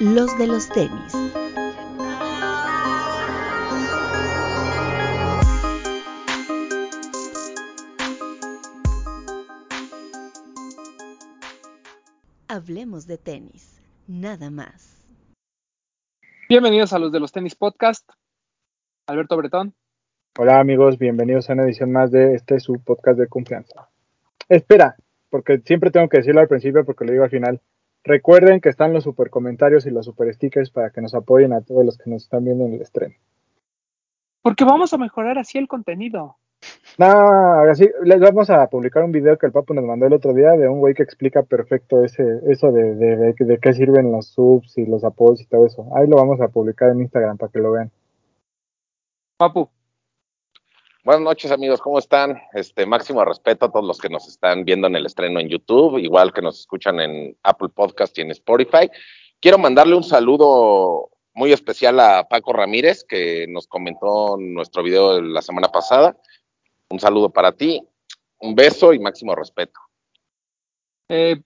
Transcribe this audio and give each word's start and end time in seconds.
los 0.00 0.38
de 0.38 0.46
los 0.46 0.68
tenis. 0.68 1.12
Hablemos 12.46 13.06
de 13.06 13.18
tenis, 13.18 13.80
nada 14.06 14.50
más. 14.50 15.04
Bienvenidos 16.48 16.92
a 16.92 17.00
los 17.00 17.10
de 17.10 17.18
los 17.18 17.32
tenis 17.32 17.56
podcast. 17.56 18.08
Alberto 19.06 19.36
Bretón. 19.36 19.74
Hola 20.38 20.60
amigos, 20.60 20.98
bienvenidos 20.98 21.50
a 21.50 21.54
una 21.54 21.64
edición 21.64 21.90
más 21.90 22.12
de 22.12 22.34
este 22.34 22.60
su 22.60 22.74
podcast 22.74 23.18
de 23.18 23.26
confianza. 23.26 23.88
Espera, 24.48 24.96
porque 25.28 25.58
siempre 25.64 25.90
tengo 25.90 26.08
que 26.08 26.18
decirlo 26.18 26.40
al 26.40 26.48
principio 26.48 26.84
porque 26.84 27.04
lo 27.04 27.10
digo 27.10 27.24
al 27.24 27.30
final. 27.30 27.60
Recuerden 28.08 28.62
que 28.62 28.70
están 28.70 28.94
los 28.94 29.04
super 29.04 29.28
comentarios 29.28 29.84
y 29.84 29.90
los 29.90 30.06
super 30.06 30.32
stickers 30.32 30.70
para 30.70 30.88
que 30.88 31.02
nos 31.02 31.14
apoyen 31.14 31.52
a 31.52 31.60
todos 31.60 31.84
los 31.84 31.98
que 31.98 32.08
nos 32.08 32.22
están 32.22 32.42
viendo 32.42 32.64
en 32.64 32.72
el 32.72 32.80
estreno. 32.80 33.14
Porque 34.40 34.64
vamos 34.64 34.94
a 34.94 34.98
mejorar 34.98 35.36
así 35.36 35.58
el 35.58 35.68
contenido. 35.68 36.38
No, 36.96 37.06
así 37.70 37.86
les 38.02 38.18
vamos 38.18 38.48
a 38.48 38.66
publicar 38.68 39.04
un 39.04 39.12
video 39.12 39.36
que 39.36 39.44
el 39.44 39.52
Papu 39.52 39.74
nos 39.74 39.84
mandó 39.84 40.06
el 40.06 40.14
otro 40.14 40.32
día 40.32 40.52
de 40.52 40.68
un 40.68 40.80
güey 40.80 40.94
que 40.94 41.02
explica 41.02 41.42
perfecto 41.42 42.02
ese, 42.02 42.40
eso 42.46 42.72
de, 42.72 42.94
de, 42.94 43.16
de, 43.16 43.34
de 43.38 43.58
qué 43.58 43.74
sirven 43.74 44.10
los 44.10 44.28
subs 44.28 44.78
y 44.78 44.86
los 44.86 45.04
apodos 45.04 45.42
y 45.42 45.46
todo 45.46 45.66
eso. 45.66 45.86
Ahí 45.94 46.08
lo 46.08 46.16
vamos 46.16 46.40
a 46.40 46.48
publicar 46.48 46.88
en 46.88 47.02
Instagram 47.02 47.36
para 47.36 47.52
que 47.52 47.58
lo 47.58 47.72
vean. 47.72 47.90
Papu. 49.36 49.68
Buenas 51.08 51.24
noches 51.24 51.50
amigos, 51.50 51.80
¿cómo 51.80 51.98
están? 51.98 52.38
Este 52.52 52.84
máximo 52.84 53.24
respeto 53.24 53.64
a 53.64 53.70
todos 53.70 53.86
los 53.86 53.96
que 53.96 54.10
nos 54.10 54.28
están 54.28 54.66
viendo 54.66 54.88
en 54.88 54.94
el 54.94 55.06
estreno 55.06 55.40
en 55.40 55.48
YouTube, 55.48 55.96
igual 55.96 56.34
que 56.34 56.42
nos 56.42 56.60
escuchan 56.60 57.00
en 57.00 57.34
Apple 57.44 57.70
Podcast 57.70 58.18
y 58.18 58.20
en 58.20 58.30
Spotify. 58.32 58.90
Quiero 59.40 59.56
mandarle 59.56 59.94
un 59.94 60.04
saludo 60.04 61.08
muy 61.32 61.50
especial 61.50 61.98
a 61.98 62.28
Paco 62.28 62.52
Ramírez, 62.52 63.04
que 63.04 63.46
nos 63.48 63.66
comentó 63.66 64.36
nuestro 64.38 64.82
video 64.82 65.18
la 65.22 65.40
semana 65.40 65.68
pasada. 65.68 66.14
Un 66.90 67.00
saludo 67.00 67.30
para 67.30 67.52
ti, 67.52 67.82
un 68.40 68.54
beso 68.54 68.92
y 68.92 68.98
máximo 68.98 69.34
respeto. 69.34 69.80
Eh, 71.08 71.40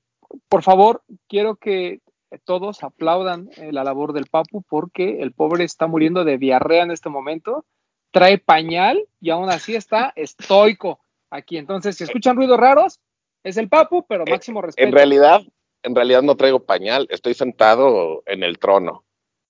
por 0.48 0.64
favor, 0.64 1.04
quiero 1.28 1.54
que 1.54 2.00
todos 2.42 2.82
aplaudan 2.82 3.48
eh, 3.58 3.70
la 3.70 3.84
labor 3.84 4.12
del 4.12 4.26
Papu 4.26 4.64
porque 4.68 5.22
el 5.22 5.32
pobre 5.32 5.62
está 5.62 5.86
muriendo 5.86 6.24
de 6.24 6.36
diarrea 6.36 6.82
en 6.82 6.90
este 6.90 7.10
momento, 7.10 7.64
trae 8.12 8.38
pañal 8.38 9.02
y 9.20 9.30
aún 9.30 9.50
así 9.50 9.74
está 9.74 10.12
estoico 10.14 11.00
aquí. 11.30 11.56
Entonces, 11.56 11.96
si 11.96 12.04
escuchan 12.04 12.36
ruidos 12.36 12.60
raros, 12.60 13.00
es 13.42 13.56
el 13.56 13.68
Papu, 13.68 14.06
pero 14.06 14.24
máximo 14.24 14.62
respeto. 14.62 14.86
En 14.86 14.94
realidad, 14.94 15.40
en 15.82 15.94
realidad 15.96 16.22
no 16.22 16.36
traigo 16.36 16.64
pañal, 16.64 17.08
estoy 17.10 17.34
sentado 17.34 18.22
en 18.26 18.44
el 18.44 18.58
trono. 18.58 19.04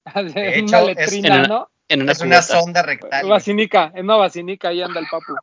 De 0.34 0.58
hecho, 0.58 0.78
una 0.78 0.82
letrina, 0.82 1.42
es, 1.42 1.48
¿no? 1.48 1.70
En 1.88 2.02
una, 2.02 2.12
es 2.12 2.20
una 2.20 2.40
sonda 2.40 2.82
rectal. 2.82 3.28
Vacinica, 3.28 3.92
en 3.94 4.06
una 4.06 4.16
vacinica, 4.16 4.68
ahí 4.68 4.80
anda 4.80 5.00
el 5.00 5.06
Papu. 5.10 5.34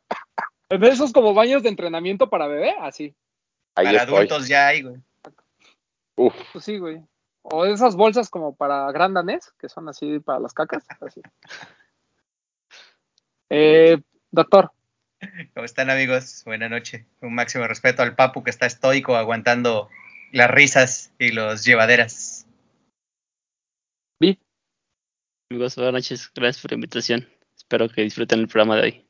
De 0.69 0.87
esos 0.87 1.11
como 1.11 1.33
baños 1.33 1.61
de 1.63 1.69
entrenamiento 1.69 2.29
para 2.29 2.47
bebé, 2.47 2.73
así. 2.81 3.15
Ahí 3.75 3.85
para 3.85 3.97
estoy. 3.99 4.15
adultos 4.15 4.47
ya 4.47 4.67
hay, 4.67 4.81
güey. 4.81 4.95
Uf, 6.15 6.35
Pues 6.51 6.65
sí, 6.65 6.77
güey. 6.77 7.01
O 7.43 7.65
esas 7.65 7.95
bolsas 7.95 8.29
como 8.29 8.55
para 8.55 8.91
grandanés, 8.91 9.53
que 9.57 9.69
son 9.69 9.89
así 9.89 10.19
para 10.19 10.39
las 10.39 10.53
cacas. 10.53 10.85
Así. 10.99 11.21
Eh, 13.49 13.97
doctor, 14.31 14.71
¿Cómo 15.53 15.65
están, 15.65 15.89
amigos? 15.89 16.43
Buenas 16.45 16.69
noches. 16.69 17.05
Un 17.21 17.35
máximo 17.35 17.67
respeto 17.67 18.01
al 18.01 18.15
Papu 18.15 18.43
que 18.43 18.49
está 18.51 18.65
estoico 18.65 19.15
aguantando 19.15 19.89
las 20.31 20.49
risas 20.49 21.13
y 21.19 21.31
los 21.31 21.65
llevaderas. 21.65 22.47
Vi. 24.21 24.39
Amigos, 25.51 25.75
buenas 25.75 25.93
noches. 25.93 26.31
Gracias 26.33 26.61
por 26.61 26.71
la 26.71 26.75
invitación. 26.75 27.27
Espero 27.57 27.89
que 27.89 28.03
disfruten 28.03 28.39
el 28.39 28.47
programa 28.47 28.77
de 28.77 28.81
hoy. 28.81 29.05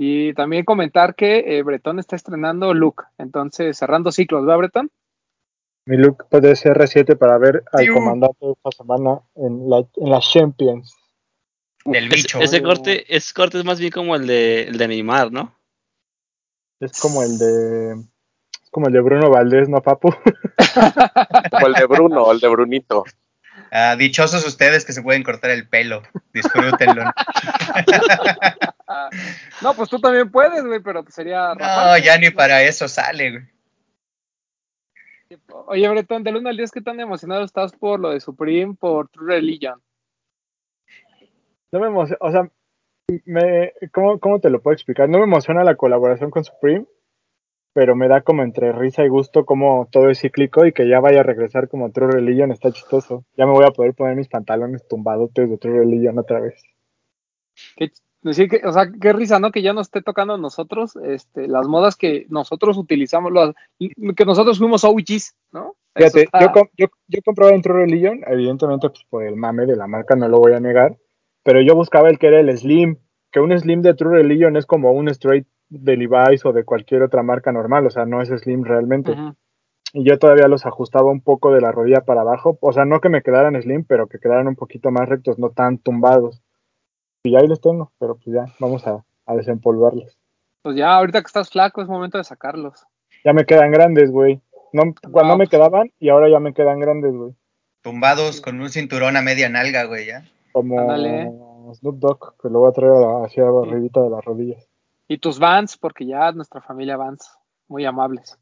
Y 0.00 0.32
también 0.34 0.64
comentar 0.64 1.16
que 1.16 1.58
eh, 1.58 1.62
Bretón 1.64 1.98
está 1.98 2.14
estrenando 2.14 2.72
Look. 2.72 3.06
Entonces, 3.18 3.76
cerrando 3.76 4.12
ciclos, 4.12 4.42
¿verdad, 4.42 4.58
Bretón? 4.58 4.90
Mi 5.86 5.96
look 5.96 6.28
puede 6.28 6.54
ser 6.54 6.76
R7 6.76 7.16
para 7.16 7.38
ver 7.38 7.64
al 7.72 7.88
comandante 7.88 8.52
esta 8.52 8.70
semana 8.70 9.22
en 9.34 9.68
la, 9.70 9.78
en 9.96 10.10
la 10.10 10.20
Champions. 10.20 10.94
Del 11.92 12.08
bicho. 12.08 12.40
Ese 12.40 12.62
corte, 12.62 13.04
ese 13.14 13.34
corte 13.34 13.58
es 13.58 13.64
más 13.64 13.78
bien 13.80 13.90
como 13.90 14.16
el 14.16 14.26
de, 14.26 14.62
el 14.64 14.78
de 14.78 14.88
Neymar, 14.88 15.32
¿no? 15.32 15.54
Es 16.80 16.98
como 17.00 17.22
el 17.22 17.38
de 17.38 17.92
es 18.68 18.70
como 18.70 18.86
el 18.86 18.92
de 18.92 19.00
Bruno 19.00 19.30
Valdés, 19.30 19.68
¿no, 19.68 19.80
Papu? 19.80 20.14
como 21.50 21.66
el 21.66 21.72
de 21.72 21.86
Bruno, 21.86 22.30
el 22.30 22.38
de 22.38 22.48
Brunito. 22.48 23.04
Ah, 23.70 23.96
dichosos 23.96 24.46
ustedes 24.46 24.84
que 24.84 24.92
se 24.92 25.02
pueden 25.02 25.22
cortar 25.22 25.50
el 25.50 25.68
pelo. 25.68 26.02
Disfrútenlo. 26.32 27.04
no, 29.62 29.74
pues 29.76 29.88
tú 29.90 29.98
también 29.98 30.30
puedes, 30.30 30.64
güey, 30.64 30.80
pero 30.80 31.02
pues 31.02 31.14
sería. 31.14 31.54
no, 31.54 31.98
ya 31.98 32.18
ni 32.18 32.30
para 32.30 32.62
eso 32.62 32.88
sale, 32.88 33.30
güey. 33.30 33.44
Oye, 35.66 35.88
Bretón, 35.88 36.24
del 36.24 36.36
1 36.36 36.48
al 36.48 36.56
10, 36.56 36.70
¿qué 36.70 36.80
tan 36.80 37.00
emocionado 37.00 37.44
estás 37.44 37.72
por 37.72 38.00
lo 38.00 38.10
de 38.10 38.20
Supreme, 38.20 38.74
por 38.74 39.08
True 39.08 39.34
Religion? 39.34 39.82
No 41.72 41.80
me 41.80 41.86
emociona, 41.88 42.18
o 42.20 42.30
sea, 42.30 42.50
me, 43.24 43.72
¿cómo, 43.92 44.18
¿cómo 44.18 44.40
te 44.40 44.50
lo 44.50 44.60
puedo 44.60 44.74
explicar? 44.74 45.08
No 45.08 45.18
me 45.18 45.24
emociona 45.24 45.64
la 45.64 45.76
colaboración 45.76 46.30
con 46.30 46.44
Supreme, 46.44 46.86
pero 47.74 47.94
me 47.94 48.08
da 48.08 48.22
como 48.22 48.42
entre 48.42 48.72
risa 48.72 49.04
y 49.04 49.08
gusto 49.08 49.44
como 49.44 49.88
todo 49.90 50.08
es 50.10 50.20
cíclico 50.20 50.66
y 50.66 50.72
que 50.72 50.88
ya 50.88 51.00
vaya 51.00 51.20
a 51.20 51.24
regresar 51.24 51.68
como 51.68 51.90
True 51.92 52.10
Religion 52.10 52.50
está 52.50 52.70
chistoso. 52.72 53.24
Ya 53.36 53.46
me 53.46 53.52
voy 53.52 53.64
a 53.66 53.70
poder 53.70 53.94
poner 53.94 54.16
mis 54.16 54.28
pantalones 54.28 54.86
tumbadotes 54.88 55.48
de 55.48 55.58
True 55.58 55.78
Religion 55.80 56.18
otra 56.18 56.40
vez. 56.40 56.60
Qué, 57.76 57.90
decir 58.22 58.48
que, 58.48 58.60
o 58.66 58.72
sea, 58.72 58.90
qué 59.00 59.12
risa, 59.12 59.38
¿no? 59.38 59.50
Que 59.52 59.62
ya 59.62 59.72
nos 59.72 59.86
esté 59.88 60.02
tocando 60.02 60.34
a 60.34 60.38
nosotros 60.38 60.96
este, 60.96 61.46
las 61.48 61.68
modas 61.68 61.96
que 61.96 62.26
nosotros 62.30 62.76
utilizamos, 62.78 63.32
las- 63.32 63.54
que 63.78 64.24
nosotros 64.24 64.58
fuimos 64.58 64.84
OGs, 64.84 65.34
¿no? 65.52 65.76
Fíjate, 65.94 66.22
está- 66.24 66.40
yo, 66.40 66.62
yo, 66.76 66.86
yo 67.08 67.20
compraba 67.24 67.52
en 67.54 67.62
True 67.62 67.80
Religion, 67.84 68.20
evidentemente 68.26 68.88
pues 68.88 69.04
por 69.08 69.24
el 69.24 69.36
mame 69.36 69.66
de 69.66 69.76
la 69.76 69.86
marca, 69.86 70.16
no 70.16 70.28
lo 70.28 70.38
voy 70.38 70.52
a 70.52 70.60
negar, 70.60 70.96
pero 71.48 71.62
yo 71.62 71.74
buscaba 71.74 72.10
el 72.10 72.18
que 72.18 72.26
era 72.26 72.40
el 72.40 72.58
Slim, 72.58 72.98
que 73.32 73.40
un 73.40 73.58
Slim 73.58 73.80
de 73.80 73.94
True 73.94 74.18
Religion 74.18 74.58
es 74.58 74.66
como 74.66 74.92
un 74.92 75.08
straight 75.08 75.46
de 75.70 75.96
Levi's 75.96 76.44
o 76.44 76.52
de 76.52 76.62
cualquier 76.62 77.00
otra 77.02 77.22
marca 77.22 77.52
normal, 77.52 77.86
o 77.86 77.90
sea, 77.90 78.04
no 78.04 78.20
es 78.20 78.28
Slim 78.28 78.64
realmente. 78.64 79.16
Y 79.94 80.04
yo 80.04 80.18
todavía 80.18 80.46
los 80.46 80.66
ajustaba 80.66 81.10
un 81.10 81.22
poco 81.22 81.50
de 81.50 81.62
la 81.62 81.72
rodilla 81.72 82.02
para 82.02 82.20
abajo, 82.20 82.58
o 82.60 82.72
sea, 82.74 82.84
no 82.84 83.00
que 83.00 83.08
me 83.08 83.22
quedaran 83.22 83.58
Slim, 83.62 83.84
pero 83.84 84.08
que 84.08 84.18
quedaran 84.18 84.46
un 84.46 84.56
poquito 84.56 84.90
más 84.90 85.08
rectos, 85.08 85.38
no 85.38 85.48
tan 85.48 85.78
tumbados. 85.78 86.42
Y 87.22 87.34
ahí 87.34 87.46
los 87.46 87.62
tengo, 87.62 87.92
pero 87.98 88.16
pues 88.16 88.36
ya, 88.36 88.44
vamos 88.58 88.86
a, 88.86 89.02
a 89.24 89.34
desempolvarlos. 89.34 90.18
Pues 90.60 90.76
ya, 90.76 90.96
ahorita 90.96 91.22
que 91.22 91.28
estás 91.28 91.48
flaco, 91.48 91.80
es 91.80 91.88
momento 91.88 92.18
de 92.18 92.24
sacarlos. 92.24 92.84
Ya 93.24 93.32
me 93.32 93.46
quedan 93.46 93.70
grandes, 93.70 94.10
güey. 94.10 94.42
No, 94.74 94.82
cuando 95.10 95.32
No, 95.32 95.38
me 95.38 95.46
quedaban 95.46 95.92
y 95.98 96.10
ahora 96.10 96.28
ya 96.28 96.40
me 96.40 96.52
quedan 96.52 96.78
grandes, 96.78 97.14
güey. 97.14 97.32
Tumbados 97.80 98.42
con 98.42 98.60
un 98.60 98.68
cinturón 98.68 99.16
a 99.16 99.22
media 99.22 99.48
nalga, 99.48 99.84
güey, 99.84 100.08
ya. 100.08 100.24
Como 100.58 100.80
Ándale. 100.80 101.30
Snoop 101.74 101.98
Dogg, 101.98 102.34
que 102.42 102.48
lo 102.48 102.60
voy 102.60 102.70
a 102.70 102.72
traer 102.72 102.92
hacia 103.24 103.44
arribita 103.46 104.02
de 104.02 104.10
las 104.10 104.24
rodillas. 104.24 104.68
Y 105.06 105.18
tus 105.18 105.38
Vans, 105.38 105.76
porque 105.76 106.04
ya 106.06 106.32
nuestra 106.32 106.60
familia 106.60 106.96
Vans, 106.96 107.30
muy 107.68 107.84
amables. 107.84 108.36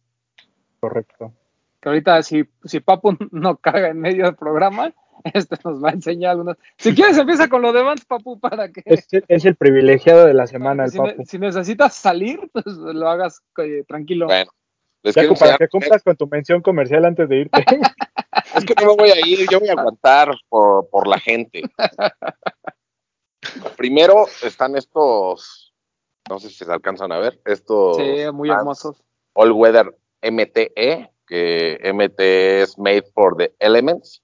Correcto. 0.81 1.33
Que 1.81 1.89
ahorita 1.89 2.23
si, 2.23 2.45
si 2.65 2.81
Papu 2.81 3.17
no 3.33 3.57
caga 3.57 3.89
en 3.89 4.01
medio 4.01 4.25
del 4.25 4.35
programa, 4.37 4.93
este 5.35 5.57
nos 5.65 5.83
va 5.83 5.91
a 5.91 5.93
enseñar 5.93 6.33
algunas. 6.33 6.57
Si 6.79 6.95
quieres 6.95 7.19
empieza 7.19 7.49
con 7.49 7.63
lo 7.63 7.73
de 7.73 7.83
Vans, 7.83 8.05
Papu, 8.07 8.39
para 8.41 8.71
que, 8.71 8.83
Es, 8.87 9.07
es 9.29 9.45
el 9.45 9.57
privilegiado 9.57 10.25
de 10.25 10.35
la 10.35 10.47
semana, 10.47 10.85
el 10.85 10.91
si, 10.91 10.99
ne- 11.01 11.11
papu. 11.13 11.25
si 11.27 11.39
necesitas 11.39 11.95
salir, 11.95 12.41
pues 12.53 12.65
lo 12.67 13.09
hagas 13.09 13.43
eh, 13.59 13.85
tranquilo. 13.87 14.27
Bueno, 14.27 14.51
les 15.03 15.15
Ya 15.15 15.23
quiero 15.23 15.35
para 15.35 15.59
que 15.59 15.69
cumplas 15.69 16.03
con 16.03 16.17
tu 16.17 16.27
mención 16.29 16.63
comercial 16.63 17.05
antes 17.05 17.29
de 17.29 17.37
irte. 17.41 17.65
Es 18.55 18.65
que 18.65 18.75
no 18.85 18.89
me 18.95 18.97
voy 18.97 19.11
a 19.11 19.27
ir, 19.27 19.49
yo 19.51 19.61
voy 19.61 19.69
a 19.69 19.73
aguantar 19.73 20.31
por, 20.49 20.89
por 20.91 21.07
la 21.07 21.19
gente. 21.19 21.63
Primero 23.77 24.27
están 24.43 24.77
estos, 24.77 25.73
no 26.29 26.39
sé 26.39 26.49
si 26.51 26.65
se 26.65 26.73
alcanzan 26.73 27.13
a 27.13 27.19
ver, 27.19 27.41
estos 27.45 27.97
Sí, 27.97 28.25
muy 28.33 28.49
Vans 28.49 28.61
hermosos. 28.61 29.03
All 29.35 29.53
Weather 29.53 29.97
MTE, 30.23 31.11
que 31.27 31.79
MT 31.93 32.63
es 32.63 32.79
Made 32.79 33.05
for 33.15 33.37
the 33.37 33.55
Elements. 33.59 34.23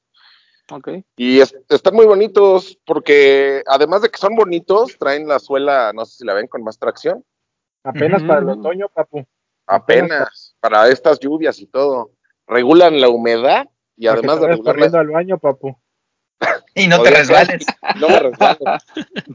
Ok. 0.70 0.88
Y 1.16 1.40
es- 1.40 1.54
están 1.68 1.94
muy 1.94 2.06
bonitos 2.06 2.78
porque 2.86 3.62
además 3.66 4.02
de 4.02 4.08
que 4.10 4.18
son 4.18 4.34
bonitos, 4.34 4.96
traen 4.98 5.28
la 5.28 5.38
suela, 5.38 5.92
no 5.94 6.04
sé 6.04 6.18
si 6.18 6.24
la 6.24 6.34
ven 6.34 6.46
con 6.48 6.62
más 6.62 6.78
tracción, 6.78 7.24
Apenas 7.84 8.22
para 8.22 8.40
el 8.40 8.48
otoño, 8.48 8.88
papu. 8.88 9.24
apenas 9.66 10.54
para 10.60 10.86
estas 10.88 11.18
lluvias 11.18 11.58
y 11.58 11.66
todo. 11.66 12.12
Regulan 12.46 13.00
la 13.00 13.08
humedad 13.08 13.68
y 14.02 14.06
Para 14.06 14.20
que 14.20 14.26
además 14.26 14.36
te 14.36 14.40
de 14.40 14.46
vayas 14.46 14.58
regular 14.58 14.74
corriendo 14.74 14.96
la, 14.96 15.00
al 15.00 15.08
baño, 15.10 15.38
papu. 15.38 15.76
Y 16.74 16.88
no 16.88 17.02
te 17.02 17.10
resbales. 17.10 17.66
no 18.00 18.08
me 18.08 18.18
resbalo. 18.18 18.58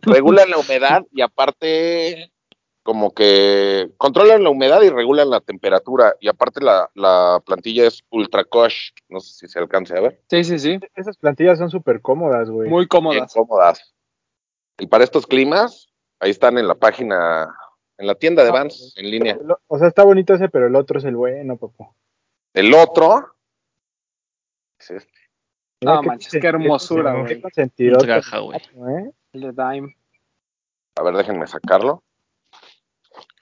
regulan 0.01 0.49
la 0.49 0.57
humedad 0.57 1.03
y 1.11 1.21
aparte 1.21 2.31
como 2.83 3.13
que 3.13 3.91
controlan 3.97 4.43
la 4.43 4.49
humedad 4.49 4.81
y 4.81 4.89
regulan 4.89 5.29
la 5.29 5.39
temperatura. 5.41 6.15
Y 6.19 6.27
aparte 6.29 6.61
la, 6.63 6.89
la 6.95 7.41
plantilla 7.45 7.85
es 7.87 8.03
ultra 8.09 8.43
cush. 8.43 8.91
No 9.09 9.19
sé 9.19 9.33
si 9.33 9.47
se 9.47 9.59
alcance 9.59 9.95
a 9.97 10.01
ver. 10.01 10.21
Sí, 10.29 10.43
sí, 10.43 10.57
sí. 10.57 10.79
Esas 10.95 11.17
plantillas 11.17 11.57
son 11.59 11.69
súper 11.69 12.01
cómodas, 12.01 12.49
güey. 12.49 12.69
Muy 12.69 12.81
Bien 12.81 12.87
cómodas. 12.87 13.33
cómodas. 13.33 13.93
Y 14.79 14.87
para 14.87 15.03
estos 15.03 15.27
climas, 15.27 15.87
ahí 16.19 16.31
están 16.31 16.57
en 16.57 16.67
la 16.67 16.75
página, 16.75 17.53
en 17.97 18.07
la 18.07 18.15
tienda 18.15 18.43
de 18.43 18.49
Ah, 18.49 18.53
Vans 18.53 18.93
en 18.97 19.11
línea. 19.11 19.37
O 19.67 19.77
sea, 19.77 19.87
está 19.89 20.03
bonito 20.03 20.33
ese, 20.33 20.49
pero 20.49 20.67
el 20.67 20.75
otro 20.75 20.99
es 20.99 21.05
el 21.05 21.15
bueno, 21.15 21.57
papá. 21.57 21.91
El 22.53 22.73
otro 22.73 23.35
es 24.79 24.91
este. 24.91 25.19
No 25.81 26.01
qué 26.01 26.07
manches, 26.07 26.31
qué 26.41 26.47
hermosura, 26.47 27.13
qué 27.27 27.39
güey. 27.41 27.97
Traja, 27.99 28.39
güey. 28.39 28.57
¿eh? 28.59 29.11
El 29.33 29.41
de 29.41 29.51
Dime. 29.51 29.95
A 30.95 31.03
ver, 31.03 31.15
déjenme 31.15 31.45
sacarlo. 31.47 32.03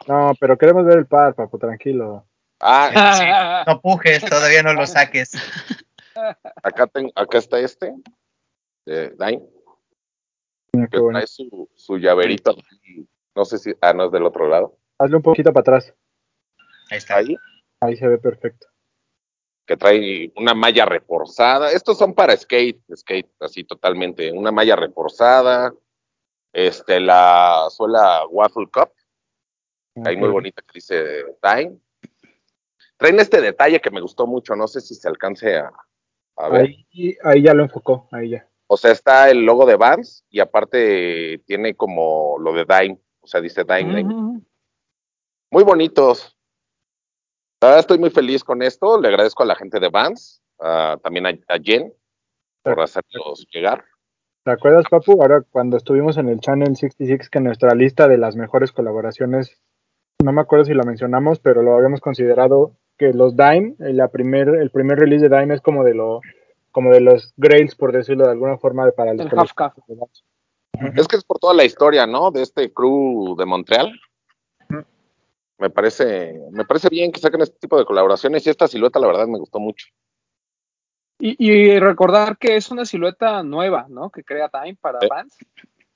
No, 0.07 0.33
pero 0.39 0.57
queremos 0.57 0.85
ver 0.85 0.97
el 0.99 1.07
par, 1.07 1.33
papu, 1.33 1.57
tranquilo. 1.57 2.25
Ah, 2.59 3.63
No 3.67 3.81
pujes, 3.81 4.23
todavía 4.25 4.63
no 4.63 4.73
lo 4.73 4.85
saques. 4.85 5.31
acá, 6.63 6.87
ten- 6.87 7.11
acá 7.15 7.37
está 7.37 7.59
este. 7.59 7.93
De 8.85 9.09
Dime. 9.11 9.43
Mira 10.73 10.87
qué 10.87 10.97
que 10.97 10.99
bueno. 10.99 11.19
trae 11.19 11.27
su, 11.27 11.69
su 11.75 11.97
llaverito. 11.97 12.55
No 13.33 13.45
sé 13.45 13.57
si. 13.57 13.73
Ah, 13.81 13.93
no 13.93 14.05
es 14.05 14.11
del 14.11 14.23
otro 14.25 14.47
lado. 14.47 14.77
Hazle 14.99 15.15
un 15.17 15.21
poquito 15.23 15.51
para 15.53 15.61
atrás. 15.61 15.93
Ahí 16.91 16.97
está. 16.97 17.15
Ahí. 17.17 17.35
Ahí 17.79 17.95
se 17.95 18.07
ve 18.07 18.17
perfecto. 18.17 18.67
Que 19.65 19.77
trae 19.77 20.31
una 20.35 20.53
malla 20.53 20.85
reforzada. 20.85 21.71
Estos 21.71 21.97
son 21.97 22.13
para 22.13 22.37
skate, 22.37 22.81
skate, 22.95 23.31
así 23.39 23.63
totalmente. 23.63 24.31
Una 24.31 24.51
malla 24.51 24.75
reforzada. 24.75 25.73
Este, 26.53 26.99
la 26.99 27.67
suela 27.69 28.25
Waffle 28.27 28.67
Cup. 28.71 28.91
Ahí 30.05 30.17
muy 30.17 30.29
bonita 30.29 30.61
que 30.61 30.71
dice 30.73 31.25
Time. 31.41 31.77
Traen 32.97 33.19
este 33.19 33.41
detalle 33.41 33.81
que 33.81 33.91
me 33.91 34.01
gustó 34.01 34.27
mucho. 34.27 34.55
No 34.55 34.67
sé 34.67 34.81
si 34.81 34.95
se 34.95 35.07
alcance 35.07 35.57
a, 35.57 35.71
a 36.37 36.49
ver. 36.49 36.67
Ahí, 36.67 37.17
ahí 37.23 37.41
ya 37.41 37.53
lo 37.53 37.63
enfocó, 37.63 38.07
ahí 38.11 38.29
ya. 38.29 38.47
O 38.67 38.77
sea, 38.77 38.91
está 38.91 39.29
el 39.29 39.45
logo 39.45 39.65
de 39.65 39.75
Vans 39.75 40.25
y 40.29 40.39
aparte 40.39 41.39
tiene 41.45 41.75
como 41.75 42.37
lo 42.39 42.53
de 42.53 42.65
Dime. 42.65 42.99
O 43.21 43.27
sea, 43.27 43.41
dice 43.41 43.63
Dime. 43.63 44.03
Muy 44.03 45.63
bonitos. 45.63 46.34
La 47.65 47.69
verdad 47.69 47.79
estoy 47.79 47.97
muy 47.97 48.11
feliz 48.11 48.43
con 48.43 48.61
esto. 48.61 49.01
Le 49.01 49.07
agradezco 49.07 49.41
a 49.41 49.47
la 49.47 49.55
gente 49.55 49.79
de 49.79 49.89
Vans, 49.89 50.39
ah, 50.59 50.99
también 51.01 51.25
a, 51.25 51.29
a 51.29 51.57
Jen 51.57 51.91
por 52.61 52.79
hacerlos 52.79 53.47
llegar. 53.51 53.83
¿Te 54.43 54.51
acuerdas, 54.51 54.85
Papu? 54.87 55.19
Ahora 55.19 55.41
cuando 55.49 55.75
estuvimos 55.75 56.17
en 56.17 56.29
el 56.29 56.39
Channel 56.41 56.75
66, 56.75 57.27
que 57.27 57.39
nuestra 57.39 57.73
lista 57.73 58.07
de 58.07 58.19
las 58.19 58.35
mejores 58.35 58.71
colaboraciones, 58.71 59.59
no 60.23 60.31
me 60.31 60.41
acuerdo 60.41 60.65
si 60.65 60.75
la 60.75 60.83
mencionamos, 60.83 61.39
pero 61.39 61.63
lo 61.63 61.73
habíamos 61.73 62.01
considerado 62.01 62.73
que 62.99 63.13
los 63.13 63.35
Dime, 63.35 63.73
la 63.79 64.09
primer, 64.09 64.49
el 64.49 64.69
primer 64.69 64.99
release 64.99 65.27
de 65.27 65.35
Dime 65.35 65.55
es 65.55 65.61
como 65.61 65.83
de 65.83 65.95
lo 65.95 66.21
como 66.71 66.91
de 66.91 67.01
los 67.01 67.33
Grails, 67.35 67.73
por 67.73 67.93
decirlo 67.93 68.25
de 68.25 68.31
alguna 68.31 68.59
forma, 68.59 68.85
de 68.85 68.91
para 68.91 69.15
los 69.15 69.25
El 69.25 69.31
cup. 69.31 69.73
Es 70.95 71.07
que 71.07 71.15
es 71.15 71.23
por 71.23 71.39
toda 71.39 71.55
la 71.55 71.63
historia, 71.63 72.05
¿no? 72.05 72.29
De 72.29 72.43
este 72.43 72.71
crew 72.71 73.35
de 73.35 73.45
Montreal. 73.47 73.91
Me 75.57 75.69
parece, 75.69 76.39
me 76.51 76.65
parece 76.65 76.89
bien 76.89 77.11
que 77.11 77.19
saquen 77.19 77.41
este 77.41 77.57
tipo 77.59 77.77
de 77.77 77.85
colaboraciones 77.85 78.45
y 78.45 78.49
esta 78.49 78.67
silueta, 78.67 78.99
la 78.99 79.07
verdad, 79.07 79.27
me 79.27 79.39
gustó 79.39 79.59
mucho. 79.59 79.87
Y, 81.17 81.35
y 81.39 81.79
recordar 81.79 82.37
que 82.37 82.57
es 82.57 82.71
una 82.71 82.83
silueta 82.85 83.41
nueva, 83.41 83.85
¿no? 83.89 84.09
Que 84.09 84.23
crea 84.23 84.49
Time 84.49 84.75
para 84.81 84.99
Sí. 84.99 85.07
Vans. 85.09 85.37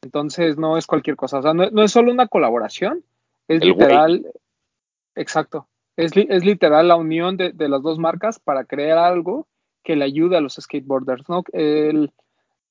Entonces 0.02 0.58
no 0.58 0.78
es 0.78 0.88
cualquier 0.88 1.18
cosa. 1.18 1.40
O 1.40 1.42
sea, 1.42 1.54
no, 1.54 1.70
no 1.72 1.84
es 1.84 1.92
solo 1.92 2.10
una 2.12 2.28
colaboración, 2.28 3.04
es 3.50 3.62
El 3.62 3.70
literal. 3.70 4.32
Exacto. 5.16 5.68
Es, 5.98 6.16
li- 6.16 6.28
es 6.30 6.46
literal 6.46 6.88
la 6.88 6.96
unión 6.96 7.36
de, 7.36 7.52
de 7.52 7.68
las 7.68 7.82
dos 7.82 8.00
marcas 8.00 8.40
para 8.40 8.64
crear 8.64 8.98
algo 8.98 9.48
que 9.84 9.98
le 9.98 10.06
ayude 10.06 10.38
a 10.38 10.42
los 10.42 10.54
skateboarders, 10.56 11.28
¿no? 11.28 11.44
El- 11.52 12.14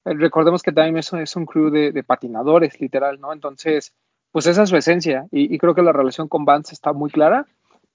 el- 0.06 0.18
recordemos 0.20 0.62
que 0.62 0.72
Time 0.72 1.00
es, 1.00 1.12
es 1.12 1.36
un 1.36 1.44
crew 1.44 1.68
de, 1.68 1.92
de 1.92 2.02
patinadores, 2.02 2.80
literal, 2.80 3.20
¿no? 3.20 3.34
Entonces, 3.34 3.92
pues 4.38 4.46
esa 4.46 4.62
es 4.62 4.68
su 4.68 4.76
esencia. 4.76 5.26
Y, 5.32 5.52
y 5.52 5.58
creo 5.58 5.74
que 5.74 5.82
la 5.82 5.90
relación 5.92 6.28
con 6.28 6.44
Vans 6.44 6.70
está 6.70 6.92
muy 6.92 7.10
clara, 7.10 7.44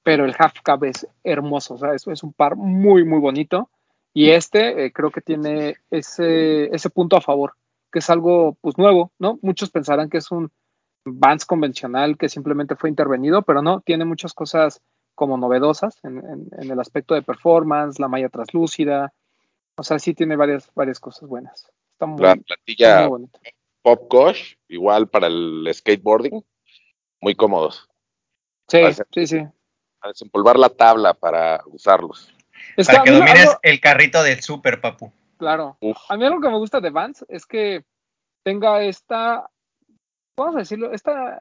pero 0.03 0.25
el 0.25 0.35
half 0.37 0.55
cab 0.61 0.83
es 0.83 1.07
hermoso, 1.23 1.75
o 1.75 1.77
sea, 1.77 1.93
es, 1.93 2.05
es 2.05 2.21
un 2.21 2.33
par 2.33 2.57
muy, 2.57 3.05
muy 3.05 3.19
bonito. 3.21 3.69
Y 4.13 4.31
este 4.31 4.83
eh, 4.83 4.91
creo 4.91 5.09
que 5.09 5.21
tiene 5.21 5.77
ese, 5.89 6.65
ese 6.75 6.89
punto 6.89 7.15
a 7.15 7.21
favor, 7.21 7.53
que 7.89 7.99
es 7.99 8.09
algo 8.09 8.57
pues 8.59 8.77
nuevo, 8.77 9.13
¿no? 9.19 9.39
Muchos 9.41 9.69
pensarán 9.71 10.09
que 10.09 10.17
es 10.17 10.31
un 10.31 10.51
Vans 11.05 11.45
convencional 11.45 12.17
que 12.17 12.27
simplemente 12.27 12.75
fue 12.75 12.89
intervenido, 12.89 13.43
pero 13.43 13.61
no, 13.61 13.79
tiene 13.79 14.03
muchas 14.03 14.33
cosas 14.33 14.81
como 15.15 15.37
novedosas 15.37 15.97
en, 16.03 16.17
en- 16.17 16.49
en 16.57 16.71
el 16.71 16.79
aspecto 16.81 17.13
de 17.15 17.21
performance, 17.21 17.99
la 18.01 18.09
malla 18.09 18.27
translúcida, 18.27 19.13
o 19.77 19.83
sea, 19.83 19.97
sí 19.97 20.13
tiene 20.13 20.35
varias, 20.35 20.69
varias 20.75 20.99
cosas 20.99 21.29
buenas. 21.29 21.71
Está 21.93 22.05
muy, 22.05 22.21
La 22.21 22.35
plantilla 22.35 23.07
muy. 23.07 23.29
Pop 23.81 24.07
Gosh, 24.09 24.55
igual 24.73 25.07
para 25.07 25.27
el 25.27 25.69
skateboarding, 25.73 26.43
muy 27.21 27.35
cómodos. 27.35 27.87
Sí, 28.67 28.81
sí, 29.11 29.27
sí. 29.27 29.37
A 30.01 30.07
desempolvar 30.09 30.57
la 30.57 30.69
tabla 30.69 31.13
para 31.13 31.61
usarlos. 31.67 32.33
Es 32.77 32.87
Para 32.87 33.03
que 33.03 33.11
domines 33.11 33.47
algo- 33.49 33.59
el 33.61 33.79
carrito 33.79 34.23
del 34.23 34.41
super, 34.41 34.81
papu. 34.81 35.11
Claro. 35.37 35.77
Uf. 35.81 35.97
A 36.09 36.17
mí 36.17 36.25
algo 36.25 36.39
que 36.41 36.49
me 36.49 36.57
gusta 36.57 36.79
de 36.79 36.89
Vans 36.89 37.25
es 37.27 37.45
que 37.45 37.83
tenga 38.43 38.83
esta, 38.83 39.49
vamos 40.37 40.55
a 40.55 40.59
decirlo, 40.59 40.91
esta 40.93 41.39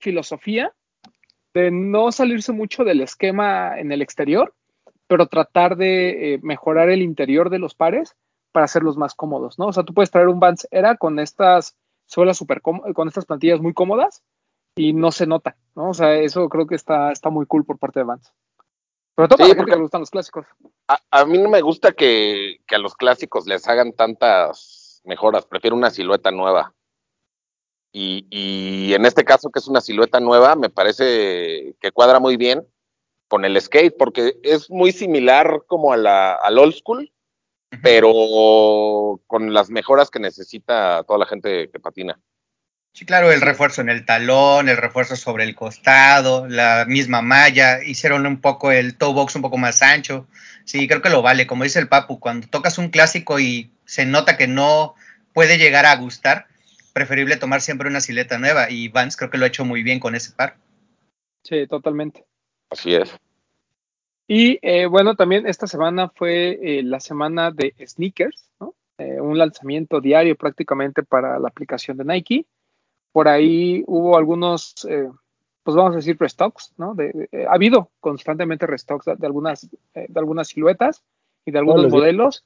filosofía 0.00 0.72
de 1.54 1.70
no 1.70 2.10
salirse 2.12 2.52
mucho 2.52 2.84
del 2.84 3.00
esquema 3.02 3.78
en 3.78 3.92
el 3.92 4.02
exterior, 4.02 4.54
pero 5.06 5.26
tratar 5.26 5.76
de 5.76 6.34
eh, 6.34 6.40
mejorar 6.42 6.88
el 6.88 7.02
interior 7.02 7.50
de 7.50 7.58
los 7.58 7.74
pares 7.74 8.16
para 8.52 8.64
hacerlos 8.64 8.96
más 8.96 9.14
cómodos, 9.14 9.58
¿no? 9.58 9.66
O 9.66 9.72
sea, 9.72 9.82
tú 9.84 9.94
puedes 9.94 10.10
traer 10.10 10.28
un 10.28 10.40
Vans 10.40 10.66
Era 10.70 10.96
con 10.96 11.18
estas 11.18 11.76
suelas 12.12 12.36
super 12.36 12.60
cómodas, 12.60 12.92
con 12.94 13.08
estas 13.08 13.24
plantillas 13.26 13.60
muy 13.60 13.72
cómodas 13.72 14.22
y 14.76 14.92
no 14.92 15.12
se 15.12 15.26
nota, 15.26 15.56
¿no? 15.74 15.90
O 15.90 15.94
sea, 15.94 16.14
eso 16.16 16.48
creo 16.48 16.66
que 16.66 16.74
está, 16.74 17.10
está 17.12 17.30
muy 17.30 17.46
cool 17.46 17.64
por 17.64 17.78
parte 17.78 18.00
de 18.00 18.04
Vans. 18.04 18.32
Sobre 19.16 19.28
todo 19.28 19.44
Sí, 19.46 19.54
porque- 19.54 19.70
que 19.70 19.76
le 19.76 19.82
gustan 19.82 20.00
los 20.00 20.10
clásicos. 20.10 20.46
A, 20.88 20.98
a 21.10 21.24
mí 21.26 21.38
no 21.38 21.48
me 21.48 21.60
gusta 21.60 21.92
que, 21.92 22.58
que 22.66 22.74
a 22.74 22.78
los 22.78 22.94
clásicos 22.94 23.46
les 23.46 23.66
hagan 23.68 23.92
tantas 23.92 25.00
mejoras. 25.04 25.44
Prefiero 25.46 25.76
una 25.76 25.90
silueta 25.90 26.30
nueva. 26.30 26.74
Y, 27.92 28.26
y 28.30 28.94
en 28.94 29.04
este 29.04 29.22
caso, 29.24 29.50
que 29.50 29.58
es 29.58 29.68
una 29.68 29.82
silueta 29.82 30.18
nueva, 30.18 30.54
me 30.56 30.70
parece 30.70 31.74
que 31.78 31.92
cuadra 31.92 32.20
muy 32.20 32.38
bien 32.38 32.66
con 33.28 33.44
el 33.44 33.60
skate, 33.60 33.94
porque 33.98 34.38
es 34.42 34.70
muy 34.70 34.92
similar 34.92 35.64
como 35.66 35.92
a 35.92 35.98
la, 35.98 36.32
al 36.34 36.58
old 36.58 36.74
school, 36.74 37.11
pero 37.80 39.20
con 39.26 39.54
las 39.54 39.70
mejoras 39.70 40.10
que 40.10 40.20
necesita 40.20 41.02
toda 41.04 41.20
la 41.20 41.26
gente 41.26 41.70
que 41.70 41.80
patina. 41.80 42.20
Sí, 42.94 43.06
claro, 43.06 43.32
el 43.32 43.40
refuerzo 43.40 43.80
en 43.80 43.88
el 43.88 44.04
talón, 44.04 44.68
el 44.68 44.76
refuerzo 44.76 45.16
sobre 45.16 45.44
el 45.44 45.54
costado, 45.54 46.46
la 46.46 46.84
misma 46.86 47.22
malla, 47.22 47.82
hicieron 47.82 48.26
un 48.26 48.40
poco 48.40 48.70
el 48.70 48.98
toe 48.98 49.14
box 49.14 49.34
un 49.34 49.42
poco 49.42 49.56
más 49.56 49.80
ancho. 49.80 50.26
Sí, 50.64 50.86
creo 50.86 51.00
que 51.00 51.08
lo 51.08 51.22
vale. 51.22 51.46
Como 51.46 51.64
dice 51.64 51.78
el 51.78 51.88
Papu, 51.88 52.20
cuando 52.20 52.46
tocas 52.48 52.76
un 52.76 52.90
clásico 52.90 53.40
y 53.40 53.70
se 53.86 54.04
nota 54.04 54.36
que 54.36 54.46
no 54.46 54.94
puede 55.32 55.56
llegar 55.56 55.86
a 55.86 55.96
gustar, 55.96 56.46
preferible 56.92 57.38
tomar 57.38 57.62
siempre 57.62 57.88
una 57.88 58.02
silueta 58.02 58.38
nueva. 58.38 58.70
Y 58.70 58.88
Vance 58.88 59.16
creo 59.16 59.30
que 59.30 59.38
lo 59.38 59.46
ha 59.46 59.48
hecho 59.48 59.64
muy 59.64 59.82
bien 59.82 59.98
con 59.98 60.14
ese 60.14 60.32
par. 60.32 60.56
Sí, 61.44 61.66
totalmente. 61.66 62.26
Así 62.68 62.94
es. 62.94 63.10
Y 64.26 64.58
eh, 64.62 64.86
bueno, 64.86 65.14
también 65.14 65.46
esta 65.46 65.66
semana 65.66 66.08
fue 66.08 66.58
eh, 66.62 66.82
la 66.82 67.00
semana 67.00 67.50
de 67.50 67.74
sneakers, 67.86 68.48
¿no? 68.60 68.74
Eh, 68.98 69.20
un 69.20 69.36
lanzamiento 69.36 70.00
diario 70.00 70.36
prácticamente 70.36 71.02
para 71.02 71.38
la 71.38 71.48
aplicación 71.48 71.96
de 71.96 72.04
Nike. 72.04 72.46
Por 73.12 73.28
ahí 73.28 73.82
hubo 73.86 74.16
algunos, 74.16 74.74
pues 75.64 75.76
vamos 75.76 75.92
a 75.92 75.96
decir, 75.96 76.16
restocks, 76.18 76.72
¿no? 76.78 76.94
De, 76.94 77.28
de- 77.30 77.46
ha 77.46 77.52
habido 77.54 77.90
constantemente 78.00 78.66
restocks 78.66 79.04
de, 79.06 79.16
de 79.16 79.26
algunas, 79.26 79.68
de 79.94 80.08
algunas 80.18 80.48
siluetas 80.48 81.02
y 81.44 81.50
de 81.50 81.58
algunos 81.58 81.82
días. 81.82 81.92
modelos 81.92 82.44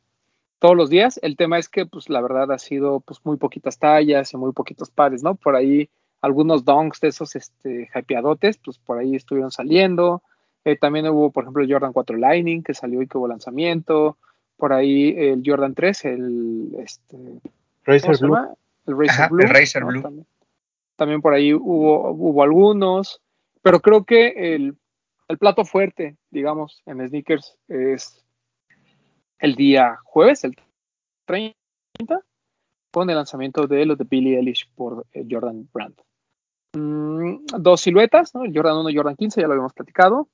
todos 0.59 0.75
los 0.77 0.91
días. 0.91 1.21
El 1.23 1.37
tema 1.37 1.59
es 1.59 1.69
que, 1.69 1.87
pues 1.87 2.09
la 2.09 2.21
verdad, 2.21 2.51
ha 2.51 2.59
sido 2.59 3.01
pues 3.01 3.21
muy 3.25 3.37
poquitas 3.37 3.79
tallas 3.79 4.33
y 4.33 4.37
muy 4.37 4.53
poquitos 4.53 4.91
pares, 4.91 5.23
¿no? 5.23 5.35
Por 5.37 5.55
ahí 5.55 5.89
algunos 6.21 6.65
donks 6.65 7.01
de 7.01 7.09
esos 7.09 7.37
este, 7.37 7.89
hypeadotes, 7.95 8.59
pues 8.59 8.79
por 8.79 8.99
ahí 8.99 9.15
estuvieron 9.15 9.51
saliendo. 9.51 10.23
Eh, 10.67 10.77
también 10.77 11.07
hubo, 11.07 11.31
por 11.31 11.45
ejemplo, 11.45 11.63
el 11.63 11.73
Jordan 11.73 11.93
4 11.93 12.17
Lightning, 12.17 12.65
que 12.65 12.75
salió 12.75 13.01
y 13.01 13.07
que 13.07 13.17
hubo 13.17 13.29
lanzamiento. 13.29 14.19
Por 14.57 14.73
ahí 14.73 15.15
el 15.17 15.41
Jordan 15.47 15.75
3, 15.75 16.05
el, 16.07 16.75
este, 16.81 17.17
¿cómo 17.17 17.41
Razer 17.85 18.17
se 18.17 18.27
Blue. 18.27 18.37
El 18.87 18.99
Razer 18.99 19.11
Ajá, 19.11 19.29
Blue. 19.29 19.43
el 19.45 19.49
Razer 19.49 19.83
¿no? 19.83 19.89
Blue. 19.91 20.03
También, 20.03 20.27
también 20.97 21.23
por 21.23 21.35
ahí 21.35 21.55
hubo, 21.55 22.11
hubo 22.11 22.43
algunos, 22.43 23.23
pero 23.63 23.79
creo 23.81 24.03
que 24.05 24.55
el, 24.57 24.77
el 25.29 25.39
plato 25.39 25.65
fuerte, 25.65 26.17
digamos, 26.33 26.83
en 26.85 27.07
sneakers 27.09 27.57
es 27.69 28.25
el 29.39 29.55
día 29.55 29.99
jueves, 30.03 30.43
el 30.43 30.57
30, 31.27 31.55
con 32.91 33.09
el 33.09 33.15
lanzamiento 33.15 33.69
de 33.69 33.87
los 33.87 33.97
de 33.99 34.05
Billie 34.05 34.37
Eilish 34.37 34.69
por 34.75 35.07
eh, 35.13 35.25
Jordan 35.31 35.69
Brand. 35.73 35.95
mm, 36.73 37.47
dos 37.61 37.83
siluetas, 37.83 38.35
¿no? 38.35 38.43
el 38.43 38.53
Jordan 38.53 38.79
1 38.79 38.91
y 38.91 38.97
Jordan 38.97 39.15
15, 39.15 39.41
ya 39.41 39.47
lo 39.47 39.53
habíamos 39.53 39.73
platicado, 39.73 40.29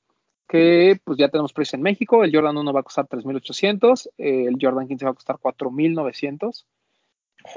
que 0.52 1.00
pues 1.02 1.16
ya 1.16 1.30
tenemos 1.30 1.54
precio 1.54 1.76
en 1.76 1.82
México, 1.82 2.22
el 2.22 2.30
Jordan 2.30 2.58
1 2.58 2.72
va 2.74 2.80
a 2.80 2.82
costar 2.82 3.08
3.800, 3.08 4.10
eh, 4.18 4.44
el 4.48 4.58
Jordan 4.60 4.86
15 4.86 5.06
va 5.06 5.12
a 5.12 5.14
costar 5.14 5.36
4.900, 5.36 6.66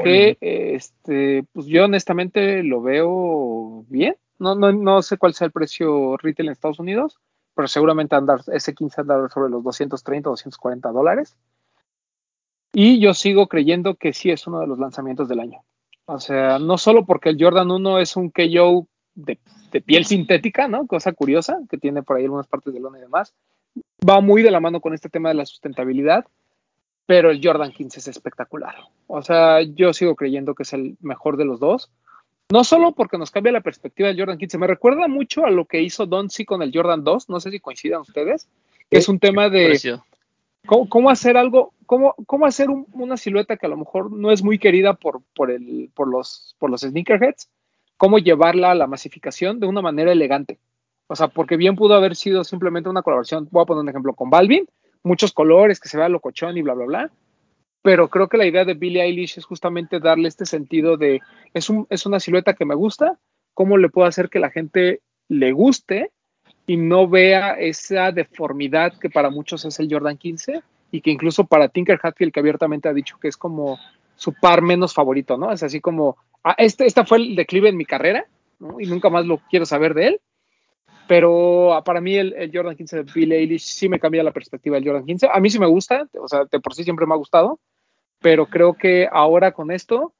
que 0.01 0.37
este, 0.39 1.43
pues 1.51 1.65
yo 1.65 1.83
honestamente 1.83 2.63
lo 2.63 2.81
veo 2.81 3.83
bien, 3.89 4.15
no, 4.39 4.55
no, 4.55 4.71
no 4.71 5.01
sé 5.01 5.17
cuál 5.17 5.33
sea 5.33 5.47
el 5.47 5.51
precio 5.51 6.15
retail 6.15 6.47
en 6.47 6.53
Estados 6.53 6.79
Unidos, 6.79 7.19
pero 7.53 7.67
seguramente 7.67 8.15
andar, 8.15 8.39
ese 8.53 8.73
15 8.73 9.01
andar 9.01 9.29
sobre 9.29 9.49
los 9.49 9.61
230, 9.61 10.29
240 10.29 10.89
dólares. 10.93 11.35
Y 12.71 13.01
yo 13.01 13.13
sigo 13.13 13.47
creyendo 13.47 13.95
que 13.95 14.13
sí 14.13 14.31
es 14.31 14.47
uno 14.47 14.61
de 14.61 14.67
los 14.67 14.79
lanzamientos 14.79 15.27
del 15.27 15.41
año. 15.41 15.65
O 16.05 16.21
sea, 16.21 16.59
no 16.59 16.77
solo 16.77 17.05
porque 17.05 17.27
el 17.27 17.37
Jordan 17.37 17.71
1 17.71 17.99
es 17.99 18.15
un 18.15 18.29
KO 18.29 18.87
de, 19.15 19.37
de 19.71 19.81
piel 19.81 20.05
sintética, 20.05 20.67
¿no? 20.67 20.85
Cosa 20.87 21.13
curiosa, 21.13 21.59
que 21.69 21.77
tiene 21.77 22.03
por 22.03 22.17
ahí 22.17 22.23
algunas 22.25 22.47
partes 22.47 22.73
de 22.73 22.79
lona 22.79 22.97
y 22.97 23.01
demás. 23.01 23.33
Va 24.07 24.21
muy 24.21 24.43
de 24.43 24.51
la 24.51 24.59
mano 24.59 24.81
con 24.81 24.93
este 24.93 25.09
tema 25.09 25.29
de 25.29 25.35
la 25.35 25.45
sustentabilidad, 25.45 26.25
pero 27.05 27.29
el 27.31 27.39
Jordan 27.43 27.71
15 27.71 27.99
es 27.99 28.07
espectacular. 28.07 28.75
O 29.07 29.21
sea, 29.21 29.61
yo 29.61 29.93
sigo 29.93 30.15
creyendo 30.15 30.55
que 30.55 30.63
es 30.63 30.73
el 30.73 30.97
mejor 31.01 31.37
de 31.37 31.45
los 31.45 31.59
dos. 31.59 31.89
No 32.51 32.63
solo 32.63 32.91
porque 32.91 33.17
nos 33.17 33.31
cambia 33.31 33.51
la 33.51 33.61
perspectiva 33.61 34.07
del 34.07 34.19
Jordan 34.19 34.37
15, 34.37 34.57
me 34.59 34.67
recuerda 34.67 35.07
mucho 35.07 35.45
a 35.45 35.49
lo 35.51 35.65
que 35.65 35.81
hizo 35.81 36.05
Donzi 36.05 36.45
con 36.45 36.61
el 36.61 36.71
Jordan 36.73 37.03
2, 37.03 37.29
no 37.29 37.39
sé 37.39 37.49
si 37.49 37.59
coincidan 37.59 38.01
ustedes, 38.01 38.47
que 38.91 38.97
es 38.99 39.09
un 39.09 39.17
tema 39.19 39.49
de 39.49 39.69
cómo, 40.67 40.87
cómo 40.89 41.09
hacer 41.09 41.37
algo, 41.37 41.73
cómo, 41.87 42.13
cómo 42.27 42.45
hacer 42.45 42.69
un- 42.69 42.85
una 42.93 43.17
silueta 43.17 43.57
que 43.57 43.65
a 43.65 43.69
lo 43.69 43.77
mejor 43.77 44.11
no 44.11 44.29
es 44.31 44.43
muy 44.43 44.59
querida 44.59 44.93
por, 44.93 45.21
por, 45.35 45.49
el, 45.49 45.89
por, 45.95 46.07
los, 46.07 46.55
por 46.59 46.69
los 46.69 46.81
sneakerheads, 46.81 47.49
cómo 47.97 48.19
llevarla 48.19 48.71
a 48.71 48.75
la 48.75 48.87
masificación 48.87 49.59
de 49.59 49.67
una 49.67 49.81
manera 49.81 50.11
elegante. 50.11 50.59
O 51.07 51.15
sea, 51.15 51.27
porque 51.27 51.57
bien 51.57 51.75
pudo 51.75 51.95
haber 51.95 52.15
sido 52.15 52.43
simplemente 52.43 52.89
una 52.89 53.03
colaboración, 53.03 53.47
voy 53.51 53.63
a 53.63 53.65
poner 53.65 53.81
un 53.81 53.89
ejemplo 53.89 54.13
con 54.13 54.29
Balvin, 54.29 54.65
muchos 55.03 55.31
colores, 55.31 55.79
que 55.79 55.89
se 55.89 55.97
vea 55.97 56.09
locochón 56.09 56.57
y 56.57 56.61
bla, 56.61 56.73
bla, 56.73 56.85
bla. 56.85 57.11
Pero 57.81 58.09
creo 58.09 58.27
que 58.27 58.37
la 58.37 58.47
idea 58.47 58.65
de 58.65 58.73
Billie 58.73 59.03
Eilish 59.03 59.37
es 59.37 59.45
justamente 59.45 59.99
darle 59.99 60.27
este 60.27 60.45
sentido 60.45 60.97
de, 60.97 61.21
es, 61.53 61.69
un, 61.69 61.85
es 61.91 62.07
una 62.07 62.19
silueta 62.19 62.55
que 62.55 62.65
me 62.65 62.73
gusta, 62.73 63.19
¿cómo 63.53 63.77
le 63.77 63.89
puedo 63.89 64.07
hacer 64.07 64.29
que 64.29 64.39
la 64.39 64.49
gente 64.49 65.01
le 65.27 65.51
guste 65.51 66.11
y 66.65 66.77
no 66.77 67.07
vea 67.07 67.51
esa 67.51 68.11
deformidad 68.11 68.97
que 68.97 69.11
para 69.11 69.29
muchos 69.29 69.65
es 69.65 69.79
el 69.79 69.87
Jordan 69.91 70.17
15 70.17 70.63
y 70.91 71.01
que 71.01 71.11
incluso 71.11 71.45
para 71.45 71.69
Tinker 71.69 71.99
Hatfield, 72.01 72.33
que 72.33 72.39
abiertamente 72.39 72.89
ha 72.89 72.93
dicho 72.93 73.17
que 73.19 73.27
es 73.27 73.37
como 73.37 73.77
su 74.15 74.33
par 74.33 74.61
menos 74.61 74.93
favorito, 74.93 75.37
¿no? 75.37 75.51
Es 75.51 75.61
así 75.61 75.81
como, 75.81 76.17
ah, 76.45 76.55
este, 76.57 76.85
esta 76.85 77.05
fue 77.05 77.17
el 77.17 77.35
declive 77.35 77.69
en 77.69 77.77
mi 77.77 77.85
carrera, 77.85 78.25
¿no? 78.59 78.79
Y 78.79 78.85
nunca 78.85 79.09
más 79.09 79.25
lo 79.25 79.39
quiero 79.49 79.65
saber 79.65 79.93
de 79.93 80.07
él. 80.07 80.21
Pero 81.07 81.73
ah, 81.73 81.83
para 81.83 81.99
mí 81.99 82.15
el, 82.15 82.49
Jordan 82.53 82.75
15 82.75 83.03
de 83.03 83.11
Billie 83.13 83.37
Eilish 83.37 83.65
sí 83.65 83.89
me 83.89 83.99
cambia 83.99 84.23
la 84.23 84.31
perspectiva 84.31 84.75
del 84.75 84.85
Jordan 84.85 85.05
15. 85.05 85.27
A 85.31 85.39
mí 85.39 85.49
sí 85.49 85.59
me 85.59 85.67
gusta, 85.67 86.07
o 86.19 86.27
sea, 86.27 86.45
de 86.45 86.59
por 86.59 86.73
sí 86.73 86.83
siempre 86.83 87.05
me 87.05 87.13
ha 87.13 87.17
gustado, 87.17 87.59
pero 88.21 88.45
creo 88.45 88.73
que 88.73 89.07
ahora 89.11 89.51
con 89.51 89.71
esto 89.71 90.13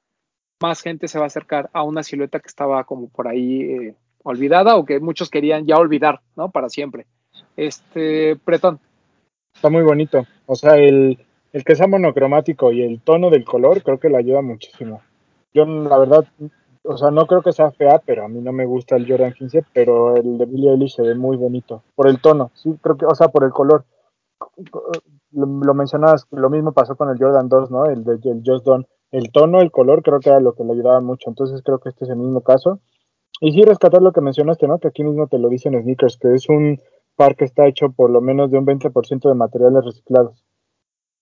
más 0.60 0.82
gente 0.82 1.08
se 1.08 1.18
va 1.18 1.24
a 1.24 1.28
acercar 1.28 1.70
a 1.72 1.82
una 1.82 2.02
silueta 2.02 2.40
que 2.40 2.48
estaba 2.48 2.84
como 2.84 3.08
por 3.08 3.28
ahí 3.28 3.62
eh, 3.62 3.94
olvidada 4.22 4.76
o 4.76 4.84
que 4.84 5.00
muchos 5.00 5.30
querían 5.30 5.66
ya 5.66 5.76
olvidar, 5.76 6.20
¿no? 6.36 6.50
Para 6.50 6.68
siempre. 6.68 7.06
Este, 7.56 8.36
Pretón, 8.36 8.80
Está 9.56 9.70
muy 9.70 9.82
bonito. 9.82 10.26
O 10.44 10.54
sea, 10.54 10.76
el, 10.76 11.18
el 11.52 11.64
que 11.64 11.74
sea 11.74 11.86
monocromático 11.86 12.72
y 12.72 12.82
el 12.82 13.00
tono 13.00 13.30
del 13.30 13.44
color 13.44 13.82
creo 13.82 13.98
que 13.98 14.10
le 14.10 14.18
ayuda 14.18 14.42
muchísimo. 14.42 15.00
Yo, 15.56 15.64
la 15.64 15.96
verdad, 15.96 16.26
o 16.82 16.98
sea, 16.98 17.10
no 17.10 17.26
creo 17.26 17.40
que 17.40 17.52
sea 17.52 17.70
fea, 17.70 18.02
pero 18.04 18.26
a 18.26 18.28
mí 18.28 18.42
no 18.42 18.52
me 18.52 18.66
gusta 18.66 18.96
el 18.96 19.08
Jordan 19.08 19.32
15, 19.32 19.64
pero 19.72 20.14
el 20.14 20.36
de 20.36 20.44
Billie 20.44 20.70
Eilish 20.70 20.96
se 20.96 21.02
ve 21.02 21.14
muy 21.14 21.38
bonito. 21.38 21.82
Por 21.94 22.08
el 22.08 22.20
tono, 22.20 22.50
sí, 22.52 22.78
creo 22.82 22.98
que, 22.98 23.06
o 23.06 23.14
sea, 23.14 23.28
por 23.28 23.42
el 23.42 23.52
color. 23.52 23.86
Lo, 25.32 25.46
lo 25.46 25.74
mencionabas, 25.74 26.26
lo 26.30 26.50
mismo 26.50 26.72
pasó 26.72 26.94
con 26.94 27.08
el 27.08 27.16
Jordan 27.18 27.48
2, 27.48 27.70
¿no? 27.70 27.86
El 27.86 28.04
de 28.04 28.18
el 28.22 28.42
Just 28.44 28.66
Done. 28.66 28.86
El 29.12 29.32
tono, 29.32 29.62
el 29.62 29.70
color, 29.70 30.02
creo 30.02 30.20
que 30.20 30.28
era 30.28 30.40
lo 30.40 30.54
que 30.54 30.62
le 30.62 30.74
ayudaba 30.74 31.00
mucho. 31.00 31.30
Entonces 31.30 31.62
creo 31.62 31.78
que 31.78 31.88
este 31.88 32.04
es 32.04 32.10
el 32.10 32.18
mismo 32.18 32.42
caso. 32.42 32.80
Y 33.40 33.52
sí, 33.52 33.62
rescatar 33.62 34.02
lo 34.02 34.12
que 34.12 34.20
mencionaste, 34.20 34.68
¿no? 34.68 34.78
Que 34.78 34.88
aquí 34.88 35.04
mismo 35.04 35.26
te 35.26 35.38
lo 35.38 35.48
dicen 35.48 35.80
Sneakers, 35.80 36.18
que 36.18 36.34
es 36.34 36.50
un 36.50 36.80
par 37.16 37.34
que 37.34 37.46
está 37.46 37.66
hecho 37.66 37.92
por 37.92 38.10
lo 38.10 38.20
menos 38.20 38.50
de 38.50 38.58
un 38.58 38.66
20% 38.66 39.26
de 39.26 39.34
materiales 39.34 39.86
reciclados. 39.86 40.44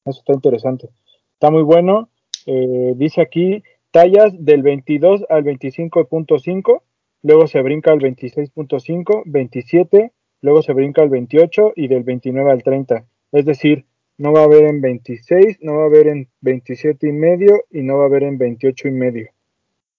Eso 0.05 0.19
está 0.19 0.33
interesante. 0.33 0.91
Está 1.35 1.53
muy 1.53 1.63
bueno. 1.63 2.09
Eh, 2.47 2.95
dice 2.97 3.21
aquí 3.21 3.63
tallas 3.95 4.33
del 4.37 4.63
22 4.63 5.25
al 5.29 5.45
25.5, 5.45 6.83
luego 7.23 7.47
se 7.47 7.63
brinca 7.63 7.93
al 7.93 8.01
26.5, 8.01 9.23
27, 9.25 10.13
luego 10.43 10.63
se 10.63 10.73
brinca 10.73 11.03
al 11.03 11.11
28 11.11 11.75
y 11.77 11.87
del 11.87 12.03
29 12.03 12.51
al 12.51 12.65
30. 12.65 13.05
Es 13.31 13.45
decir, 13.45 13.85
no 14.19 14.33
va 14.33 14.41
a 14.41 14.45
haber 14.45 14.65
en 14.65 14.81
26, 14.81 15.59
no 15.61 15.77
va 15.77 15.85
a 15.85 15.87
haber 15.87 16.09
en 16.09 16.29
27 16.41 17.07
y 17.09 17.13
medio 17.13 17.63
y 17.71 17.83
no 17.83 17.99
va 17.99 18.03
a 18.03 18.07
haber 18.07 18.25
en 18.25 18.37
28 18.37 18.89
y 18.89 18.91
medio, 18.91 19.29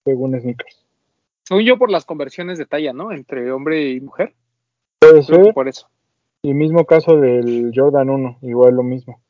según 0.03 0.37
Sneakers. 0.37 0.85
según 1.43 1.63
yo 1.63 1.77
por 1.77 1.89
las 1.89 2.03
conversiones 2.03 2.57
de 2.57 2.65
talla, 2.65 2.91
¿no? 2.91 3.13
Entre 3.13 3.49
hombre 3.49 3.91
y 3.91 4.01
mujer. 4.01 4.33
Puede 4.99 5.23
ser. 5.23 5.53
por 5.53 5.69
eso. 5.69 5.87
Y 6.41 6.53
mismo 6.53 6.83
caso 6.85 7.15
del 7.15 7.71
Jordan 7.73 8.09
1, 8.09 8.39
igual 8.41 8.75
lo 8.75 8.83
mismo. 8.83 9.21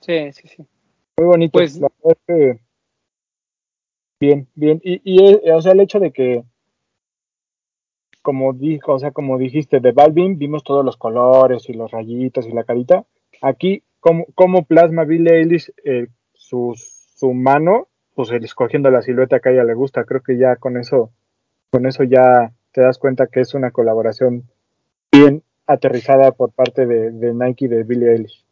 Sí, 0.00 0.30
sí, 0.34 0.46
sí. 0.46 0.62
Muy 1.16 1.26
bonito. 1.26 1.52
Pues- 1.52 1.80
la 1.80 1.88
verdad 2.04 2.18
es 2.26 2.26
que 2.26 2.67
bien, 4.20 4.48
bien. 4.54 4.80
Y, 4.82 5.00
y 5.04 5.24
eh, 5.24 5.52
o 5.52 5.60
sea, 5.60 5.72
el 5.72 5.80
hecho 5.80 6.00
de 6.00 6.12
que, 6.12 6.44
como 8.22 8.52
dijo, 8.52 8.92
o 8.92 8.98
sea, 8.98 9.10
como 9.10 9.38
dijiste, 9.38 9.80
de 9.80 9.92
Balvin 9.92 10.38
vimos 10.38 10.62
todos 10.64 10.84
los 10.84 10.96
colores 10.96 11.68
y 11.68 11.72
los 11.72 11.90
rayitos 11.90 12.46
y 12.46 12.52
la 12.52 12.64
carita. 12.64 13.04
Aquí, 13.40 13.82
como 14.00 14.64
plasma 14.64 15.04
Billie 15.04 15.38
Eilish 15.38 15.72
eh, 15.84 16.08
su, 16.34 16.74
su 16.76 17.32
mano, 17.32 17.88
pues 18.14 18.30
el 18.30 18.44
escogiendo 18.44 18.90
la 18.90 19.02
silueta 19.02 19.40
que 19.40 19.50
a 19.50 19.52
ella 19.52 19.64
le 19.64 19.74
gusta. 19.74 20.04
Creo 20.04 20.22
que 20.22 20.36
ya 20.36 20.56
con 20.56 20.76
eso, 20.76 21.12
con 21.70 21.86
eso 21.86 22.04
ya 22.04 22.52
te 22.72 22.80
das 22.80 22.98
cuenta 22.98 23.26
que 23.26 23.40
es 23.40 23.54
una 23.54 23.70
colaboración 23.70 24.48
bien 25.12 25.42
aterrizada 25.66 26.32
por 26.32 26.52
parte 26.52 26.86
de, 26.86 27.10
de 27.12 27.34
Nike 27.34 27.66
y 27.66 27.68
de 27.68 27.82
Billie 27.84 28.12
Eilish. 28.12 28.44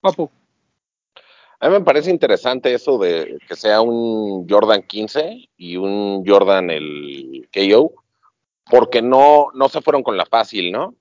Papu, 0.00 0.28
A 1.60 1.68
mí 1.68 1.74
me 1.74 1.80
parece 1.84 2.10
interesante 2.10 2.74
eso 2.74 2.98
de 2.98 3.38
que 3.48 3.56
sea 3.56 3.80
un 3.80 4.46
Jordan 4.48 4.82
15 4.82 5.48
y 5.56 5.76
un 5.76 6.24
Jordan 6.26 6.70
el 6.70 7.48
KO, 7.52 7.92
porque 8.70 9.00
no, 9.02 9.48
no 9.54 9.68
se 9.68 9.80
fueron 9.80 10.02
con 10.02 10.16
la 10.16 10.26
fácil, 10.26 10.72
¿no? 10.72 10.94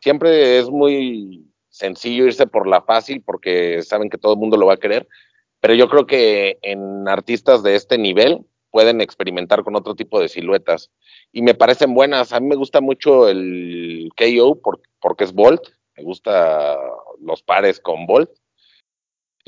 Siempre 0.00 0.58
es 0.58 0.70
muy 0.70 1.50
sencillo 1.68 2.26
irse 2.26 2.46
por 2.46 2.66
la 2.66 2.82
fácil 2.82 3.22
porque 3.22 3.82
saben 3.82 4.08
que 4.08 4.18
todo 4.18 4.34
el 4.34 4.38
mundo 4.38 4.56
lo 4.56 4.66
va 4.66 4.74
a 4.74 4.78
querer, 4.78 5.08
pero 5.60 5.74
yo 5.74 5.88
creo 5.88 6.06
que 6.06 6.58
en 6.62 7.08
artistas 7.08 7.62
de 7.62 7.74
este 7.74 7.98
nivel 7.98 8.44
pueden 8.70 9.00
experimentar 9.00 9.64
con 9.64 9.74
otro 9.74 9.94
tipo 9.94 10.20
de 10.20 10.28
siluetas 10.28 10.90
y 11.32 11.42
me 11.42 11.54
parecen 11.54 11.94
buenas. 11.94 12.32
A 12.32 12.40
mí 12.40 12.46
me 12.46 12.56
gusta 12.56 12.80
mucho 12.80 13.28
el 13.28 14.10
KO 14.16 14.60
por- 14.60 14.80
porque 15.00 15.24
es 15.24 15.32
Bolt, 15.32 15.62
me 15.96 16.02
gusta 16.04 16.76
los 17.20 17.42
pares 17.42 17.80
con 17.80 18.06
Bolt. 18.06 18.30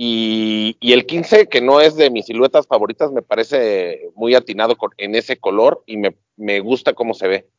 Y, 0.00 0.76
y 0.78 0.92
el 0.92 1.06
15, 1.06 1.48
que 1.48 1.60
no 1.60 1.80
es 1.80 1.96
de 1.96 2.08
mis 2.08 2.26
siluetas 2.26 2.68
favoritas, 2.68 3.10
me 3.10 3.20
parece 3.20 4.10
muy 4.14 4.32
atinado 4.36 4.76
con- 4.76 4.92
en 4.96 5.16
ese 5.16 5.38
color 5.38 5.82
y 5.86 5.96
me, 5.96 6.16
me 6.36 6.60
gusta 6.60 6.94
cómo 6.94 7.14
se 7.14 7.26
ve. 7.26 7.50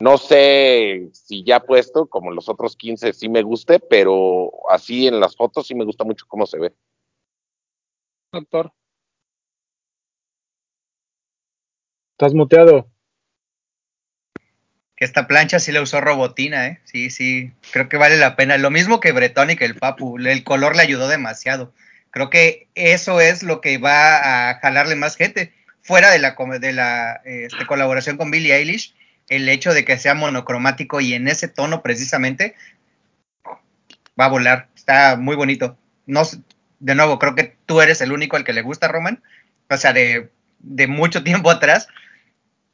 No 0.00 0.18
sé 0.18 1.10
si 1.12 1.44
ya 1.44 1.60
puesto, 1.60 2.08
como 2.08 2.32
los 2.32 2.48
otros 2.48 2.74
15, 2.74 3.12
sí 3.12 3.28
me 3.28 3.42
guste, 3.42 3.78
pero 3.78 4.50
así 4.68 5.06
en 5.06 5.20
las 5.20 5.36
fotos 5.36 5.68
sí 5.68 5.76
me 5.76 5.84
gusta 5.84 6.02
mucho 6.02 6.24
cómo 6.26 6.44
se 6.44 6.58
ve. 6.58 6.74
doctor. 8.32 8.72
Estás 12.14 12.34
muteado. 12.34 12.88
Que 15.00 15.06
esta 15.06 15.26
plancha 15.26 15.58
sí 15.58 15.72
la 15.72 15.80
usó 15.80 16.02
Robotina, 16.02 16.66
¿eh? 16.66 16.80
Sí, 16.84 17.08
sí, 17.08 17.52
creo 17.72 17.88
que 17.88 17.96
vale 17.96 18.18
la 18.18 18.36
pena. 18.36 18.58
Lo 18.58 18.70
mismo 18.70 19.00
que 19.00 19.12
Bretón 19.12 19.48
y 19.48 19.56
que 19.56 19.64
el 19.64 19.74
Papu, 19.74 20.18
el 20.18 20.44
color 20.44 20.76
le 20.76 20.82
ayudó 20.82 21.08
demasiado. 21.08 21.72
Creo 22.10 22.28
que 22.28 22.68
eso 22.74 23.18
es 23.22 23.42
lo 23.42 23.62
que 23.62 23.78
va 23.78 24.50
a 24.50 24.58
jalarle 24.60 24.96
más 24.96 25.16
gente. 25.16 25.54
Fuera 25.80 26.10
de 26.10 26.18
la, 26.18 26.36
de 26.58 26.72
la 26.74 27.22
este, 27.24 27.64
colaboración 27.64 28.18
con 28.18 28.30
Billie 28.30 28.54
Eilish, 28.54 28.94
el 29.30 29.48
hecho 29.48 29.72
de 29.72 29.86
que 29.86 29.98
sea 29.98 30.12
monocromático 30.12 31.00
y 31.00 31.14
en 31.14 31.28
ese 31.28 31.48
tono 31.48 31.80
precisamente, 31.80 32.54
va 34.20 34.26
a 34.26 34.28
volar. 34.28 34.68
Está 34.76 35.16
muy 35.16 35.34
bonito. 35.34 35.78
No, 36.04 36.24
de 36.78 36.94
nuevo, 36.94 37.18
creo 37.18 37.34
que 37.34 37.56
tú 37.64 37.80
eres 37.80 38.02
el 38.02 38.12
único 38.12 38.36
al 38.36 38.44
que 38.44 38.52
le 38.52 38.60
gusta, 38.60 38.88
Roman. 38.88 39.22
O 39.70 39.76
sea, 39.78 39.94
de, 39.94 40.28
de 40.58 40.86
mucho 40.88 41.24
tiempo 41.24 41.50
atrás. 41.50 41.88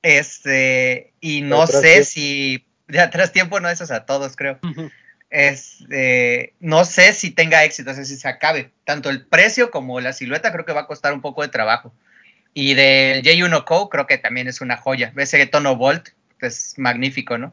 Este, 0.02 1.12
y 1.20 1.42
no 1.42 1.66
sé 1.66 1.80
tiempo. 1.80 2.04
si 2.04 2.66
de 2.86 3.00
atrás 3.00 3.32
tiempo 3.32 3.60
no 3.60 3.68
es 3.68 3.90
a 3.90 4.06
todos, 4.06 4.36
creo. 4.36 4.58
Este, 5.30 6.54
no 6.60 6.84
sé 6.84 7.12
si 7.12 7.30
tenga 7.30 7.64
éxito, 7.64 7.90
o 7.90 7.94
sea, 7.94 8.04
si 8.04 8.16
se 8.16 8.28
acabe. 8.28 8.70
Tanto 8.84 9.10
el 9.10 9.26
precio 9.26 9.70
como 9.70 10.00
la 10.00 10.12
silueta 10.12 10.52
creo 10.52 10.64
que 10.64 10.72
va 10.72 10.82
a 10.82 10.86
costar 10.86 11.12
un 11.12 11.20
poco 11.20 11.42
de 11.42 11.48
trabajo. 11.48 11.92
Y 12.54 12.74
del 12.74 13.22
J1 13.22 13.64
Co 13.64 13.88
creo 13.90 14.06
que 14.06 14.18
también 14.18 14.48
es 14.48 14.60
una 14.60 14.76
joya. 14.76 15.12
Ese 15.16 15.44
tono 15.46 15.76
Volt 15.76 16.10
es 16.40 16.74
magnífico, 16.78 17.36
¿no? 17.38 17.52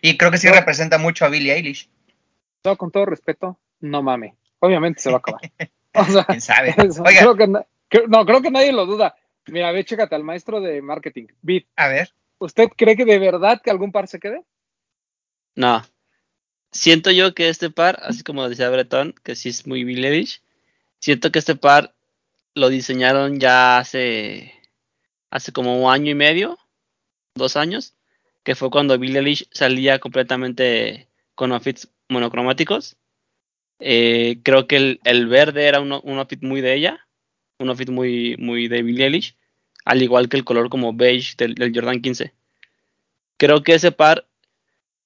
Y 0.00 0.16
creo 0.18 0.30
que 0.30 0.38
sí 0.38 0.48
No. 0.48 0.54
representa 0.54 0.98
mucho 0.98 1.24
a 1.24 1.28
Billie 1.28 1.54
Eilish. 1.54 1.88
No, 2.64 2.76
con 2.76 2.90
todo 2.90 3.06
respeto, 3.06 3.58
no 3.80 4.02
mame. 4.02 4.34
Obviamente 4.60 5.00
se 5.00 5.10
va 5.10 5.16
a 5.16 5.18
acabar. 5.18 5.40
O 5.96 6.04
sea, 6.06 6.24
¿Quién 6.24 6.40
sabe? 6.40 6.74
eso, 6.88 7.04
Oiga, 7.04 7.20
creo 7.20 7.36
que, 7.36 7.46
no, 8.08 8.26
creo 8.26 8.42
que 8.42 8.50
nadie 8.50 8.72
lo 8.72 8.84
duda. 8.84 9.14
Mira, 9.46 9.72
ve, 9.72 9.84
chécate 9.84 10.14
al 10.14 10.24
maestro 10.24 10.60
de 10.60 10.80
marketing. 10.82 11.26
Bit, 11.42 11.66
a 11.76 11.88
ver. 11.88 12.08
¿usted 12.38 12.68
cree 12.76 12.96
que 12.96 13.04
de 13.04 13.18
verdad 13.18 13.60
que 13.62 13.70
algún 13.70 13.92
par 13.92 14.08
se 14.08 14.20
quede? 14.20 14.44
No. 15.54 15.82
Siento 16.72 17.10
yo 17.10 17.34
que 17.34 17.48
este 17.48 17.70
par, 17.70 18.00
así 18.02 18.22
como 18.22 18.48
decía 18.48 18.70
Breton, 18.70 19.14
que 19.22 19.36
sí 19.36 19.48
es 19.48 19.66
muy 19.66 19.84
Billie 19.84 20.08
Eilish, 20.08 20.42
siento 20.98 21.30
que 21.30 21.38
este 21.38 21.54
par 21.54 21.94
lo 22.54 22.68
diseñaron 22.68 23.38
ya 23.38 23.78
hace, 23.78 24.52
hace 25.30 25.52
como 25.52 25.84
un 25.84 25.92
año 25.92 26.10
y 26.10 26.14
medio, 26.14 26.58
dos 27.34 27.56
años, 27.56 27.94
que 28.42 28.54
fue 28.54 28.70
cuando 28.70 28.98
Billie 28.98 29.18
Eilish 29.18 29.48
salía 29.52 29.98
completamente 30.00 31.08
con 31.34 31.52
outfits 31.52 31.88
monocromáticos. 32.08 32.96
Eh, 33.78 34.40
creo 34.42 34.66
que 34.66 34.76
el, 34.76 35.00
el 35.04 35.26
verde 35.28 35.66
era 35.66 35.80
un, 35.80 35.92
un 35.92 36.18
outfit 36.18 36.42
muy 36.42 36.60
de 36.60 36.74
ella, 36.74 37.03
un 37.64 37.70
outfit 37.70 37.90
muy, 37.90 38.36
muy 38.38 38.68
de 38.68 38.82
Billie 38.82 39.04
Eilish, 39.04 39.36
al 39.84 40.02
igual 40.02 40.28
que 40.28 40.36
el 40.36 40.44
color 40.44 40.68
como 40.70 40.94
beige 40.94 41.34
del, 41.36 41.54
del 41.54 41.72
Jordan 41.74 42.00
15. 42.00 42.32
Creo 43.36 43.62
que 43.62 43.74
ese 43.74 43.92
par 43.92 44.26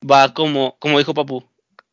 va 0.08 0.34
como, 0.34 0.76
como 0.78 0.98
dijo 0.98 1.14
Papu, 1.14 1.44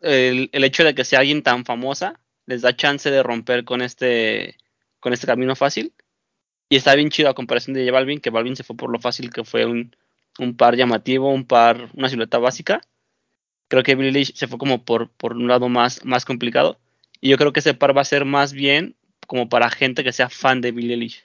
el, 0.02 0.50
el 0.52 0.64
hecho 0.64 0.84
de 0.84 0.94
que 0.94 1.06
sea 1.06 1.20
alguien 1.20 1.42
tan 1.42 1.66
famosa 1.66 2.20
les 2.46 2.62
da 2.62 2.76
chance 2.76 3.10
de 3.10 3.24
romper 3.24 3.64
con 3.64 3.82
este, 3.82 4.58
con 5.00 5.14
este 5.14 5.28
camino 5.28 5.56
fácil. 5.56 5.94
Y 6.70 6.78
está 6.78 6.96
bien 6.96 7.10
chido 7.10 7.30
a 7.30 7.36
comparación 7.36 7.74
de 7.74 7.82
J 7.82 7.92
Balvin, 7.92 8.20
que 8.20 8.30
Balvin 8.30 8.56
se 8.56 8.64
fue 8.64 8.76
por 8.76 8.92
lo 8.92 9.00
fácil 9.00 9.32
que 9.32 9.44
fue 9.44 9.66
un, 9.66 9.96
un 10.40 10.58
par 10.58 10.76
llamativo, 10.76 11.32
un 11.32 11.46
par, 11.46 11.90
una 11.94 12.10
silueta 12.10 12.38
básica. 12.38 12.82
Creo 13.68 13.84
que 13.84 13.96
Billie 13.96 14.10
Eilish 14.10 14.36
se 14.36 14.48
fue 14.48 14.58
como 14.58 14.84
por, 14.84 15.10
por 15.10 15.34
un 15.34 15.48
lado 15.48 15.70
más, 15.70 16.04
más 16.06 16.26
complicado. 16.26 16.80
Y 17.22 17.30
yo 17.30 17.38
creo 17.38 17.54
que 17.54 17.60
ese 17.60 17.74
par 17.74 17.96
va 17.96 18.02
a 18.02 18.06
ser 18.06 18.26
más 18.26 18.54
bien 18.54 18.96
como 19.28 19.50
para 19.50 19.70
gente 19.70 20.04
que 20.04 20.14
sea 20.14 20.30
fan 20.30 20.62
de 20.62 20.72
Billie 20.72 20.94
Eilish. 20.94 21.24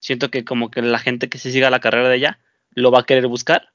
Siento 0.00 0.30
que 0.30 0.44
como 0.44 0.70
que 0.70 0.82
la 0.82 0.98
gente 0.98 1.28
que 1.28 1.38
se 1.38 1.52
siga 1.52 1.70
la 1.70 1.80
carrera 1.80 2.08
de 2.08 2.16
ella 2.16 2.40
lo 2.70 2.90
va 2.90 3.00
a 3.00 3.06
querer 3.06 3.26
buscar. 3.26 3.72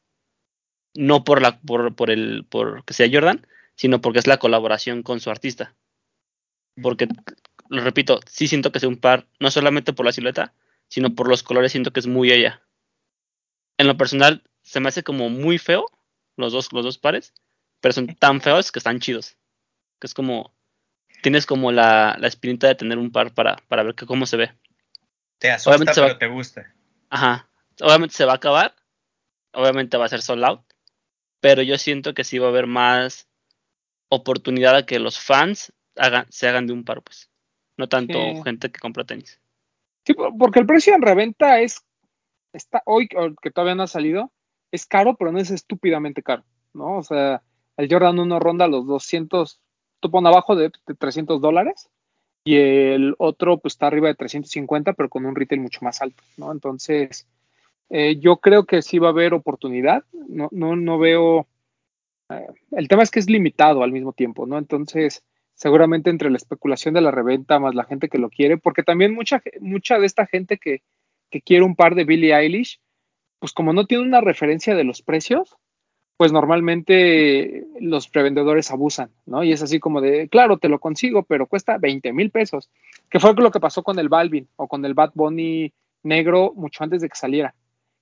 No 0.94 1.24
por 1.24 1.42
la, 1.42 1.60
por, 1.62 1.96
por 1.96 2.10
el, 2.10 2.46
por 2.50 2.86
que 2.86 2.94
sea 2.94 3.10
Jordan, 3.12 3.46
sino 3.76 4.02
porque 4.02 4.20
es 4.20 4.28
la 4.28 4.38
colaboración 4.38 5.04
con 5.04 5.20
su 5.20 5.30
artista. 5.30 5.76
Porque, 6.82 7.08
lo 7.70 7.82
repito, 7.82 8.20
sí 8.28 8.48
siento 8.48 8.72
que 8.72 8.80
es 8.80 8.84
un 8.84 8.98
par, 8.98 9.28
no 9.40 9.52
solamente 9.52 9.94
por 9.94 10.06
la 10.06 10.12
silueta, 10.12 10.54
sino 10.88 11.16
por 11.16 11.28
los 11.28 11.44
colores, 11.44 11.72
siento 11.72 11.92
que 11.92 12.00
es 12.00 12.08
muy 12.08 12.32
ella. 12.32 12.62
En 13.78 13.88
lo 13.88 13.98
personal, 13.98 14.44
se 14.64 14.80
me 14.80 14.90
hace 14.90 15.04
como 15.04 15.30
muy 15.30 15.58
feo 15.58 15.86
los 16.38 16.54
dos, 16.54 16.72
los 16.74 16.84
dos 16.84 16.98
pares, 16.98 17.34
pero 17.82 17.94
son 17.94 18.08
tan 18.16 18.42
feos 18.42 18.72
que 18.72 18.80
están 18.80 19.00
chidos. 19.00 19.38
Que 20.00 20.08
es 20.08 20.14
como, 20.14 20.54
tienes 21.26 21.48
como 21.48 21.72
la, 21.72 22.16
la 22.20 22.28
espinita 22.28 22.68
de 22.68 22.76
tener 22.76 23.00
un 23.00 23.12
par 23.12 23.34
para, 23.34 23.56
para 23.68 23.82
ver 23.82 23.96
que, 23.96 24.06
cómo 24.06 24.28
se 24.28 24.38
ve. 24.38 24.52
Te 25.40 25.50
asusta, 25.50 25.72
Obviamente 25.72 25.94
se 25.96 26.02
va- 26.02 26.08
pero 26.10 26.20
te 26.20 26.28
gusta. 26.28 26.72
Ajá. 27.10 27.50
Obviamente 27.82 28.14
se 28.14 28.26
va 28.26 28.34
a 28.34 28.36
acabar. 28.36 28.76
Obviamente 29.52 29.98
va 29.98 30.06
a 30.06 30.10
ser 30.10 30.22
sold 30.22 30.44
out. 30.44 30.62
Pero 31.40 31.64
yo 31.64 31.80
siento 31.80 32.14
que 32.14 32.24
sí 32.24 32.38
va 32.38 32.46
a 32.46 32.50
haber 32.52 32.68
más 32.68 33.28
oportunidad 34.10 34.76
a 34.76 34.86
que 34.86 35.00
los 35.00 35.18
fans 35.20 35.74
hagan, 35.96 36.28
se 36.30 36.48
hagan 36.48 36.68
de 36.68 36.74
un 36.74 36.84
par, 36.86 37.02
pues. 37.02 37.32
No 37.76 37.90
tanto 37.90 38.20
Sí. 38.20 38.42
gente 38.44 38.72
que 38.72 38.80
compra 38.80 39.04
tenis. 39.04 39.42
Sí, 40.06 40.14
por- 40.14 40.38
porque 40.38 40.60
el 40.60 40.68
precio 40.68 40.94
en 40.94 41.02
reventa 41.02 41.60
es, 41.60 41.84
está 42.54 42.84
hoy 42.86 43.08
que 43.42 43.50
todavía 43.50 43.74
no 43.74 43.82
ha 43.82 43.88
salido, 43.88 44.32
es 44.72 44.86
caro, 44.86 45.16
pero 45.18 45.32
no 45.32 45.40
es 45.40 45.50
estúpidamente 45.50 46.22
caro, 46.22 46.46
¿no? 46.74 46.98
O 46.98 47.04
sea, 47.04 47.42
el 47.78 47.92
Jordan 47.92 48.20
1 48.20 48.40
ronda 48.40 48.68
los 48.68 48.86
200, 48.86 49.60
tú 50.00 50.12
pon 50.12 50.26
abajo 50.28 50.56
de, 50.56 50.72
de 50.86 50.96
300 50.96 51.42
dólares 51.42 51.90
y 52.46 52.58
el 52.58 53.16
otro 53.18 53.58
pues 53.58 53.74
está 53.74 53.88
arriba 53.88 54.08
de 54.08 54.16
350, 54.16 54.94
pero 54.94 55.10
con 55.10 55.26
un 55.26 55.36
retail 55.36 55.62
mucho 55.62 55.80
más 55.82 56.02
alto, 56.02 56.24
¿no? 56.38 56.52
Entonces, 56.52 57.28
eh, 57.90 58.18
yo 58.20 58.38
creo 58.38 58.66
que 58.66 58.82
sí 58.82 59.00
va 59.00 59.08
a 59.08 59.12
haber 59.12 59.34
oportunidad, 59.34 60.04
no, 60.28 60.50
no, 60.52 60.76
no 60.76 61.00
veo, 61.00 61.48
eh, 62.30 62.48
el 62.72 62.88
tema 62.88 63.04
es 63.04 63.12
que 63.12 63.20
es 63.20 63.30
limitado 63.30 63.84
al 63.84 63.92
mismo 63.92 64.14
tiempo, 64.14 64.46
¿no? 64.46 64.60
Entonces, 64.60 65.24
seguramente 65.56 66.12
entre 66.12 66.30
la 66.30 66.38
especulación 66.38 66.94
de 66.94 67.02
la 67.02 67.12
reventa 67.12 67.60
más 67.60 67.74
la 67.74 67.86
gente 67.86 68.10
que 68.10 68.20
lo 68.20 68.30
quiere, 68.30 68.58
porque 68.58 68.84
también 68.84 69.14
mucha, 69.14 69.42
mucha 69.60 69.98
de 69.98 70.06
esta 70.06 70.28
gente 70.28 70.58
que, 70.58 70.84
que 71.32 71.42
quiere 71.42 71.64
un 71.64 71.76
par 71.76 71.96
de 71.96 72.06
Billie 72.06 72.36
Eilish, 72.36 72.80
pues 73.40 73.54
como 73.54 73.74
no 73.74 73.88
tiene 73.88 74.04
una 74.04 74.22
referencia 74.22 74.76
de 74.76 74.84
los 74.84 75.02
precios, 75.02 75.56
pues 76.18 76.32
normalmente 76.32 77.66
los 77.80 78.08
prevendedores 78.08 78.72
abusan, 78.72 79.10
¿no? 79.26 79.44
Y 79.44 79.52
es 79.52 79.62
así 79.62 79.80
como 79.80 80.00
de, 80.00 80.30
claro, 80.30 80.58
te 80.58 80.70
lo 80.70 80.80
consigo, 80.80 81.24
pero 81.24 81.48
cuesta 81.48 81.78
20 81.78 82.14
mil 82.14 82.32
pesos, 82.32 82.70
que 83.10 83.20
fue 83.20 83.34
lo 83.34 83.52
que 83.52 83.60
pasó 83.60 83.84
con 83.84 84.00
el 84.00 84.10
Balvin 84.10 84.48
o 84.56 84.68
con 84.68 84.86
el 84.86 84.94
Bad 84.94 85.12
Bunny 85.14 85.74
negro 86.04 86.54
mucho 86.56 86.84
antes 86.84 87.02
de 87.02 87.10
que 87.10 87.16
saliera, 87.16 87.54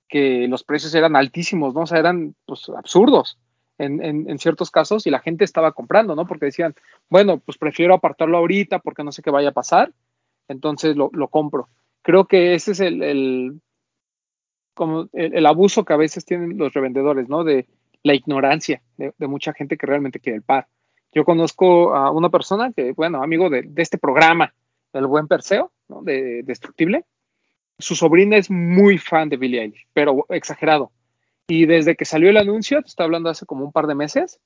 que 0.08 0.46
los 0.46 0.62
precios 0.62 0.94
eran 0.94 1.16
altísimos, 1.16 1.74
¿no? 1.74 1.82
O 1.82 1.86
sea, 1.86 1.98
eran 1.98 2.36
pues 2.46 2.68
absurdos 2.68 3.38
en, 3.78 4.02
en, 4.02 4.38
ciertos 4.38 4.70
casos 4.70 5.06
y 5.06 5.10
la 5.10 5.18
gente 5.18 5.44
estaba 5.44 5.72
comprando, 5.72 6.14
¿no? 6.14 6.26
Porque 6.26 6.46
decían, 6.46 6.74
bueno, 7.10 7.38
pues 7.38 7.58
prefiero 7.58 7.94
apartarlo 7.94 8.38
ahorita 8.38 8.78
porque 8.78 9.02
no 9.02 9.10
sé 9.10 9.22
qué 9.22 9.30
vaya 9.30 9.48
a 9.48 9.52
pasar, 9.52 9.92
entonces 10.46 10.96
lo, 10.96 11.10
lo 11.12 11.28
compro. 11.28 11.68
Creo 12.02 12.26
que 12.26 12.54
ese 12.54 12.72
es 12.72 12.80
el, 12.80 13.02
el 13.02 13.60
como 14.74 15.08
el, 15.12 15.46
abuso 15.46 15.84
que 15.84 15.92
a 15.92 15.96
veces 15.96 16.24
tienen 16.24 16.58
los 16.58 16.74
revendedores, 16.74 17.28
¿no? 17.28 17.44
De 17.44 17.66
la 18.04 18.14
ignorancia 18.14 18.82
de, 18.96 19.12
mucha 19.26 19.52
gente 19.52 19.76
que 19.76 19.86
realmente 19.86 20.20
quiere 20.20 20.36
el 20.36 20.42
par. 20.42 20.68
Yo 21.12 21.24
conozco 21.24 21.94
a 21.94 22.10
una 22.10 22.28
persona 22.28 22.72
que, 22.72 22.92
bueno, 22.92 23.22
amigo 23.22 23.50
de, 23.50 23.68
este 23.76 23.98
programa, 23.98 24.54
el 24.92 25.06
buen 25.06 25.26
Perseo, 25.26 25.72
¿no? 25.88 26.02
De 26.02 26.42
Destructible. 26.44 27.04
Su 27.78 27.96
sobrina 27.96 28.36
es 28.36 28.50
muy 28.50 28.98
fan 28.98 29.28
de 29.28 29.36
Billie 29.36 29.62
Eilish, 29.62 29.88
pero 29.92 30.26
exagerado. 30.28 30.92
Y 31.48 31.66
desde 31.66 31.96
que 31.96 32.04
salió 32.04 32.30
el 32.30 32.36
anuncio, 32.36 32.80
te 32.82 32.88
estoy 32.88 33.04
hablando 33.04 33.30
hace 33.30 33.46
como 33.46 33.64
un 33.64 33.72
par 33.72 33.86
de 33.86 33.94
meses, 33.94 34.38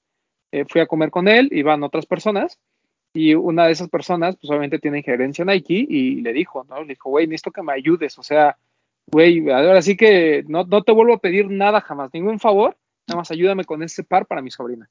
eh, 0.53 0.65
fui 0.67 0.81
a 0.81 0.87
comer 0.87 1.11
con 1.11 1.29
él, 1.29 1.49
iban 1.53 1.83
otras 1.83 2.07
personas, 2.07 2.59
y 3.13 3.35
una 3.35 3.67
de 3.67 3.73
esas 3.73 3.89
personas, 3.89 4.37
pues 4.37 4.51
obviamente 4.51 4.79
tiene 4.79 4.99
injerencia 4.99 5.43
en 5.43 5.49
Nike, 5.49 5.87
y 5.89 6.21
le 6.21 6.33
dijo, 6.33 6.65
¿no? 6.65 6.83
Le 6.83 6.95
dijo, 6.95 7.11
güey, 7.11 7.27
necesito 7.27 7.51
que 7.51 7.63
me 7.63 7.73
ayudes, 7.73 8.19
o 8.19 8.23
sea, 8.23 8.57
güey, 9.11 9.51
ahora 9.51 9.83
sí 9.83 9.97
que 9.97 10.45
no, 10.47 10.65
no 10.65 10.83
te 10.83 10.93
vuelvo 10.93 11.15
a 11.15 11.21
pedir 11.21 11.51
nada 11.51 11.81
jamás, 11.81 12.11
ningún 12.13 12.39
favor, 12.39 12.77
nada 13.09 13.19
más 13.19 13.31
ayúdame 13.31 13.65
con 13.65 13.83
este 13.83 14.05
par 14.05 14.27
para 14.27 14.43
mi 14.43 14.51
sobrina. 14.51 14.89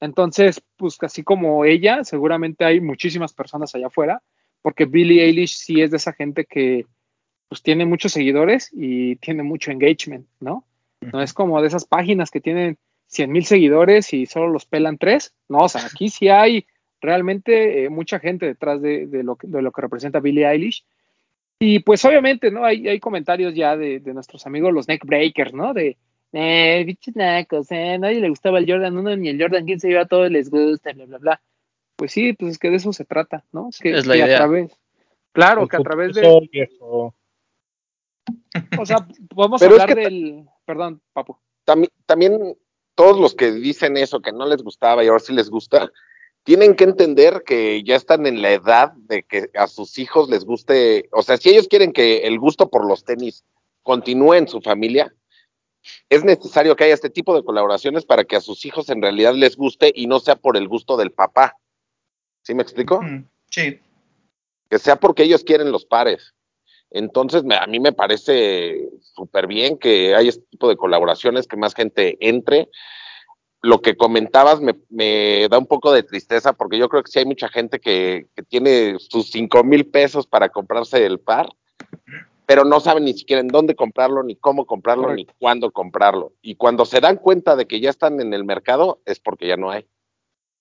Entonces, 0.00 0.62
pues 0.76 0.96
así 1.02 1.24
como 1.24 1.64
ella, 1.64 2.04
seguramente 2.04 2.64
hay 2.64 2.80
muchísimas 2.80 3.32
personas 3.32 3.74
allá 3.74 3.88
afuera, 3.88 4.22
porque 4.62 4.84
Billie 4.84 5.24
Eilish 5.24 5.56
sí 5.56 5.82
es 5.82 5.90
de 5.90 5.96
esa 5.96 6.12
gente 6.12 6.44
que 6.44 6.86
pues 7.48 7.62
tiene 7.62 7.86
muchos 7.86 8.12
seguidores 8.12 8.70
y 8.72 9.16
tiene 9.16 9.42
mucho 9.42 9.70
engagement, 9.70 10.26
¿no? 10.38 10.64
No 11.00 11.22
es 11.22 11.32
como 11.32 11.60
de 11.60 11.68
esas 11.68 11.84
páginas 11.84 12.30
que 12.30 12.40
tienen 12.40 12.78
100 13.06 13.32
mil 13.32 13.44
seguidores 13.44 14.12
y 14.12 14.26
solo 14.26 14.48
los 14.48 14.66
pelan 14.66 14.98
tres. 14.98 15.34
No, 15.48 15.58
o 15.58 15.68
sea, 15.68 15.86
aquí 15.86 16.10
sí 16.10 16.28
hay 16.28 16.66
realmente 17.00 17.84
eh, 17.84 17.88
mucha 17.88 18.18
gente 18.18 18.46
detrás 18.46 18.82
de, 18.82 19.06
de, 19.06 19.22
lo 19.22 19.36
que, 19.36 19.46
de, 19.46 19.62
lo 19.62 19.72
que, 19.72 19.80
representa 19.80 20.20
Billie 20.20 20.46
Eilish. 20.46 20.84
Y 21.60 21.80
pues 21.80 22.04
obviamente, 22.04 22.50
¿no? 22.50 22.64
Hay, 22.64 22.86
hay 22.86 23.00
comentarios 23.00 23.54
ya 23.54 23.76
de, 23.76 24.00
de, 24.00 24.14
nuestros 24.14 24.46
amigos 24.46 24.72
los 24.72 24.88
neckbreakers, 24.88 25.54
¿no? 25.54 25.72
De, 25.72 25.96
eh, 26.32 26.82
bichos 26.86 27.16
nacos, 27.16 27.70
eh, 27.70 27.98
nadie 27.98 28.20
le 28.20 28.28
gustaba 28.28 28.58
el 28.58 28.70
Jordan 28.70 28.96
1 28.96 29.16
ni 29.16 29.28
el 29.28 29.40
Jordan 29.40 29.66
15 29.66 29.90
y 29.90 29.94
a 29.94 30.06
todos 30.06 30.30
les 30.30 30.50
gusta, 30.50 30.92
bla, 30.92 31.06
bla, 31.06 31.18
bla. 31.18 31.42
Pues 31.96 32.12
sí, 32.12 32.32
pues 32.32 32.52
es 32.52 32.58
que 32.58 32.70
de 32.70 32.76
eso 32.76 32.92
se 32.92 33.04
trata, 33.04 33.44
¿no? 33.52 33.70
Que, 33.80 33.90
es 33.96 34.06
la 34.06 34.14
que 34.14 34.18
idea. 34.20 34.36
a 34.36 34.38
través, 34.38 34.72
claro, 35.32 35.62
El 35.62 35.68
que 35.68 35.76
a 35.76 35.80
través 35.80 36.14
de... 36.14 36.48
viejo. 36.52 37.14
O 38.78 38.86
sea, 38.86 39.06
Pero 39.34 39.56
es 39.56 39.62
hablar 39.80 39.88
que- 39.88 39.94
del... 40.02 40.44
Perdón, 40.64 41.00
Papu. 41.12 41.36
También, 41.64 41.90
también 42.06 42.56
todos 42.94 43.18
los 43.20 43.34
que 43.34 43.52
dicen 43.52 43.96
eso, 43.96 44.20
que 44.20 44.32
no 44.32 44.46
les 44.46 44.62
gustaba 44.62 45.02
y 45.04 45.08
ahora 45.08 45.20
sí 45.20 45.32
les 45.32 45.50
gusta, 45.50 45.90
tienen 46.44 46.74
que 46.76 46.84
entender 46.84 47.42
que 47.44 47.82
ya 47.82 47.96
están 47.96 48.26
en 48.26 48.42
la 48.42 48.52
edad 48.52 48.92
de 48.92 49.22
que 49.22 49.50
a 49.54 49.66
sus 49.66 49.98
hijos 49.98 50.28
les 50.30 50.44
guste, 50.44 51.08
o 51.12 51.22
sea, 51.22 51.36
si 51.36 51.50
ellos 51.50 51.68
quieren 51.68 51.92
que 51.92 52.18
el 52.18 52.38
gusto 52.38 52.70
por 52.70 52.86
los 52.86 53.04
tenis 53.04 53.44
continúe 53.82 54.34
en 54.34 54.48
su 54.48 54.60
familia, 54.60 55.14
es 56.08 56.24
necesario 56.24 56.76
que 56.76 56.84
haya 56.84 56.94
este 56.94 57.10
tipo 57.10 57.34
de 57.34 57.44
colaboraciones 57.44 58.04
para 58.04 58.24
que 58.24 58.36
a 58.36 58.40
sus 58.40 58.64
hijos 58.64 58.88
en 58.88 59.02
realidad 59.02 59.34
les 59.34 59.56
guste 59.56 59.92
y 59.94 60.06
no 60.06 60.20
sea 60.20 60.36
por 60.36 60.56
el 60.56 60.68
gusto 60.68 60.96
del 60.96 61.12
papá. 61.12 61.56
¿Sí 62.42 62.54
me 62.54 62.62
explico? 62.62 63.00
Sí. 63.50 63.80
que 64.70 64.78
sea 64.78 64.96
porque 64.96 65.22
ellos 65.22 65.44
quieren 65.44 65.72
los 65.72 65.84
pares. 65.84 66.34
Entonces, 66.90 67.42
a 67.58 67.66
mí 67.66 67.80
me 67.80 67.92
parece 67.92 68.88
súper 69.14 69.46
bien 69.46 69.78
que 69.78 70.14
haya 70.14 70.30
este 70.30 70.44
tipo 70.50 70.68
de 70.68 70.76
colaboraciones, 70.76 71.46
que 71.46 71.56
más 71.56 71.74
gente 71.74 72.16
entre. 72.20 72.68
Lo 73.60 73.82
que 73.82 73.96
comentabas 73.96 74.60
me, 74.60 74.76
me 74.88 75.48
da 75.50 75.58
un 75.58 75.66
poco 75.66 75.92
de 75.92 76.04
tristeza 76.04 76.52
porque 76.52 76.78
yo 76.78 76.88
creo 76.88 77.02
que 77.02 77.10
sí 77.10 77.18
hay 77.18 77.24
mucha 77.24 77.48
gente 77.48 77.80
que, 77.80 78.28
que 78.36 78.42
tiene 78.44 78.96
sus 79.00 79.30
cinco 79.30 79.64
mil 79.64 79.84
pesos 79.86 80.26
para 80.28 80.48
comprarse 80.48 81.04
el 81.04 81.18
par 81.18 81.48
pero 82.48 82.64
no 82.64 82.80
saben 82.80 83.04
ni 83.04 83.12
siquiera 83.12 83.40
en 83.40 83.48
dónde 83.48 83.74
comprarlo, 83.76 84.22
ni 84.22 84.34
cómo 84.34 84.64
comprarlo, 84.64 85.14
ni 85.14 85.26
cuándo 85.38 85.70
comprarlo. 85.70 86.32
Y 86.40 86.54
cuando 86.54 86.86
se 86.86 86.98
dan 86.98 87.18
cuenta 87.18 87.56
de 87.56 87.66
que 87.66 87.78
ya 87.78 87.90
están 87.90 88.22
en 88.22 88.32
el 88.32 88.42
mercado, 88.42 89.02
es 89.04 89.20
porque 89.20 89.46
ya 89.46 89.58
no 89.58 89.70
hay. 89.70 89.84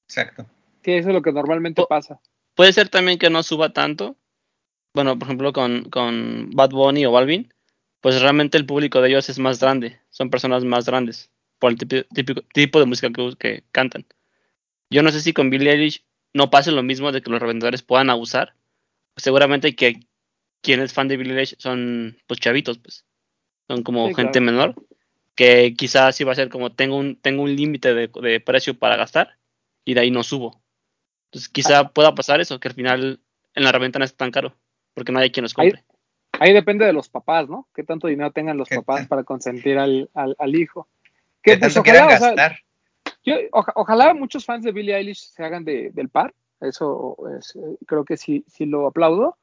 Exacto. 0.10 0.46
Sí, 0.84 0.92
eso 0.92 1.08
es 1.08 1.16
lo 1.16 1.22
que 1.22 1.32
normalmente 1.32 1.86
pasa. 1.88 2.20
Puede 2.56 2.74
ser 2.74 2.90
también 2.90 3.18
que 3.18 3.30
no 3.30 3.42
suba 3.42 3.72
tanto. 3.72 4.18
Bueno, 4.94 5.18
por 5.18 5.28
ejemplo, 5.30 5.54
con, 5.54 5.86
con 5.90 6.50
Bad 6.52 6.72
Bunny 6.72 7.06
o 7.06 7.14
Balvin, 7.14 7.54
pues 8.02 8.22
realmente 8.22 8.58
el 8.58 8.66
público 8.66 9.00
de 9.00 9.08
ellos 9.08 9.30
es 9.30 9.40
más 9.40 9.62
grande. 9.62 9.98
Son 10.10 10.30
personas 10.30 10.66
más 10.66 10.86
grandes 10.86 11.32
por 11.58 11.72
el 11.72 11.78
tipo, 11.78 11.96
típico- 12.14 12.44
tipo 12.54 12.80
de 12.82 12.86
música 12.86 13.10
que, 13.14 13.34
que 13.40 13.64
cantan. 13.72 14.06
Yo 14.90 15.04
no 15.04 15.12
sé 15.12 15.22
si 15.22 15.32
con 15.32 15.50
Billie 15.50 15.72
Eilish 15.72 16.04
no 16.34 16.50
pase 16.50 16.74
lo 16.74 16.84
mismo 16.84 17.14
de 17.14 17.22
que 17.22 17.30
los 17.32 17.40
revendedores 17.40 17.82
puedan 17.82 18.10
abusar. 18.10 18.56
Seguramente 19.16 19.74
que 19.74 20.02
quien 20.62 20.80
es 20.82 20.94
fan 20.94 21.08
de 21.08 21.18
Billie 21.18 21.34
Eilish 21.34 21.56
son 21.60 22.18
pues 22.28 22.40
chavitos, 22.40 22.78
pues. 22.80 23.06
Son 23.68 23.84
como 23.84 24.08
Sí, 24.08 24.16
gente 24.16 24.40
claro. 24.40 24.46
menor. 24.46 24.76
Que 25.36 25.76
quizás 25.76 26.16
sí 26.16 26.24
va 26.24 26.32
a 26.32 26.36
ser 26.36 26.50
como 26.50 26.72
tengo 26.72 26.96
un, 26.98 27.16
tengo 27.16 27.44
un 27.44 27.56
límite 27.56 27.94
de, 27.94 28.08
de 28.08 28.40
precio 28.40 28.78
para 28.78 28.96
gastar 28.96 29.38
y 29.86 29.94
de 29.94 30.00
ahí 30.02 30.12
no 30.12 30.24
subo. 30.24 30.62
Entonces 31.26 31.50
quizá 31.50 31.90
pueda 31.90 32.16
pasar 32.16 32.42
eso, 32.42 32.60
que 32.60 32.70
al 32.70 32.74
final 32.74 33.20
en 33.54 33.64
la 33.64 33.72
reventa 33.72 34.00
no 34.00 34.06
es 34.06 34.16
tan 34.16 34.32
caro, 34.32 34.56
porque 34.94 35.12
no 35.12 35.20
hay 35.20 35.30
quien 35.32 35.44
los 35.44 35.54
compre. 35.54 35.84
Ahí 36.40 36.54
depende 36.54 36.86
de 36.86 36.94
los 36.94 37.10
papás, 37.10 37.48
¿no? 37.50 37.68
Qué 37.76 37.84
tanto 37.84 38.08
dinero 38.08 38.32
tengan 38.32 38.58
los 38.58 38.70
¿Qué 38.70 38.76
papás 38.76 39.08
para 39.08 39.24
consentir 39.24 39.78
al, 39.78 40.10
al, 40.14 40.36
al 40.40 40.56
hijo. 40.56 40.88
Que 41.42 41.58
pues, 41.58 41.74
tanto 41.74 41.82
ojalá, 41.82 42.08
quieran 42.08 42.16
o 42.16 42.20
sea, 42.20 42.28
gastar. 42.36 42.60
yo- 43.24 43.38
oja- 43.52 43.74
ojalá 43.76 44.14
muchos 44.14 44.46
fans 44.46 44.64
de 44.64 44.72
Billie 44.72 44.96
Eilish 44.96 45.20
se 45.30 45.44
hagan 45.44 45.64
de- 45.66 45.92
del 45.92 46.10
par. 46.10 46.34
Eso 46.62 47.18
es, 47.38 47.56
eh, 47.56 47.78
creo 47.86 48.06
que 48.06 48.18
sí, 48.18 48.44
sí 48.48 48.66
lo 48.66 48.88
aplaudo. 48.88 49.38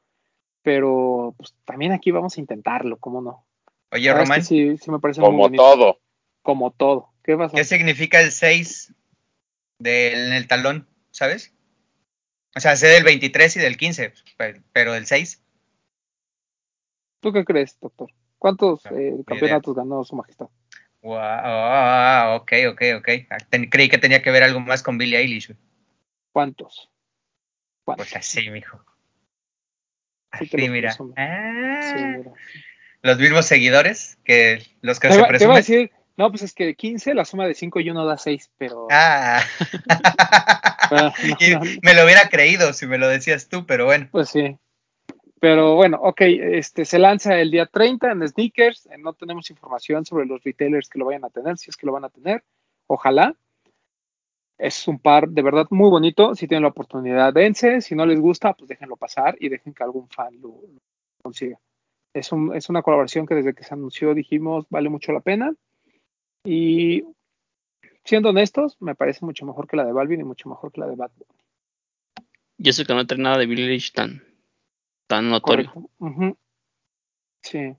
Pero 0.64 1.34
pues 1.36 1.54
también 1.66 1.92
aquí 1.92 2.10
vamos 2.10 2.36
a 2.36 2.40
intentarlo, 2.40 2.96
¿cómo 2.96 3.20
no? 3.20 3.46
Oye, 3.92 4.08
es 4.08 4.16
Román, 4.16 4.40
que 4.40 4.46
sí, 4.46 4.78
sí 4.78 4.90
me 4.90 4.98
parece 4.98 5.20
Como 5.20 5.50
todo. 5.52 6.00
Como 6.42 6.70
todo. 6.72 7.12
¿Qué 7.22 7.36
pasó? 7.36 7.54
¿qué 7.54 7.64
significa 7.64 8.20
el 8.20 8.32
6 8.32 8.94
del, 9.78 10.28
en 10.28 10.32
el 10.32 10.48
talón? 10.48 10.88
¿Sabes? 11.10 11.54
O 12.56 12.60
sea, 12.60 12.76
sé 12.76 12.86
del 12.86 13.04
23 13.04 13.56
y 13.56 13.60
del 13.60 13.76
15, 13.76 14.14
pe- 14.38 14.62
pero 14.72 14.94
el 14.94 15.06
6. 15.06 15.42
¿Tú 17.20 17.30
qué 17.32 17.44
crees, 17.44 17.78
doctor? 17.80 18.10
¿Cuántos 18.38 18.84
No, 18.86 18.96
eh, 18.96 19.22
campeonatos 19.26 19.74
ganó 19.76 20.02
su 20.04 20.16
majestad? 20.16 20.48
Wow, 21.02 21.18
ah, 21.20 22.38
ok, 22.40 22.52
ok, 22.70 22.82
ok. 23.00 23.08
Ah, 23.28 23.36
ten- 23.50 23.68
creí 23.68 23.90
que 23.90 23.98
tenía 23.98 24.22
que 24.22 24.30
ver 24.30 24.42
algo 24.42 24.60
más 24.60 24.82
con 24.82 24.96
Billie 24.96 25.18
Eilish. 25.18 25.48
güey. 25.48 25.58
¿Cuántos? 26.32 26.90
¿Cuántos? 27.84 28.06
Pues 28.08 28.16
así, 28.16 28.48
mijo. 28.50 28.82
Sí 30.38 30.68
mira. 30.68 30.94
Ah, 31.16 31.80
Sí, 31.96 32.04
mira. 32.04 32.30
los 33.02 33.18
mismos 33.18 33.46
seguidores 33.46 34.18
que 34.24 34.62
los 34.82 34.98
que 35.00 35.08
Te 35.08 35.14
se 35.14 35.20
iba, 35.20 35.28
te 35.28 35.44
iba 35.44 35.52
a 35.54 35.56
presumen. 35.56 35.56
decir, 35.56 35.90
no, 36.16 36.30
pues 36.30 36.42
es 36.42 36.54
que 36.54 36.74
15, 36.74 37.14
la 37.14 37.24
suma 37.24 37.46
de 37.46 37.54
5 37.54 37.80
y 37.80 37.90
1 37.90 38.04
da 38.06 38.16
6, 38.18 38.50
pero... 38.58 38.88
Ah. 38.90 39.42
Ah, 40.90 41.12
no, 41.22 41.36
Y 41.40 41.50
no, 41.52 41.60
no. 41.60 41.70
Me 41.82 41.94
lo 41.94 42.04
hubiera 42.04 42.28
creído 42.28 42.72
si 42.74 42.86
me 42.86 42.98
lo 42.98 43.08
decías 43.08 43.48
tú, 43.48 43.64
pero 43.66 43.86
bueno. 43.86 44.06
Pues 44.12 44.28
sí. 44.28 44.56
Pero 45.40 45.74
bueno, 45.76 45.98
ok, 46.02 46.20
este 46.22 46.84
se 46.84 46.98
lanza 46.98 47.38
el 47.38 47.50
día 47.50 47.66
30 47.66 48.12
en 48.12 48.28
Sneakers. 48.28 48.88
No 48.98 49.14
tenemos 49.14 49.50
información 49.50 50.04
sobre 50.04 50.26
los 50.26 50.42
retailers 50.44 50.88
que 50.88 50.98
lo 50.98 51.06
vayan 51.06 51.24
a 51.24 51.30
tener, 51.30 51.56
si 51.58 51.70
es 51.70 51.76
que 51.76 51.86
lo 51.86 51.92
van 51.92 52.04
a 52.04 52.10
tener. 52.10 52.44
Ojalá. 52.86 53.34
Es 54.56 54.86
un 54.86 54.98
par 54.98 55.28
de 55.28 55.42
verdad 55.42 55.66
muy 55.70 55.90
bonito. 55.90 56.34
Si 56.34 56.46
tienen 56.46 56.62
la 56.62 56.68
oportunidad, 56.68 57.32
dense. 57.32 57.80
Si 57.80 57.94
no 57.94 58.06
les 58.06 58.20
gusta, 58.20 58.54
pues 58.54 58.68
déjenlo 58.68 58.96
pasar 58.96 59.36
y 59.40 59.48
dejen 59.48 59.74
que 59.74 59.82
algún 59.82 60.08
fan 60.08 60.40
lo, 60.40 60.48
lo 60.48 60.80
consiga. 61.22 61.58
Es, 62.12 62.30
un, 62.30 62.54
es 62.54 62.68
una 62.68 62.82
colaboración 62.82 63.26
que 63.26 63.34
desde 63.34 63.54
que 63.54 63.64
se 63.64 63.74
anunció 63.74 64.14
dijimos 64.14 64.66
vale 64.70 64.88
mucho 64.88 65.12
la 65.12 65.20
pena. 65.20 65.52
Y 66.44 67.04
siendo 68.04 68.30
honestos, 68.30 68.76
me 68.80 68.94
parece 68.94 69.24
mucho 69.24 69.44
mejor 69.44 69.66
que 69.66 69.76
la 69.76 69.84
de 69.84 69.92
Balvin 69.92 70.20
y 70.20 70.24
mucho 70.24 70.48
mejor 70.48 70.70
que 70.70 70.80
la 70.80 70.86
de 70.86 70.94
Bad 70.94 71.10
Bunny. 71.16 71.40
Y 72.58 72.68
eso 72.68 72.84
que 72.84 72.94
no 72.94 73.06
trae 73.06 73.20
nada 73.20 73.38
de 73.38 73.46
Billie 73.46 73.80
tan, 73.92 74.22
tan 75.08 75.30
notorio. 75.30 75.72
Correcto. 75.72 75.90
Ujú. 75.98 76.36
Sí. 77.42 77.74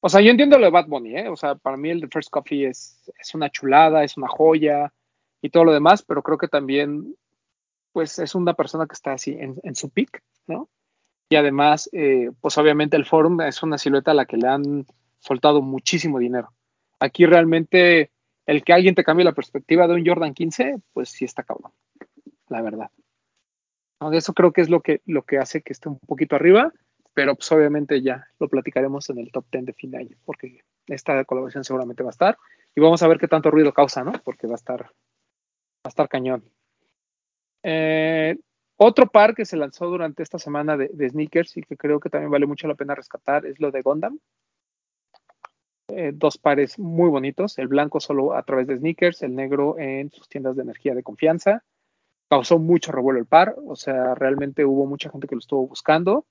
O 0.00 0.08
sea, 0.08 0.20
yo 0.20 0.30
entiendo 0.30 0.58
lo 0.58 0.66
de 0.66 0.70
Bad 0.70 0.86
Bunny, 0.86 1.16
¿eh? 1.16 1.28
O 1.28 1.36
sea, 1.36 1.56
para 1.56 1.76
mí 1.76 1.90
el 1.90 2.00
de 2.00 2.08
First 2.08 2.30
Coffee 2.30 2.66
es, 2.68 3.10
es 3.18 3.34
una 3.34 3.50
chulada, 3.50 4.04
es 4.04 4.16
una 4.16 4.28
joya 4.28 4.92
y 5.42 5.50
todo 5.50 5.64
lo 5.64 5.72
demás, 5.72 6.02
pero 6.02 6.22
creo 6.22 6.38
que 6.38 6.48
también, 6.48 7.16
pues, 7.92 8.18
es 8.18 8.34
una 8.34 8.54
persona 8.54 8.86
que 8.86 8.94
está 8.94 9.12
así 9.12 9.32
en, 9.32 9.56
en 9.62 9.74
su 9.74 9.90
peak, 9.90 10.22
¿no? 10.46 10.70
Y 11.28 11.36
además, 11.36 11.88
eh, 11.92 12.30
pues 12.40 12.58
obviamente 12.58 12.96
el 12.96 13.06
Forum 13.06 13.40
es 13.40 13.62
una 13.62 13.78
silueta 13.78 14.10
a 14.10 14.14
la 14.14 14.26
que 14.26 14.36
le 14.36 14.48
han 14.48 14.86
soltado 15.18 15.62
muchísimo 15.62 16.18
dinero. 16.18 16.52
Aquí 17.00 17.24
realmente 17.24 18.10
el 18.44 18.62
que 18.62 18.72
alguien 18.72 18.94
te 18.94 19.04
cambie 19.04 19.24
la 19.24 19.32
perspectiva 19.32 19.88
de 19.88 19.94
un 19.94 20.06
Jordan 20.06 20.34
15, 20.34 20.76
pues 20.92 21.08
sí 21.08 21.24
está 21.24 21.42
cabrón, 21.42 21.72
la 22.48 22.60
verdad. 22.60 22.90
¿No? 24.00 24.12
Eso 24.12 24.34
creo 24.34 24.52
que 24.52 24.60
es 24.60 24.68
lo 24.68 24.80
que, 24.80 25.00
lo 25.06 25.22
que 25.22 25.38
hace 25.38 25.62
que 25.62 25.72
esté 25.72 25.88
un 25.88 25.98
poquito 26.00 26.36
arriba, 26.36 26.72
pero 27.14 27.34
pues 27.34 27.50
obviamente 27.52 28.02
ya 28.02 28.26
lo 28.38 28.48
platicaremos 28.48 29.08
en 29.10 29.18
el 29.18 29.32
top 29.32 29.46
10 29.50 29.66
de 29.66 29.72
fin 29.72 29.90
de 29.90 29.98
año, 29.98 30.16
porque 30.24 30.60
esta 30.86 31.24
colaboración 31.24 31.64
seguramente 31.64 32.02
va 32.02 32.10
a 32.10 32.12
estar 32.12 32.38
y 32.74 32.80
vamos 32.80 33.02
a 33.02 33.08
ver 33.08 33.18
qué 33.18 33.28
tanto 33.28 33.50
ruido 33.50 33.72
causa, 33.72 34.04
¿no? 34.04 34.12
Porque 34.24 34.46
va 34.46 34.54
a 34.54 34.56
estar, 34.56 34.90
a 35.84 35.88
estar 35.88 36.08
cañón. 36.08 36.44
Eh, 37.62 38.36
otro 38.76 39.06
par 39.06 39.34
que 39.34 39.44
se 39.44 39.56
lanzó 39.56 39.86
durante 39.86 40.22
esta 40.22 40.38
semana 40.38 40.76
de, 40.76 40.88
de, 40.92 41.08
sneakers 41.08 41.56
y 41.56 41.62
que 41.62 41.76
creo 41.76 42.00
que 42.00 42.10
también 42.10 42.30
vale 42.30 42.46
mucho 42.46 42.66
la 42.66 42.74
pena 42.74 42.94
rescatar 42.94 43.46
es 43.46 43.60
lo 43.60 43.70
de 43.70 43.82
Gundam. 43.82 44.18
Eh, 45.88 46.12
dos 46.14 46.38
pares 46.38 46.78
muy 46.78 47.10
bonitos, 47.10 47.58
el 47.58 47.68
blanco 47.68 48.00
solo 48.00 48.34
a 48.34 48.42
través 48.44 48.66
de 48.66 48.78
sneakers, 48.78 49.22
el 49.22 49.34
negro 49.34 49.78
en 49.78 50.10
sus 50.10 50.28
tiendas 50.28 50.56
de 50.56 50.62
energía 50.62 50.94
de 50.94 51.02
confianza. 51.02 51.64
Causó 52.30 52.58
mucho 52.58 52.92
revuelo 52.92 53.18
el 53.18 53.26
par, 53.26 53.56
o 53.66 53.76
sea, 53.76 54.14
realmente 54.14 54.64
hubo 54.64 54.86
mucha 54.86 55.10
gente 55.10 55.28
que 55.28 55.34
lo 55.34 55.40
estuvo 55.40 55.66
buscando. 55.66 56.24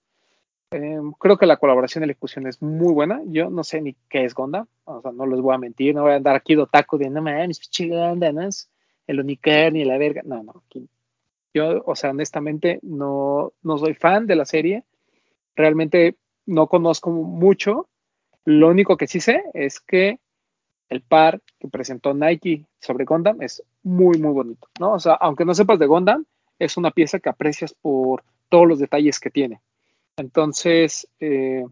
Eh, 0.72 1.00
creo 1.20 1.38
que 1.38 1.46
la 1.46 1.58
colaboración 1.58 2.02
de 2.02 2.08
la 2.08 2.14
ejecución 2.14 2.48
es 2.48 2.62
muy 2.62 2.92
buena. 2.92 3.22
Yo 3.28 3.50
no 3.50 3.64
sé 3.64 3.82
ni 3.82 3.94
qué 4.10 4.26
es 4.26 4.34
Gundam, 4.34 4.68
o 4.86 5.02
sea, 5.02 5.12
no 5.12 5.28
les 5.28 5.40
voy 5.42 5.54
a 5.54 5.60
mentir, 5.60 5.94
no 5.94 6.04
voy 6.04 6.14
a 6.14 6.16
andar 6.16 6.36
aquí 6.36 6.56
de 6.56 6.64
otaku 6.64 6.98
de 6.98 7.10
no 7.10 7.22
mames, 7.22 7.60
pinche 7.60 7.88
Gundam, 7.88 8.36
¿no? 8.36 8.50
El 9.12 9.20
unicornio 9.20 9.82
y 9.82 9.86
la 9.86 9.98
verga. 9.98 10.22
No, 10.26 10.44
no, 10.44 10.64
yo, 11.54 11.84
o 11.86 11.96
sea, 11.96 12.12
honestamente, 12.12 12.80
no, 12.82 13.54
no 13.62 13.78
soy 13.78 13.94
fan 13.94 14.26
de 14.26 14.36
la 14.36 14.46
serie. 14.46 14.84
Realmente 15.56 16.16
no 16.46 16.68
conozco 16.68 17.12
mucho. 17.12 17.88
Lo 18.46 18.70
único 18.70 18.98
que 18.98 19.08
sí 19.08 19.20
sé 19.20 19.44
es 19.54 19.80
que 19.80 20.20
el 20.90 21.02
par 21.02 21.42
que 21.60 21.68
presentó 21.68 22.14
Nike 22.14 22.66
sobre 22.80 23.06
Gundam 23.06 23.42
es 23.42 23.64
muy, 23.84 24.18
muy 24.18 24.34
bonito, 24.34 24.68
¿no? 24.80 24.94
O 24.94 25.00
sea, 25.00 25.14
aunque 25.14 25.46
no 25.46 25.54
sepas 25.54 25.80
de 25.80 25.88
Gundam, 25.88 26.26
es 26.60 26.78
una 26.78 26.92
pieza 26.92 27.20
que 27.20 27.30
aprecias 27.30 27.74
por 27.74 28.24
todos 28.50 28.68
los 28.68 28.80
detalles 28.80 29.20
que 29.20 29.30
tiene. 29.30 29.62
Entonces, 30.18 31.08
eh, 31.20 31.66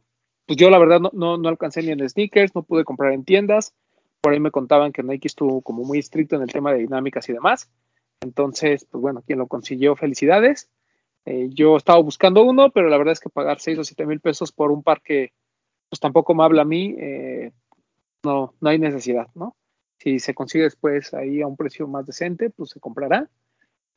pues 0.45 0.57
yo 0.57 0.69
la 0.69 0.79
verdad 0.79 0.99
no, 0.99 1.11
no, 1.13 1.37
no 1.37 1.49
alcancé 1.49 1.83
ni 1.83 1.91
en 1.91 2.07
sneakers, 2.07 2.55
no 2.55 2.63
pude 2.63 2.83
comprar 2.83 3.13
en 3.13 3.23
tiendas. 3.23 3.73
Por 4.21 4.33
ahí 4.33 4.39
me 4.39 4.51
contaban 4.51 4.91
que 4.91 5.03
Nike 5.03 5.27
estuvo 5.27 5.61
como 5.61 5.83
muy 5.83 5.99
estricto 5.99 6.35
en 6.35 6.41
el 6.41 6.51
tema 6.51 6.73
de 6.73 6.79
dinámicas 6.79 7.27
y 7.29 7.33
demás. 7.33 7.69
Entonces, 8.21 8.85
pues 8.89 9.01
bueno, 9.01 9.23
quien 9.25 9.39
lo 9.39 9.47
consiguió, 9.47 9.95
felicidades. 9.95 10.69
Eh, 11.25 11.49
yo 11.51 11.77
estaba 11.77 11.99
buscando 12.01 12.43
uno, 12.43 12.69
pero 12.71 12.89
la 12.89 12.97
verdad 12.97 13.13
es 13.13 13.19
que 13.19 13.29
pagar 13.29 13.59
6 13.59 13.79
o 13.79 13.83
7 13.83 14.05
mil 14.05 14.19
pesos 14.19 14.51
por 14.51 14.71
un 14.71 14.83
par 14.83 15.01
que 15.01 15.31
pues 15.89 15.99
tampoco 15.99 16.35
me 16.35 16.43
habla 16.43 16.61
a 16.61 16.65
mí, 16.65 16.95
eh, 16.99 17.51
no, 18.23 18.53
no 18.61 18.69
hay 18.69 18.77
necesidad, 18.77 19.27
¿no? 19.33 19.55
Si 19.97 20.19
se 20.19 20.33
consigue 20.33 20.65
después 20.65 21.13
ahí 21.13 21.41
a 21.41 21.47
un 21.47 21.57
precio 21.57 21.87
más 21.87 22.05
decente, 22.05 22.49
pues 22.49 22.69
se 22.69 22.79
comprará. 22.79 23.29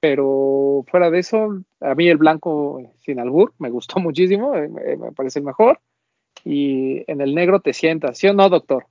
Pero 0.01 0.85
fuera 0.89 1.11
de 1.11 1.21
eso, 1.21 1.63
a 1.81 1.95
mí 1.95 2.09
el 2.09 2.17
blanco 2.17 2.83
sin 3.05 3.21
albur 3.21 3.55
me 3.59 3.71
gustó 3.71 4.01
muchísimo, 4.01 4.57
eh, 4.57 4.69
me, 4.69 5.13
parece 5.13 5.39
el 5.39 5.45
mejor. 5.45 5.81
Y 6.45 7.05
en 7.11 7.21
el 7.21 7.35
negro 7.35 7.61
te 7.61 7.73
sientas, 7.73 8.19
¿sí 8.19 8.27
o 8.27 8.35
no, 8.35 8.49
doctor? 8.49 8.87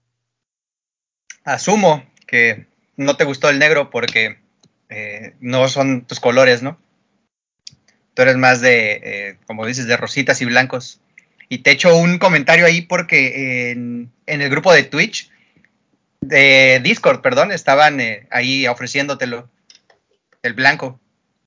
Asumo 1.44 2.04
que 2.28 2.68
no 2.98 3.18
te 3.18 3.24
gustó 3.24 3.50
el 3.50 3.60
negro 3.60 3.90
porque 3.90 4.40
eh, 4.90 5.34
no 5.40 5.68
son 5.68 6.06
tus 6.06 6.20
colores, 6.20 6.62
¿no? 6.62 6.78
Tú 8.14 8.22
eres 8.22 8.38
más 8.38 8.62
de, 8.62 9.02
eh, 9.04 9.38
como 9.48 9.66
dices, 9.66 9.88
de 9.88 9.98
rositas 9.98 10.42
y 10.42 10.46
blancos. 10.46 11.02
Y 11.50 11.60
te 11.60 11.72
echo 11.72 11.96
un 11.98 12.18
comentario 12.18 12.66
ahí 12.66 12.82
porque 12.82 13.72
en, 13.72 14.12
en 14.26 14.42
el 14.42 14.50
grupo 14.50 14.72
de 14.74 14.84
Twitch, 14.84 15.32
de 16.22 16.80
Discord, 16.84 17.22
perdón, 17.22 17.52
estaban 17.52 18.00
eh, 18.00 18.28
ahí 18.30 18.68
ofreciéndotelo, 18.68 19.50
el 20.44 20.54
blanco, 20.54 21.00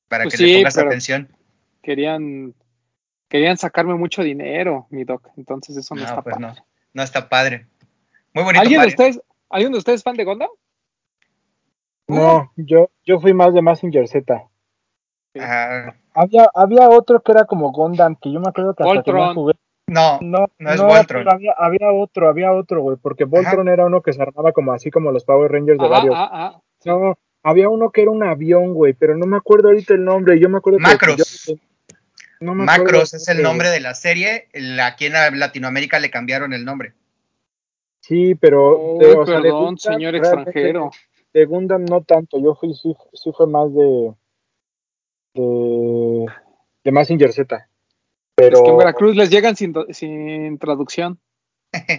para 0.08 0.24
Pues 0.24 0.34
que 0.34 0.38
sí, 0.38 0.46
le 0.46 0.56
pongas 0.58 0.78
atención. 0.78 1.28
Querían, 1.82 2.54
querían 3.28 3.56
sacarme 3.56 3.94
mucho 3.94 4.22
dinero, 4.22 4.86
mi 4.90 5.04
doc. 5.04 5.28
Entonces 5.36 5.76
eso 5.76 5.94
no, 5.94 6.02
No, 6.02 6.06
está 6.08 6.22
pues 6.22 6.36
padre. 6.36 6.46
no, 6.46 6.66
no 6.92 7.02
está 7.02 7.28
padre. 7.28 7.66
Muy 8.32 8.44
bonito. 8.44 8.62
¿Alguien 8.62 8.80
de, 8.80 8.86
ustedes, 8.88 9.20
¿Alguien 9.54 9.70
de 9.70 9.78
ustedes 9.78 10.02
fan 10.02 10.16
de 10.16 10.24
Gundam? 10.24 10.48
No, 12.08 12.52
yo, 12.56 12.90
yo 13.04 13.20
fui 13.20 13.32
más 13.32 13.54
de 13.54 13.62
Massinger 13.62 14.08
Z. 14.08 14.42
Ah, 15.38 15.94
Había, 16.12 16.48
había 16.54 16.88
otro 16.88 17.20
que 17.22 17.30
era 17.32 17.44
como 17.44 17.70
Gundam, 17.70 18.16
que 18.20 18.32
yo 18.32 18.40
me 18.40 18.48
acuerdo 18.48 18.74
que 18.74 18.82
hasta 18.82 18.94
Voltron. 18.94 19.34
juguetes. 19.34 19.62
No, 19.86 20.18
No, 20.20 20.46
No 20.58 20.70
es 20.72 20.80
no, 20.80 20.86
Voltron. 20.88 21.28
había, 21.28 21.52
había 21.56 21.92
otro, 21.92 22.28
había 22.28 22.52
otro, 22.52 22.82
güey, 22.82 22.96
porque 22.96 23.24
Voltron 23.24 23.68
era 23.68 23.86
uno 23.86 24.02
que 24.02 24.12
se 24.12 24.20
armaba 24.22 24.50
como 24.52 24.72
así 24.72 24.90
como 24.90 25.12
los 25.12 25.24
Power 25.24 25.52
Rangers 25.52 25.78
de 25.78 25.84
Ajá, 25.84 25.94
varios. 25.94 26.14
ah, 26.18 26.30
ah, 26.32 26.60
sí. 26.80 26.88
No, 26.88 27.16
había 27.44 27.68
uno 27.68 27.90
que 27.90 28.02
era 28.02 28.10
un 28.10 28.24
avión, 28.24 28.74
güey, 28.74 28.92
pero 28.94 29.16
no 29.16 29.26
me 29.26 29.36
acuerdo 29.36 29.68
ahorita 29.68 29.94
el 29.94 30.04
nombre. 30.04 30.40
Yo 30.40 30.48
me 30.48 30.58
acuerdo 30.58 30.78
que- 30.78 30.82
Macros. 30.82 31.44
yo- 31.46 31.54
no 32.40 32.54
me 32.56 32.64
acuerdo 32.64 32.82
Macros 32.84 33.14
es 33.14 33.28
el 33.28 33.40
nombre 33.42 33.70
de 33.70 33.78
la 33.80 33.94
serie. 33.94 34.48
el- 34.52 34.80
Aquí 34.80 35.06
en 35.06 35.12
Latinoamérica 35.38 36.00
le 36.00 36.10
cambiaron 36.10 36.52
el 36.52 36.64
nombre. 36.64 36.94
Sí, 38.06 38.34
pero. 38.34 38.94
Uy, 38.96 38.98
de- 39.04 39.12
o 39.14 39.24
sea, 39.26 39.36
de 39.36 39.42
perdón, 39.44 39.64
Gundam, 39.64 39.78
señor 39.78 40.14
extranjero. 40.14 40.90
De 41.32 41.44
Gundam 41.46 41.84
no 41.86 42.02
tanto. 42.02 42.38
Yo 42.38 42.54
fui, 42.54 42.74
sí, 42.74 42.94
sí 43.14 43.30
fue 43.34 43.46
más 43.46 43.72
de. 43.74 44.12
de. 45.34 46.26
de 46.84 46.92
Mazinger 46.92 47.32
Z. 47.32 47.66
Pero. 48.34 48.56
Es 48.58 48.62
que 48.62 48.68
en 48.68 48.76
Veracruz 48.76 49.16
les 49.16 49.30
llegan 49.30 49.56
sin, 49.56 49.74
sin 49.90 50.58
traducción. 50.58 51.18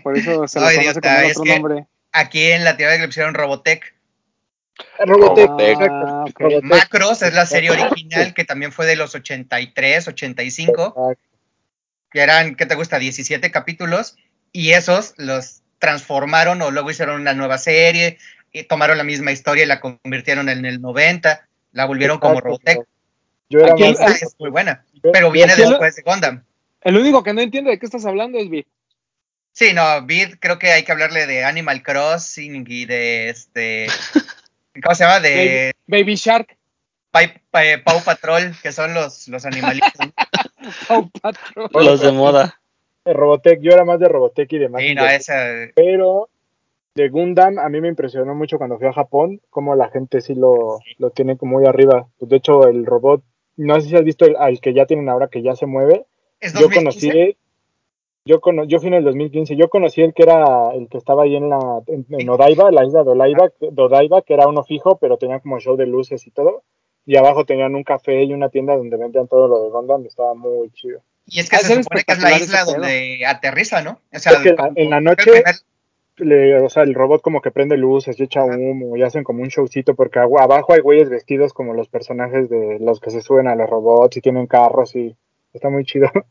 Por 0.03 0.17
eso 0.17 0.47
se 0.47 0.59
Ay, 0.59 0.77
conoce 0.77 1.01
con 1.01 1.11
otro 1.31 1.43
que- 1.43 1.53
nombre. 1.59 1.87
Aquí 2.11 2.43
en 2.43 2.63
Latinoamérica 2.63 3.03
le 3.03 3.07
pusieron 3.09 3.33
Robotech. 3.33 3.93
Robotech, 4.99 5.47
Robotech. 5.47 5.69
exacto. 5.69 6.05
Ah. 6.07 6.25
Robotech. 6.35 6.63
Macros 6.63 7.21
es 7.23 7.33
la 7.33 7.45
serie 7.45 7.71
original 7.71 8.33
que 8.33 8.45
también 8.45 8.71
fue 8.71 8.85
de 8.85 8.95
los 8.95 9.15
83, 9.15 10.07
85. 10.07 10.71
Exacto. 10.71 11.19
que 12.11 12.19
eran, 12.21 12.55
¿qué 12.55 12.65
te 12.65 12.75
gusta? 12.75 12.99
17 12.99 13.51
capítulos, 13.51 14.15
y 14.53 14.71
esos 14.71 15.13
los 15.17 15.61
transformaron 15.85 16.61
o 16.63 16.71
luego 16.71 16.89
hicieron 16.89 17.21
una 17.21 17.33
nueva 17.35 17.59
serie, 17.59 18.17
y 18.51 18.63
tomaron 18.63 18.97
la 18.97 19.03
misma 19.03 19.31
historia 19.31 19.63
y 19.65 19.67
la 19.67 19.79
convirtieron 19.79 20.49
en 20.49 20.65
el 20.65 20.81
90, 20.81 21.47
la 21.73 21.85
volvieron 21.85 22.17
como 22.19 22.41
Robotech. 22.41 22.79
Yo 23.49 23.59
era 23.59 23.75
el- 23.75 23.95
es 24.13 24.35
muy 24.39 24.49
buena, 24.49 24.83
yo- 25.03 25.11
pero 25.13 25.29
viene 25.29 25.53
después 25.55 25.95
de 25.95 26.01
Gundam. 26.01 26.43
El 26.81 26.97
único 26.97 27.21
que 27.21 27.33
no 27.33 27.41
entiende 27.41 27.69
de 27.69 27.77
qué 27.79 27.85
estás 27.85 28.03
hablando 28.05 28.39
es 28.39 28.49
Bit. 28.49 28.65
Sí, 29.51 29.73
no, 29.73 29.83
Beat, 30.05 30.39
creo 30.39 30.57
que 30.57 30.71
hay 30.71 30.83
que 30.83 30.91
hablarle 30.91 31.27
de 31.27 31.43
Animal 31.45 31.83
Crossing 31.83 32.65
y 32.67 32.85
de 32.85 33.29
este. 33.29 33.85
¿Cómo 34.83 34.95
se 34.95 35.03
llama? 35.03 35.19
De 35.19 35.73
Baby, 35.87 36.03
Baby 36.03 36.15
Shark. 36.15 36.57
Pai- 37.11 37.41
Pa- 37.51 37.81
Paw 37.85 38.03
Patrol, 38.03 38.55
que 38.61 38.71
son 38.71 38.93
los, 38.95 39.27
los 39.27 39.45
animalitos. 39.45 39.91
Paw 40.87 41.09
Patrol. 41.21 41.69
Los 41.85 42.01
de 42.01 42.11
moda. 42.11 42.59
De 43.05 43.13
Robotech, 43.13 43.59
yo 43.61 43.71
era 43.71 43.85
más 43.85 43.99
de 43.99 44.09
Robotech 44.09 44.51
y 44.51 44.57
de 44.57 44.67
Sí, 44.67 44.95
no, 44.95 45.05
esa. 45.05 45.35
Pero 45.75 46.29
de 46.95 47.09
Gundam 47.09 47.59
a 47.59 47.69
mí 47.69 47.79
me 47.81 47.89
impresionó 47.89 48.33
mucho 48.33 48.57
cuando 48.57 48.77
fui 48.77 48.87
a 48.87 48.93
Japón, 48.93 49.41
como 49.49 49.75
la 49.75 49.89
gente 49.89 50.21
sí 50.21 50.33
lo, 50.33 50.79
lo 50.97 51.09
tiene 51.11 51.37
como 51.37 51.57
muy 51.57 51.67
arriba. 51.67 52.07
Pues, 52.17 52.29
de 52.29 52.37
hecho, 52.37 52.67
el 52.67 52.85
robot, 52.85 53.21
no 53.57 53.79
sé 53.79 53.89
si 53.89 53.95
has 53.95 54.03
visto 54.03 54.25
el, 54.25 54.35
al 54.37 54.59
que 54.59 54.73
ya 54.73 54.85
tienen 54.85 55.09
ahora 55.09 55.27
que 55.27 55.43
ya 55.43 55.55
se 55.55 55.67
mueve. 55.67 56.05
¿Es 56.39 56.53
Yo 56.53 56.61
2015? 56.61 57.09
conocí, 57.09 57.37
yo, 58.25 58.41
cono, 58.41 58.63
yo 58.63 58.79
fui 58.79 58.87
en 58.87 58.95
el 58.95 59.03
2015, 59.03 59.55
yo 59.55 59.69
conocí 59.69 60.01
el 60.01 60.13
que 60.13 60.23
era 60.23 60.73
el 60.73 60.89
que 60.89 60.97
estaba 60.97 61.23
ahí 61.23 61.35
en 61.35 61.49
la 61.49 61.59
en, 61.87 62.05
en 62.09 62.29
Odaiba, 62.29 62.71
la 62.71 62.85
isla 62.85 63.03
de 63.03 63.11
Odaiba, 63.11 63.51
Odaiba, 63.77 64.21
que 64.23 64.33
era 64.33 64.47
uno 64.47 64.63
fijo, 64.63 64.97
pero 64.97 65.17
tenía 65.17 65.39
como 65.39 65.59
show 65.59 65.75
de 65.77 65.85
luces 65.85 66.25
y 66.25 66.31
todo. 66.31 66.63
Y 67.05 67.17
abajo 67.17 67.45
tenían 67.45 67.75
un 67.75 67.83
café 67.83 68.23
y 68.23 68.33
una 68.33 68.49
tienda 68.49 68.75
donde 68.75 68.97
vendían 68.97 69.27
todo 69.27 69.47
lo 69.47 69.61
de 69.61 69.69
Gundam, 69.69 70.05
estaba 70.07 70.33
muy 70.33 70.71
chido. 70.71 71.01
Y 71.27 71.39
es 71.39 71.49
que 71.49 71.55
Ha 71.55 71.59
se 71.59 71.75
supone 71.83 72.03
que 72.03 72.13
es 72.13 72.21
la 72.21 72.37
isla 72.37 72.63
donde 72.65 73.25
aterriza, 73.25 73.81
¿no? 73.81 73.99
O 74.13 74.19
sea, 74.19 74.33
en 74.37 74.45
la- 74.45 74.55
como- 74.55 74.73
en 74.75 74.89
la 74.89 75.01
noche- 75.01 75.43
le- 76.17 76.59
o 76.61 76.69
sea, 76.69 76.83
el 76.83 76.93
robot 76.93 77.21
como 77.21 77.41
que 77.41 77.51
prende 77.51 77.75
luces 77.77 78.17
y 78.19 78.23
echa 78.23 78.43
humo 78.43 78.95
y 78.95 79.03
hacen 79.03 79.23
como 79.23 79.41
un 79.41 79.49
showcito 79.49 79.95
porque 79.95 80.19
abajo 80.19 80.73
hay 80.73 80.79
güeyes 80.79 81.09
vestidos 81.09 81.51
como 81.53 81.73
los 81.73 81.89
personajes 81.89 82.49
de 82.49 82.77
los 82.79 82.99
que 83.01 83.11
se 83.11 83.21
suben 83.21 83.47
a 83.47 83.55
los 83.55 83.69
robots 83.69 84.15
y 84.17 84.21
tienen 84.21 84.47
carros 84.47 84.95
y 84.95 85.15
está 85.53 85.69
muy 85.69 85.83
chido. 85.85 86.09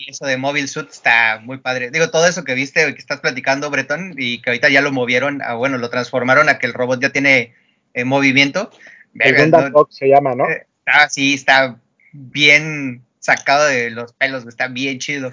Y 0.00 0.10
eso 0.12 0.26
de 0.26 0.36
Mobile 0.36 0.68
Suit 0.68 0.90
está 0.90 1.40
muy 1.42 1.58
padre. 1.58 1.90
Digo, 1.90 2.08
todo 2.08 2.24
eso 2.28 2.44
que 2.44 2.54
viste, 2.54 2.94
que 2.94 3.00
estás 3.00 3.18
platicando, 3.18 3.68
Bretón, 3.68 4.14
y 4.16 4.40
que 4.40 4.50
ahorita 4.50 4.68
ya 4.68 4.80
lo 4.80 4.92
movieron, 4.92 5.42
a, 5.42 5.54
bueno, 5.54 5.76
lo 5.76 5.90
transformaron 5.90 6.48
a 6.48 6.60
que 6.60 6.68
el 6.68 6.72
robot 6.72 7.00
ya 7.02 7.10
tiene 7.10 7.52
eh, 7.94 8.04
movimiento. 8.04 8.70
El 9.18 9.32
Verga, 9.34 9.70
no- 9.70 9.88
se 9.90 10.06
llama, 10.06 10.36
¿no? 10.36 10.48
eh, 10.48 10.68
está, 10.86 11.08
sí, 11.10 11.34
está 11.34 11.80
bien 12.12 13.02
sacado 13.36 13.66
de 13.66 13.90
los 13.90 14.12
pelos, 14.14 14.46
está 14.46 14.68
bien 14.68 14.98
chido. 14.98 15.32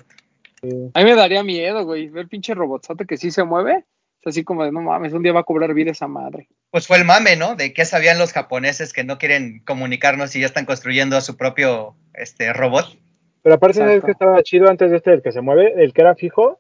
A 0.94 1.00
mí 1.00 1.06
me 1.06 1.16
daría 1.16 1.44
miedo, 1.44 1.86
güey. 1.86 2.10
Ver 2.10 2.28
pinche 2.28 2.54
robotzote 2.54 3.06
que 3.06 3.18
sí 3.18 3.32
se 3.32 3.44
mueve. 3.44 3.86
Es 4.22 4.28
así 4.28 4.44
como 4.44 4.66
de, 4.66 4.72
no 4.72 4.82
mames, 4.82 5.14
un 5.14 5.22
día 5.24 5.32
va 5.34 5.42
a 5.42 5.44
cobrar 5.44 5.74
vida 5.74 5.92
esa 5.92 6.08
madre. 6.08 6.48
Pues 6.72 6.88
fue 6.88 6.98
el 6.98 7.06
mame, 7.06 7.36
¿no? 7.38 7.56
De 7.56 7.74
qué 7.74 7.86
sabían 7.86 8.18
los 8.18 8.34
japoneses 8.34 8.92
que 8.92 9.04
no 9.04 9.18
quieren 9.18 9.62
comunicarnos 9.66 10.36
y 10.36 10.40
ya 10.42 10.48
están 10.48 10.66
construyendo 10.66 11.16
a 11.16 11.22
su 11.22 11.38
propio 11.38 11.96
este, 12.14 12.52
robot. 12.52 12.98
Pero 13.44 13.56
aparte, 13.56 13.78
¿sabes 13.78 14.04
que 14.04 14.12
estaba 14.12 14.42
chido 14.44 14.70
antes 14.70 14.90
de 14.92 14.98
este, 14.98 15.14
el 15.14 15.22
que 15.22 15.32
se 15.32 15.42
mueve? 15.42 15.74
El 15.82 15.94
que 15.94 16.02
era 16.02 16.16
fijo, 16.16 16.60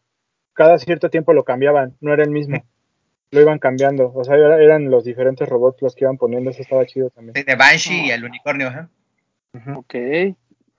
cada 0.54 0.78
cierto 0.78 1.10
tiempo 1.10 1.34
lo 1.34 1.44
cambiaban, 1.44 1.98
no 2.00 2.14
era 2.14 2.24
el 2.24 2.30
mismo. 2.32 2.64
Lo 3.32 3.42
iban 3.42 3.58
cambiando, 3.58 4.14
o 4.14 4.24
sea, 4.24 4.36
era- 4.36 4.62
eran 4.64 4.90
los 4.92 5.04
diferentes 5.04 5.50
robots 5.50 5.82
los 5.82 5.96
que 5.96 6.06
iban 6.06 6.16
poniendo, 6.18 6.52
eso 6.52 6.62
estaba 6.62 6.86
chido 6.86 7.10
también. 7.10 7.34
De 7.34 7.56
Banshee 7.56 8.06
y 8.06 8.12
el 8.12 8.24
unicornio, 8.24 8.68
ajá. 8.68 8.88
Ok. 9.76 9.96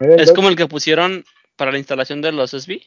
Es 0.00 0.32
como 0.32 0.48
el 0.48 0.56
que 0.56 0.66
pusieron 0.66 1.24
para 1.56 1.72
la 1.72 1.78
instalación 1.78 2.20
de 2.22 2.32
los 2.32 2.50
SB. 2.52 2.80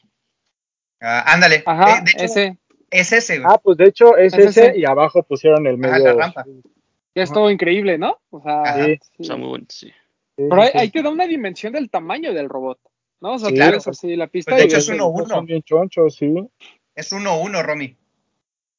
Ah, 1.02 1.24
ándale. 1.34 1.63
Ajá, 1.65 2.00
Eh, 2.00 2.02
de 2.06 2.12
hecho, 2.12 2.24
ese. 2.26 2.58
es 2.91 3.12
ese, 3.13 3.39
güey. 3.39 3.50
Ah, 3.52 3.58
pues 3.58 3.78
de 3.78 3.86
hecho 3.86 4.17
es 4.17 4.34
Es 4.34 4.45
ese 4.48 4.67
ese. 4.67 4.80
y 4.80 4.86
abajo 4.86 5.24
pusieron 5.24 5.65
el 5.65 5.84
Ajá, 5.84 5.93
medio. 5.93 6.13
la 6.13 6.13
rampa. 6.26 6.45
Ya 7.15 7.24
es 7.24 7.32
todo 7.34 7.50
increíble, 7.50 7.98
¿no? 7.98 8.17
O 8.30 8.41
sea, 8.41 8.62
Ajá. 8.63 8.86
Sí. 8.86 9.00
sí. 9.02 9.12
Está 9.19 9.36
muy 9.36 9.48
bueno, 9.50 9.65
sí. 9.69 9.91
Pero 10.36 10.62
ahí, 10.62 10.69
ahí 10.74 10.89
te 10.89 11.02
da 11.02 11.10
una 11.10 11.26
dimensión 11.28 11.74
del 11.74 11.89
tamaño 11.89 12.34
del 12.34 12.48
robot. 12.50 12.80
¿no? 13.22 13.34
O 13.34 13.39
sea, 13.39 13.50
claro. 13.52 13.74
ves 13.74 13.88
así 13.89 14.15
la 14.15 14.28
pista 14.28 14.52
Pues 14.52 14.62
de 14.62 14.67
hecho 14.67 14.78
es 14.78 14.88
el- 14.88 14.95
uno 14.95 15.08
uno. 15.10 15.26
Son 15.28 15.45
bien 15.45 15.62
chonchos, 15.63 16.15
sí. 16.15 16.34
Es 16.95 17.12
1-1, 17.12 17.62
Romy. 17.63 17.98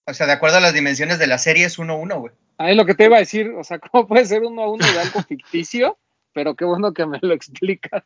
O 0.07 0.14
sea, 0.14 0.27
de 0.27 0.33
acuerdo 0.33 0.57
a 0.57 0.61
las 0.61 0.73
dimensiones 0.73 1.19
de 1.19 1.27
la 1.27 1.37
serie, 1.37 1.66
es 1.66 1.79
1-1, 1.79 2.21
güey. 2.21 2.33
Ah, 2.57 2.71
es 2.71 2.77
lo 2.77 2.87
que 2.87 2.95
te 2.95 3.05
iba 3.05 3.16
a 3.16 3.21
decir. 3.21 3.51
O 3.51 3.62
sea, 3.64 3.79
¿cómo 3.93 4.07
puede 4.07 4.25
ser 4.25 4.43
uno 4.43 4.62
a 4.62 4.71
uno 4.71 4.87
de 4.87 4.99
algo 4.99 5.21
ficticio? 5.23 5.99
Pero 6.40 6.55
qué 6.55 6.64
bueno 6.64 6.94
que 6.94 7.05
me 7.05 7.18
lo 7.20 7.35
explicas. 7.35 8.03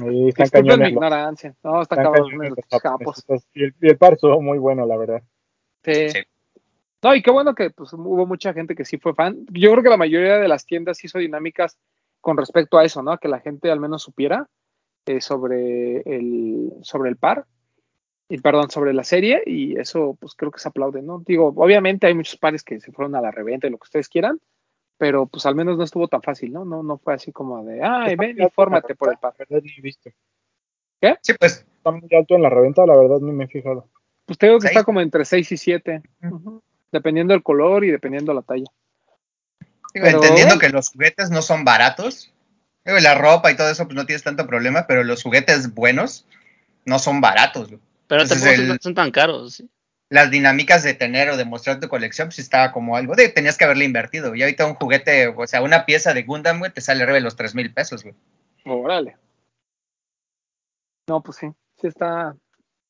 Ahí 0.00 0.28
están 0.28 0.64
mi 0.64 0.88
ignorancia. 0.90 1.56
No, 1.64 1.82
está 1.82 1.96
están 1.96 2.04
cabrón 2.04 2.30
cañones 2.30 2.50
los 2.50 2.58
los 2.70 2.80
capos. 2.80 3.16
japoneses. 3.16 3.48
Y 3.52 3.64
el, 3.64 3.74
y 3.80 3.88
el 3.88 3.98
par 3.98 4.12
estuvo 4.12 4.40
muy 4.40 4.58
bueno, 4.58 4.86
la 4.86 4.96
verdad. 4.96 5.22
Sí. 5.82 6.08
Sí. 6.10 6.20
No, 7.02 7.16
y 7.16 7.20
qué 7.20 7.32
bueno 7.32 7.56
que 7.56 7.70
pues, 7.70 7.92
hubo 7.94 8.26
mucha 8.26 8.52
gente 8.52 8.76
que 8.76 8.84
sí 8.84 8.96
fue 8.96 9.12
fan. 9.12 9.44
Yo 9.50 9.72
creo 9.72 9.82
que 9.82 9.88
la 9.88 9.96
mayoría 9.96 10.38
de 10.38 10.46
las 10.46 10.66
tiendas 10.66 11.02
hizo 11.02 11.18
dinámicas 11.18 11.80
con 12.20 12.36
respecto 12.36 12.78
a 12.78 12.84
eso, 12.84 13.02
¿no? 13.02 13.18
Que 13.18 13.26
la 13.26 13.40
gente 13.40 13.68
al 13.72 13.80
menos 13.80 14.04
supiera 14.04 14.48
eh, 15.06 15.20
sobre, 15.20 16.02
el, 16.02 16.70
sobre 16.82 17.10
el 17.10 17.16
par, 17.16 17.44
y 18.28 18.38
perdón, 18.38 18.70
sobre 18.70 18.94
la 18.94 19.02
serie, 19.02 19.42
y 19.46 19.76
eso 19.80 20.16
pues 20.20 20.36
creo 20.36 20.52
que 20.52 20.60
se 20.60 20.68
aplaude, 20.68 21.02
¿no? 21.02 21.24
Digo, 21.26 21.52
obviamente 21.56 22.06
hay 22.06 22.14
muchos 22.14 22.36
pares 22.36 22.62
que 22.62 22.78
se 22.78 22.92
fueron 22.92 23.16
a 23.16 23.20
la 23.20 23.32
reventa 23.32 23.66
y 23.66 23.70
lo 23.70 23.78
que 23.78 23.86
ustedes 23.86 24.08
quieran, 24.08 24.38
pero 25.02 25.26
pues 25.26 25.44
al 25.46 25.56
menos 25.56 25.76
no 25.76 25.82
estuvo 25.82 26.06
tan 26.06 26.22
fácil, 26.22 26.52
¿no? 26.52 26.64
No, 26.64 26.84
no 26.84 26.96
fue 26.96 27.14
así 27.14 27.32
como 27.32 27.64
de, 27.64 27.82
ay, 27.82 28.14
ven, 28.14 28.40
infórmate 28.40 28.94
por 28.94 29.10
el 29.10 29.18
par. 29.18 29.34
La 29.36 29.46
verdad 29.48 29.64
ni 29.64 29.72
he 29.76 29.80
visto. 29.80 30.10
Sí, 31.22 31.32
pues, 31.40 31.66
Está 31.76 31.90
muy 31.90 32.08
alto 32.16 32.36
en 32.36 32.42
la 32.42 32.48
reventa, 32.48 32.86
la 32.86 32.96
verdad 32.96 33.18
ni 33.18 33.32
me 33.32 33.46
he 33.46 33.48
fijado. 33.48 33.88
Pues 34.26 34.38
te 34.38 34.46
digo 34.46 34.60
que 34.60 34.68
Seis. 34.68 34.76
está 34.76 34.84
como 34.84 35.00
entre 35.00 35.24
6 35.24 35.50
y 35.50 35.56
7, 35.56 36.02
dependiendo 36.92 37.32
del 37.34 37.42
color 37.42 37.84
y 37.84 37.90
dependiendo 37.90 38.32
la 38.32 38.42
talla. 38.42 38.66
digo, 39.92 40.06
Pero, 40.06 40.18
entendiendo 40.18 40.60
que 40.60 40.68
los 40.68 40.90
juguetes 40.90 41.30
no 41.32 41.42
son 41.42 41.64
baratos. 41.64 42.32
Digo, 42.84 43.00
la 43.00 43.16
ropa 43.16 43.50
y 43.50 43.56
todo 43.56 43.70
eso, 43.70 43.86
pues 43.86 43.96
no 43.96 44.06
tienes 44.06 44.22
tanto 44.22 44.46
problema, 44.46 44.86
pero 44.86 45.02
los 45.02 45.24
juguetes 45.24 45.74
buenos 45.74 46.28
no 46.84 47.00
son 47.00 47.20
baratos. 47.20 47.70
Pero 48.06 48.22
Entonces, 48.22 48.40
tampoco 48.40 48.72
el- 48.74 48.80
son 48.80 48.94
tan 48.94 49.10
caros. 49.10 49.54
¿sí? 49.54 49.68
Las 50.12 50.30
dinámicas 50.30 50.82
de 50.82 50.92
tener 50.92 51.30
o 51.30 51.38
de 51.38 51.46
mostrar 51.46 51.80
tu 51.80 51.88
colección, 51.88 52.28
pues 52.28 52.36
sí 52.36 52.42
estaba 52.42 52.70
como 52.70 52.96
algo 52.96 53.14
de 53.14 53.30
tenías 53.30 53.56
que 53.56 53.64
haberle 53.64 53.86
invertido. 53.86 54.34
Y 54.34 54.42
ahorita 54.42 54.66
un 54.66 54.74
juguete, 54.74 55.28
o 55.28 55.46
sea, 55.46 55.62
una 55.62 55.86
pieza 55.86 56.12
de 56.12 56.22
Gundam, 56.22 56.58
güey, 56.58 56.70
te 56.70 56.82
sale 56.82 57.02
arriba 57.02 57.14
de 57.14 57.22
los 57.22 57.34
3 57.34 57.54
mil 57.54 57.72
pesos, 57.72 58.02
güey. 58.02 58.14
Órale. 58.66 59.16
No, 61.08 61.22
pues 61.22 61.38
sí, 61.38 61.46
sí 61.80 61.86
está, 61.86 62.36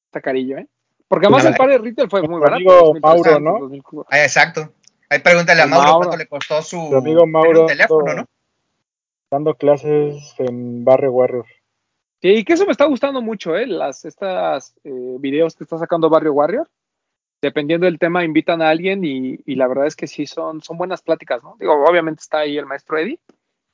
está 0.07 0.21
carillo, 0.21 0.59
¿eh? 0.59 0.67
Porque 1.07 1.27
además 1.27 1.45
el 1.45 1.55
par 1.55 1.69
de 1.69 1.79
retail 1.79 2.11
fue 2.11 2.23
muy 2.23 2.41
barato. 2.41 2.57
amigo 2.57 2.95
2.300, 2.95 3.01
Mauro, 3.01 3.41
¿no? 3.41 3.59
2.000. 3.69 4.05
Ah, 4.11 4.25
exacto. 4.25 4.73
Ahí 5.09 5.21
pregúntale 5.21 5.61
a 5.61 5.65
El 5.65 5.71
Mauro, 5.71 5.85
Mauro. 5.85 5.99
cuánto 5.99 6.17
le 6.17 6.27
costó 6.27 6.61
su 6.61 6.97
amigo 6.97 7.25
Mauro 7.25 7.67
teléfono, 7.67 8.15
¿no? 8.15 8.29
Dando 9.31 9.55
clases 9.55 10.35
en 10.39 10.85
Barrio 10.85 11.13
Warrior. 11.13 11.47
Sí, 12.21 12.31
y 12.31 12.45
que 12.45 12.55
eso 12.55 12.67
me 12.67 12.73
está 12.73 12.87
gustando 12.87 13.23
mucho, 13.23 13.55
¿eh? 13.55 13.69
Las, 13.69 14.05
estas 14.05 14.75
eh, 14.83 15.17
videos 15.21 15.55
que 15.55 15.63
está 15.63 15.79
sacando 15.79 16.11
Barrio 16.11 16.33
Warrior. 16.33 16.69
Dependiendo 17.43 17.87
del 17.87 17.99
tema, 17.99 18.25
invitan 18.25 18.63
a 18.63 18.71
alguien 18.71 19.05
y, 19.05 19.41
y 19.45 19.57
la 19.57 19.67
verdad 19.67 19.87
es 19.87 19.97
que 19.97 20.07
sí 20.07 20.27
son, 20.27 20.63
son 20.63 20.79
buenas 20.79 21.03
pláticas, 21.03 21.43
¿no? 21.43 21.57
Digo, 21.59 21.75
obviamente 21.85 22.21
está 22.21 22.39
ahí 22.39 22.57
el 22.57 22.67
maestro 22.67 22.99
Eddie, 22.99 23.19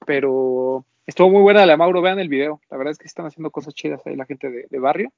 pero 0.06 0.86
estuvo 1.06 1.28
muy 1.28 1.42
buena 1.42 1.66
la 1.66 1.74
de 1.74 1.76
Mauro, 1.76 2.00
vean 2.00 2.18
el 2.18 2.30
video. 2.30 2.62
La 2.70 2.78
verdad 2.78 2.92
es 2.92 2.98
que 2.98 3.06
están 3.06 3.26
haciendo 3.26 3.50
cosas 3.50 3.74
chidas 3.74 4.00
ahí 4.06 4.16
la 4.16 4.24
gente 4.24 4.50
de, 4.50 4.66
de 4.70 4.78
Barrio. 4.78 5.12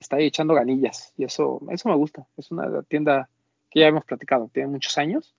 Está 0.00 0.16
ahí 0.16 0.26
echando 0.26 0.54
ganillas 0.54 1.12
y 1.18 1.24
eso, 1.24 1.60
eso 1.70 1.88
me 1.90 1.94
gusta. 1.94 2.26
Es 2.38 2.50
una 2.50 2.82
tienda 2.82 3.28
que 3.70 3.80
ya 3.80 3.88
hemos 3.88 4.04
platicado, 4.06 4.50
tiene 4.52 4.70
muchos 4.70 4.96
años. 4.96 5.34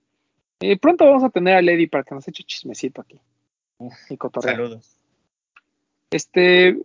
Y 0.60 0.76
pronto 0.76 1.06
vamos 1.06 1.24
a 1.24 1.30
tener 1.30 1.56
a 1.56 1.62
Lady 1.62 1.88
para 1.88 2.04
que 2.04 2.14
nos 2.16 2.28
eche 2.28 2.44
chismecito 2.44 3.02
aquí. 3.02 3.20
Y 4.10 4.18
cotorreo. 4.18 4.56
Saludos. 4.56 4.96
Este, 6.12 6.78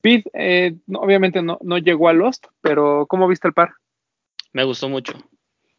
Pete, 0.00 0.30
eh, 0.32 0.74
no, 0.86 1.00
obviamente 1.00 1.42
no, 1.42 1.58
no 1.62 1.78
llegó 1.78 2.08
a 2.08 2.14
Lost, 2.14 2.46
pero 2.62 3.06
¿cómo 3.06 3.28
viste 3.28 3.46
el 3.46 3.54
par? 3.54 3.74
Me 4.52 4.64
gustó 4.64 4.88
mucho. 4.88 5.14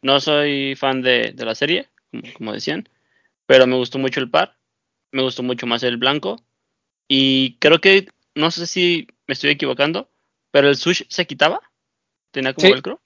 No 0.02 0.20
soy 0.20 0.74
fan 0.76 1.00
de, 1.02 1.32
de 1.34 1.44
la 1.44 1.54
serie, 1.54 1.88
como, 2.10 2.22
como 2.34 2.52
decían, 2.52 2.88
pero 3.46 3.66
me 3.66 3.76
gustó 3.76 3.98
mucho 3.98 4.20
el 4.20 4.30
par. 4.30 4.56
Me 5.12 5.22
gustó 5.22 5.42
mucho 5.42 5.66
más 5.66 5.82
el 5.82 5.96
blanco. 5.96 6.42
Y 7.08 7.56
creo 7.60 7.80
que, 7.80 8.08
no 8.34 8.50
sé 8.50 8.66
si 8.66 9.06
me 9.26 9.32
estoy 9.34 9.50
equivocando, 9.50 10.10
pero 10.50 10.68
el 10.68 10.76
sush 10.76 11.02
se 11.08 11.26
quitaba. 11.26 11.60
Tenía 12.32 12.52
como 12.54 12.66
Sí. 12.66 12.72
velcro. 12.72 13.00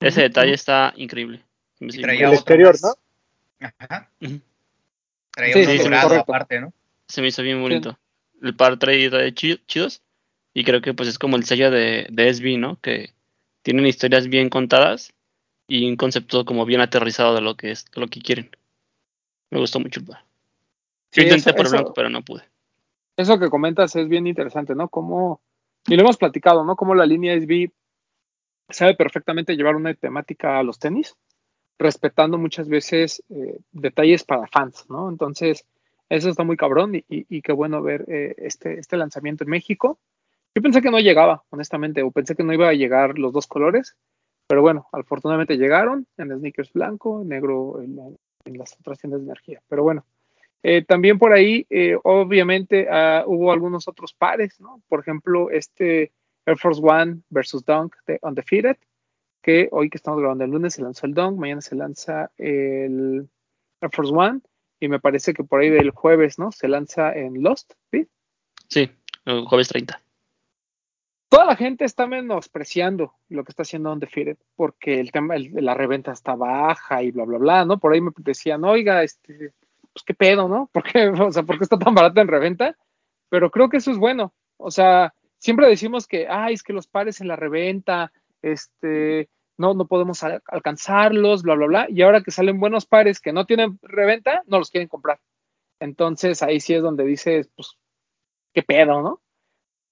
Ese 0.00 0.22
detalle 0.22 0.54
está 0.54 0.92
increíble. 0.96 1.42
Y 1.80 2.00
traía 2.00 2.28
El 2.28 2.34
exterior, 2.34 2.72
más. 2.72 2.82
¿no? 3.60 3.68
Ajá. 3.78 4.10
Traía 5.30 5.52
Sí, 5.54 5.78
dorado 5.78 6.08
correcto. 6.08 6.32
aparte, 6.32 6.60
¿no? 6.60 6.72
Se 7.08 7.20
me 7.20 7.28
hizo 7.28 7.42
bien 7.42 7.60
bonito. 7.60 7.98
El 8.42 8.54
par 8.56 8.78
detalles 8.78 9.34
chi- 9.34 9.60
chidos. 9.66 10.02
Y 10.52 10.64
creo 10.64 10.80
que 10.80 10.94
pues 10.94 11.08
es 11.08 11.18
como 11.18 11.36
el 11.36 11.44
sello 11.44 11.70
de, 11.70 12.06
de 12.10 12.28
SB, 12.28 12.58
¿no? 12.58 12.78
Que 12.80 13.10
tienen 13.64 13.86
historias 13.86 14.28
bien 14.28 14.50
contadas 14.50 15.12
y 15.66 15.88
un 15.88 15.96
concepto 15.96 16.44
como 16.44 16.64
bien 16.66 16.80
aterrizado 16.82 17.34
de 17.34 17.40
lo 17.40 17.56
que 17.56 17.70
es, 17.72 17.86
de 17.86 18.00
lo 18.00 18.06
que 18.08 18.20
quieren. 18.20 18.50
Me 19.50 19.58
gustó 19.58 19.80
mucho. 19.80 20.00
Sí, 21.10 21.22
intenté 21.22 21.50
eso- 21.50 21.56
por 21.56 21.60
el 21.60 21.66
eso- 21.66 21.76
blanco, 21.76 21.94
pero 21.94 22.10
no 22.10 22.22
pude. 22.22 22.42
Eso 23.16 23.38
que 23.38 23.48
comentas 23.48 23.96
es 23.96 24.08
bien 24.08 24.26
interesante, 24.26 24.74
¿no? 24.74 24.88
Como, 24.88 25.40
y 25.86 25.94
lo 25.96 26.02
hemos 26.02 26.16
platicado, 26.18 26.64
¿no? 26.64 26.76
Como 26.76 26.94
la 26.94 27.06
línea 27.06 27.34
SB 27.34 27.70
sabe 28.68 28.94
perfectamente 28.96 29.56
llevar 29.56 29.76
una 29.76 29.94
temática 29.94 30.58
a 30.58 30.62
los 30.62 30.78
tenis, 30.78 31.14
respetando 31.78 32.38
muchas 32.38 32.68
veces 32.68 33.22
eh, 33.30 33.58
detalles 33.72 34.24
para 34.24 34.46
fans, 34.48 34.84
¿no? 34.90 35.08
Entonces, 35.08 35.64
eso 36.08 36.28
está 36.28 36.44
muy 36.44 36.56
cabrón 36.56 36.96
y, 36.96 37.04
y- 37.08 37.26
y 37.28 37.40
qué 37.42 37.52
bueno 37.52 37.80
ver 37.82 38.04
eh, 38.08 38.34
este, 38.38 38.78
este 38.78 38.96
lanzamiento 38.96 39.44
en 39.44 39.50
México. 39.50 39.98
Yo 40.54 40.62
pensé 40.62 40.80
que 40.80 40.90
no 40.90 41.00
llegaba, 41.00 41.42
honestamente, 41.50 42.02
o 42.02 42.10
pensé 42.10 42.36
que 42.36 42.44
no 42.44 42.52
iba 42.52 42.68
a 42.68 42.74
llegar 42.74 43.18
los 43.18 43.32
dos 43.32 43.46
colores, 43.46 43.96
pero 44.46 44.62
bueno, 44.62 44.86
afortunadamente 44.92 45.56
llegaron 45.56 46.06
en 46.16 46.38
sneakers 46.38 46.72
blanco, 46.72 47.22
negro 47.24 47.80
en, 47.80 48.16
en 48.44 48.58
las 48.58 48.76
otras 48.78 48.98
tiendas 48.98 49.20
de 49.20 49.26
energía. 49.26 49.62
Pero 49.68 49.82
bueno, 49.82 50.04
eh, 50.62 50.82
también 50.82 51.18
por 51.18 51.32
ahí, 51.32 51.66
eh, 51.68 51.96
obviamente, 52.04 52.88
ah, 52.90 53.24
hubo 53.26 53.52
algunos 53.52 53.86
otros 53.88 54.14
pares, 54.14 54.58
¿no? 54.60 54.80
Por 54.88 55.00
ejemplo, 55.00 55.50
este 55.50 56.12
Air 56.46 56.58
Force 56.58 56.80
One 56.82 57.20
versus 57.28 57.64
Dunk 57.64 57.94
de 58.06 58.18
Undefeated, 58.22 58.76
que 59.42 59.68
hoy 59.72 59.90
que 59.90 59.98
estamos 59.98 60.20
grabando 60.20 60.44
el 60.44 60.50
lunes 60.50 60.72
se 60.72 60.82
lanzó 60.82 61.06
el 61.06 61.12
Dunk, 61.12 61.38
mañana 61.38 61.60
se 61.60 61.74
lanza 61.74 62.30
el 62.38 63.28
Air 63.82 63.90
Force 63.92 64.12
One, 64.14 64.40
y 64.80 64.88
me 64.88 65.00
parece 65.00 65.34
que 65.34 65.44
por 65.44 65.60
ahí 65.60 65.68
del 65.68 65.90
jueves, 65.90 66.38
¿no? 66.38 66.50
Se 66.50 66.66
lanza 66.66 67.12
en 67.12 67.42
Lost, 67.42 67.74
¿sí? 67.90 68.06
Sí, 68.68 68.90
el 69.26 69.44
jueves 69.44 69.68
30. 69.68 70.03
Toda 71.34 71.46
la 71.46 71.56
gente 71.56 71.84
está 71.84 72.06
menospreciando 72.06 73.14
lo 73.28 73.42
que 73.42 73.50
está 73.50 73.62
haciendo 73.62 73.92
Undefeated, 73.92 74.36
porque 74.54 75.00
el 75.00 75.10
tema, 75.10 75.34
el- 75.34 75.50
la 75.52 75.74
reventa 75.74 76.12
está 76.12 76.36
baja 76.36 77.02
y 77.02 77.10
bla, 77.10 77.24
bla, 77.24 77.38
bla, 77.38 77.64
¿no? 77.64 77.80
Por 77.80 77.92
ahí 77.92 78.00
me 78.00 78.12
decían, 78.18 78.62
oiga, 78.64 79.02
este, 79.02 79.52
pues 79.92 80.04
qué 80.06 80.14
pedo, 80.14 80.46
¿no? 80.48 80.70
¿Por 80.72 80.84
qué, 80.84 81.08
o 81.08 81.32
sea, 81.32 81.42
¿por 81.42 81.58
qué 81.58 81.64
está 81.64 81.76
tan 81.76 81.92
barata 81.92 82.20
en 82.20 82.28
reventa? 82.28 82.76
Pero 83.30 83.50
creo 83.50 83.68
que 83.68 83.78
eso 83.78 83.90
es 83.90 83.98
bueno. 83.98 84.32
O 84.58 84.70
sea, 84.70 85.12
siempre 85.38 85.66
decimos 85.68 86.06
que, 86.06 86.28
ay, 86.28 86.54
es 86.54 86.62
que 86.62 86.72
los 86.72 86.86
pares 86.86 87.20
en 87.20 87.26
la 87.26 87.34
reventa, 87.34 88.12
este, 88.40 89.28
no, 89.58 89.74
no 89.74 89.88
podemos 89.88 90.22
al- 90.22 90.40
alcanzarlos, 90.46 91.42
bla, 91.42 91.56
bla, 91.56 91.66
bla. 91.66 91.86
Y 91.88 92.02
ahora 92.02 92.22
que 92.22 92.30
salen 92.30 92.60
buenos 92.60 92.86
pares 92.86 93.20
que 93.20 93.32
no 93.32 93.44
tienen 93.44 93.80
reventa, 93.82 94.44
no 94.46 94.58
los 94.60 94.70
quieren 94.70 94.88
comprar. 94.88 95.18
Entonces 95.80 96.42
ahí 96.44 96.60
sí 96.60 96.74
es 96.74 96.82
donde 96.82 97.04
dices, 97.04 97.50
pues, 97.56 97.76
qué 98.54 98.62
pedo, 98.62 99.02
¿no? 99.02 99.20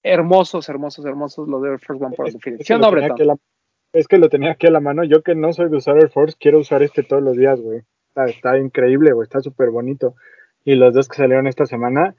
Hermosos, 0.03 0.67
hermosos, 0.69 1.05
hermosos 1.05 1.47
los 1.47 1.61
de 1.61 1.69
Air 1.69 1.79
Force 1.79 2.03
One 2.03 2.15
por 2.15 2.27
Es, 2.27 2.35
es 2.35 2.41
¿Sí 2.41 2.63
que 2.65 2.73
o 2.73 2.77
lo 2.77 2.83
no, 2.85 2.89
tenía 2.91 3.07
Breton? 3.07 3.11
aquí 3.15 3.21
a 3.23 3.25
la- 3.25 3.37
es 3.93 4.07
que 4.07 4.17
lo 4.17 4.29
tenía 4.29 4.51
aquí 4.51 4.67
a 4.67 4.71
la 4.71 4.79
mano. 4.79 5.03
Yo 5.03 5.21
que 5.23 5.35
no 5.35 5.53
soy 5.53 5.69
de 5.69 5.77
usar 5.77 5.97
Air 5.97 6.09
Force, 6.09 6.35
quiero 6.39 6.59
usar 6.59 6.81
este 6.83 7.03
todos 7.03 7.21
los 7.23 7.37
días, 7.37 7.61
güey. 7.61 7.81
Está, 8.09 8.25
está 8.25 8.57
increíble, 8.57 9.13
güey. 9.13 9.23
Está 9.23 9.39
súper 9.39 9.69
bonito. 9.69 10.15
Y 10.65 10.75
los 10.75 10.93
dos 10.93 11.07
que 11.07 11.17
salieron 11.17 11.47
esta 11.47 11.65
semana 11.65 12.15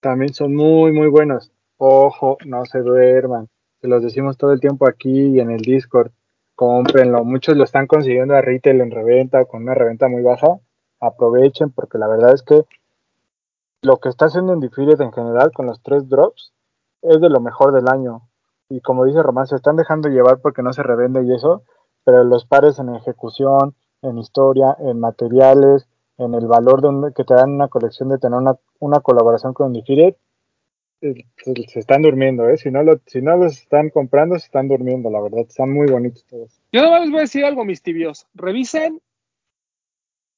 también 0.00 0.34
son 0.34 0.54
muy, 0.54 0.92
muy 0.92 1.08
buenos. 1.08 1.52
Ojo, 1.78 2.38
no 2.44 2.64
se 2.64 2.80
duerman. 2.80 3.48
Se 3.80 3.88
los 3.88 4.02
decimos 4.02 4.36
todo 4.36 4.52
el 4.52 4.60
tiempo 4.60 4.86
aquí 4.88 5.36
y 5.36 5.40
en 5.40 5.50
el 5.50 5.60
Discord. 5.60 6.10
Cómprenlo. 6.54 7.24
Muchos 7.24 7.56
lo 7.56 7.64
están 7.64 7.86
consiguiendo 7.86 8.34
a 8.34 8.40
retail 8.42 8.80
en 8.80 8.90
reventa, 8.90 9.44
con 9.46 9.62
una 9.62 9.74
reventa 9.74 10.08
muy 10.08 10.22
baja. 10.22 10.58
Aprovechen 11.00 11.70
porque 11.70 11.98
la 11.98 12.08
verdad 12.08 12.34
es 12.34 12.42
que 12.42 12.62
lo 13.82 13.96
que 13.98 14.08
está 14.08 14.26
haciendo 14.26 14.52
Undefeated 14.52 15.00
en 15.00 15.12
general 15.12 15.50
con 15.52 15.66
los 15.66 15.82
tres 15.82 16.08
drops 16.08 16.52
es 17.02 17.20
de 17.20 17.28
lo 17.28 17.40
mejor 17.40 17.72
del 17.72 17.88
año. 17.88 18.22
Y 18.68 18.80
como 18.80 19.04
dice 19.04 19.22
Román, 19.22 19.46
se 19.46 19.56
están 19.56 19.76
dejando 19.76 20.08
llevar 20.08 20.40
porque 20.40 20.62
no 20.62 20.72
se 20.72 20.82
revende 20.82 21.22
y 21.24 21.34
eso, 21.34 21.62
pero 22.04 22.24
los 22.24 22.46
pares 22.46 22.78
en 22.78 22.94
ejecución, 22.94 23.74
en 24.02 24.18
historia, 24.18 24.76
en 24.80 24.98
materiales, 24.98 25.86
en 26.18 26.34
el 26.34 26.46
valor 26.46 26.80
de 26.82 26.88
un- 26.88 27.12
que 27.12 27.24
te 27.24 27.34
dan 27.34 27.50
una 27.52 27.68
colección 27.68 28.08
de 28.08 28.18
tener 28.18 28.38
una, 28.38 28.56
una 28.80 29.00
colaboración 29.00 29.52
con 29.52 29.68
Undefeated, 29.68 30.16
eh, 31.02 31.24
se, 31.36 31.54
se 31.68 31.78
están 31.80 32.02
durmiendo, 32.02 32.48
¿eh? 32.48 32.56
Si 32.56 32.70
no, 32.70 32.82
lo, 32.82 33.00
si 33.06 33.20
no 33.20 33.36
los 33.36 33.58
están 33.58 33.90
comprando, 33.90 34.38
se 34.38 34.46
están 34.46 34.68
durmiendo, 34.68 35.10
la 35.10 35.20
verdad. 35.20 35.40
Están 35.40 35.72
muy 35.72 35.88
bonitos 35.90 36.24
todos. 36.26 36.60
Yo 36.72 36.82
nomás 36.82 37.00
les 37.02 37.10
voy 37.10 37.18
a 37.18 37.22
decir 37.22 37.44
algo, 37.44 37.64
mis 37.64 37.82
tibios. 37.82 38.26
Revisen 38.34 39.00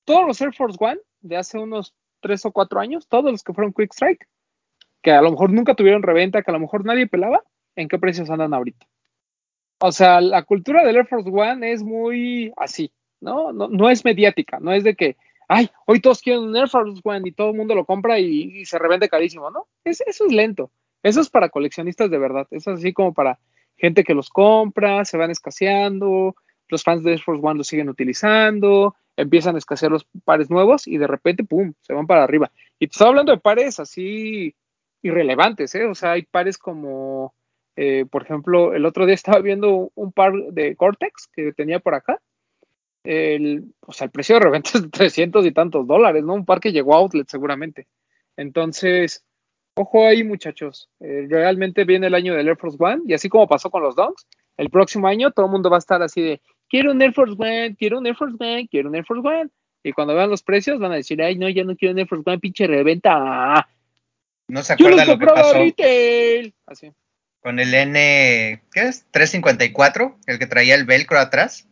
todos 0.04 0.26
los 0.26 0.40
Air 0.40 0.54
Force 0.54 0.78
One 0.80 0.98
de 1.20 1.36
hace 1.36 1.58
unos 1.58 1.94
tres 2.20 2.44
o 2.46 2.52
cuatro 2.52 2.80
años, 2.80 3.06
todos 3.08 3.30
los 3.30 3.42
que 3.42 3.52
fueron 3.52 3.72
Quick 3.72 3.92
Strike, 3.92 4.26
que 5.04 5.12
a 5.12 5.20
lo 5.20 5.30
mejor 5.30 5.52
nunca 5.52 5.74
tuvieron 5.74 6.02
reventa, 6.02 6.42
que 6.42 6.50
a 6.50 6.54
lo 6.54 6.60
mejor 6.60 6.84
nadie 6.86 7.06
pelaba, 7.06 7.44
¿en 7.76 7.88
qué 7.88 7.98
precios 7.98 8.30
andan 8.30 8.54
ahorita? 8.54 8.86
O 9.78 9.92
sea, 9.92 10.22
la 10.22 10.42
cultura 10.44 10.82
del 10.82 10.96
Air 10.96 11.06
Force 11.06 11.28
One 11.30 11.70
es 11.70 11.82
muy 11.82 12.54
así, 12.56 12.90
¿no? 13.20 13.52
No, 13.52 13.68
no 13.68 13.90
es 13.90 14.02
mediática, 14.02 14.58
no 14.60 14.72
es 14.72 14.82
de 14.82 14.96
que, 14.96 15.16
ay, 15.46 15.68
hoy 15.84 16.00
todos 16.00 16.22
quieren 16.22 16.44
un 16.44 16.56
Air 16.56 16.70
Force 16.70 17.02
One 17.04 17.28
y 17.28 17.32
todo 17.32 17.50
el 17.50 17.56
mundo 17.56 17.74
lo 17.74 17.84
compra 17.84 18.18
y, 18.18 18.64
se 18.64 18.78
revende 18.78 19.10
carísimo, 19.10 19.50
¿no? 19.50 19.68
Es, 19.84 20.00
eso 20.00 20.24
es 20.24 20.32
lento. 20.32 20.70
Eso 21.02 21.20
es 21.20 21.28
para 21.28 21.50
coleccionistas 21.50 22.10
de 22.10 22.16
verdad. 22.16 22.46
Eso 22.50 22.72
es 22.72 22.78
así 22.78 22.94
como 22.94 23.12
para 23.12 23.38
gente 23.76 24.04
que 24.04 24.14
los 24.14 24.30
compra, 24.30 25.04
se 25.04 25.18
van 25.18 25.30
escaseando, 25.30 26.34
los 26.68 26.82
fans 26.82 27.04
de 27.04 27.10
Air 27.12 27.20
Force 27.20 27.44
One 27.44 27.58
los 27.58 27.66
siguen 27.66 27.90
utilizando, 27.90 28.96
empiezan 29.18 29.56
a 29.56 29.58
escasear 29.58 29.92
los 29.92 30.06
pares 30.24 30.48
nuevos 30.48 30.86
y 30.86 30.96
de 30.96 31.06
repente, 31.06 31.44
¡pum!, 31.44 31.74
se 31.82 31.92
van 31.92 32.06
para 32.06 32.24
arriba. 32.24 32.50
Y 32.78 32.86
te 32.86 32.92
estoy 32.92 33.08
hablando 33.08 33.32
de 33.32 33.38
pares 33.38 33.78
así 33.78 34.54
irrelevantes, 35.04 35.74
¿eh? 35.74 35.84
O 35.84 35.94
sea, 35.94 36.12
hay 36.12 36.22
pares 36.22 36.58
como, 36.58 37.34
eh, 37.76 38.06
por 38.10 38.22
ejemplo, 38.22 38.74
el 38.74 38.86
otro 38.86 39.06
día 39.06 39.14
estaba 39.14 39.40
viendo 39.40 39.92
un 39.94 40.12
par 40.12 40.32
de 40.32 40.74
Cortex 40.76 41.28
que 41.32 41.52
tenía 41.52 41.78
por 41.78 41.94
acá. 41.94 42.20
El, 43.04 43.74
o 43.80 43.92
sea, 43.92 44.06
el 44.06 44.10
precio 44.10 44.36
de 44.36 44.40
reventa 44.40 44.70
es 44.74 44.82
de 44.82 44.88
300 44.88 45.44
y 45.46 45.52
tantos 45.52 45.86
dólares, 45.86 46.24
¿no? 46.24 46.34
Un 46.34 46.46
par 46.46 46.58
que 46.58 46.72
llegó 46.72 46.94
a 46.94 46.98
Outlet 46.98 47.28
seguramente. 47.28 47.86
Entonces, 48.36 49.24
ojo 49.76 50.06
ahí, 50.06 50.24
muchachos. 50.24 50.88
Eh, 51.00 51.26
realmente 51.28 51.84
viene 51.84 52.06
el 52.06 52.14
año 52.14 52.34
del 52.34 52.48
Air 52.48 52.56
Force 52.56 52.78
One 52.80 53.02
y 53.06 53.12
así 53.12 53.28
como 53.28 53.46
pasó 53.46 53.70
con 53.70 53.82
los 53.82 53.94
Dunks, 53.94 54.26
el 54.56 54.70
próximo 54.70 55.06
año 55.06 55.32
todo 55.32 55.46
el 55.46 55.52
mundo 55.52 55.68
va 55.68 55.76
a 55.76 55.78
estar 55.78 56.02
así 56.02 56.22
de, 56.22 56.40
quiero 56.68 56.92
un 56.92 57.02
Air 57.02 57.12
Force 57.12 57.34
One, 57.38 57.76
quiero 57.76 57.98
un 57.98 58.06
Air 58.06 58.16
Force 58.16 58.36
One, 58.38 58.68
quiero 58.68 58.88
un 58.88 58.94
Air 58.94 59.04
Force 59.04 59.26
One. 59.26 59.50
Y 59.82 59.92
cuando 59.92 60.14
vean 60.14 60.30
los 60.30 60.42
precios 60.42 60.78
van 60.78 60.92
a 60.92 60.96
decir, 60.96 61.20
ay, 61.20 61.36
no, 61.36 61.46
ya 61.50 61.62
no 61.62 61.76
quiero 61.76 61.92
un 61.92 61.98
Air 61.98 62.08
Force 62.08 62.24
One, 62.24 62.38
pinche 62.38 62.66
reventa. 62.66 63.68
No 64.48 64.62
se 64.62 64.76
Yo 64.78 64.88
los 64.90 65.00
acuerda 65.00 65.12
lo 65.14 65.18
que 65.18 65.26
pasó 65.26 65.54
retail. 65.58 66.54
Así. 66.66 66.92
con 67.40 67.58
el 67.58 67.74
N, 67.74 68.62
¿qué 68.72 68.80
es? 68.80 69.06
354, 69.10 70.16
el 70.26 70.38
que 70.38 70.46
traía 70.46 70.74
el 70.74 70.84
velcro 70.84 71.18
atrás. 71.18 71.68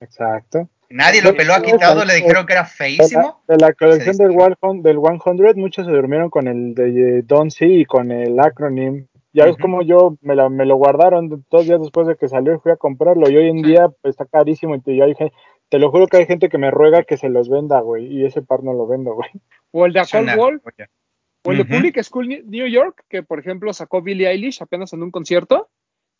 Exacto. 0.00 0.68
Nadie 0.90 1.20
lo 1.22 1.34
peló, 1.34 1.52
ha 1.54 1.62
quitado, 1.62 2.04
le 2.04 2.14
dijeron 2.14 2.46
que 2.46 2.54
era 2.54 2.62
De 2.62 2.66
la, 2.68 2.70
feísimo. 2.74 3.42
de 3.46 3.56
la 3.58 3.72
colección 3.74 4.16
del, 4.16 4.30
One, 4.62 4.80
del 4.82 4.98
100, 5.22 5.56
muchos 5.60 5.84
se 5.86 5.92
durmieron 5.92 6.30
con 6.30 6.48
el 6.48 6.74
de 6.74 7.22
Don 7.22 7.50
C 7.50 7.66
y 7.66 7.84
con 7.84 8.10
el 8.10 8.38
acronym. 8.40 9.06
Ya 9.34 9.44
ves 9.44 9.54
Ujú. 9.54 9.62
como 9.62 9.82
yo 9.82 10.16
me, 10.22 10.34
la, 10.34 10.48
me 10.48 10.64
lo 10.64 10.76
guardaron 10.76 11.44
dos 11.50 11.66
días 11.66 11.80
después 11.80 12.06
de 12.06 12.16
que 12.16 12.28
salió 12.28 12.54
y 12.54 12.58
fui 12.58 12.72
a 12.72 12.76
comprarlo. 12.76 13.28
Y 13.28 13.36
hoy 13.36 13.48
en 13.50 13.58
Sí. 13.58 13.66
día 13.66 13.88
pues, 14.00 14.12
está 14.12 14.24
carísimo. 14.24 14.76
Y 14.76 14.96
yo 14.96 15.04
dije, 15.06 15.30
te 15.68 15.78
lo 15.78 15.90
juro 15.90 16.06
que 16.06 16.16
hay 16.16 16.26
gente 16.26 16.48
que 16.48 16.56
me 16.56 16.70
ruega 16.70 17.02
que 17.02 17.18
se 17.18 17.28
los 17.28 17.50
venda, 17.50 17.80
güey. 17.80 18.06
Y 18.06 18.24
ese 18.24 18.40
par 18.40 18.62
no 18.64 18.72
lo 18.72 18.86
vendo, 18.86 19.12
güey. 19.14 19.28
O 19.72 19.84
el 19.84 19.92
de 19.92 20.00
Cold 20.10 20.22
una 20.22 20.36
O 21.48 21.52
el 21.52 21.58
de. 21.58 21.64
Public 21.64 22.02
School 22.02 22.28
New 22.46 22.66
York, 22.66 23.04
que 23.08 23.22
por 23.22 23.38
ejemplo 23.38 23.72
sacó 23.72 24.02
Billie 24.02 24.28
Eilish 24.28 24.62
apenas 24.62 24.92
en 24.92 25.02
un 25.02 25.10
concierto. 25.10 25.68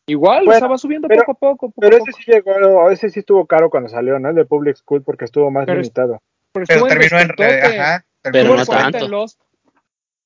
Igual, 0.07 0.43
o 0.43 0.45
Bueno, 0.45 0.59
sea, 0.59 0.67
va 0.67 0.77
subiendo 0.77 1.07
pero- 1.07 1.21
poco 1.21 1.31
a 1.31 1.35
poco, 1.35 1.67
poco 1.69 1.81
Pero 1.81 1.95
a 1.95 1.99
ese 1.99 2.11
poco. 2.11 2.17
sí 2.23 2.31
llegó, 2.31 2.89
ese 2.89 3.09
sí 3.09 3.19
estuvo 3.19 3.45
caro 3.45 3.69
cuando 3.69 3.89
salió, 3.89 4.17
¿no? 4.19 4.29
El 4.29 4.35
de 4.35 4.45
Public 4.45 4.75
School 4.77 5.03
porque 5.03 5.25
estuvo 5.25 5.51
más 5.51 5.65
Pero 5.65 5.79
limitado. 5.81 6.21
Pero 6.51 6.65
Pero 6.67 6.81
en 6.81 6.87
terminó 6.89 7.19
en. 7.19 7.27
descuentote. 7.27 7.79
Ajá, 7.79 8.05
Pero 8.23 8.33
terminó 8.33 8.55
Estuvo 8.55 8.55
no 8.55 8.61
en 8.61 8.65
40 8.65 8.91
tanto. 8.99 9.05
en 9.05 9.11
Lost. 9.11 9.41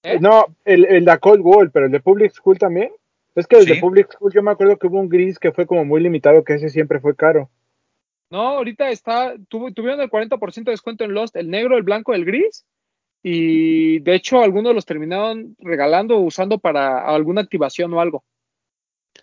¿Eh? 0.04 0.20
No, 0.20 0.46
el, 0.66 0.86
el 0.86 1.06
de 1.06 1.18
Cold 1.20 1.42
Wall, 1.44 1.72
pero 1.72 1.86
el 1.88 1.92
de 1.92 2.00
Public 2.00 2.32
School 2.34 2.58
también. 2.58 2.92
Es 3.36 3.48
que 3.48 3.58
el 3.58 3.66
de. 3.66 3.76
Public 3.76 4.12
School 4.14 4.32
yo 4.34 4.42
me 4.44 4.52
acuerdo 4.52 4.78
que 4.78 4.88
hubo 4.88 5.00
un 5.00 5.10
gris 5.10 5.40
que 5.40 5.52
fue 5.52 5.66
como 5.66 5.84
muy 5.86 6.02
limitado, 6.02 6.44
que 6.44 6.54
ese 6.54 6.70
siempre 6.70 7.00
fue 7.00 7.16
caro. 7.16 7.50
No, 8.30 8.40
ahorita 8.42 8.90
está, 8.90 9.34
tuvo, 9.48 9.72
tuvieron 9.74 10.02
el 10.02 10.10
40% 10.10 10.64
de 10.66 10.72
descuento 10.72 11.04
en 11.04 11.14
Lost, 11.14 11.36
el 11.36 11.50
negro, 11.50 11.78
el 11.78 11.84
blanco, 11.84 12.14
el 12.14 12.26
gris. 12.26 12.66
Y 13.24 14.00
de 14.00 14.16
hecho, 14.16 14.42
algunos 14.42 14.76
los 14.76 14.86
terminaron 14.86 15.56
regalando 15.60 16.18
o 16.18 16.22
usando 16.22 16.60
para 16.60 17.06
alguna 17.08 17.42
activación 17.42 17.94
o 17.94 18.02
algo. 18.02 18.24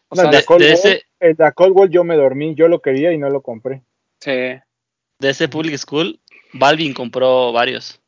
O 0.08 0.16
No, 0.16 0.22
sea, 0.22 0.30
el, 0.30 0.36
de 0.36 0.44
Cold 0.44 0.62
de 0.62 0.72
ese- 0.72 1.02
el 1.20 1.36
de 1.36 1.52
Coldwell 1.52 1.90
yo 1.90 2.02
me 2.02 2.16
dormí, 2.16 2.54
yo 2.54 2.66
lo 2.68 2.80
quería 2.80 3.12
y 3.12 3.18
no 3.18 3.28
lo 3.28 3.42
compré. 3.42 3.82
sí. 4.20 4.30
de 4.30 5.28
ese 5.28 5.48
Public 5.48 5.76
School, 5.76 6.18
Balvin 6.54 6.94
compró 6.94 7.52
varios. 7.52 8.00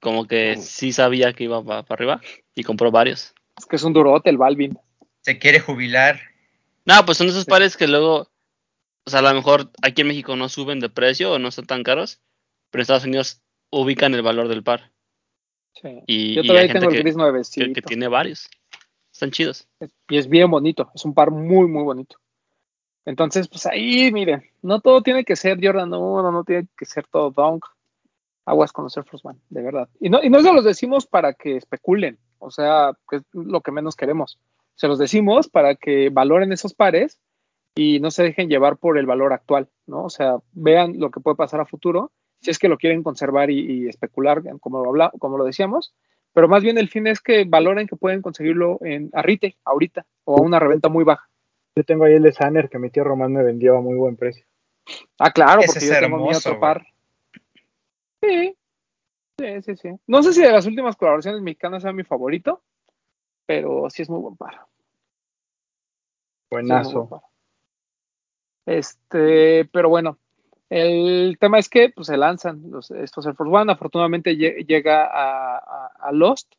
Como 0.00 0.26
que 0.26 0.56
sí 0.56 0.92
sabía 0.92 1.34
que 1.34 1.44
iba 1.44 1.62
para 1.62 1.84
arriba 1.90 2.20
y 2.54 2.62
compró 2.64 2.90
varios. 2.90 3.34
Es 3.58 3.66
que 3.66 3.76
es 3.76 3.84
un 3.84 3.92
durote 3.92 4.30
el 4.30 4.38
Balvin. 4.38 4.78
Se 5.20 5.38
quiere 5.38 5.60
jubilar. 5.60 6.18
No, 6.86 7.04
pues 7.04 7.18
son 7.18 7.28
esos 7.28 7.44
pares 7.44 7.76
que 7.76 7.86
luego, 7.86 8.28
o 9.04 9.10
sea, 9.10 9.18
a 9.18 9.22
lo 9.22 9.34
mejor 9.34 9.70
aquí 9.82 10.00
en 10.00 10.08
México 10.08 10.34
no 10.36 10.48
suben 10.48 10.80
de 10.80 10.88
precio 10.88 11.32
o 11.32 11.38
no 11.38 11.50
son 11.50 11.66
tan 11.66 11.82
caros, 11.82 12.18
pero 12.70 12.80
en 12.80 12.82
Estados 12.82 13.04
Unidos 13.04 13.42
ubican 13.70 14.14
el 14.14 14.22
valor 14.22 14.48
del 14.48 14.62
par. 14.62 14.90
Sí. 15.74 16.02
Y, 16.06 16.34
Yo 16.34 16.42
y 16.42 16.46
todavía 16.46 16.68
gente 16.68 16.80
tengo 16.80 16.90
el 16.90 16.96
que, 16.96 17.02
gris 17.02 17.14
que- 17.14 17.20
nuevecito. 17.22 17.72
que 17.74 17.82
tiene 17.82 18.08
varios. 18.08 18.48
Están 19.12 19.30
chidos. 19.30 19.68
Y 20.08 20.18
es 20.18 20.28
bien 20.28 20.50
bonito. 20.50 20.90
Es 20.94 21.04
un 21.04 21.14
par 21.14 21.30
muy, 21.30 21.66
muy 21.68 21.82
bonito. 21.82 22.16
Entonces, 23.04 23.48
pues 23.48 23.66
ahí, 23.66 24.12
miren, 24.12 24.42
no 24.62 24.80
todo 24.80 25.02
tiene 25.02 25.24
que 25.24 25.36
ser 25.36 25.58
Jordan 25.62 25.92
1, 25.92 26.30
no 26.32 26.44
tiene 26.44 26.68
que 26.76 26.84
ser 26.84 27.06
todo 27.06 27.30
Dunk. 27.30 27.64
Aguas 28.46 28.72
con 28.72 28.84
los 28.84 28.96
Air 28.96 29.06
Force 29.06 29.26
One, 29.26 29.38
de 29.48 29.62
verdad. 29.62 29.88
Y 30.00 30.08
no, 30.10 30.22
y 30.22 30.28
no 30.30 30.40
se 30.40 30.52
los 30.52 30.64
decimos 30.64 31.06
para 31.06 31.34
que 31.34 31.56
especulen, 31.56 32.18
o 32.38 32.50
sea, 32.50 32.92
que 33.08 33.16
es 33.16 33.22
lo 33.32 33.60
que 33.60 33.70
menos 33.70 33.94
queremos. 33.96 34.38
Se 34.74 34.88
los 34.88 34.98
decimos 34.98 35.48
para 35.48 35.74
que 35.76 36.08
valoren 36.10 36.50
esos 36.52 36.74
pares 36.74 37.20
y 37.74 38.00
no 38.00 38.10
se 38.10 38.22
dejen 38.22 38.48
llevar 38.48 38.76
por 38.76 38.98
el 38.98 39.06
valor 39.06 39.32
actual, 39.32 39.68
¿no? 39.86 40.04
O 40.04 40.10
sea, 40.10 40.36
vean 40.52 40.98
lo 40.98 41.10
que 41.10 41.20
puede 41.20 41.36
pasar 41.36 41.60
a 41.60 41.66
futuro, 41.66 42.10
si 42.40 42.50
es 42.50 42.58
que 42.58 42.68
lo 42.68 42.78
quieren 42.78 43.02
conservar 43.02 43.50
y, 43.50 43.58
y 43.84 43.88
especular, 43.88 44.42
como 44.60 44.82
lo, 44.82 44.90
habla, 44.90 45.12
como 45.18 45.38
lo 45.38 45.44
decíamos, 45.44 45.94
pero 46.32 46.48
más 46.48 46.62
bien 46.62 46.78
el 46.78 46.88
fin 46.88 47.06
es 47.06 47.20
que 47.20 47.44
valoren 47.44 47.86
que 47.86 47.96
pueden 47.96 48.22
conseguirlo 48.22 48.78
en 48.82 49.10
a 49.12 49.22
retail, 49.22 49.56
ahorita, 49.64 50.06
o 50.24 50.38
a 50.38 50.42
una 50.42 50.58
reventa 50.58 50.88
muy 50.88 51.04
baja. 51.04 51.28
Yo 51.76 51.84
tengo 51.84 52.04
ahí 52.04 52.14
el 52.14 52.22
de 52.22 52.32
Sanner 52.32 52.68
que 52.68 52.78
mi 52.78 52.90
tío 52.90 53.04
Román 53.04 53.32
me 53.32 53.42
vendió 53.42 53.76
a 53.76 53.80
muy 53.80 53.96
buen 53.96 54.16
precio. 54.16 54.44
Ah, 55.18 55.30
claro, 55.30 55.60
Ese 55.60 55.68
porque 55.74 55.84
es 55.86 55.90
yo 55.92 56.00
tengo 56.00 56.16
mi 56.16 56.22
hermoso, 56.24 56.38
otro 56.38 56.52
güey. 56.52 56.60
par. 56.60 56.86
Sí. 58.22 58.56
Sí, 59.38 59.62
sí, 59.62 59.76
sí. 59.76 59.88
No 60.06 60.22
sé 60.22 60.32
si 60.32 60.42
de 60.42 60.52
las 60.52 60.66
últimas 60.66 60.96
colaboraciones 60.96 61.40
mexicanas 61.42 61.82
sea 61.82 61.92
mi 61.92 62.04
favorito, 62.04 62.62
pero 63.46 63.88
sí 63.88 64.02
es 64.02 64.10
muy 64.10 64.20
buen 64.20 64.36
par. 64.36 64.52
Sí 64.52 64.58
es 64.58 66.50
muy 66.50 66.60
buen 66.62 66.68
Buenazo. 66.68 67.08
par. 67.08 67.20
Este, 68.66 69.64
pero 69.72 69.88
bueno, 69.88 70.18
el 70.70 71.36
tema 71.38 71.58
es 71.58 71.68
que 71.68 71.90
pues, 71.90 72.06
se 72.06 72.16
lanzan 72.16 72.62
los, 72.70 72.90
estos 72.92 73.26
Air 73.26 73.34
Force 73.34 73.52
One. 73.54 73.72
Afortunadamente 73.72 74.32
lle- 74.36 74.64
llega 74.66 75.04
a, 75.04 75.56
a- 75.58 75.90
a 76.00 76.12
Lost. 76.12 76.52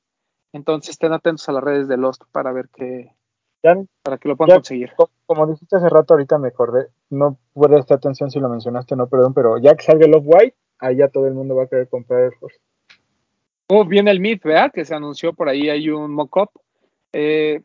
Entonces 0.53 0.91
estén 0.91 1.13
atentos 1.13 1.47
a 1.47 1.53
las 1.53 1.63
redes 1.63 1.87
de 1.87 1.95
Lost 1.97 2.23
para 2.31 2.51
ver 2.51 2.67
que, 2.75 3.15
Ya, 3.63 3.75
para 4.03 4.17
que 4.17 4.27
lo 4.27 4.35
puedan 4.35 4.49
Ya. 4.49 4.55
conseguir. 4.55 4.91
co- 4.97 5.09
como 5.25 5.47
dijiste 5.47 5.77
hace 5.77 5.87
rato, 5.89 6.13
ahorita 6.13 6.37
me 6.37 6.49
acordé, 6.49 6.87
no 7.09 7.37
pude 7.53 7.69
prestar 7.69 7.97
atención 7.99 8.29
si 8.29 8.39
lo 8.41 8.49
mencionaste 8.49 8.95
no, 8.97 9.07
perdón, 9.07 9.33
pero 9.33 9.57
ya 9.59 9.75
que 9.75 9.83
salga 9.85 10.05
el 10.05 10.13
Off-White, 10.13 10.57
ahí 10.79 10.97
ya 10.97 11.07
todo 11.07 11.25
el 11.27 11.33
mundo 11.33 11.55
va 11.55 11.63
a 11.63 11.67
querer 11.67 11.87
comprar 11.87 12.19
Air 12.23 12.33
Force. 12.37 12.57
Oh, 13.69 13.85
viene 13.85 14.11
el 14.11 14.19
Myth, 14.19 14.43
¿verdad? 14.43 14.71
Que 14.73 14.83
se 14.83 14.93
anunció 14.93 15.31
por 15.33 15.47
ahí, 15.47 15.69
hay 15.69 15.89
un 15.89 16.11
mock-up. 16.13 16.49
Eh, 17.13 17.61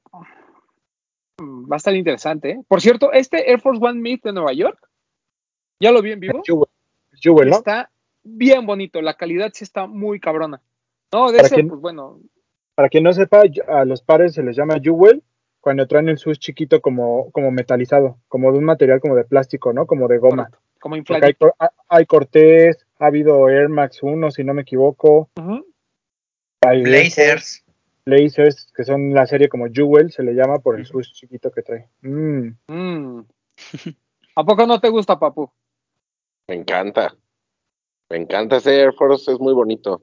va 1.40 1.74
a 1.74 1.76
estar 1.76 1.94
interesante. 1.96 2.50
¿eh? 2.50 2.62
Por 2.68 2.80
cierto, 2.80 3.10
este 3.12 3.50
Air 3.50 3.60
Force 3.60 3.84
One 3.84 4.00
Myth 4.00 4.22
de 4.22 4.32
Nueva 4.32 4.52
York, 4.52 4.78
ya 5.80 5.92
lo 5.92 6.02
vi 6.02 6.12
en 6.12 6.20
vivo. 6.20 6.42
Jewel, 6.44 6.68
Jewel, 7.20 7.50
¿no? 7.50 7.56
Está 7.56 7.90
bien 8.22 8.66
bonito, 8.66 9.00
la 9.02 9.14
calidad 9.14 9.50
sí 9.54 9.64
está 9.64 9.86
muy 9.86 10.20
cabrona. 10.20 10.60
No, 11.12 11.30
de 11.30 11.36
Para 11.38 11.46
ese, 11.46 11.54
quien- 11.56 11.68
pues 11.68 11.80
bueno, 11.80 12.18
Para 12.74 12.88
quien 12.88 13.04
no 13.04 13.12
sepa, 13.12 13.42
a 13.68 13.84
los 13.84 14.02
pares 14.02 14.34
se 14.34 14.42
les 14.42 14.56
llama 14.56 14.78
Jewel 14.82 15.22
cuando 15.60 15.86
traen 15.86 16.08
el 16.08 16.18
switch 16.18 16.38
chiquito 16.38 16.80
como, 16.80 17.30
como 17.32 17.50
metalizado, 17.50 18.18
como 18.28 18.52
de 18.52 18.58
un 18.58 18.64
material 18.64 19.00
como 19.00 19.16
de 19.16 19.24
plástico, 19.24 19.72
¿no? 19.72 19.86
Como 19.86 20.08
de 20.08 20.18
goma. 20.18 20.44
correcto, 20.44 20.78
como 20.80 20.94
hay, 21.58 21.68
hay 21.88 22.06
Cortés, 22.06 22.86
ha 22.98 23.06
habido 23.06 23.48
Air 23.48 23.68
Max 23.68 24.02
1, 24.02 24.30
si 24.30 24.44
no 24.44 24.54
me 24.54 24.62
equivoco. 24.62 25.30
Hay 26.60 26.82
Blazers. 26.82 27.64
Blazers, 28.04 28.72
que 28.76 28.84
son 28.84 29.12
la 29.12 29.26
serie 29.26 29.48
como 29.48 29.66
Jewel, 29.72 30.12
se 30.12 30.22
le 30.22 30.34
llama 30.34 30.58
por 30.60 30.78
el 30.78 30.86
switch 30.86 31.12
chiquito 31.12 31.50
que 31.50 31.62
trae. 31.62 31.88
Mm. 32.02 32.50
Mm. 32.68 33.24
¿A 34.36 34.44
poco 34.44 34.66
no 34.66 34.80
te 34.80 34.88
gusta, 34.88 35.18
papu? 35.18 35.50
Me 36.48 36.54
encanta. 36.54 37.16
Me 38.08 38.16
encanta 38.18 38.56
ese 38.56 38.80
Air 38.80 38.92
Force, 38.94 39.32
es 39.32 39.40
muy 39.40 39.52
bonito. 39.52 40.02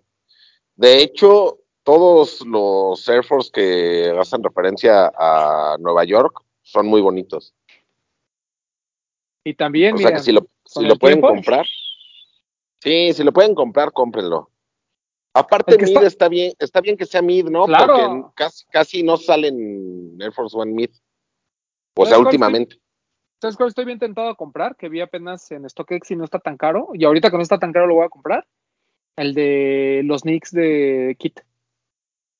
De 0.75 1.01
hecho, 1.01 1.59
todos 1.83 2.41
los 2.45 3.07
Air 3.07 3.23
Force 3.23 3.49
que 3.51 4.13
hacen 4.19 4.43
referencia 4.43 5.11
a 5.17 5.77
Nueva 5.79 6.03
York 6.03 6.41
son 6.61 6.87
muy 6.87 7.01
bonitos. 7.01 7.53
Y 9.45 9.53
también, 9.55 9.95
O 9.95 9.97
sea 9.97 10.07
mira, 10.07 10.17
que 10.17 10.23
si 10.23 10.31
lo, 10.31 10.47
si 10.65 10.83
lo 10.85 10.95
pueden 10.97 11.19
tiempo- 11.19 11.27
comprar. 11.29 11.65
Sí, 12.81 13.13
si 13.13 13.23
lo 13.23 13.31
pueden 13.31 13.55
comprar, 13.55 13.91
cómprenlo. 13.93 14.49
Aparte, 15.33 15.77
mid 15.77 15.83
está- 15.87 16.05
está... 16.05 16.29
bien, 16.29 16.53
está 16.59 16.81
bien 16.81 16.97
que 16.97 17.05
sea 17.05 17.21
mid, 17.21 17.45
¿no? 17.45 17.65
Claro. 17.65 17.95
Porque 17.97 18.33
casi, 18.35 18.65
casi 18.67 19.03
no 19.03 19.17
salen 19.17 20.17
Air 20.21 20.33
Force 20.33 20.55
One 20.57 20.73
mid. 20.73 20.89
O 21.95 22.03
¿Sabes 22.03 22.09
sea, 22.09 22.19
últimamente. 22.19 22.77
¿Sabes 23.43 23.57
cuál 23.57 23.67
estoy 23.67 23.83
bien 23.83 23.99
tentado 23.99 24.29
a 24.29 24.35
comprar? 24.35 24.77
Que 24.77 24.87
vi 24.87 25.01
apenas 25.01 25.51
en 25.51 25.69
StockX 25.69 26.11
y 26.11 26.15
no 26.15 26.23
está 26.23 26.39
tan 26.39 26.55
caro. 26.55 26.91
Y 26.93 27.03
ahorita 27.03 27.29
que 27.29 27.35
no 27.35 27.43
está 27.43 27.57
tan 27.59 27.73
caro 27.73 27.87
lo 27.87 27.95
voy 27.95 28.05
a 28.05 28.09
comprar. 28.09 28.47
El 29.17 29.33
de 29.33 29.99
los 30.05 30.21
Knicks 30.21 30.51
de 30.53 31.17
Kit. 31.19 31.41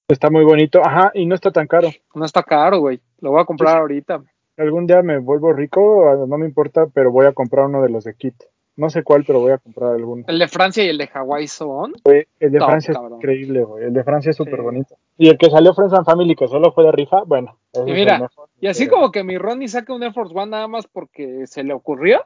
Está 0.08 0.30
muy 0.30 0.46
bonito. 0.46 0.80
Ajá, 0.82 1.12
y 1.14 1.26
no 1.26 1.36
está 1.36 1.52
tan 1.52 1.68
caro. 1.68 1.90
No 2.16 2.24
está 2.24 2.42
caro, 2.42 2.80
güey. 2.80 3.02
Lo 3.20 3.32
voy 3.32 3.42
a 3.42 3.44
comprar 3.44 3.72
Sí, 3.72 3.74
sí. 3.76 3.80
ahorita. 3.82 4.24
Algún 4.56 4.88
día 4.88 5.02
me 5.02 5.18
vuelvo 5.20 5.52
rico, 5.52 6.26
no 6.26 6.38
me 6.38 6.46
importa, 6.46 6.88
pero 6.88 7.12
voy 7.12 7.26
a 7.26 7.34
comprar 7.34 7.66
uno 7.66 7.82
de 7.82 7.90
los 7.90 8.06
de 8.06 8.16
Kit. 8.16 8.42
No 8.76 8.90
sé 8.90 9.04
cuál, 9.04 9.24
pero 9.26 9.40
voy 9.40 9.52
a 9.52 9.60
comprar 9.60 9.92
alguno. 9.94 10.24
El 10.28 10.40
de 10.40 10.48
Francia 10.48 10.84
y 10.84 10.90
el 10.90 10.98
de 10.98 11.06
Hawái 11.08 11.48
son. 11.48 11.94
El 12.40 12.52
de 12.52 12.58
Top, 12.60 12.70
Francia 12.70 12.94
cabrón. 12.94 13.14
es 13.14 13.18
increíble, 13.18 13.64
güey. 13.64 13.84
El 13.86 13.94
de 13.94 14.04
Francia 14.04 14.32
es 14.32 14.36
súper 14.36 14.56
Sí. 14.56 14.62
bonito. 14.62 14.96
Y 15.18 15.30
el 15.30 15.38
que 15.38 15.50
salió 15.52 15.74
Friends 15.76 15.94
and 15.94 16.06
Family, 16.06 16.36
que 16.36 16.48
solo 16.48 16.72
fue 16.72 16.84
de 16.86 16.92
rifa, 16.92 17.22
bueno. 17.24 17.58
Y 17.86 17.92
mira, 17.92 18.18
mejor. 18.20 18.50
Y 18.60 18.68
así 18.68 18.86
Pero- 18.86 18.96
como 18.96 19.12
que 19.12 19.24
mi 19.24 19.38
Ronnie 19.38 19.68
saca 19.68 19.94
un 19.94 20.02
Air 20.02 20.14
Force 20.14 20.34
One 20.36 20.50
nada 20.52 20.68
más 20.68 20.88
porque 20.88 21.46
se 21.46 21.64
le 21.64 21.74
ocurrió. 21.74 22.26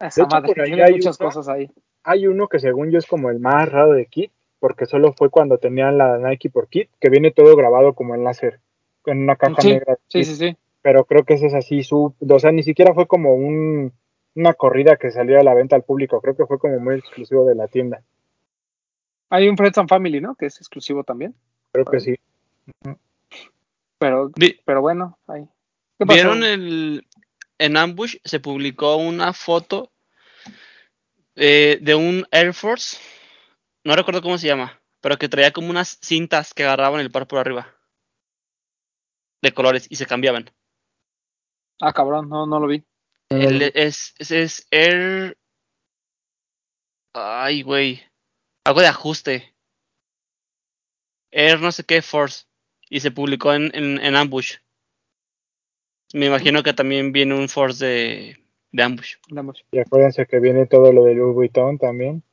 Esa 0.00 0.22
De 0.22 0.26
hecho, 0.26 0.36
madre 0.36 0.48
por 0.54 0.60
ahí 0.62 0.66
tiene 0.70 0.82
hay 0.84 0.92
muchas 0.94 1.20
una- 1.20 1.26
cosas 1.28 1.48
ahí. 1.48 1.70
Hay 2.04 2.26
uno 2.26 2.48
que 2.48 2.58
según 2.58 2.90
yo 2.90 2.98
es 2.98 3.06
como 3.06 3.28
el 3.30 3.40
más 3.40 3.70
raro 3.70 3.92
de 3.92 4.06
Kit, 4.06 4.32
porque 4.58 4.86
solo 4.86 5.12
fue 5.12 5.28
cuando 5.28 5.58
tenían 5.58 5.98
la 5.98 6.16
Nike 6.18 6.48
por 6.48 6.68
Kit, 6.68 6.88
que 6.98 7.10
viene 7.10 7.30
todo 7.30 7.54
grabado 7.56 7.92
como 7.92 8.14
en 8.14 8.24
láser, 8.24 8.60
en 9.04 9.18
una 9.22 9.36
caja 9.36 9.60
Sí, 9.60 9.72
negra. 9.72 9.98
Sí, 10.08 10.24
sí, 10.24 10.34
sí. 10.36 10.56
Pero 10.82 11.04
creo 11.04 11.24
que 11.24 11.34
ese 11.34 11.46
es 11.48 11.54
así, 11.54 11.82
su, 11.82 12.14
o 12.26 12.38
sea, 12.38 12.52
ni 12.52 12.62
siquiera 12.62 12.94
fue 12.94 13.06
como 13.06 13.34
un, 13.34 13.92
una 14.34 14.54
corrida 14.54 14.96
que 14.96 15.10
salió 15.10 15.38
a 15.40 15.42
la 15.44 15.54
venta 15.54 15.76
al 15.76 15.82
público, 15.82 16.20
creo 16.20 16.36
que 16.36 16.46
fue 16.46 16.58
como 16.58 16.78
muy 16.78 16.96
exclusivo 16.96 17.44
de 17.44 17.54
la 17.54 17.68
tienda. 17.68 18.02
Hay 19.30 19.48
un 19.48 19.56
Friends 19.56 19.78
and 19.78 19.88
Family, 19.88 20.20
¿no? 20.20 20.34
Que 20.34 20.46
es 20.46 20.56
exclusivo 20.56 21.04
también. 21.04 21.34
Creo 21.72 21.84
que 21.84 22.00
sí. 22.00 22.16
Pero, 23.98 24.30
Vi- 24.36 24.60
pero 24.64 24.80
bueno, 24.80 25.18
ahí. 25.26 25.48
¿Qué 25.98 26.06
pasó? 26.06 26.14
¿Vieron 26.14 26.42
el 26.42 27.06
en 27.58 27.76
Ambush 27.76 28.16
se 28.24 28.40
publicó 28.40 28.96
una 28.96 29.32
foto 29.34 29.92
eh, 31.36 31.78
de 31.82 31.94
un 31.94 32.26
Air 32.30 32.54
Force, 32.54 32.96
no 33.84 33.94
recuerdo 33.94 34.22
cómo 34.22 34.38
se 34.38 34.46
llama, 34.46 34.80
pero 35.00 35.18
que 35.18 35.28
traía 35.28 35.52
como 35.52 35.68
unas 35.70 35.98
cintas 36.00 36.54
que 36.54 36.64
agarraban 36.64 37.00
el 37.00 37.10
par 37.10 37.28
por 37.28 37.38
arriba 37.38 37.68
de 39.42 39.52
colores 39.52 39.86
y 39.90 39.96
se 39.96 40.06
cambiaban. 40.06 40.50
Ah, 41.80 41.92
cabrón, 41.92 42.28
no, 42.28 42.46
no 42.46 42.58
lo 42.60 42.66
vi. 42.66 42.84
El, 43.30 43.62
es, 43.62 44.14
es, 44.18 44.30
es 44.30 44.66
Air. 44.70 45.38
Ay, 47.14 47.62
güey. 47.62 48.02
Algo 48.64 48.80
de 48.80 48.88
ajuste. 48.88 49.54
Air 51.30 51.60
no 51.60 51.72
sé 51.72 51.84
qué 51.84 52.02
Force. 52.02 52.46
Y 52.88 53.00
se 53.00 53.12
publicó 53.12 53.54
en, 53.54 53.70
en, 53.74 53.98
en 53.98 54.16
Ambush. 54.16 54.56
Me 56.12 56.26
imagino 56.26 56.62
que 56.64 56.72
también 56.72 57.12
viene 57.12 57.36
un 57.36 57.48
Force 57.48 57.84
de, 57.84 58.44
de 58.72 58.82
Ambush. 58.82 59.14
Y 59.70 59.78
acuérdense 59.78 60.26
que 60.26 60.40
viene 60.40 60.66
todo 60.66 60.92
lo 60.92 61.04
de 61.04 61.14
Louis 61.14 61.34
Vuitton 61.34 61.78
también. 61.78 62.24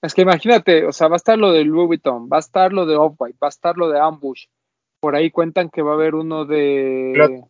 Es 0.00 0.14
que 0.14 0.22
imagínate, 0.22 0.86
o 0.86 0.92
sea, 0.92 1.08
va 1.08 1.14
a 1.14 1.16
estar 1.16 1.38
lo 1.38 1.52
de 1.52 1.64
Louis 1.64 1.86
Vuitton, 1.86 2.28
va 2.32 2.38
a 2.38 2.40
estar 2.40 2.72
lo 2.72 2.86
de 2.86 2.96
Off-White, 2.96 3.38
va 3.40 3.48
a 3.48 3.50
estar 3.50 3.76
lo 3.76 3.88
de 3.88 4.00
Ambush. 4.00 4.46
Por 4.98 5.14
ahí 5.14 5.30
cuentan 5.30 5.68
que 5.68 5.82
va 5.82 5.92
a 5.92 5.94
haber 5.94 6.14
uno 6.14 6.44
de. 6.44 7.44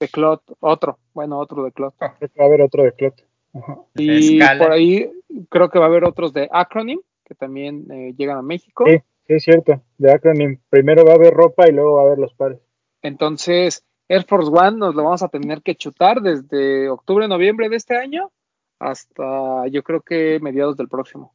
De 0.00 0.08
Clot, 0.08 0.42
otro, 0.60 0.98
bueno, 1.12 1.38
otro 1.38 1.64
de 1.64 1.72
Clot. 1.72 1.94
Creo 1.98 2.16
que 2.18 2.38
va 2.38 2.44
a 2.44 2.48
haber 2.48 2.62
otro 2.62 2.84
de 2.84 2.92
Clot. 2.92 3.26
Ajá. 3.54 3.78
Y 3.96 4.38
Scala. 4.38 4.64
por 4.64 4.72
ahí 4.72 5.10
creo 5.48 5.70
que 5.70 5.78
va 5.78 5.86
a 5.86 5.88
haber 5.88 6.04
otros 6.04 6.32
de 6.32 6.48
Acronym, 6.52 7.00
que 7.24 7.34
también 7.34 7.90
eh, 7.90 8.14
llegan 8.16 8.38
a 8.38 8.42
México. 8.42 8.84
Sí, 8.86 8.98
sí, 9.26 9.34
es 9.34 9.42
cierto. 9.42 9.82
De 9.96 10.12
Acronym. 10.12 10.60
Primero 10.70 11.04
va 11.04 11.12
a 11.12 11.16
haber 11.16 11.34
ropa 11.34 11.68
y 11.68 11.72
luego 11.72 11.94
va 11.94 12.02
a 12.02 12.04
haber 12.06 12.18
los 12.18 12.34
pares. 12.34 12.58
Entonces, 13.02 13.84
Air 14.08 14.24
Force 14.24 14.50
One 14.50 14.78
nos 14.78 14.94
lo 14.94 15.04
vamos 15.04 15.22
a 15.22 15.28
tener 15.28 15.62
que 15.62 15.74
chutar 15.74 16.20
desde 16.20 16.88
octubre, 16.88 17.26
noviembre 17.26 17.68
de 17.68 17.76
este 17.76 17.96
año 17.96 18.30
hasta 18.78 19.66
yo 19.68 19.82
creo 19.82 20.02
que 20.02 20.38
mediados 20.40 20.76
del 20.76 20.88
próximo. 20.88 21.34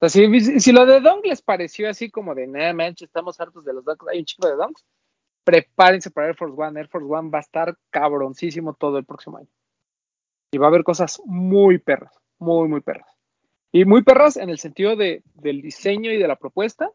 O 0.00 0.08
sea, 0.08 0.08
si, 0.08 0.60
si 0.60 0.72
lo 0.72 0.86
de 0.86 1.00
Dunk 1.00 1.26
les 1.26 1.42
pareció 1.42 1.90
así 1.90 2.10
como 2.10 2.34
de, 2.34 2.46
nah, 2.46 2.72
manches, 2.72 3.08
estamos 3.08 3.40
hartos 3.40 3.64
de 3.64 3.72
los 3.72 3.84
Dunks, 3.84 4.06
hay 4.08 4.20
un 4.20 4.24
chico 4.24 4.46
de 4.46 4.54
Dunks, 4.54 4.84
prepárense 5.44 6.10
para 6.10 6.28
Air 6.28 6.36
Force 6.36 6.54
One. 6.56 6.78
Air 6.78 6.88
Force 6.88 7.06
One 7.08 7.30
va 7.30 7.38
a 7.38 7.42
estar 7.42 7.76
cabroncísimo 7.90 8.74
todo 8.74 8.98
el 8.98 9.04
próximo 9.04 9.38
año. 9.38 9.48
Y 10.50 10.58
va 10.58 10.66
a 10.66 10.68
haber 10.68 10.84
cosas 10.84 11.20
muy 11.26 11.78
perras, 11.78 12.18
muy, 12.38 12.68
muy 12.68 12.80
perras. 12.80 13.08
Y 13.72 13.84
muy 13.84 14.02
perras 14.02 14.36
en 14.36 14.50
el 14.50 14.58
sentido 14.58 14.96
de, 14.96 15.22
del 15.34 15.60
diseño 15.60 16.10
y 16.10 16.16
de 16.16 16.28
la 16.28 16.36
propuesta, 16.36 16.90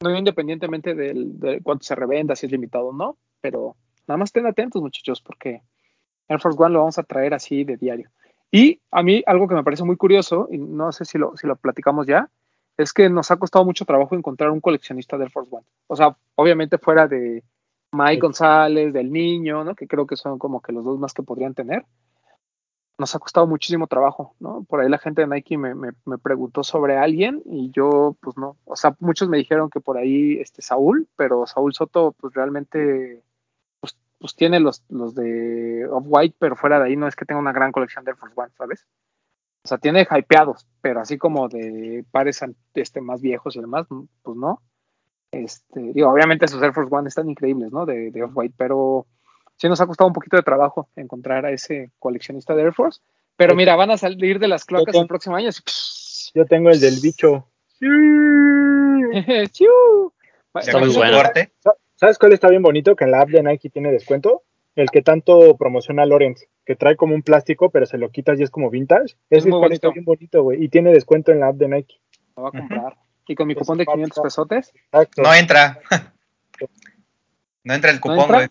no 0.00 0.16
independientemente 0.16 0.94
del, 0.94 1.38
de 1.38 1.60
cuánto 1.62 1.84
se 1.84 1.94
revenda, 1.94 2.36
si 2.36 2.46
es 2.46 2.52
limitado 2.52 2.88
o 2.88 2.92
no, 2.92 3.18
pero 3.40 3.76
nada 4.06 4.16
más 4.16 4.28
estén 4.28 4.46
atentos, 4.46 4.80
muchachos, 4.80 5.20
porque 5.20 5.62
Air 6.28 6.40
Force 6.40 6.58
One 6.58 6.72
lo 6.72 6.80
vamos 6.80 6.98
a 6.98 7.02
traer 7.02 7.34
así 7.34 7.64
de 7.64 7.76
diario. 7.76 8.10
Y 8.50 8.80
a 8.90 9.02
mí 9.02 9.22
algo 9.26 9.46
que 9.48 9.54
me 9.54 9.64
parece 9.64 9.84
muy 9.84 9.96
curioso, 9.96 10.48
y 10.50 10.58
no 10.58 10.92
sé 10.92 11.04
si 11.04 11.18
lo, 11.18 11.36
si 11.36 11.46
lo 11.46 11.56
platicamos 11.56 12.06
ya, 12.06 12.30
es 12.78 12.92
que 12.92 13.10
nos 13.10 13.30
ha 13.30 13.36
costado 13.36 13.64
mucho 13.64 13.84
trabajo 13.84 14.14
encontrar 14.14 14.50
un 14.50 14.60
coleccionista 14.60 15.18
de 15.18 15.24
Air 15.24 15.32
Force 15.32 15.54
One. 15.54 15.66
O 15.88 15.96
sea, 15.96 16.16
obviamente 16.36 16.78
fuera 16.78 17.06
de 17.06 17.42
Mike 17.92 18.20
González, 18.20 18.92
del 18.92 19.10
niño, 19.12 19.64
¿no? 19.64 19.74
Que 19.74 19.86
creo 19.86 20.06
que 20.06 20.16
son 20.16 20.38
como 20.38 20.60
que 20.60 20.72
los 20.72 20.84
dos 20.84 20.98
más 20.98 21.14
que 21.14 21.22
podrían 21.22 21.54
tener. 21.54 21.84
Nos 22.98 23.14
ha 23.14 23.18
costado 23.20 23.46
muchísimo 23.46 23.86
trabajo, 23.86 24.34
¿no? 24.40 24.64
Por 24.64 24.80
ahí 24.80 24.88
la 24.88 24.98
gente 24.98 25.22
de 25.22 25.28
Nike 25.28 25.56
me, 25.56 25.74
me, 25.74 25.92
me 26.04 26.18
preguntó 26.18 26.64
sobre 26.64 26.98
alguien 26.98 27.42
y 27.46 27.70
yo, 27.70 28.16
pues 28.20 28.36
no. 28.36 28.56
O 28.64 28.76
sea, 28.76 28.96
muchos 28.98 29.28
me 29.28 29.38
dijeron 29.38 29.70
que 29.70 29.80
por 29.80 29.96
ahí 29.96 30.38
este 30.40 30.62
Saúl, 30.62 31.08
pero 31.16 31.46
Saúl 31.46 31.72
Soto, 31.74 32.12
pues 32.18 32.34
realmente 32.34 33.22
pues 34.18 34.34
tiene 34.34 34.60
los, 34.60 34.84
los 34.88 35.14
de 35.14 35.86
Off-White, 35.90 36.36
pero 36.38 36.56
fuera 36.56 36.78
de 36.78 36.86
ahí 36.86 36.96
no 36.96 37.06
es 37.06 37.16
que 37.16 37.24
tenga 37.24 37.40
una 37.40 37.52
gran 37.52 37.72
colección 37.72 38.04
de 38.04 38.10
Air 38.10 38.18
Force 38.18 38.34
One, 38.36 38.50
¿sabes? 38.56 38.86
O 39.64 39.68
sea, 39.68 39.78
tiene 39.78 40.06
hypeados, 40.10 40.66
pero 40.80 41.00
así 41.00 41.18
como 41.18 41.48
de 41.48 42.04
pares 42.10 42.40
este, 42.74 43.00
más 43.00 43.20
viejos 43.20 43.56
y 43.56 43.60
demás, 43.60 43.86
pues 44.22 44.36
no. 44.36 44.62
Este, 45.30 45.80
digo, 45.92 46.10
obviamente 46.10 46.48
sus 46.48 46.62
Air 46.62 46.72
Force 46.72 46.94
One 46.94 47.08
están 47.08 47.28
increíbles, 47.28 47.70
¿no? 47.72 47.84
De, 47.84 48.10
de 48.10 48.22
Off-White, 48.22 48.54
pero 48.56 49.06
sí 49.56 49.68
nos 49.68 49.80
ha 49.80 49.86
costado 49.86 50.08
un 50.08 50.14
poquito 50.14 50.36
de 50.36 50.42
trabajo 50.42 50.88
encontrar 50.96 51.44
a 51.44 51.50
ese 51.50 51.90
coleccionista 51.98 52.54
de 52.54 52.62
Air 52.62 52.72
Force. 52.72 53.00
Pero 53.36 53.54
mira, 53.54 53.76
van 53.76 53.90
a 53.90 53.98
salir 53.98 54.38
de 54.38 54.48
las 54.48 54.64
cloacas 54.64 54.94
el 54.94 55.06
próximo 55.06 55.36
año. 55.36 55.48
Así, 55.48 55.62
yo 56.34 56.44
tengo 56.46 56.70
el 56.70 56.80
del 56.80 56.98
bicho. 57.00 57.46
Está 60.54 60.78
muy 60.78 60.94
bueno. 60.94 61.18
¿Sabes 61.94 62.18
cuál 62.18 62.32
está 62.32 62.48
bien 62.48 62.62
bonito? 62.62 62.96
Que 62.96 63.04
en 63.04 63.10
la 63.10 63.20
app 63.20 63.28
de 63.28 63.42
Nike 63.42 63.70
tiene 63.70 63.92
descuento. 63.92 64.42
El 64.76 64.90
que 64.90 65.02
tanto 65.02 65.56
promociona 65.56 66.06
Lorenz, 66.06 66.46
que 66.64 66.76
trae 66.76 66.96
como 66.96 67.14
un 67.14 67.22
plástico, 67.22 67.70
pero 67.70 67.86
se 67.86 67.98
lo 67.98 68.10
quitas 68.10 68.38
y 68.38 68.44
es 68.44 68.50
como 68.50 68.70
vintage. 68.70 69.16
Es 69.30 69.44
muy 69.44 69.58
bonito. 69.58 69.74
Está 69.74 69.90
bien 69.90 70.04
bonito, 70.04 70.42
güey. 70.42 70.62
Y 70.62 70.68
tiene 70.68 70.92
descuento 70.92 71.32
en 71.32 71.40
la 71.40 71.48
app 71.48 71.56
de 71.56 71.68
Nike. 71.68 72.00
Lo 72.36 72.44
va 72.44 72.48
a 72.50 72.52
comprar. 72.52 72.96
Y 73.28 73.34
con 73.34 73.46
mi 73.46 73.54
cupón 73.54 73.78
de 73.78 73.86
500 73.86 74.22
pesotes. 74.22 74.72
Exacto. 74.74 75.22
No 75.22 75.34
entra. 75.34 75.78
no 77.64 77.74
entra 77.74 77.90
el 77.90 78.00
cupón, 78.00 78.26
güey. 78.26 78.48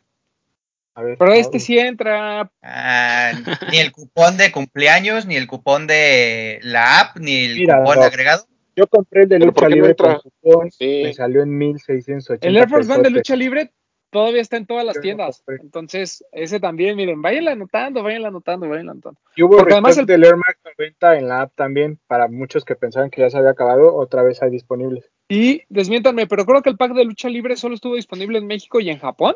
A 0.93 1.01
ver, 1.03 1.17
Pero 1.17 1.33
este 1.33 1.59
sí 1.59 1.77
entra. 1.77 2.49
Ah, 2.61 3.31
ni 3.71 3.79
el 3.79 3.91
cupón 3.91 4.37
de 4.37 4.51
cumpleaños, 4.51 5.25
ni 5.25 5.35
el 5.35 5.47
cupón 5.47 5.85
de 5.87 6.59
la 6.63 6.99
app, 7.01 7.17
ni 7.17 7.45
el 7.45 7.55
Mira, 7.55 7.79
cupón 7.79 7.95
no. 7.95 8.01
de 8.01 8.07
agregado. 8.07 8.47
Yo 8.75 8.87
compré 8.87 9.23
el 9.23 9.29
de 9.29 9.39
Pero 9.39 9.53
¿por 9.53 9.63
lucha 9.63 9.69
no 9.69 9.75
libre 9.75 9.89
entra? 9.91 10.19
con 10.19 10.31
cupón. 10.31 10.71
Sí. 10.71 11.01
Me 11.03 11.13
salió 11.13 11.41
en 11.41 11.57
1680 11.57 12.47
El 12.47 12.57
Air 12.57 12.69
Force 12.69 12.91
One 12.91 13.03
de 13.03 13.09
lucha 13.09 13.35
libre 13.35 13.73
todavía 14.09 14.41
está 14.41 14.57
en 14.57 14.65
todas 14.65 14.85
las 14.85 14.99
tiendas. 14.99 15.43
Entonces, 15.47 16.23
ese 16.31 16.59
también, 16.59 16.95
miren, 16.95 17.21
váyanla 17.21 17.51
anotando, 17.51 18.03
váyanla 18.03 18.29
anotando, 18.29 18.69
váyanla 18.69 18.93
anotando. 18.93 19.19
Y 19.35 19.43
hubo 19.43 19.57
Porque 19.57 19.73
además 19.73 19.97
restock 19.97 20.07
del 20.07 20.23
Air 20.23 20.37
Max 20.37 20.59
90 20.77 21.17
en 21.17 21.27
la 21.27 21.41
app 21.41 21.55
también, 21.55 21.99
para 22.07 22.27
muchos 22.27 22.65
que 22.65 22.75
pensaban 22.75 23.09
que 23.09 23.21
ya 23.21 23.29
se 23.29 23.37
había 23.37 23.51
acabado, 23.51 23.95
otra 23.95 24.23
vez 24.23 24.41
hay 24.41 24.49
disponibles. 24.49 25.09
Y 25.29 25.63
desmiéntanme, 25.69 26.27
pero 26.27 26.45
creo 26.45 26.61
que 26.61 26.69
el 26.69 26.77
pack 26.77 26.93
de 26.93 27.05
lucha 27.05 27.29
libre 27.29 27.55
solo 27.55 27.75
estuvo 27.75 27.95
disponible 27.95 28.37
en 28.37 28.47
México 28.47 28.79
y 28.79 28.89
en 28.89 28.99
Japón. 28.99 29.35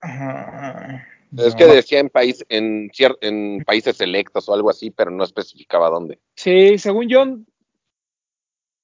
Ajá. 0.00 1.06
Es 1.36 1.54
que 1.54 1.66
decía 1.66 2.00
en, 2.00 2.08
país, 2.08 2.44
en, 2.48 2.90
en 3.20 3.64
países 3.64 3.96
selectos 3.96 4.48
o 4.48 4.54
algo 4.54 4.70
así, 4.70 4.90
pero 4.90 5.10
no 5.10 5.24
especificaba 5.24 5.90
dónde. 5.90 6.18
Sí, 6.34 6.78
según 6.78 7.08
yo, 7.08 7.24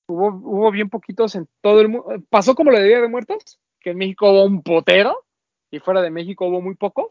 hubo, 0.07 0.29
hubo 0.29 0.71
bien 0.71 0.91
poquitos 0.91 1.35
en 1.35 1.49
todo 1.61 1.81
el 1.81 1.89
mundo. 1.89 2.09
Pasó 2.29 2.55
como 2.55 2.71
la 2.71 2.81
de 2.81 2.89
Día 2.89 3.01
de 3.01 3.09
Muertos, 3.09 3.59
que 3.83 3.91
en 3.91 3.99
México 3.99 4.31
hubo 4.31 4.45
un 4.45 4.63
potero 4.63 5.25
y 5.71 5.79
fuera 5.81 6.03
de 6.03 6.11
México 6.11 6.47
hubo 6.47 6.61
muy 6.61 6.75
pocos 6.75 7.09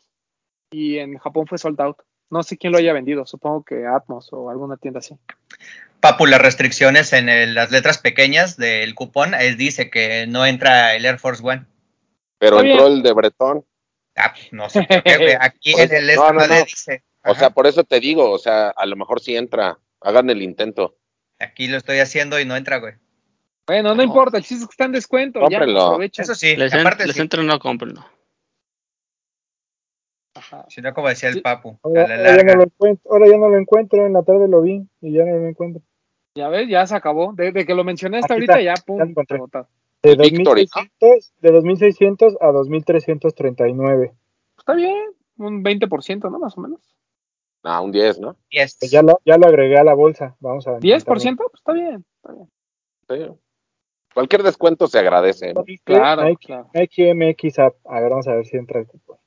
y 0.71 0.97
en 0.97 1.17
Japón 1.17 1.47
fue 1.47 1.57
sold 1.57 1.79
out. 1.81 1.97
No 2.29 2.43
sé 2.43 2.57
quién 2.57 2.71
lo 2.71 2.79
haya 2.79 2.93
vendido, 2.93 3.25
supongo 3.25 3.63
que 3.63 3.85
Atmos 3.85 4.29
o 4.31 4.49
alguna 4.49 4.77
tienda 4.77 4.99
así. 4.99 5.15
Papu, 5.99 6.25
las 6.25 6.41
restricciones 6.41 7.13
en 7.13 7.29
el- 7.29 7.53
las 7.53 7.71
letras 7.71 7.97
pequeñas 7.97 8.57
del 8.57 8.95
cupón 8.95 9.33
es, 9.33 9.57
dice 9.57 9.89
que 9.89 10.25
no 10.27 10.45
entra 10.45 10.95
el 10.95 11.05
Air 11.05 11.19
Force 11.19 11.43
One. 11.45 11.65
Pero 12.39 12.57
Está 12.57 12.69
entró 12.69 12.85
bien. 12.85 12.97
el 12.97 13.03
de 13.03 13.13
Bretón. 13.13 13.65
Ah, 14.15 14.33
no 14.51 14.69
sé. 14.69 14.79
Aquí 15.39 15.73
Pues, 15.73 15.91
en 15.91 16.09
el 16.09 16.15
no, 16.15 16.31
no, 16.33 16.47
no. 16.47 16.63
dice. 16.65 17.03
O 17.23 17.35
sea, 17.35 17.51
por 17.51 17.67
eso 17.67 17.83
te 17.83 17.99
digo, 17.99 18.31
o 18.31 18.39
sea, 18.39 18.69
a 18.69 18.85
lo 18.87 18.95
mejor 18.95 19.19
sí 19.21 19.35
entra. 19.35 19.77
Hagan 20.01 20.29
el 20.31 20.41
intento. 20.41 20.97
Aquí 21.37 21.67
lo 21.67 21.77
estoy 21.77 21.99
haciendo 21.99 22.39
y 22.39 22.45
no 22.45 22.55
entra, 22.55 22.77
güey. 22.77 22.95
Bueno, 23.67 23.89
no, 23.89 23.95
No. 23.95 24.03
importa, 24.03 24.37
el 24.37 24.43
chiste 24.43 24.63
es 24.63 24.67
que 24.67 24.73
está 24.73 24.85
en 24.85 24.91
descuento. 24.93 25.39
Ya, 25.49 25.57
aprovechen. 25.59 26.23
Eso 26.23 26.35
sí, 26.35 26.55
Les, 26.55 26.73
en- 26.73 26.79
aparte 26.81 27.05
les 27.05 27.15
sí. 27.15 27.21
entro, 27.21 27.43
no 27.43 27.59
cómprenlo. 27.59 28.03
Si 30.69 30.81
no, 30.81 30.93
como 30.93 31.09
decía 31.09 31.29
el 31.29 31.35
Sí. 31.35 31.41
Papu, 31.41 31.77
a 31.83 31.87
Ahora, 31.87 32.07
la 32.07 32.15
ahora 32.15 32.25
ya 32.25 32.31
no 32.31 32.37
larga. 32.37 32.55
lo 32.55 32.63
encuentro, 32.63 33.11
ahora 33.11 33.27
ya 33.27 33.37
no 33.37 33.49
lo 33.49 33.57
encuentro, 33.57 34.05
en 34.05 34.13
la 34.13 34.23
tarde 34.23 34.47
lo 34.47 34.61
vi 34.61 34.87
y 35.01 35.13
ya 35.13 35.23
no 35.25 35.37
lo 35.37 35.47
encuentro. 35.47 35.81
Ya 36.35 36.47
ves, 36.49 36.67
ya 36.69 36.85
se 36.87 36.95
acabó. 36.95 37.33
Desde 37.33 37.65
que 37.65 37.75
lo 37.75 37.83
mencioné 37.83 38.17
hasta 38.17 38.33
Aquí 38.33 38.45
ahorita, 38.49 38.59
está, 38.59 38.63
ya, 38.63 38.73
pum, 38.85 38.97
ya 38.97 39.03
encontré. 39.03 39.37
De 40.03 40.11
El 40.13 40.17
Victory, 40.17 40.61
2600, 40.65 41.33
de 41.41 41.51
2600 41.51 42.37
a 42.41 42.47
2339. 42.51 44.13
Está 44.57 44.73
bien, 44.73 44.95
un 45.37 45.63
20%, 45.63 46.29
¿no? 46.31 46.39
Más 46.39 46.57
o 46.57 46.61
menos. 46.61 46.79
Ah, 47.63 47.81
un 47.81 47.91
10, 47.91 48.19
¿no? 48.19 48.35
Yes. 48.49 48.77
Pues 48.79 48.89
ya, 48.89 49.03
lo, 49.03 49.19
ya 49.25 49.37
lo 49.37 49.47
agregué 49.47 49.77
a 49.77 49.83
la 49.83 49.93
bolsa. 49.93 50.35
Vamos 50.39 50.65
a 50.67 50.79
¿10%? 50.79 51.03
Pues 51.37 51.53
está 51.53 51.73
bien, 51.73 52.03
está 52.15 52.33
bien. 52.33 52.49
Sí. 53.09 53.37
Cualquier 54.13 54.43
descuento 54.43 54.87
se 54.87 54.99
agradece. 54.99 55.53
¿no? 55.53 55.63
Claro, 55.83 56.23
Nike, 56.25 56.45
claro. 56.47 56.69
Nike 56.73 57.13
MX 57.13 57.59
App. 57.59 57.75
A 57.85 57.99
ver, 58.01 58.09
vamos 58.09 58.27
a 58.27 58.35
ver 58.35 58.45
si 58.45 58.57
entra 58.57 58.79
el 58.79 58.87
cupón. 58.87 59.17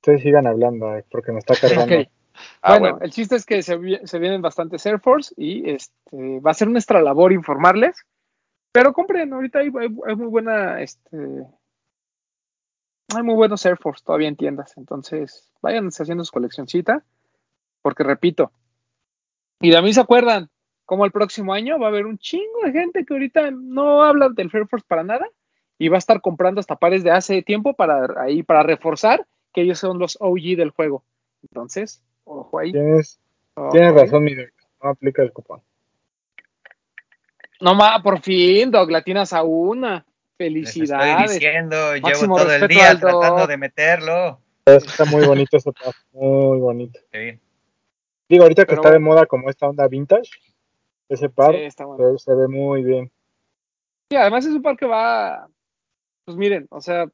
Ustedes 0.00 0.22
sigan 0.22 0.46
hablando, 0.46 0.94
eh, 0.96 1.04
porque 1.10 1.32
me 1.32 1.38
está 1.38 1.54
cargando. 1.60 1.96
Ah, 2.62 2.78
bueno, 2.78 2.94
bueno. 2.94 3.04
el 3.04 3.10
chiste 3.10 3.34
es 3.34 3.44
que 3.44 3.62
se, 3.62 3.76
vi- 3.76 3.98
se 4.04 4.18
vienen 4.20 4.40
bastantes 4.42 4.86
Air 4.86 5.00
Force 5.00 5.34
y 5.36 5.68
este 5.70 6.38
va 6.40 6.52
a 6.52 6.54
ser 6.54 6.68
nuestra 6.68 7.02
labor 7.02 7.32
informarles. 7.32 8.06
Pero 8.70 8.92
compren, 8.92 9.32
ahorita 9.32 9.58
hay, 9.58 9.68
hay- 9.80 9.96
hay 10.06 10.16
muy 10.16 10.28
buena, 10.28 10.80
este, 10.80 11.16
hay 13.16 13.22
muy 13.24 13.34
buenos 13.34 13.64
Air 13.66 13.76
Force 13.76 14.04
todavía 14.04 14.28
en 14.28 14.36
tiendas. 14.36 14.76
Entonces, 14.76 15.50
vayan 15.62 15.88
haciendo 15.88 16.24
su 16.24 16.32
coleccioncita. 16.32 17.02
Porque 17.82 18.02
repito, 18.04 18.52
y 19.60 19.70
de 19.70 19.80
mí 19.82 19.92
se 19.92 20.00
acuerdan, 20.00 20.50
como 20.88 21.04
el 21.04 21.12
próximo 21.12 21.52
año 21.52 21.78
va 21.78 21.84
a 21.84 21.90
haber 21.90 22.06
un 22.06 22.16
chingo 22.16 22.62
de 22.64 22.72
gente 22.72 23.04
que 23.04 23.12
ahorita 23.12 23.50
no 23.50 24.02
habla 24.02 24.30
del 24.30 24.48
Air 24.50 24.66
Force 24.66 24.86
para 24.88 25.04
nada 25.04 25.28
y 25.76 25.88
va 25.88 25.96
a 25.96 25.98
estar 25.98 26.22
comprando 26.22 26.60
hasta 26.60 26.76
pares 26.76 27.04
de 27.04 27.10
hace 27.10 27.42
tiempo 27.42 27.74
para 27.74 28.22
ahí 28.22 28.42
para 28.42 28.62
reforzar 28.62 29.26
que 29.52 29.60
ellos 29.60 29.78
son 29.78 29.98
los 29.98 30.16
OG 30.18 30.56
del 30.56 30.70
juego. 30.70 31.04
Entonces, 31.42 32.02
ojo 32.24 32.58
ahí. 32.58 32.72
Tienes, 32.72 33.20
ojo 33.52 33.68
tienes 33.68 33.92
ahí. 33.92 33.98
razón, 33.98 34.24
mi 34.24 34.34
Doc, 34.34 34.48
No 34.82 34.88
aplica 34.88 35.20
el 35.20 35.30
cupón. 35.30 35.60
No 37.60 37.74
más, 37.74 38.00
por 38.00 38.22
fin, 38.22 38.70
Doc, 38.70 38.90
latinas 38.90 39.34
a 39.34 39.42
una. 39.42 40.06
Les 40.38 40.48
estoy 40.48 40.62
Felicidades. 40.62 41.32
diciendo, 41.32 41.96
llevo 41.96 42.34
todo 42.38 42.50
el 42.50 42.66
día 42.66 42.98
tratando 42.98 43.46
de 43.46 43.58
meterlo. 43.58 44.40
Está 44.64 45.04
muy 45.04 45.26
bonito 45.26 45.58
ese 45.58 45.70
pack, 45.70 45.94
muy 46.12 46.58
bonito. 46.58 46.98
Sí. 47.12 47.38
Digo, 48.26 48.44
ahorita 48.44 48.62
que 48.62 48.70
Pero 48.70 48.80
está 48.80 48.90
de 48.90 49.00
moda 49.00 49.26
como 49.26 49.50
esta 49.50 49.66
onda 49.68 49.86
vintage, 49.86 50.30
ese 51.08 51.28
par 51.28 51.54
Sí, 51.54 51.62
está 51.62 51.84
bueno. 51.86 52.18
se, 52.18 52.24
se 52.24 52.34
ve 52.34 52.48
muy 52.48 52.82
bien. 52.82 53.10
Sí, 54.10 54.16
además 54.16 54.46
es 54.46 54.52
un 54.54 54.62
par 54.62 54.76
que 54.76 54.86
va, 54.86 55.48
pues 56.24 56.36
miren, 56.36 56.66
o 56.70 56.80
sea, 56.80 57.06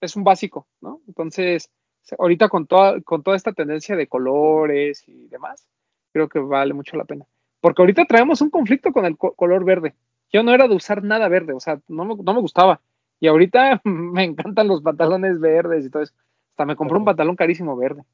es 0.00 0.16
un 0.16 0.24
básico, 0.24 0.66
¿no? 0.80 1.00
Entonces, 1.06 1.70
ahorita 2.18 2.48
con 2.48 2.66
toda, 2.66 3.00
con 3.02 3.22
toda 3.22 3.36
esta 3.36 3.52
tendencia 3.52 3.96
de 3.96 4.06
colores 4.06 5.06
y 5.08 5.28
demás, 5.28 5.66
creo 6.12 6.28
que 6.28 6.38
vale 6.38 6.74
mucho 6.74 6.96
la 6.96 7.04
pena. 7.04 7.26
Porque 7.60 7.82
ahorita 7.82 8.04
traemos 8.06 8.40
un 8.40 8.50
conflicto 8.50 8.92
con 8.92 9.04
el 9.06 9.16
co- 9.16 9.34
color 9.34 9.64
verde. 9.64 9.94
Yo 10.32 10.42
no 10.42 10.52
era 10.52 10.66
de 10.68 10.74
usar 10.74 11.02
nada 11.02 11.28
verde, 11.28 11.52
o 11.52 11.60
sea, 11.60 11.80
no 11.88 12.04
me, 12.04 12.14
no 12.14 12.34
me 12.34 12.40
gustaba. 12.40 12.80
Y 13.20 13.26
ahorita 13.28 13.80
me 13.84 14.24
encantan 14.24 14.68
los 14.68 14.82
pantalones 14.82 15.40
verdes 15.40 15.86
y 15.86 15.90
todo 15.90 16.02
eso. 16.02 16.14
Hasta 16.50 16.66
me 16.66 16.76
compré 16.76 16.96
un 16.98 17.04
pantalón 17.04 17.36
carísimo 17.36 17.76
verde. 17.76 18.04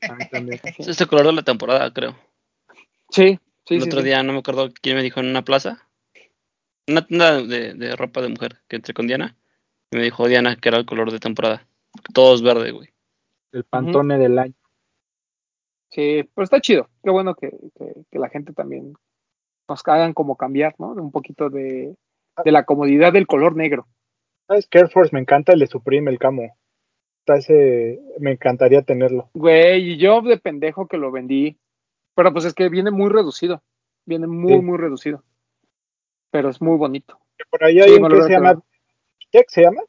También. 0.00 0.60
Es 0.78 0.88
este 0.88 1.06
color 1.06 1.26
de 1.26 1.32
la 1.32 1.42
temporada, 1.42 1.92
creo. 1.92 2.14
Sí, 3.10 3.38
sí, 3.68 3.74
el 3.76 3.82
sí, 3.82 3.88
otro 3.88 4.00
sí. 4.00 4.06
día 4.06 4.22
no 4.22 4.32
me 4.32 4.38
acuerdo 4.40 4.68
quién 4.80 4.96
me 4.96 5.02
dijo 5.02 5.20
en 5.20 5.26
una 5.26 5.42
plaza. 5.42 5.88
Una 6.88 7.06
tienda 7.06 7.42
de, 7.42 7.74
de 7.74 7.96
ropa 7.96 8.20
de 8.22 8.28
mujer 8.28 8.56
que 8.68 8.76
entré 8.76 8.94
con 8.94 9.06
Diana. 9.06 9.36
Y 9.90 9.96
me 9.96 10.02
dijo 10.02 10.26
Diana 10.26 10.56
que 10.56 10.68
era 10.68 10.78
el 10.78 10.86
color 10.86 11.12
de 11.12 11.18
temporada. 11.18 11.66
Todo 12.14 12.34
es 12.34 12.42
verde, 12.42 12.72
güey. 12.72 12.88
El 13.52 13.64
pantone 13.64 14.18
del 14.18 14.38
año. 14.38 14.54
Sí, 15.90 16.28
pero 16.34 16.44
está 16.44 16.60
chido. 16.60 16.88
Qué 17.02 17.10
bueno 17.10 17.34
que, 17.34 17.50
que- 17.78 17.94
que 18.10 18.18
la 18.18 18.28
gente 18.28 18.52
también 18.52 18.94
nos 19.68 19.82
hagan 19.86 20.12
como 20.12 20.36
cambiar, 20.36 20.74
¿no? 20.78 20.94
De 20.94 21.00
un 21.00 21.10
poquito 21.10 21.48
de. 21.50 21.94
de 22.44 22.52
la 22.52 22.64
comodidad 22.64 23.12
del 23.12 23.26
color 23.26 23.56
negro. 23.56 23.86
¿Sabes 24.46 24.68
Air 24.70 24.88
Force? 24.90 25.14
Me 25.14 25.20
encanta 25.20 25.52
el 25.52 25.60
de 25.60 25.66
Supreme, 25.66 26.10
el 26.10 26.18
camo. 26.18 26.56
Está 27.20 27.36
ese, 27.38 28.00
me 28.18 28.32
encantaría 28.32 28.82
tenerlo. 28.82 29.30
Güey, 29.34 29.92
y 29.92 29.96
yo 29.98 30.22
de 30.22 30.38
pendejo 30.38 30.86
que 30.88 30.96
lo 30.96 31.10
vendí. 31.10 31.58
Pero 32.18 32.32
pues 32.32 32.46
es 32.46 32.52
que 32.54 32.68
viene 32.68 32.90
muy 32.90 33.10
reducido. 33.10 33.62
Viene 34.04 34.26
muy, 34.26 34.54
Sí. 34.54 34.60
muy 34.60 34.76
reducido. 34.76 35.22
Pero 36.32 36.48
es 36.48 36.60
muy 36.60 36.76
bonito. 36.76 37.20
Por 37.48 37.62
ahí 37.62 37.74
Sí, 37.74 37.80
hay 37.82 37.92
un 37.92 38.08
que 38.08 38.22
se 38.22 38.30
llama 38.30 38.60
Tech, 39.30 39.46
¿se 39.48 39.62
llama? 39.62 39.82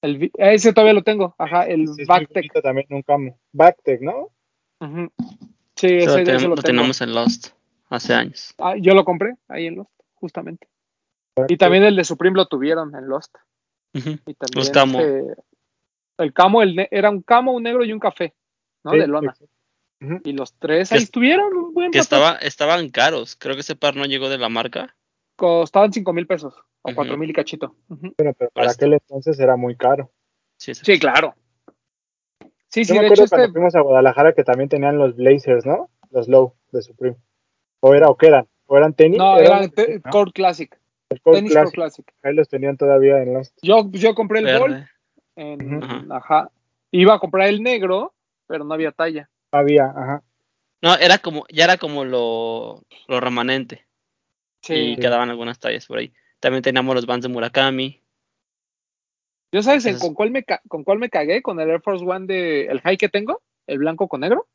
El, 0.00 0.18
vi- 0.18 0.30
ese 0.38 0.72
todavía 0.72 0.92
lo 0.94 1.02
tengo. 1.02 1.34
Ajá, 1.36 1.64
el 1.66 1.88
Sí, 1.88 2.04
Backtech. 2.04 2.52
también 2.62 2.86
un 2.90 3.02
camo. 3.02 3.40
Backtech, 3.50 4.00
¿no? 4.02 4.28
Ujú. 4.80 5.10
Sí, 5.74 5.88
Eso 5.96 5.96
ese, 5.96 6.06
lo, 6.06 6.14
ese 6.14 6.24
tenemos, 6.24 6.42
lo 6.44 6.48
lo 6.50 6.54
tengo. 6.54 6.62
tenemos 6.62 7.00
en 7.00 7.12
Lost 7.12 7.48
hace 7.88 8.14
años. 8.14 8.54
Ah, 8.58 8.76
yo 8.78 8.94
lo 8.94 9.04
compré 9.04 9.34
ahí 9.48 9.66
en 9.66 9.74
Lost, 9.78 9.90
justamente. 10.14 10.68
Y 11.48 11.56
también 11.56 11.82
el 11.82 11.96
de 11.96 12.04
Supreme 12.04 12.36
lo 12.36 12.46
tuvieron 12.46 12.94
en 12.94 13.08
Lost. 13.08 13.34
Y 13.94 14.00
también 14.02 14.54
Los 14.54 14.70
camo. 14.70 15.00
este, 15.00 15.42
el 16.18 16.32
camo, 16.32 16.62
el 16.62 16.86
era 16.92 17.10
un 17.10 17.22
camo, 17.22 17.52
un 17.52 17.64
negro 17.64 17.84
y 17.84 17.92
un 17.92 17.98
café, 17.98 18.32
¿no? 18.84 18.92
Sí, 18.92 18.98
de 19.00 19.08
lona. 19.08 19.30
exacto. 19.32 19.52
Y 20.00 20.32
los 20.32 20.54
tres 20.54 20.92
ahí 20.92 20.98
es- 20.98 21.04
estuvieron 21.04 21.52
un 21.56 21.74
buen 21.74 21.90
Que 21.90 21.98
rato. 21.98 22.02
estaba, 22.16 22.36
estaban 22.36 22.88
caros. 22.90 23.34
Creo 23.36 23.54
que 23.54 23.60
ese 23.62 23.74
par 23.76 23.96
no 23.96 24.04
llegó 24.04 24.28
de 24.28 24.38
la 24.38 24.48
marca. 24.48 24.94
Costaban 25.36 25.92
cinco 25.92 26.12
mil 26.12 26.26
pesos 26.26 26.54
o 26.82 26.88
Ujú. 26.90 26.94
cuatro 26.96 27.16
mil 27.16 27.30
y 27.30 27.32
cachito. 27.32 27.74
Bueno, 27.88 28.12
pero 28.38 28.50
para 28.50 28.66
Presto. 28.66 28.72
aquel 28.84 28.92
entonces 28.94 29.38
era 29.40 29.56
muy 29.56 29.76
caro. 29.76 30.10
Sí, 30.56 30.74
sí. 30.74 30.82
Sí, 30.84 30.98
claro. 30.98 31.34
Sí, 32.70 32.84
sí, 32.84 32.88
Yo 32.88 32.94
me 32.96 33.00
de 33.00 33.06
acuerdo 33.06 33.24
hecho 33.24 33.30
cuando 33.30 33.44
este, 33.46 33.52
fuimos 33.52 33.74
a 33.74 33.80
Guadalajara 33.80 34.32
que 34.34 34.44
también 34.44 34.68
tenían 34.68 34.98
los 34.98 35.16
Blazers, 35.16 35.64
¿no? 35.64 35.88
Los 36.10 36.28
Low 36.28 36.54
de 36.70 36.82
Supreme. 36.82 37.16
O 37.80 37.94
era, 37.94 38.08
o 38.08 38.16
qué 38.16 38.26
eran, 38.26 38.46
o 38.66 38.76
eran 38.76 38.92
tenis. 38.94 39.18
no, 39.18 39.38
Eran 39.38 39.62
era 39.64 39.68
te- 39.68 40.00
¿no? 40.04 40.10
Core 40.10 40.32
Classic, 40.32 40.78
el 41.10 41.20
Core 41.22 41.38
tenis 41.38 41.52
Core 41.52 41.70
Classic. 41.70 42.04
Classic. 42.04 42.14
Ahí 42.22 42.34
los 42.34 42.48
tenían 42.48 42.76
todavía 42.76 43.22
en 43.22 43.34
los. 43.34 43.52
Yo, 43.62 43.88
yo 43.92 44.14
compré 44.14 44.40
el 44.40 44.58
Gold 44.58 44.74
Verde. 44.74 44.88
en, 45.36 45.74
Ujú. 45.76 45.84
Ajá. 45.84 46.04
ajá. 46.10 46.50
Iba 46.90 47.14
a 47.14 47.18
comprar 47.20 47.48
el 47.48 47.62
negro, 47.62 48.12
pero 48.46 48.64
no 48.64 48.74
había 48.74 48.92
talla. 48.92 49.30
Había, 49.52 49.84
ajá. 49.86 50.22
No, 50.82 50.94
era 50.96 51.18
como, 51.18 51.44
ya 51.50 51.64
era 51.64 51.76
como 51.78 52.04
lo, 52.04 52.84
lo 53.08 53.20
remanente. 53.20 53.86
Sí. 54.62 54.74
Y 54.74 54.96
quedaban 54.96 55.30
algunas 55.30 55.58
tallas 55.58 55.86
por 55.86 55.98
ahí. 55.98 56.12
También 56.40 56.62
teníamos 56.62 56.94
los 56.94 57.06
Vans 57.06 57.22
de 57.22 57.28
Murakami. 57.28 58.02
¿Yo 59.52 59.62
sabes 59.62 59.86
en- 59.86 59.92
Esos- 59.96 60.02
con 60.02 60.14
cuál 60.14 60.30
me 60.30 60.44
con 60.68 60.84
cuál 60.84 60.98
me 60.98 61.08
cagué? 61.10 61.42
Con 61.42 61.58
el 61.60 61.70
Air 61.70 61.80
Force 61.80 62.04
One 62.04 62.26
de 62.26 62.66
el 62.66 62.80
high 62.82 62.96
que 62.98 63.08
tengo, 63.08 63.42
el 63.66 63.78
blanco 63.78 64.06
con 64.08 64.20
negro, 64.20 64.46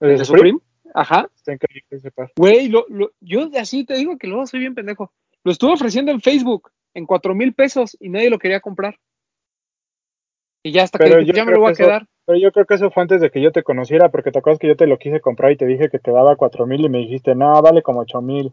¿El 0.00 0.10
el 0.12 0.18
de 0.18 0.24
Supreme? 0.24 0.50
Supreme. 0.52 0.92
Ajá. 0.94 1.28
Está 1.34 1.52
increíble 1.52 1.84
ese 1.90 2.10
par. 2.10 2.32
Güey, 2.36 2.68
lo, 2.68 2.86
lo- 2.88 3.12
yo 3.20 3.50
así 3.58 3.84
te 3.84 3.94
digo 3.94 4.16
que 4.16 4.28
luego 4.28 4.46
soy 4.46 4.60
bien 4.60 4.74
pendejo. 4.74 5.12
Lo 5.44 5.52
estuve 5.52 5.72
ofreciendo 5.72 6.12
en 6.12 6.20
Facebook 6.20 6.70
en 6.94 7.04
cuatro 7.06 7.34
mil 7.34 7.52
pesos 7.54 7.96
y 8.00 8.08
nadie 8.08 8.30
lo 8.30 8.38
quería 8.38 8.60
comprar. 8.60 8.98
Y 10.62 10.72
ya 10.72 10.84
hasta 10.84 10.98
que 10.98 11.04
Pero 11.04 11.20
yo 11.22 11.32
ya 11.32 11.44
me 11.44 11.52
lo 11.52 11.60
voy 11.60 11.66
a 11.66 11.74
que 11.74 11.82
eso- 11.82 11.84
quedar. 11.88 12.08
Pero 12.28 12.38
yo 12.40 12.52
creo 12.52 12.66
que 12.66 12.74
eso 12.74 12.90
fue 12.90 13.02
antes 13.04 13.22
de 13.22 13.30
que 13.30 13.40
yo 13.40 13.52
te 13.52 13.62
conociera, 13.62 14.10
porque 14.10 14.30
te 14.30 14.38
acuerdas 14.38 14.58
que 14.58 14.66
yo 14.68 14.76
te 14.76 14.86
lo 14.86 14.98
quise 14.98 15.18
comprar 15.18 15.50
y 15.50 15.56
te 15.56 15.64
dije 15.64 15.88
que 15.88 15.98
te 15.98 16.10
daba 16.12 16.36
cuatro 16.36 16.66
mil 16.66 16.82
y 16.84 16.90
me 16.90 16.98
dijiste, 16.98 17.34
no, 17.34 17.62
vale 17.62 17.80
como 17.82 18.00
ocho 18.00 18.20
mil. 18.20 18.52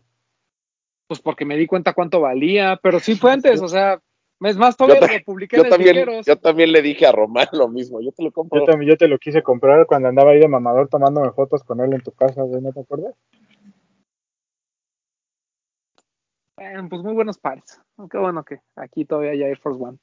Pues 1.09 1.19
porque 1.19 1.43
me 1.43 1.57
di 1.57 1.67
cuenta 1.67 1.91
cuánto 1.91 2.21
valía, 2.21 2.79
pero 2.81 3.01
sí 3.01 3.15
fue 3.15 3.31
antes, 3.33 3.61
o 3.61 3.67
sea, 3.67 3.99
es 4.39 4.55
más, 4.55 4.77
todavía 4.77 5.01
ta- 5.05 5.11
lo 5.11 5.23
publiqué 5.25 5.57
Yo 5.57 5.63
en 5.63 5.65
el 5.65 5.71
también, 5.71 6.09
yo 6.25 6.37
también 6.37 6.71
le 6.71 6.81
dije 6.81 7.05
a 7.05 7.11
Román 7.11 7.47
lo 7.51 7.67
mismo. 7.67 7.99
Yo 7.99 8.13
te 8.13 8.23
lo 8.23 8.31
compro. 8.31 8.61
Yo 8.61 8.65
también 8.65 8.91
yo 8.91 8.95
te 8.97 9.09
lo 9.09 9.17
quise 9.19 9.43
comprar 9.43 9.85
cuando 9.87 10.07
andaba 10.07 10.31
ahí 10.31 10.39
de 10.39 10.47
mamador 10.47 10.87
tomándome 10.87 11.33
fotos 11.33 11.61
con 11.65 11.81
él 11.81 11.91
en 11.91 12.01
tu 12.01 12.13
casa, 12.13 12.43
güey, 12.43 12.61
¿no 12.61 12.71
te 12.71 12.79
acuerdas? 12.79 13.13
Bueno, 16.57 16.87
pues 16.87 17.01
muy 17.01 17.13
buenos 17.13 17.37
pares. 17.37 17.81
Qué 18.09 18.17
bueno 18.17 18.45
que 18.45 18.61
aquí 18.77 19.03
todavía 19.03 19.31
hay 19.31 19.43
Air 19.43 19.57
Force 19.57 19.83
One. 19.83 19.97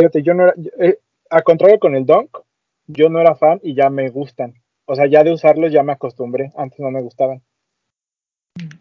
Fíjate, 0.00 0.24
yo 0.24 0.34
no 0.34 0.42
era, 0.42 0.54
yo- 0.56 0.72
eh, 0.80 0.98
a 1.32 1.42
contrario 1.42 1.78
con 1.78 1.96
el 1.96 2.04
Dunk, 2.04 2.38
yo 2.86 3.08
no 3.08 3.18
era 3.18 3.34
fan 3.34 3.58
y 3.62 3.74
ya 3.74 3.88
me 3.88 4.10
gustan. 4.10 4.54
O 4.84 4.94
sea, 4.94 5.06
ya 5.06 5.24
de 5.24 5.32
usarlos 5.32 5.72
ya 5.72 5.82
me 5.82 5.92
acostumbré, 5.92 6.52
antes 6.56 6.78
no 6.78 6.90
me 6.90 7.00
gustaban. 7.00 7.42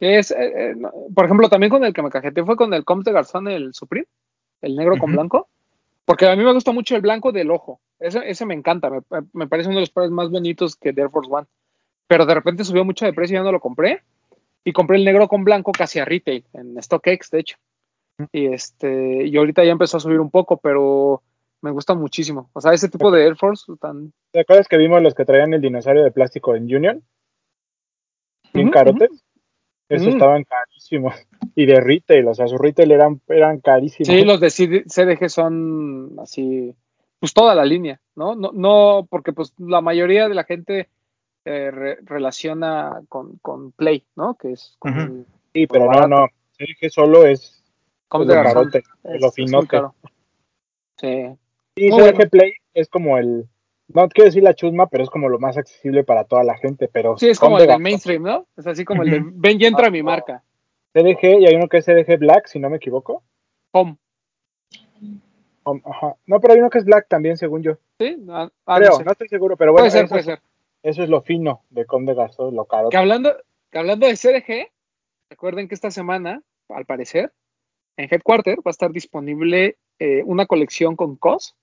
Es, 0.02 0.32
eh, 0.32 0.36
eh, 0.72 0.76
por 1.16 1.26
ejemplo, 1.26 1.48
también 1.48 1.70
con 1.70 1.84
el 1.86 1.94
que 1.94 2.02
me 2.02 2.10
cajeteé 2.10 2.44
fue 2.44 2.58
con 2.58 2.74
el 2.74 2.84
Comte 2.84 3.12
de 3.12 3.14
Garzón, 3.14 3.48
el 3.48 3.74
Supreme, 3.74 4.08
el 4.62 4.76
negro 4.76 4.98
con 4.98 5.14
blanco, 5.14 5.48
porque 6.04 6.28
a 6.28 6.36
mí 6.36 6.44
me 6.44 6.54
gusta 6.54 6.74
mucho 6.74 6.96
el 6.96 7.02
blanco 7.02 7.32
del 7.32 7.52
ojo. 7.52 7.80
Ese, 8.00 8.20
ese 8.30 8.46
me 8.46 8.54
encanta, 8.54 8.90
me, 8.90 9.02
me 9.32 9.48
parece 9.48 9.70
uno 9.70 9.78
de 9.78 9.84
los 9.84 9.92
pares 9.92 10.12
más 10.12 10.30
bonitos 10.30 10.76
que 10.76 10.92
de 10.92 11.04
Air 11.04 11.12
Force 11.12 11.30
One. 11.32 11.48
Pero 12.08 12.26
de 12.26 12.34
repente 12.34 12.66
subió 12.66 12.84
mucho 12.84 13.06
de 13.06 13.14
precio 13.14 13.36
y 13.36 13.40
ya 13.40 13.44
no 13.44 13.52
lo 13.54 13.62
compré. 13.62 14.02
Y 14.66 14.74
compré 14.74 14.98
el 14.98 15.06
negro 15.06 15.28
con 15.28 15.46
blanco 15.46 15.72
casi 15.72 16.00
a 16.00 16.06
retail, 16.06 16.44
en 16.54 16.82
StockX, 16.82 17.32
de 17.32 17.40
hecho. 17.40 17.58
Y 18.32 18.48
este, 18.48 19.26
y 19.26 19.38
ahorita 19.38 19.64
ya 19.64 19.72
empezó 19.72 19.98
a 19.98 20.02
subir 20.02 20.20
un 20.20 20.30
poco, 20.30 20.58
pero 20.58 21.24
me 21.62 21.72
gusta 21.72 21.94
muchísimo. 21.94 22.50
O 22.54 22.62
sea, 22.62 22.74
ese 22.74 22.90
tipo 22.90 23.12
de 23.12 23.24
Air 23.26 23.36
Force 23.36 23.72
tan. 23.80 24.14
¿Te 24.32 24.42
acuerdas 24.42 24.68
que 24.68 24.78
vimos 24.78 25.02
los 25.02 25.14
que 25.14 25.26
traían 25.26 25.54
el 25.54 25.62
dinosaurio 25.62 26.04
de 26.04 26.12
plástico 26.12 26.56
en 26.56 26.64
Union? 26.64 27.04
Bien 28.54 28.68
Ujú, 28.68 28.74
carotes. 28.74 29.24
Esos 29.90 30.08
Ujú. 30.08 30.16
estaban 30.18 30.44
carísimos. 30.44 31.16
Y 31.54 31.66
de 31.66 31.82
retail, 31.82 32.28
o 32.28 32.34
sea, 32.34 32.48
su 32.48 32.58
retail 32.58 32.92
eran, 32.92 33.22
eran 33.28 33.60
carísimos. 33.60 34.08
Sí, 34.08 34.24
los 34.24 34.40
de 34.40 34.50
CD 34.50 34.84
CDG 34.88 35.30
son 35.30 36.18
así, 36.20 36.74
pues 37.20 37.34
toda 37.34 37.54
la 37.56 37.66
línea, 37.66 38.00
¿no? 38.16 38.36
No, 38.36 38.52
no 38.54 39.08
porque 39.10 39.34
pues 39.34 39.54
la 39.58 39.82
mayoría 39.82 40.30
de 40.30 40.36
la 40.36 40.46
gente 40.46 40.90
eh, 41.44 41.72
re- 41.72 41.98
relaciona 42.04 43.02
con, 43.10 43.38
con 43.40 43.74
Play, 43.74 44.06
¿no? 44.16 44.36
Que 44.36 44.54
es 44.54 44.76
como 44.80 45.26
Sí, 45.54 45.68
pero 45.68 45.88
barato. 45.88 46.08
no, 46.08 46.22
no. 46.22 46.28
CDG 46.58 46.90
solo 46.90 47.26
es 47.26 47.62
como 48.08 48.24
es 48.24 48.30
de 48.30 48.84
Es, 49.04 49.22
lo 49.22 49.32
finote. 49.32 49.82
Sí. 50.98 51.38
Sí, 51.76 51.90
CDG 51.90 51.94
bueno. 51.94 52.30
Play 52.30 52.54
es 52.74 52.90
como 52.90 53.18
el, 53.18 53.48
no 53.88 54.08
quiero 54.10 54.26
decir 54.28 54.44
la 54.44 54.54
chusma, 54.54 54.88
pero 54.88 55.04
es 55.04 55.10
como 55.10 55.30
lo 55.30 55.40
más 55.40 55.58
accesible 55.58 56.04
para 56.04 56.26
toda 56.26 56.44
la 56.44 56.58
gente, 56.58 56.88
pero 56.88 57.18
Sí, 57.18 57.30
es 57.30 57.40
como 57.40 57.58
el 57.60 57.68
del 57.68 57.80
mainstream, 57.80 58.24
¿no? 58.24 58.48
Es 58.58 58.68
así 58.68 58.84
como 58.86 59.04
el 59.04 59.10
de 59.10 59.22
ven 59.24 59.62
y 59.62 59.66
entra 59.66 59.88
Ah, 59.88 59.92
mi 59.92 60.00
no. 60.00 60.06
marca. 60.06 60.44
CDG 60.94 61.40
y 61.42 61.46
hay 61.48 61.56
uno 61.56 61.68
que 61.70 61.78
es 61.78 61.86
CDG 61.86 62.18
Black, 62.20 62.48
si 62.48 62.60
no 62.60 62.70
me 62.70 62.78
equivoco. 62.78 63.24
Home. 63.72 63.98
Um, 65.64 65.80
ajá. 65.86 66.16
No, 66.26 66.40
pero 66.42 66.54
hay 66.54 66.60
uno 66.60 66.70
que 66.70 66.80
es 66.80 66.86
Black 66.86 67.08
también, 67.08 67.38
según 67.38 67.62
yo. 67.62 67.78
¿Sí? 68.00 68.18
Ah, 68.30 68.50
ah, 68.66 68.78
Creo, 68.78 69.00
no 69.04 69.12
estoy 69.12 69.28
seguro, 69.30 69.56
pero 69.56 69.72
bueno, 69.72 69.84
puede 69.84 69.92
ser, 69.92 70.06
eso, 70.06 70.10
puede 70.14 70.24
ser. 70.24 70.42
eso 70.84 71.04
es 71.04 71.10
lo 71.10 71.22
fino 71.22 71.64
de 71.70 71.86
Conde 71.86 72.14
Garzón, 72.16 72.56
lo 72.56 72.66
caro. 72.66 72.90
Que 72.90 72.98
hablando, 72.98 73.34
que 73.72 73.78
hablando 73.78 74.08
de 74.08 74.16
CDG, 74.18 74.72
recuerden 75.30 75.68
que 75.68 75.76
esta 75.76 75.92
semana, 75.92 76.42
al 76.70 76.86
parecer, 76.86 77.32
en 77.98 78.10
Headquarter 78.12 78.58
va 78.60 78.64
a 78.66 78.72
estar 78.72 78.92
disponible 78.92 79.78
eh, 80.00 80.24
una 80.26 80.48
colección 80.48 80.96
con 80.96 81.16
COS 81.16 81.56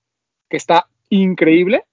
que 0.49 0.57
está 0.57 0.87
increíble. 1.09 1.85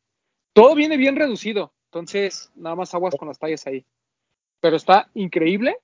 Todo 0.52 0.74
viene 0.74 0.96
bien 0.96 1.16
reducido, 1.16 1.72
entonces 1.90 2.50
nada 2.54 2.76
más 2.76 2.94
aguas 2.94 3.14
con 3.16 3.28
las 3.28 3.38
tallas 3.38 3.66
ahí. 3.66 3.84
Pero 4.60 4.76
está 4.76 5.10
increíble 5.14 5.78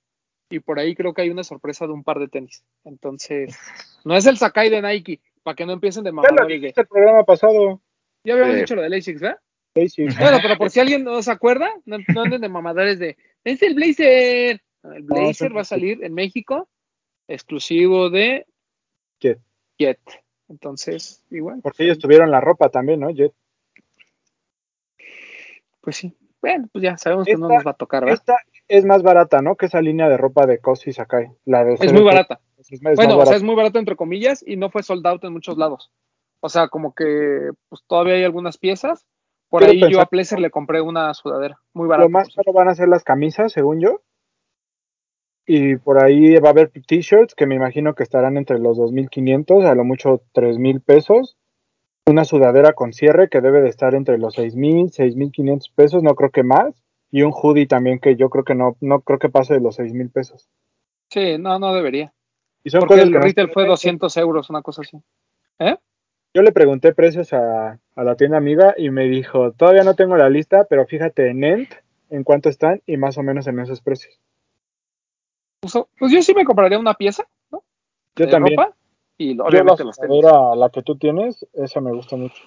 y 0.50 0.60
por 0.60 0.78
ahí 0.78 0.94
creo 0.94 1.14
que 1.14 1.22
hay 1.22 1.30
una 1.30 1.44
sorpresa 1.44 1.86
de 1.86 1.92
un 1.92 2.04
par 2.04 2.18
de 2.18 2.28
tenis. 2.28 2.64
Entonces, 2.84 3.56
no 4.04 4.16
es 4.16 4.26
el 4.26 4.38
Sakai 4.38 4.70
de 4.70 4.82
Nike, 4.82 5.20
para 5.42 5.54
que 5.54 5.66
no 5.66 5.72
empiecen 5.72 6.04
de 6.04 6.10
Ya 6.10 6.14
lo 6.14 6.22
mamadores 6.22 6.60
de. 6.60 6.72
el 6.76 6.86
programa 6.86 7.24
pasado, 7.24 7.80
Ya 8.24 8.34
habíamos 8.34 8.56
dicho 8.56 8.74
lo 8.74 8.82
de 8.82 8.96
ASICS, 8.96 9.20
¿verdad? 9.20 9.38
Casey. 9.74 10.06
Bueno, 10.18 10.38
pero 10.42 10.56
por 10.58 10.70
si 10.70 10.80
alguien 10.80 11.02
no 11.02 11.22
se 11.22 11.30
acuerda, 11.30 11.70
no, 11.86 11.96
no 12.14 12.22
anden 12.22 12.42
de 12.42 12.48
mamadores 12.48 12.98
de 12.98 13.16
es 13.44 13.62
el 13.62 13.74
Blazer. 13.74 14.60
El 14.82 15.02
Blazer 15.02 15.56
va 15.56 15.62
a 15.62 15.64
salir 15.64 16.04
en 16.04 16.14
México 16.14 16.68
exclusivo 17.28 18.10
de 18.10 18.46
Jet. 19.20 19.40
Jet. 19.78 20.00
Entonces, 20.52 21.22
igual. 21.30 21.60
Porque 21.62 21.84
ellos 21.84 21.98
tuvieron 21.98 22.30
la 22.30 22.40
ropa 22.40 22.68
también, 22.68 23.00
¿no? 23.00 23.10
Jet. 23.10 23.32
Pues 25.80 25.96
sí. 25.96 26.14
Bueno, 26.42 26.68
pues 26.70 26.84
ya 26.84 26.98
sabemos 26.98 27.24
que 27.26 27.36
no 27.36 27.48
nos 27.48 27.66
va 27.66 27.70
a 27.70 27.74
tocar, 27.74 28.04
¿verdad? 28.04 28.18
Esta 28.18 28.36
es 28.68 28.84
más 28.84 29.02
barata, 29.02 29.40
¿no? 29.40 29.56
Que 29.56 29.66
esa 29.66 29.80
línea 29.80 30.10
de 30.10 30.18
ropa 30.18 30.44
de 30.44 30.58
Cos 30.58 30.86
y 30.86 30.92
Sakai. 30.92 31.30
La 31.46 31.64
de 31.64 31.74
Es 31.80 31.92
muy 31.92 32.02
barata. 32.02 32.40
Es, 32.58 32.70
es 32.70 32.82
más 32.82 32.96
Bueno, 32.96 33.12
o 33.12 33.16
sea, 33.16 33.18
barata. 33.24 33.36
es 33.36 33.42
muy 33.42 33.54
barato 33.54 33.78
entre 33.78 33.96
comillas 33.96 34.44
y 34.46 34.56
no 34.56 34.68
fue 34.68 34.82
sold 34.82 35.06
out 35.06 35.24
en 35.24 35.32
muchos 35.32 35.56
lados. 35.56 35.90
O 36.40 36.50
sea, 36.50 36.68
como 36.68 36.94
que 36.94 37.50
pues 37.70 37.82
todavía 37.86 38.14
hay 38.14 38.24
algunas 38.24 38.58
piezas. 38.58 39.06
Por 39.48 39.64
Quiero 39.64 39.86
ahí 39.86 39.92
yo 39.92 40.00
a 40.02 40.06
Pleasure 40.06 40.42
le 40.42 40.50
compré 40.50 40.82
una 40.82 41.14
sudadera. 41.14 41.58
Muy 41.72 41.88
barata. 41.88 42.04
Lo 42.04 42.10
más 42.10 42.28
caro 42.34 42.52
van 42.52 42.68
a 42.68 42.74
ser 42.74 42.88
las 42.88 43.04
camisas, 43.04 43.52
según 43.52 43.80
yo. 43.80 44.02
Y 45.46 45.76
por 45.76 46.02
ahí 46.02 46.36
va 46.36 46.48
a 46.48 46.52
haber 46.52 46.70
t-shirts 46.70 47.34
que 47.34 47.46
me 47.46 47.56
imagino 47.56 47.94
que 47.94 48.02
estarán 48.02 48.36
entre 48.36 48.58
los 48.58 48.78
2.500, 48.78 49.64
a 49.66 49.74
lo 49.74 49.84
mucho 49.84 50.22
3.000 50.34 50.82
pesos. 50.82 51.36
Una 52.06 52.24
sudadera 52.24 52.72
con 52.72 52.92
cierre 52.92 53.28
que 53.28 53.40
debe 53.40 53.60
de 53.60 53.68
estar 53.68 53.94
entre 53.94 54.18
los 54.18 54.36
6.000, 54.36 54.92
6.500 54.92 55.72
pesos, 55.74 56.02
no 56.02 56.14
creo 56.14 56.30
que 56.30 56.42
más. 56.42 56.82
Y 57.10 57.22
un 57.22 57.32
hoodie 57.32 57.66
también 57.66 57.98
que 57.98 58.16
yo 58.16 58.30
creo 58.30 58.44
que 58.44 58.54
no, 58.54 58.76
no 58.80 59.00
creo 59.00 59.18
que 59.18 59.28
pase 59.28 59.54
de 59.54 59.60
los 59.60 59.78
6.000 59.78 60.12
pesos. 60.12 60.48
Sí, 61.10 61.36
no, 61.38 61.58
no 61.58 61.74
debería. 61.74 62.12
Y 62.64 62.70
son 62.70 62.80
Porque 62.80 63.02
el 63.02 63.10
no 63.10 63.20
retail 63.20 63.50
fue 63.50 63.64
ven. 63.64 63.70
200 63.70 64.16
euros, 64.16 64.48
una 64.48 64.62
cosa 64.62 64.82
así. 64.82 64.96
¿Eh? 65.58 65.76
Yo 66.34 66.42
le 66.42 66.52
pregunté 66.52 66.94
precios 66.94 67.32
a, 67.32 67.78
a 67.94 68.04
la 68.04 68.16
tienda 68.16 68.38
amiga 68.38 68.74
y 68.78 68.90
me 68.90 69.04
dijo, 69.04 69.52
todavía 69.52 69.82
no 69.82 69.94
tengo 69.94 70.16
la 70.16 70.30
lista, 70.30 70.66
pero 70.70 70.86
fíjate 70.86 71.28
en 71.28 71.44
Ent 71.44 71.70
en 72.08 72.24
cuánto 72.24 72.48
están 72.48 72.80
y 72.86 72.96
más 72.96 73.18
o 73.18 73.22
menos 73.22 73.46
en 73.46 73.58
esos 73.58 73.82
precios. 73.82 74.18
Pues, 75.62 75.74
pues 75.96 76.10
yo 76.12 76.20
sí 76.22 76.34
me 76.34 76.44
compraría 76.44 76.76
una 76.78 76.94
pieza, 76.94 77.24
¿no? 77.52 77.62
Yo 78.16 78.26
de 78.26 78.30
también. 78.32 78.58
ropa 78.58 78.74
y 79.16 79.36
Yo 79.36 79.44
obviamente 79.44 79.84
la 79.84 79.86
los 79.86 79.96
tenis. 79.96 80.16
sudadera, 80.20 80.56
la 80.56 80.70
que 80.70 80.82
tú 80.82 80.96
tienes, 80.98 81.46
esa 81.52 81.80
me 81.80 81.92
gusta 81.92 82.16
mucho. 82.16 82.42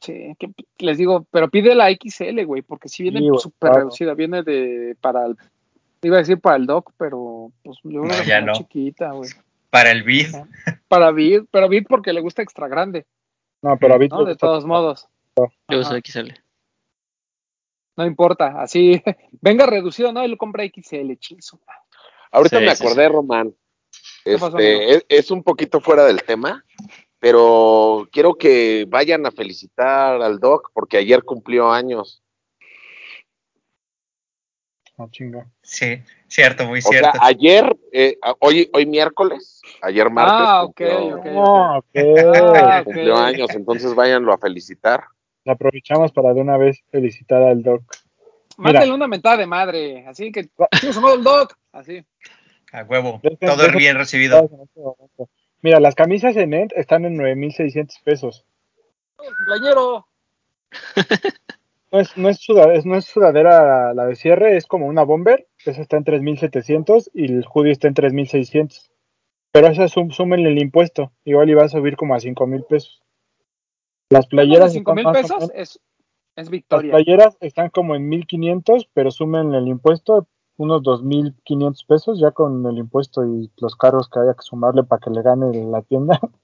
Sí, 0.00 0.34
que 0.38 0.50
les 0.78 0.98
digo, 0.98 1.26
pero 1.30 1.48
pide 1.48 1.76
la 1.76 1.90
XL, 1.92 2.42
güey, 2.44 2.62
porque 2.62 2.88
si 2.88 3.04
viene 3.04 3.20
Sí, 3.20 3.26
súper 3.38 3.68
claro. 3.70 3.76
reducida, 3.76 4.14
viene 4.14 4.42
de 4.42 4.96
para 5.00 5.26
el, 5.26 5.36
iba 6.02 6.16
a 6.16 6.20
decir 6.20 6.40
para 6.40 6.56
el 6.56 6.66
doc, 6.66 6.90
pero 6.96 7.52
pues 7.62 7.78
yo 7.84 8.00
No, 8.02 8.08
creo 8.08 8.22
que 8.22 8.28
ya 8.28 8.38
es 8.38 8.42
muy 8.44 8.46
no. 8.52 8.58
chiquita, 8.58 9.12
güey. 9.12 9.30
Para 9.70 9.92
el 9.92 10.02
bid. 10.02 10.26
Para 10.88 11.12
Vid, 11.12 11.42
pero 11.52 11.68
Vid 11.68 11.86
porque 11.88 12.12
le 12.12 12.20
gusta 12.20 12.42
extra 12.42 12.66
grande, 12.66 13.06
No, 13.62 13.78
pero 13.78 13.94
a 13.94 13.98
Vito 13.98 14.16
¿no? 14.16 14.24
De 14.24 14.32
gusta- 14.32 14.46
todos 14.48 14.66
modos, 14.66 15.08
Yo 15.68 15.78
uso 15.78 15.94
XL. 15.94 16.32
no 17.96 18.06
importa, 18.06 18.60
así, 18.60 19.00
venga 19.40 19.66
reducido, 19.66 20.12
no, 20.12 20.22
él 20.22 20.32
lo 20.32 20.36
compra 20.38 20.64
XL, 20.64 21.14
chinzo. 21.18 21.60
Ahorita 22.30 22.58
Sí, 22.58 22.64
me 22.64 22.74
sí, 22.74 22.84
acordé, 22.84 23.08
Román. 23.08 23.54
¿Qué 24.24 24.38
pasó, 24.38 24.58
Este, 24.58 24.94
es, 24.94 25.06
es 25.08 25.30
un 25.30 25.42
poquito 25.42 25.80
fuera 25.80 26.04
del 26.04 26.22
tema, 26.22 26.64
pero 27.18 28.08
quiero 28.12 28.34
que 28.34 28.86
vayan 28.88 29.26
a 29.26 29.30
felicitar 29.30 30.20
al 30.22 30.38
Doc 30.38 30.70
porque 30.72 30.98
ayer 30.98 31.22
cumplió 31.24 31.70
años. 31.72 32.22
Ah, 34.96 35.06
chinga. 35.10 35.50
Sí, 35.62 36.02
cierto, 36.28 36.66
muy 36.66 36.80
O 36.80 36.82
sea, 36.82 37.12
cierto. 37.12 37.18
ayer, 37.22 37.76
eh, 37.90 38.18
hoy, 38.38 38.68
hoy 38.74 38.84
miércoles, 38.84 39.62
ayer 39.80 40.10
martes, 40.10 40.46
Ah, 40.46 40.64
ok, 40.64 40.66
cumplió, 40.76 41.16
ok. 41.16 41.26
Ah, 41.26 41.78
ok. 41.78 41.86
Ah, 42.34 42.78
ok. 42.80 42.84
cumplió 42.84 43.16
años, 43.16 43.50
entonces 43.54 43.94
váyanlo 43.94 44.32
a 44.32 44.38
felicitar. 44.38 45.04
Aprovechamos 45.46 46.12
para 46.12 46.34
de 46.34 46.42
una 46.42 46.58
vez 46.58 46.84
felicitar 46.90 47.42
al 47.42 47.62
Doc. 47.62 47.82
Mándale 48.60 48.92
una 48.92 49.08
mentada 49.08 49.36
de 49.38 49.46
madre, 49.46 50.04
así 50.06 50.30
que, 50.32 50.48
¿quién 50.80 50.92
se 50.92 51.00
el 51.14 51.22
doc? 51.24 51.56
Así. 51.72 52.04
A 52.72 52.82
huevo. 52.84 53.20
Todo 53.40 53.56
dejen- 53.56 53.78
bien 53.78 53.96
recibido. 53.96 54.42
Este. 54.44 55.24
Mira, 55.62 55.80
las 55.80 55.94
camisas 55.94 56.36
en 56.36 56.54
Ent 56.54 56.72
están 56.76 57.04
en 57.04 57.16
9,600 57.16 57.98
pesos. 58.04 58.44
Cumpleañero. 59.16 60.06
No 61.92 61.98
es, 61.98 62.16
no, 62.16 62.28
es 62.28 62.38
sudadera, 62.38 62.80
no 62.84 62.96
es 62.96 63.04
sudadera 63.06 63.92
la 63.92 64.06
de 64.06 64.14
cierre, 64.14 64.56
es 64.56 64.66
como 64.66 64.86
una 64.86 65.02
bomber. 65.02 65.48
Esa 65.66 65.82
está 65.82 65.96
en 65.96 66.04
3,700 66.04 67.10
y 67.12 67.24
el 67.24 67.44
hoodie 67.52 67.72
está 67.72 67.88
en 67.88 67.94
3,600. 67.94 68.92
Pero 69.52 69.66
esa 69.66 69.88
sum, 69.88 70.10
súmenle 70.12 70.50
el 70.50 70.60
impuesto. 70.62 71.12
Igual 71.24 71.50
iba 71.50 71.64
a 71.64 71.68
subir 71.68 71.96
como 71.96 72.14
a 72.14 72.20
5,000 72.20 72.64
pesos. 72.68 73.02
Las 74.08 74.26
playeras, 74.28 74.72
cinco 74.72 74.92
están 74.92 74.96
mil 74.96 75.04
más 75.04 75.16
o 75.16 75.20
pesos 75.20 75.50
menos- 75.52 75.80
es, 76.40 76.46
es 76.46 76.46
las 76.46 76.50
victoria. 76.50 76.92
playeras 76.92 77.36
están 77.40 77.70
como 77.70 77.94
en 77.94 78.08
1,500, 78.08 78.88
pero 78.92 79.10
sumen 79.10 79.54
el 79.54 79.68
impuesto 79.68 80.26
unos 80.60 80.82
2,500 80.82 81.84
pesos 81.84 82.20
ya 82.20 82.32
con 82.32 82.66
el 82.66 82.76
impuesto 82.76 83.24
y 83.24 83.50
los 83.60 83.76
cargos 83.76 84.10
que 84.10 84.20
haya 84.20 84.34
que 84.34 84.42
sumarle 84.42 84.84
para 84.84 85.00
que 85.00 85.08
le 85.10 85.22
gane 85.22 85.64
la 85.64 85.80
tienda. 85.82 86.20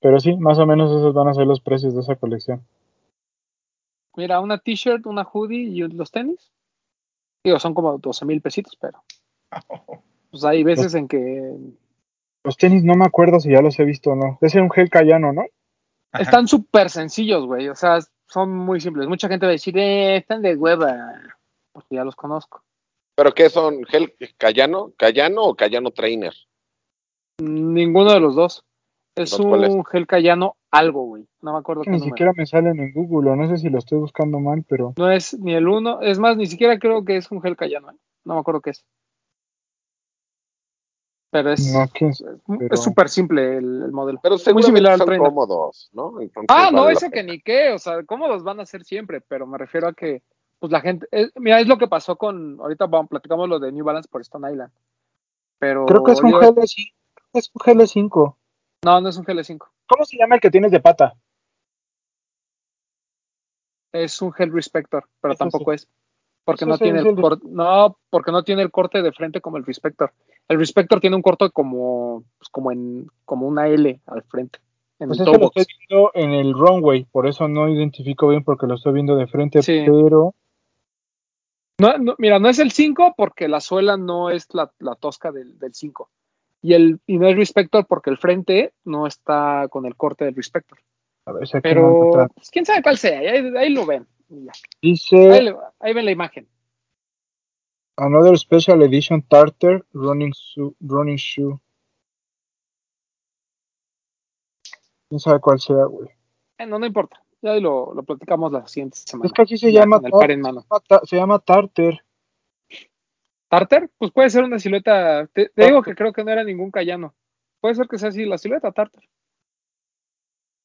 Pero 0.00 0.18
sí, 0.20 0.36
más 0.36 0.58
o 0.58 0.66
menos 0.66 0.90
esos 0.90 1.14
van 1.14 1.28
a 1.28 1.34
ser 1.34 1.46
los 1.46 1.60
precios 1.60 1.94
de 1.94 2.00
esa 2.00 2.16
colección. 2.16 2.62
Mira, 4.16 4.40
una 4.40 4.58
t-shirt, 4.58 5.06
una 5.06 5.24
hoodie 5.24 5.62
y 5.62 5.80
los 5.80 6.10
tenis. 6.10 6.52
Digo, 7.42 7.58
son 7.58 7.74
como 7.74 7.98
12 7.98 8.24
mil 8.24 8.40
pesitos, 8.40 8.76
pero 8.80 9.02
pues 10.30 10.44
hay 10.44 10.62
veces 10.62 10.94
en 10.94 11.08
que 11.08 11.56
Los 12.44 12.56
tenis 12.56 12.84
no 12.84 12.94
me 12.96 13.04
acuerdo 13.04 13.40
si 13.40 13.50
ya 13.50 13.60
los 13.60 13.78
he 13.78 13.84
visto 13.84 14.10
o 14.10 14.16
no. 14.16 14.38
Ese 14.40 14.58
es 14.58 14.62
un 14.62 14.70
gel 14.70 14.88
cayano, 14.88 15.32
¿no? 15.32 15.44
Ajá. 16.14 16.22
están 16.22 16.48
súper 16.48 16.90
sencillos, 16.90 17.44
güey. 17.46 17.68
O 17.68 17.74
sea, 17.74 17.98
son 18.28 18.50
muy 18.56 18.80
simples. 18.80 19.08
Mucha 19.08 19.28
gente 19.28 19.46
va 19.46 19.50
a 19.50 19.52
decir, 19.52 19.76
eh, 19.76 20.16
están 20.16 20.42
de 20.42 20.54
hueva, 20.56 20.96
porque 21.72 21.96
ya 21.96 22.04
los 22.04 22.16
conozco. 22.16 22.62
¿Pero 23.16 23.32
qué 23.32 23.48
son? 23.50 23.84
¿Gel 23.84 24.14
Cayano? 24.38 24.92
¿Cayano 24.96 25.42
o 25.42 25.54
Cayano 25.54 25.90
Trainer? 25.90 26.32
Ninguno 27.40 28.12
de 28.12 28.20
los 28.20 28.34
dos. 28.34 28.64
Es 29.16 29.32
Entonces, 29.32 29.46
¿cuál 29.46 29.64
es? 29.64 29.74
un 29.74 29.84
gel 29.84 30.06
cayano 30.08 30.56
algo, 30.72 31.04
güey. 31.04 31.24
No 31.40 31.52
me 31.52 31.58
acuerdo 31.58 31.82
qué 31.82 31.90
Ni 31.90 31.98
número. 31.98 32.14
siquiera 32.14 32.32
me 32.36 32.46
salen 32.46 32.80
en 32.80 32.92
Google, 32.92 33.30
o 33.30 33.36
no 33.36 33.48
sé 33.48 33.58
si 33.58 33.70
lo 33.70 33.78
estoy 33.78 33.98
buscando 33.98 34.40
mal, 34.40 34.64
pero 34.68 34.92
No 34.96 35.08
es 35.10 35.38
ni 35.38 35.54
el 35.54 35.68
uno. 35.68 36.00
Es 36.00 36.18
más, 36.18 36.36
ni 36.36 36.46
siquiera 36.46 36.78
creo 36.80 37.04
que 37.04 37.16
es 37.16 37.30
un 37.30 37.40
gel 37.40 37.56
cayano. 37.56 37.90
¿eh? 37.92 37.96
No 38.24 38.34
me 38.34 38.40
acuerdo 38.40 38.60
qué 38.60 38.70
es. 38.70 38.84
Pero 41.34 41.50
es 41.50 41.72
no, 41.74 41.82
es 41.82 42.22
es 42.70 42.80
súper 42.80 43.08
simple 43.08 43.56
el, 43.56 43.82
el 43.82 43.90
modelo. 43.90 44.20
Pero 44.22 44.36
Muy 44.36 44.38
seguramente 44.38 44.66
similar 44.68 44.92
al 44.92 44.98
son 45.00 45.18
cómodos, 45.18 45.90
¿no? 45.92 46.20
Entonces, 46.20 46.46
Ah, 46.48 46.70
no, 46.70 46.82
vale 46.82 46.92
ese 46.92 47.10
que 47.10 47.24
ni 47.24 47.40
qué, 47.40 47.72
o 47.72 47.78
sea, 47.80 48.04
cómodos 48.04 48.44
van 48.44 48.60
a 48.60 48.66
ser 48.66 48.84
siempre, 48.84 49.20
pero 49.20 49.44
me 49.44 49.58
refiero 49.58 49.88
a 49.88 49.94
que, 49.94 50.22
pues 50.60 50.70
la 50.70 50.80
gente, 50.80 51.08
es- 51.10 51.32
mira, 51.34 51.58
es 51.58 51.66
lo 51.66 51.76
que 51.76 51.88
pasó 51.88 52.14
con, 52.14 52.60
ahorita 52.60 52.86
vamos, 52.86 53.08
platicamos 53.08 53.48
lo 53.48 53.58
de 53.58 53.72
New 53.72 53.84
Balance 53.84 54.08
por 54.08 54.20
Stone 54.20 54.48
Island, 54.48 54.70
pero 55.58 55.86
creo 55.86 56.04
que 56.04 56.12
es 56.12 56.22
un 56.22 56.30
yo- 56.30 56.38
GL5. 56.40 56.92
Es 57.32 57.50
un 57.52 57.58
GL5. 57.60 58.36
no, 58.84 59.00
no 59.00 59.08
es 59.08 59.16
un 59.16 59.24
GL5, 59.24 59.66
¿Cómo 59.88 60.04
se 60.04 60.16
llama 60.16 60.36
el 60.36 60.40
que 60.40 60.52
tienes 60.52 60.70
de 60.70 60.78
pata? 60.78 61.14
es 63.90 64.22
un 64.22 64.32
Gel 64.32 64.52
Respector, 64.52 65.04
pero 65.20 65.34
tampoco 65.34 65.72
es, 65.72 65.88
porque 66.44 66.64
no 66.64 66.74
es 66.74 66.80
tiene 66.80 67.00
el 67.00 67.06
el 67.08 67.16
no, 67.44 67.98
porque 68.10 68.30
no 68.30 68.44
tiene 68.44 68.62
el 68.62 68.70
corte 68.70 69.02
de 69.02 69.10
frente 69.12 69.40
como 69.40 69.56
el 69.56 69.64
Respector, 69.64 70.12
el 70.48 70.58
Respector 70.58 71.00
tiene 71.00 71.16
un 71.16 71.22
corte 71.22 71.50
como, 71.50 72.24
pues, 72.38 72.48
como 72.50 72.72
en, 72.72 73.06
como 73.24 73.46
una 73.46 73.68
L 73.68 74.00
al 74.06 74.22
frente, 74.24 74.58
en 74.98 75.08
Pues 75.08 75.20
el 75.20 75.26
ese 75.26 75.32
toe 75.32 75.40
lo 75.40 75.46
estoy 75.46 75.64
viendo 75.88 76.10
en 76.14 76.30
el 76.32 76.52
runway, 76.52 77.04
por 77.10 77.26
eso 77.26 77.48
no 77.48 77.68
identifico 77.68 78.28
bien 78.28 78.44
porque 78.44 78.66
lo 78.66 78.74
estoy 78.74 78.92
viendo 78.92 79.16
de 79.16 79.26
frente, 79.26 79.62
Sí. 79.62 79.84
pero 79.86 80.34
No, 81.78 81.98
no, 81.98 82.14
mira, 82.18 82.38
no 82.38 82.48
es 82.48 82.58
el 82.58 82.70
5 82.70 83.14
porque 83.16 83.48
la 83.48 83.60
suela 83.60 83.96
no 83.96 84.30
es 84.30 84.46
la, 84.52 84.70
la 84.78 84.94
tosca 84.94 85.32
del, 85.32 85.58
del 85.58 85.74
5. 85.74 86.08
Y, 86.62 86.72
el, 86.72 87.00
y 87.06 87.18
no 87.18 87.26
es 87.28 87.36
Respector 87.36 87.86
porque 87.86 88.10
el 88.10 88.16
frente 88.16 88.72
no 88.84 89.06
está 89.06 89.66
con 89.68 89.84
el 89.84 89.96
corte 89.96 90.24
del 90.24 90.34
Respector. 90.36 90.78
a 91.26 91.32
ver 91.32 91.46
si 91.48 91.60
Pero, 91.60 92.28
pues, 92.34 92.50
quién 92.50 92.64
sabe 92.64 92.82
cuál 92.82 92.96
sea. 92.96 93.18
Ahí, 93.18 93.52
ahí 93.56 93.70
lo 93.70 93.84
ven. 93.84 94.06
Dice 94.80 95.30
Ahí, 95.32 95.48
ahí 95.80 95.92
ven 95.92 96.04
la 96.04 96.10
imagen. 96.12 96.48
Another 97.96 98.36
Special 98.36 98.82
Edition 98.82 99.22
Tartar 99.22 99.84
Running, 99.92 100.32
Shoe- 100.32 100.74
running 100.80 101.16
Shoe. 101.16 101.58
Quién 105.08 105.20
sabe 105.20 105.40
cuál 105.40 105.60
sea, 105.60 105.84
güey. 105.84 106.08
Eh, 106.58 106.66
no, 106.66 106.78
no 106.78 106.86
importa. 106.86 107.22
Ya 107.40 107.54
lo, 107.60 107.92
lo 107.94 108.02
platicamos 108.02 108.50
la 108.52 108.66
siguiente 108.66 108.96
semana. 108.96 109.26
Es 109.26 109.32
que 109.32 109.42
aquí 109.42 109.56
se 109.58 109.70
Ya, 109.72 109.80
llama 109.80 110.00
tar- 110.00 110.10
se 110.30 110.36
llama 110.36 110.64
se 111.04 111.16
llama 111.16 111.38
Tartar. 111.38 112.04
¿Tartar? 113.48 113.90
Pues 113.98 114.10
puede 114.10 114.30
ser 114.30 114.44
una 114.44 114.58
silueta. 114.58 115.26
Te, 115.28 115.50
te 115.50 115.66
digo 115.66 115.82
que 115.82 115.94
creo 115.94 116.12
que 116.12 116.24
no 116.24 116.30
era 116.32 116.42
ningún 116.42 116.70
cayano. 116.70 117.14
Puede 117.60 117.74
ser 117.76 117.86
que 117.86 117.98
sea 117.98 118.08
así 118.08 118.24
la 118.24 118.38
silueta 118.38 118.72
Tartar. 118.72 119.04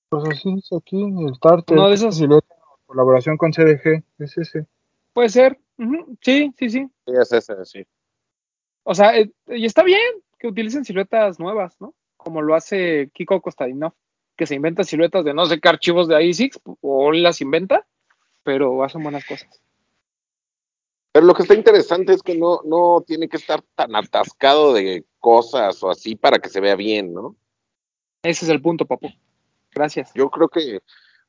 Pues 0.09 0.23
así 0.29 0.55
dice 0.55 0.75
aquí, 0.75 0.99
el 1.03 1.39
Tartar. 1.39 1.77
Uno 1.77 1.89
de 1.89 1.95
esos. 1.95 2.15
Silueta, 2.15 2.55
colaboración 2.87 3.37
con 3.37 3.51
CDG, 3.51 4.03
es 4.17 4.37
ese. 4.37 4.65
Puede 5.13 5.29
ser. 5.29 5.59
Sí, 6.21 6.53
sí, 6.57 6.69
sí. 6.69 6.87
Sí, 7.05 7.13
es 7.21 7.31
ese, 7.31 7.65
sí. 7.65 7.85
O 8.83 8.93
sea, 8.93 9.17
eh, 9.17 9.31
y 9.47 9.65
está 9.65 9.83
bien 9.83 10.01
que 10.37 10.47
utilicen 10.47 10.83
siluetas 10.83 11.39
nuevas, 11.39 11.79
¿no? 11.79 11.93
Como 12.17 12.41
lo 12.41 12.55
hace 12.55 13.09
Kiko 13.13 13.41
Kostadinov, 13.41 13.93
que 14.35 14.45
se 14.45 14.55
inventa 14.55 14.83
siluetas 14.83 15.23
de 15.23 15.33
no 15.33 15.45
sé 15.45 15.59
qué 15.59 15.69
archivos 15.69 16.07
de 16.07 16.15
ASICS, 16.15 16.59
o 16.81 17.13
él 17.13 17.23
las 17.23 17.41
inventa, 17.41 17.87
pero 18.43 18.83
hacen 18.83 19.03
buenas 19.03 19.25
cosas. 19.25 19.61
Pero 21.11 21.25
lo 21.25 21.33
que 21.33 21.41
está 21.43 21.55
interesante 21.55 22.13
es 22.13 22.21
que 22.21 22.37
no, 22.37 22.61
no 22.65 23.03
tiene 23.05 23.27
que 23.27 23.37
estar 23.37 23.61
tan 23.75 23.95
atascado 23.95 24.73
de 24.73 25.05
cosas 25.19 25.81
o 25.83 25.89
así 25.89 26.15
para 26.15 26.39
que 26.39 26.49
se 26.49 26.61
vea 26.61 26.75
bien, 26.75 27.13
¿no? 27.13 27.35
Ese 28.23 28.45
es 28.45 28.51
el 28.51 28.61
punto, 28.61 28.85
papu. 28.85 29.09
Gracias. 29.71 30.11
Yo 30.13 30.29
creo 30.29 30.49
que, 30.49 30.79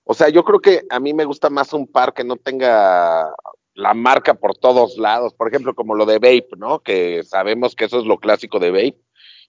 o 0.04 0.14
sea, 0.14 0.28
yo 0.28 0.44
creo 0.44 0.60
que 0.60 0.82
a 0.90 1.00
mí 1.00 1.14
me 1.14 1.24
gusta 1.24 1.50
más 1.50 1.72
un 1.72 1.86
par 1.86 2.12
que 2.12 2.24
no 2.24 2.36
tenga 2.36 3.32
la 3.80 3.94
marca 3.94 4.34
por 4.34 4.56
todos 4.56 4.98
lados, 4.98 5.34
por 5.34 5.48
ejemplo, 5.48 5.74
como 5.74 5.94
lo 5.94 6.06
de 6.06 6.18
Vape, 6.18 6.50
¿no? 6.58 6.80
Que 6.80 7.22
sabemos 7.24 7.74
que 7.74 7.86
eso 7.86 7.98
es 7.98 8.06
lo 8.06 8.18
clásico 8.18 8.58
de 8.58 8.70
Vape 8.70 9.00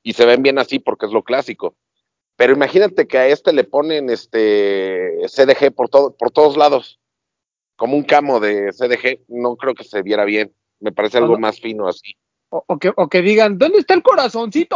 y 0.03 0.13
se 0.13 0.25
ven 0.25 0.41
bien 0.41 0.57
así 0.57 0.79
porque 0.79 1.05
es 1.05 1.11
lo 1.11 1.23
clásico. 1.23 1.75
Pero 2.37 2.53
imagínate 2.53 3.07
que 3.07 3.17
a 3.17 3.27
este 3.27 3.53
le 3.53 3.65
ponen 3.65 4.09
este 4.09 5.17
CDG 5.27 5.73
por 5.75 5.89
todo, 5.89 6.15
por 6.15 6.31
todos 6.31 6.57
lados, 6.57 6.99
como 7.75 7.97
un 7.97 8.03
camo 8.03 8.39
de 8.39 8.71
CDG, 8.71 9.21
no 9.27 9.57
creo 9.57 9.75
que 9.75 9.83
se 9.83 10.01
viera 10.01 10.23
bien. 10.23 10.53
Me 10.79 10.91
parece 10.91 11.17
algo 11.17 11.37
más 11.37 11.59
fino 11.59 11.87
así. 11.87 12.15
O, 12.49 12.63
o 12.65 12.79
que, 12.79 12.91
o 12.95 13.07
que 13.07 13.21
digan, 13.21 13.57
¿dónde 13.57 13.79
está 13.79 13.93
el 13.93 14.01
corazoncito? 14.01 14.75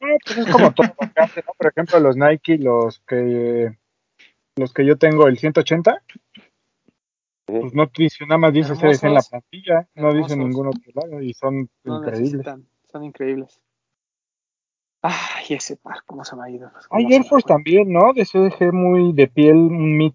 Eh, 0.00 0.18
pues 0.24 0.38
es 0.38 0.46
como 0.50 0.72
todo 0.74 0.88
lo 1.00 1.12
que 1.12 1.20
hace, 1.20 1.42
¿no? 1.46 1.52
Por 1.56 1.70
ejemplo, 1.70 2.00
los 2.00 2.16
Nike, 2.16 2.58
los 2.58 3.00
que 3.06 3.72
los 4.56 4.72
que 4.72 4.86
yo 4.86 4.96
tengo, 4.96 5.26
el 5.26 5.38
180, 5.38 6.02
pues 7.46 7.74
no 7.74 7.90
dice, 7.96 8.24
nada 8.26 8.38
más 8.38 8.52
dice 8.52 8.72
Hermosos. 8.72 9.00
CDG 9.00 9.06
en 9.06 9.14
la 9.14 9.22
plantilla, 9.22 9.88
no 9.94 10.08
dice 10.14 10.32
Hermosos. 10.32 10.38
ningún 10.38 10.66
otro 10.68 10.92
lado 10.94 11.22
y 11.22 11.34
son 11.34 11.68
No 11.84 11.96
increíbles. 11.98 12.32
necesitan, 12.32 12.66
son 12.90 13.04
increíbles. 13.04 13.60
Ay, 15.02 15.44
ese 15.50 15.76
par, 15.76 15.98
¿cómo 16.06 16.24
se 16.24 16.34
me 16.36 16.44
ha 16.44 16.50
ido? 16.50 16.70
¿Cómo 16.88 16.98
Hay 16.98 17.12
Air 17.14 17.24
Force 17.24 17.46
también, 17.46 17.92
¿no? 17.92 18.12
De 18.14 18.24
CDG 18.24 18.72
muy 18.72 19.12
de 19.12 19.26
piel, 19.28 19.56
un 19.56 19.96
mit. 19.98 20.14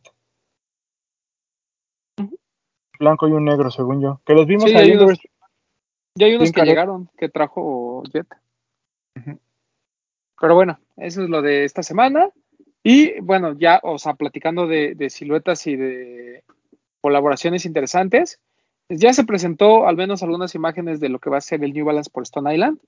Blanco 2.99 3.27
y 3.27 3.31
un 3.31 3.45
negro, 3.45 3.69
según 3.71 4.01
yo. 4.01 4.19
Que 4.25 4.33
los 4.33 4.45
vimos 4.45 4.65
Sí, 4.65 4.75
ahí 4.75 4.91
hay 4.91 4.97
unos- 4.97 5.19
Ya 6.15 6.25
hay 6.25 6.35
unos 6.35 6.51
que 6.51 6.63
llegaron, 6.63 7.09
que 7.17 7.29
trajo 7.29 8.03
Jet. 8.11 8.27
Pero 10.41 10.55
bueno, 10.55 10.79
eso 10.97 11.23
es 11.23 11.29
lo 11.29 11.41
de 11.41 11.65
esta 11.65 11.83
semana. 11.83 12.29
Y 12.83 13.19
bueno, 13.21 13.53
ya, 13.57 13.79
o 13.83 13.97
sea, 13.99 14.13
platicando 14.15 14.67
de, 14.67 14.95
de 14.95 15.09
siluetas 15.09 15.65
y 15.67 15.75
de 15.75 16.43
colaboraciones 17.01 17.65
interesantes, 17.65 18.39
ya 18.89 19.13
se 19.13 19.23
presentó 19.23 19.87
al 19.87 19.95
menos 19.97 20.23
algunas 20.23 20.55
imágenes 20.55 20.99
de 20.99 21.09
lo 21.09 21.19
que 21.19 21.29
va 21.29 21.37
a 21.37 21.41
ser 21.41 21.63
el 21.63 21.73
New 21.73 21.85
Balance 21.85 22.09
por 22.11 22.23
Stone 22.23 22.53
Island, 22.53 22.79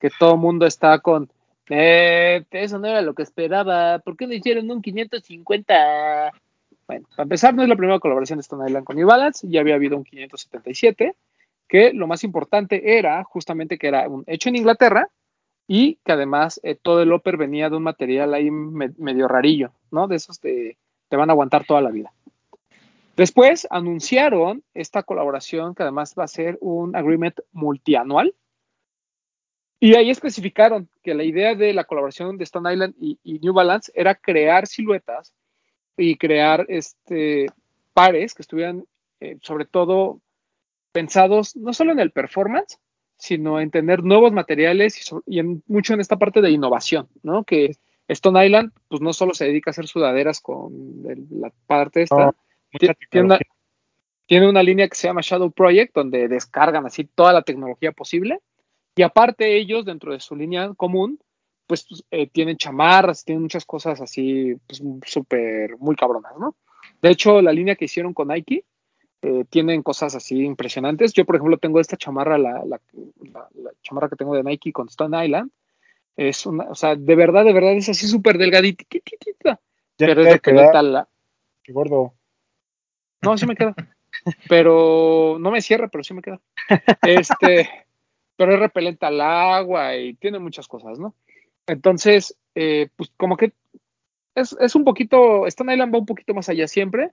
que 0.00 0.10
todo 0.18 0.32
el 0.34 0.40
mundo 0.40 0.66
está 0.66 0.98
con, 1.00 1.30
eh, 1.68 2.44
eso 2.50 2.78
no 2.78 2.86
era 2.88 3.02
lo 3.02 3.14
que 3.14 3.22
esperaba, 3.22 3.98
¿por 4.00 4.16
qué 4.16 4.26
no 4.26 4.34
hicieron 4.34 4.70
un 4.70 4.80
550? 4.82 6.32
Bueno, 6.86 7.06
para 7.16 7.22
empezar, 7.22 7.54
no 7.54 7.62
es 7.62 7.68
la 7.68 7.76
primera 7.76 7.98
colaboración 8.00 8.38
de 8.38 8.42
Stone 8.42 8.66
Island 8.66 8.84
con 8.84 8.96
New 8.96 9.06
Balance, 9.06 9.46
ya 9.48 9.60
había 9.60 9.74
habido 9.76 9.96
un 9.96 10.04
577, 10.04 11.14
que 11.68 11.92
lo 11.92 12.06
más 12.06 12.24
importante 12.24 12.98
era 12.98 13.22
justamente 13.24 13.78
que 13.78 13.88
era 13.88 14.08
un 14.08 14.24
hecho 14.26 14.48
en 14.48 14.56
Inglaterra 14.56 15.08
y 15.68 15.96
que 16.04 16.12
además 16.12 16.60
eh, 16.64 16.74
todo 16.74 17.02
el 17.02 17.12
upper 17.12 17.36
venía 17.36 17.70
de 17.70 17.76
un 17.76 17.82
material 17.82 18.34
ahí 18.34 18.50
me- 18.50 18.92
medio 18.98 19.28
rarillo, 19.28 19.72
¿no? 19.90 20.08
De 20.08 20.16
esos 20.16 20.40
de, 20.40 20.76
te 21.08 21.16
van 21.16 21.30
a 21.30 21.32
aguantar 21.32 21.64
toda 21.64 21.80
la 21.80 21.90
vida. 21.90 22.12
Después 23.16 23.66
anunciaron 23.70 24.64
esta 24.74 25.02
colaboración 25.02 25.74
que 25.74 25.82
además 25.82 26.14
va 26.18 26.24
a 26.24 26.28
ser 26.28 26.58
un 26.60 26.96
agreement 26.96 27.38
multianual. 27.52 28.34
Y 29.80 29.96
ahí 29.96 30.10
especificaron 30.10 30.88
que 31.02 31.14
la 31.14 31.24
idea 31.24 31.54
de 31.54 31.74
la 31.74 31.84
colaboración 31.84 32.38
de 32.38 32.44
Stone 32.44 32.72
Island 32.72 32.94
y, 32.98 33.18
New 33.40 33.52
Balance 33.52 33.92
era 33.94 34.14
crear 34.14 34.66
siluetas 34.66 35.34
y 35.96 36.16
crear 36.16 36.64
este, 36.68 37.46
pares 37.92 38.32
que 38.34 38.42
estuvieran 38.42 38.84
eh, 39.20 39.38
sobre 39.42 39.66
todo 39.66 40.20
pensados 40.92 41.56
no 41.56 41.72
solo 41.72 41.92
en 41.92 41.98
el 41.98 42.12
performance, 42.12 42.78
sino 43.16 43.60
en 43.60 43.70
tener 43.70 44.02
nuevos 44.02 44.32
materiales 44.32 45.12
y, 45.26 45.42
mucho 45.66 45.94
en 45.94 46.00
esta 46.00 46.16
parte 46.16 46.40
de 46.40 46.50
innovación, 46.50 47.08
¿no? 47.22 47.44
Que 47.44 47.76
Stone 48.08 48.44
Island, 48.44 48.72
pues 48.88 49.00
no 49.00 49.12
solo 49.12 49.34
se 49.34 49.44
dedica 49.44 49.70
a 49.70 49.72
hacer 49.72 49.86
sudaderas 49.86 50.40
con 50.40 50.72
la 51.30 51.52
parte 51.66 52.02
esta, 52.02 52.34
tiene 53.10 53.28
tiene 54.26 54.48
una 54.48 54.62
línea 54.62 54.88
que 54.88 54.94
se 54.96 55.08
llama 55.08 55.20
Shadow 55.22 55.50
Project, 55.50 55.94
donde 55.94 56.28
descargan 56.28 56.86
así 56.86 57.04
toda 57.04 57.32
la 57.32 57.42
tecnología 57.42 57.92
posible. 57.92 58.40
Y 58.96 59.02
aparte 59.02 59.56
ellos, 59.56 59.84
dentro 59.84 60.12
de 60.12 60.20
su 60.20 60.36
línea 60.36 60.72
común, 60.74 61.18
pues 61.66 61.86
eh, 62.10 62.28
tienen 62.28 62.56
chamarras, 62.56 63.24
tienen 63.24 63.42
muchas 63.42 63.64
cosas 63.66 64.00
así, 64.00 64.54
pues 64.66 64.82
súper, 65.06 65.76
muy 65.78 65.96
cabronas, 65.96 66.32
¿no? 66.38 66.56
De 67.00 67.10
hecho, 67.10 67.42
la 67.42 67.52
línea 67.52 67.74
que 67.76 67.86
hicieron 67.86 68.14
con 68.14 68.28
Nike, 68.28 68.64
eh, 69.22 69.44
tienen 69.50 69.82
cosas 69.82 70.14
así 70.14 70.42
impresionantes. 70.44 71.12
Yo, 71.12 71.24
por 71.24 71.36
ejemplo, 71.36 71.58
tengo 71.58 71.78
esta 71.80 71.96
chamarra, 71.96 72.38
la, 72.38 72.64
la- 72.64 72.80
la- 73.32 73.48
la 73.54 73.70
chamarra 73.82 74.08
que 74.08 74.16
tengo 74.16 74.34
de 74.34 74.42
Nike 74.44 74.72
con 74.72 74.88
Stone 74.88 75.24
Island. 75.24 75.50
Es 76.16 76.44
una, 76.46 76.64
o 76.64 76.74
sea, 76.74 76.94
de 76.96 77.14
verdad, 77.16 77.44
de 77.44 77.52
verdad 77.52 77.72
es 77.72 77.88
así 77.88 78.06
súper 78.06 78.36
delgadita, 78.38 78.84
pero 80.06 80.22
es 80.22 80.28
de 80.34 80.40
que 80.40 80.52
neta 80.62 80.82
la, 80.82 81.08
qué 81.62 81.72
gordo. 81.72 82.14
No, 83.22 83.38
sí 83.38 83.46
me 83.46 83.56
queda. 83.56 83.74
Pero 84.48 85.36
no 85.40 85.50
me 85.50 85.62
cierra, 85.62 85.88
pero 85.88 86.04
sí 86.04 86.14
me 86.14 86.22
queda. 86.22 86.40
Este, 87.02 87.68
pero 88.36 88.54
es 88.54 88.60
repelente 88.60 89.06
al 89.06 89.20
agua 89.20 89.96
y 89.96 90.14
tiene 90.14 90.38
muchas 90.38 90.68
cosas, 90.68 90.98
¿no? 90.98 91.14
Entonces, 91.66 92.36
eh, 92.54 92.88
pues 92.96 93.12
como 93.16 93.36
que 93.36 93.52
es, 94.34 94.56
es 94.60 94.74
un 94.74 94.84
poquito, 94.84 95.46
Stone 95.46 95.72
Island 95.72 95.94
va 95.94 95.98
un 95.98 96.06
poquito 96.06 96.34
más 96.34 96.48
allá 96.48 96.66
siempre 96.66 97.10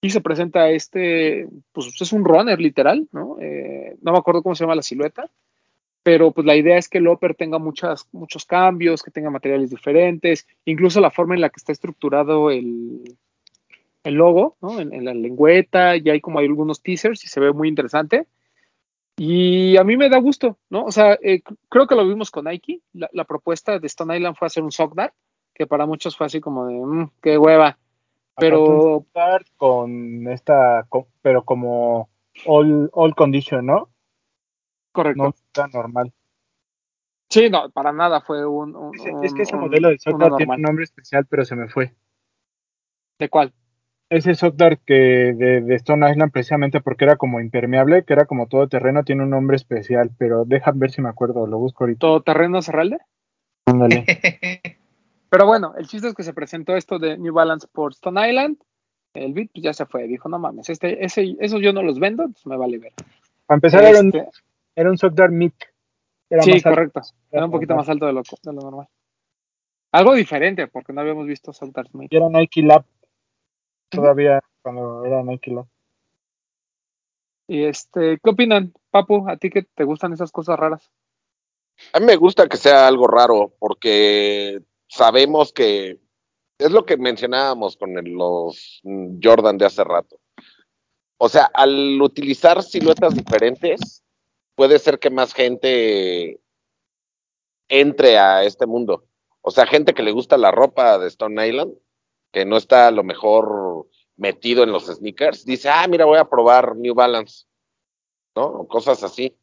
y 0.00 0.10
se 0.10 0.20
presenta 0.20 0.70
este, 0.70 1.48
pues 1.72 1.88
es 2.00 2.12
un 2.12 2.24
runner 2.24 2.60
literal, 2.60 3.08
¿no? 3.12 3.36
Eh, 3.40 3.96
no 4.00 4.12
me 4.12 4.18
acuerdo 4.18 4.42
cómo 4.42 4.54
se 4.54 4.64
llama 4.64 4.76
la 4.76 4.82
silueta, 4.82 5.30
pero 6.02 6.30
pues 6.32 6.46
la 6.46 6.56
idea 6.56 6.78
es 6.78 6.88
que 6.88 6.98
el 6.98 7.08
upper 7.08 7.34
tenga 7.34 7.58
muchas, 7.58 8.06
muchos 8.12 8.44
cambios, 8.44 9.02
que 9.02 9.10
tenga 9.10 9.30
materiales 9.30 9.70
diferentes, 9.70 10.46
incluso 10.64 11.00
la 11.00 11.10
forma 11.10 11.34
en 11.34 11.40
la 11.40 11.50
que 11.50 11.58
está 11.58 11.72
estructurado 11.72 12.50
el, 12.50 13.16
el 14.04 14.14
logo, 14.14 14.56
¿no? 14.60 14.80
En, 14.80 14.92
en 14.92 15.04
la 15.04 15.14
lengüeta, 15.14 15.96
ya 15.96 16.12
hay 16.12 16.20
como 16.20 16.38
hay 16.38 16.46
algunos 16.46 16.82
teasers 16.82 17.24
y 17.24 17.28
se 17.28 17.40
ve 17.40 17.52
muy 17.52 17.68
interesante. 17.68 18.26
Y 19.16 19.76
a 19.76 19.84
mí 19.84 19.96
me 19.96 20.08
da 20.08 20.18
gusto, 20.18 20.58
¿no? 20.70 20.84
O 20.84 20.92
sea, 20.92 21.18
eh, 21.22 21.42
creo 21.68 21.86
que 21.86 21.96
lo 21.96 22.06
vimos 22.06 22.30
con 22.30 22.44
Nike. 22.44 22.80
La, 22.92 23.08
la 23.12 23.24
propuesta 23.24 23.78
de 23.78 23.86
Stone 23.88 24.16
Island 24.16 24.36
fue 24.36 24.46
hacer 24.46 24.62
un 24.62 24.70
sock 24.70 24.94
dart, 24.94 25.12
que 25.54 25.66
para 25.66 25.86
muchos 25.86 26.16
fue 26.16 26.26
así 26.26 26.40
como 26.40 26.66
de, 26.66 26.74
"Mm, 26.74 27.10
qué 27.20 27.36
hueva. 27.36 27.78
Pero 28.36 29.04
con 29.56 30.28
esta, 30.28 30.86
pero 31.22 31.42
como 31.44 32.08
all, 32.46 32.88
all 32.92 33.14
condition, 33.16 33.66
¿no? 33.66 33.90
correcto. 34.92 35.22
No 35.22 35.28
está 35.30 35.66
normal. 35.68 36.12
Sí, 37.28 37.50
no, 37.50 37.70
para 37.70 37.92
nada 37.92 38.20
fue 38.20 38.46
un. 38.46 38.74
un- 38.74 38.94
Es, 38.94 39.04
es 39.22 39.34
que 39.34 39.42
ese 39.42 39.54
un- 39.56 39.62
modelo 39.62 39.88
de 39.88 39.94
una 39.94 39.98
Sockdart 40.00 40.36
tiene 40.36 40.54
un 40.54 40.62
nombre 40.62 40.84
especial, 40.84 41.26
pero 41.26 41.44
se 41.44 41.56
me 41.56 41.68
fue. 41.68 41.94
¿De 43.18 43.28
cuál? 43.28 43.52
Ese 44.10 44.34
Sockdart 44.34 44.80
que 44.86 44.94
de, 44.94 45.60
de 45.60 45.74
Stone 45.74 46.10
Island, 46.10 46.32
precisamente 46.32 46.80
porque 46.80 47.04
era 47.04 47.16
como 47.16 47.40
impermeable, 47.40 48.04
que 48.04 48.14
era 48.14 48.24
como 48.24 48.46
todo 48.46 48.68
terreno, 48.68 49.04
tiene 49.04 49.22
un 49.22 49.30
nombre 49.30 49.56
especial, 49.56 50.10
pero 50.16 50.44
déjame 50.46 50.78
ver 50.78 50.90
si 50.92 51.02
me 51.02 51.10
acuerdo, 51.10 51.46
lo 51.46 51.58
busco 51.58 51.84
ahorita. 51.84 52.00
¿Todoterreno 52.00 52.62
Cerralde? 52.62 52.98
Ándale. 53.66 54.06
Pero 55.30 55.46
bueno, 55.46 55.74
el 55.76 55.86
chiste 55.86 56.08
es 56.08 56.14
que 56.14 56.22
se 56.22 56.32
presentó 56.32 56.74
esto 56.74 56.98
de 56.98 57.18
New 57.18 57.34
Balance 57.34 57.68
por 57.70 57.92
Stone 57.92 58.28
Island. 58.28 58.56
El 59.12 59.34
beat 59.34 59.50
pues, 59.52 59.62
ya 59.62 59.72
se 59.74 59.84
fue. 59.84 60.06
Dijo, 60.06 60.28
no 60.28 60.38
mames, 60.38 60.70
este, 60.70 61.04
ese, 61.04 61.36
esos 61.40 61.60
yo 61.60 61.72
no 61.72 61.82
los 61.82 61.98
vendo, 61.98 62.22
entonces 62.22 62.46
me 62.46 62.56
vale 62.56 62.78
ver. 62.78 62.92
Para 63.46 63.56
empezar, 63.56 63.84
era 63.84 64.00
un, 64.00 64.06
Este, 64.06 64.28
era 64.74 64.90
un 64.90 64.96
Sockdart 64.96 65.32
Meat. 65.32 65.52
Era 66.30 66.42
sí, 66.42 66.52
más 66.52 66.66
alto. 66.66 66.70
correcto. 66.70 67.00
Era 67.30 67.44
un 67.44 67.50
poquito 67.50 67.74
más 67.74 67.88
alto 67.88 68.06
de 68.06 68.12
lo, 68.12 68.22
de 68.22 68.52
lo 68.52 68.60
normal. 68.60 68.86
Algo 69.92 70.14
diferente, 70.14 70.66
porque 70.66 70.92
no 70.92 71.00
habíamos 71.00 71.26
visto 71.26 71.52
Smith. 71.52 72.08
Y 72.10 72.16
era 72.16 72.28
Nike 72.28 72.62
Lab. 72.62 72.84
Todavía 73.90 74.40
cuando 74.62 75.04
era 75.04 75.22
Nike 75.22 75.50
Lab. 75.50 75.66
Y 77.46 77.64
este, 77.64 78.18
¿qué 78.22 78.30
opinan, 78.30 78.74
Papu? 78.90 79.28
¿A 79.28 79.36
ti 79.38 79.48
que 79.48 79.62
te 79.62 79.84
gustan 79.84 80.12
esas 80.12 80.30
cosas 80.30 80.58
raras? 80.58 80.90
A 81.92 82.00
mí 82.00 82.06
me 82.06 82.16
gusta 82.16 82.48
que 82.48 82.56
sea 82.56 82.86
algo 82.86 83.06
raro 83.06 83.54
porque 83.58 84.60
sabemos 84.88 85.52
que 85.52 85.98
es 86.58 86.70
lo 86.70 86.84
que 86.84 86.96
mencionábamos 86.96 87.76
con 87.76 87.94
los 88.16 88.82
Jordan 89.22 89.56
de 89.56 89.66
hace 89.66 89.84
rato. 89.84 90.18
O 91.16 91.28
sea, 91.28 91.50
al 91.54 92.00
utilizar 92.02 92.62
siluetas 92.62 93.14
diferentes, 93.14 94.04
puede 94.54 94.78
ser 94.78 94.98
que 94.98 95.10
más 95.10 95.32
gente 95.32 96.40
entre 97.68 98.18
a 98.18 98.44
este 98.44 98.66
mundo. 98.66 99.04
O 99.40 99.50
sea, 99.50 99.66
gente 99.66 99.94
que 99.94 100.02
le 100.02 100.12
gusta 100.12 100.36
la 100.36 100.50
ropa 100.50 100.98
de 100.98 101.08
Stone 101.08 101.46
Island, 101.46 101.74
que 102.32 102.44
no 102.44 102.56
está 102.56 102.88
a 102.88 102.90
lo 102.90 103.04
mejor 103.04 103.88
metido 104.16 104.62
en 104.62 104.72
los 104.72 104.86
sneakers, 104.86 105.44
dice, 105.44 105.68
ah, 105.68 105.86
mira, 105.88 106.04
voy 106.04 106.18
a 106.18 106.28
probar 106.28 106.76
New 106.76 106.94
Balance, 106.94 107.46
¿no? 108.34 108.46
O 108.46 108.68
cosas 108.68 109.02
así. 109.02 109.36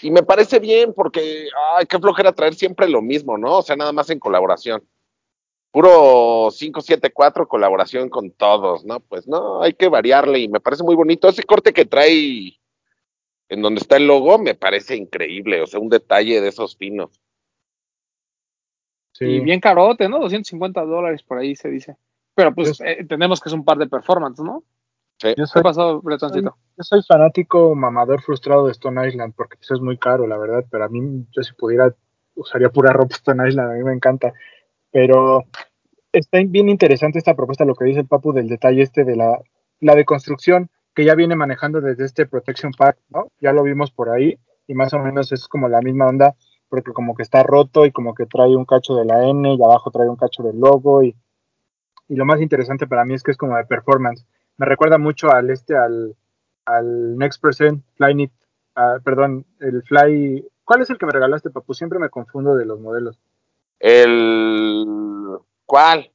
Y 0.00 0.10
me 0.10 0.22
parece 0.22 0.58
bien 0.58 0.94
porque, 0.94 1.48
ay, 1.74 1.86
qué 1.86 1.98
flojera 1.98 2.32
traer 2.32 2.54
siempre 2.54 2.88
lo 2.88 3.02
mismo, 3.02 3.36
¿no? 3.36 3.58
O 3.58 3.62
sea, 3.62 3.76
nada 3.76 3.92
más 3.92 4.08
en 4.10 4.18
colaboración. 4.18 4.82
Puro 5.70 6.48
574 6.50 7.46
colaboración 7.46 8.08
con 8.08 8.30
todos, 8.30 8.84
¿no? 8.84 9.00
Pues 9.00 9.26
no, 9.26 9.62
hay 9.62 9.74
que 9.74 9.88
variarle 9.88 10.38
y 10.40 10.48
me 10.48 10.60
parece 10.60 10.82
muy 10.82 10.94
bonito. 10.94 11.28
Ese 11.28 11.44
corte 11.44 11.72
que 11.72 11.84
trae 11.84 12.58
en 13.48 13.62
donde 13.62 13.80
está 13.80 13.96
el 13.96 14.06
logo 14.06 14.38
me 14.38 14.54
parece 14.54 14.96
increíble, 14.96 15.60
o 15.60 15.66
sea, 15.66 15.78
un 15.78 15.90
detalle 15.90 16.40
de 16.40 16.48
esos 16.48 16.76
finos. 16.76 17.20
Sí. 19.12 19.26
Y 19.26 19.40
bien 19.40 19.60
carote, 19.60 20.08
¿no? 20.08 20.20
250 20.20 20.82
dólares 20.84 21.22
por 21.22 21.38
ahí 21.38 21.54
se 21.54 21.68
dice. 21.68 21.96
Pero 22.34 22.54
pues 22.54 22.78
Yo- 22.78 22.84
eh, 22.84 22.96
entendemos 23.00 23.40
que 23.40 23.48
es 23.48 23.52
un 23.54 23.64
par 23.64 23.78
de 23.78 23.88
performance, 23.88 24.40
¿no? 24.42 24.62
Sí. 25.18 25.28
Yo 25.36 25.44
¿Qué 25.44 25.46
soy, 25.46 25.62
pasó, 25.62 26.00
Bretoncito? 26.00 26.56
yo 26.76 26.82
soy 26.84 27.02
fanático 27.02 27.74
mamador 27.74 28.22
frustrado 28.22 28.66
de 28.66 28.72
Stone 28.72 29.06
Island 29.06 29.34
porque 29.36 29.56
eso 29.60 29.74
es 29.74 29.80
muy 29.80 29.98
caro, 29.98 30.26
la 30.26 30.36
verdad. 30.38 30.64
Pero 30.70 30.84
a 30.84 30.88
mí, 30.88 31.26
yo 31.30 31.42
si 31.42 31.52
pudiera, 31.54 31.94
usaría 32.34 32.70
pura 32.70 32.92
ropa 32.92 33.14
Stone 33.16 33.48
Island. 33.48 33.70
A 33.70 33.74
mí 33.74 33.84
me 33.84 33.92
encanta. 33.92 34.32
Pero 34.90 35.44
está 36.12 36.38
bien 36.44 36.68
interesante 36.68 37.18
esta 37.18 37.34
propuesta, 37.34 37.64
lo 37.64 37.74
que 37.74 37.84
dice 37.84 38.00
el 38.00 38.06
Papu 38.06 38.32
del 38.32 38.48
detalle 38.48 38.82
este 38.82 39.04
de 39.04 39.16
la, 39.16 39.38
la 39.80 39.94
deconstrucción 39.94 40.70
que 40.94 41.04
ya 41.04 41.14
viene 41.14 41.36
manejando 41.36 41.80
desde 41.80 42.04
este 42.04 42.26
Protection 42.26 42.72
Pack, 42.72 42.98
¿no? 43.08 43.28
Ya 43.40 43.52
lo 43.52 43.62
vimos 43.62 43.90
por 43.90 44.10
ahí 44.10 44.38
y 44.66 44.74
más 44.74 44.92
o 44.92 44.98
menos 44.98 45.32
es 45.32 45.48
como 45.48 45.68
la 45.68 45.80
misma 45.80 46.06
onda 46.06 46.34
porque 46.68 46.92
como 46.92 47.14
que 47.14 47.22
está 47.22 47.42
roto 47.42 47.86
y 47.86 47.92
como 47.92 48.14
que 48.14 48.26
trae 48.26 48.54
un 48.56 48.64
cacho 48.66 48.94
de 48.94 49.04
la 49.06 49.26
N 49.28 49.54
y 49.54 49.62
abajo 49.62 49.90
trae 49.90 50.08
un 50.08 50.16
cacho 50.16 50.42
del 50.42 50.58
logo 50.58 51.02
y, 51.02 51.14
y 52.08 52.16
lo 52.16 52.24
más 52.24 52.40
interesante 52.40 52.86
para 52.86 53.04
mí 53.04 53.14
es 53.14 53.22
que 53.22 53.30
es 53.30 53.36
como 53.36 53.56
de 53.56 53.64
performance. 53.64 54.24
Me 54.58 54.66
recuerda 54.66 54.98
mucho 54.98 55.30
al 55.30 55.50
este, 55.50 55.76
al, 55.76 56.14
al 56.66 57.16
Next 57.16 57.40
Percent 57.40 57.82
Flyknit, 57.96 58.32
ah, 58.76 58.98
perdón, 59.04 59.46
el 59.60 59.82
Fly, 59.82 60.46
¿cuál 60.64 60.82
es 60.82 60.90
el 60.90 60.98
que 60.98 61.06
me 61.06 61.12
regalaste, 61.12 61.50
Papu? 61.50 61.74
Siempre 61.74 61.98
me 61.98 62.10
confundo 62.10 62.54
de 62.54 62.66
los 62.66 62.80
modelos. 62.80 63.18
El 63.80 65.38
¿cuál? 65.66 66.10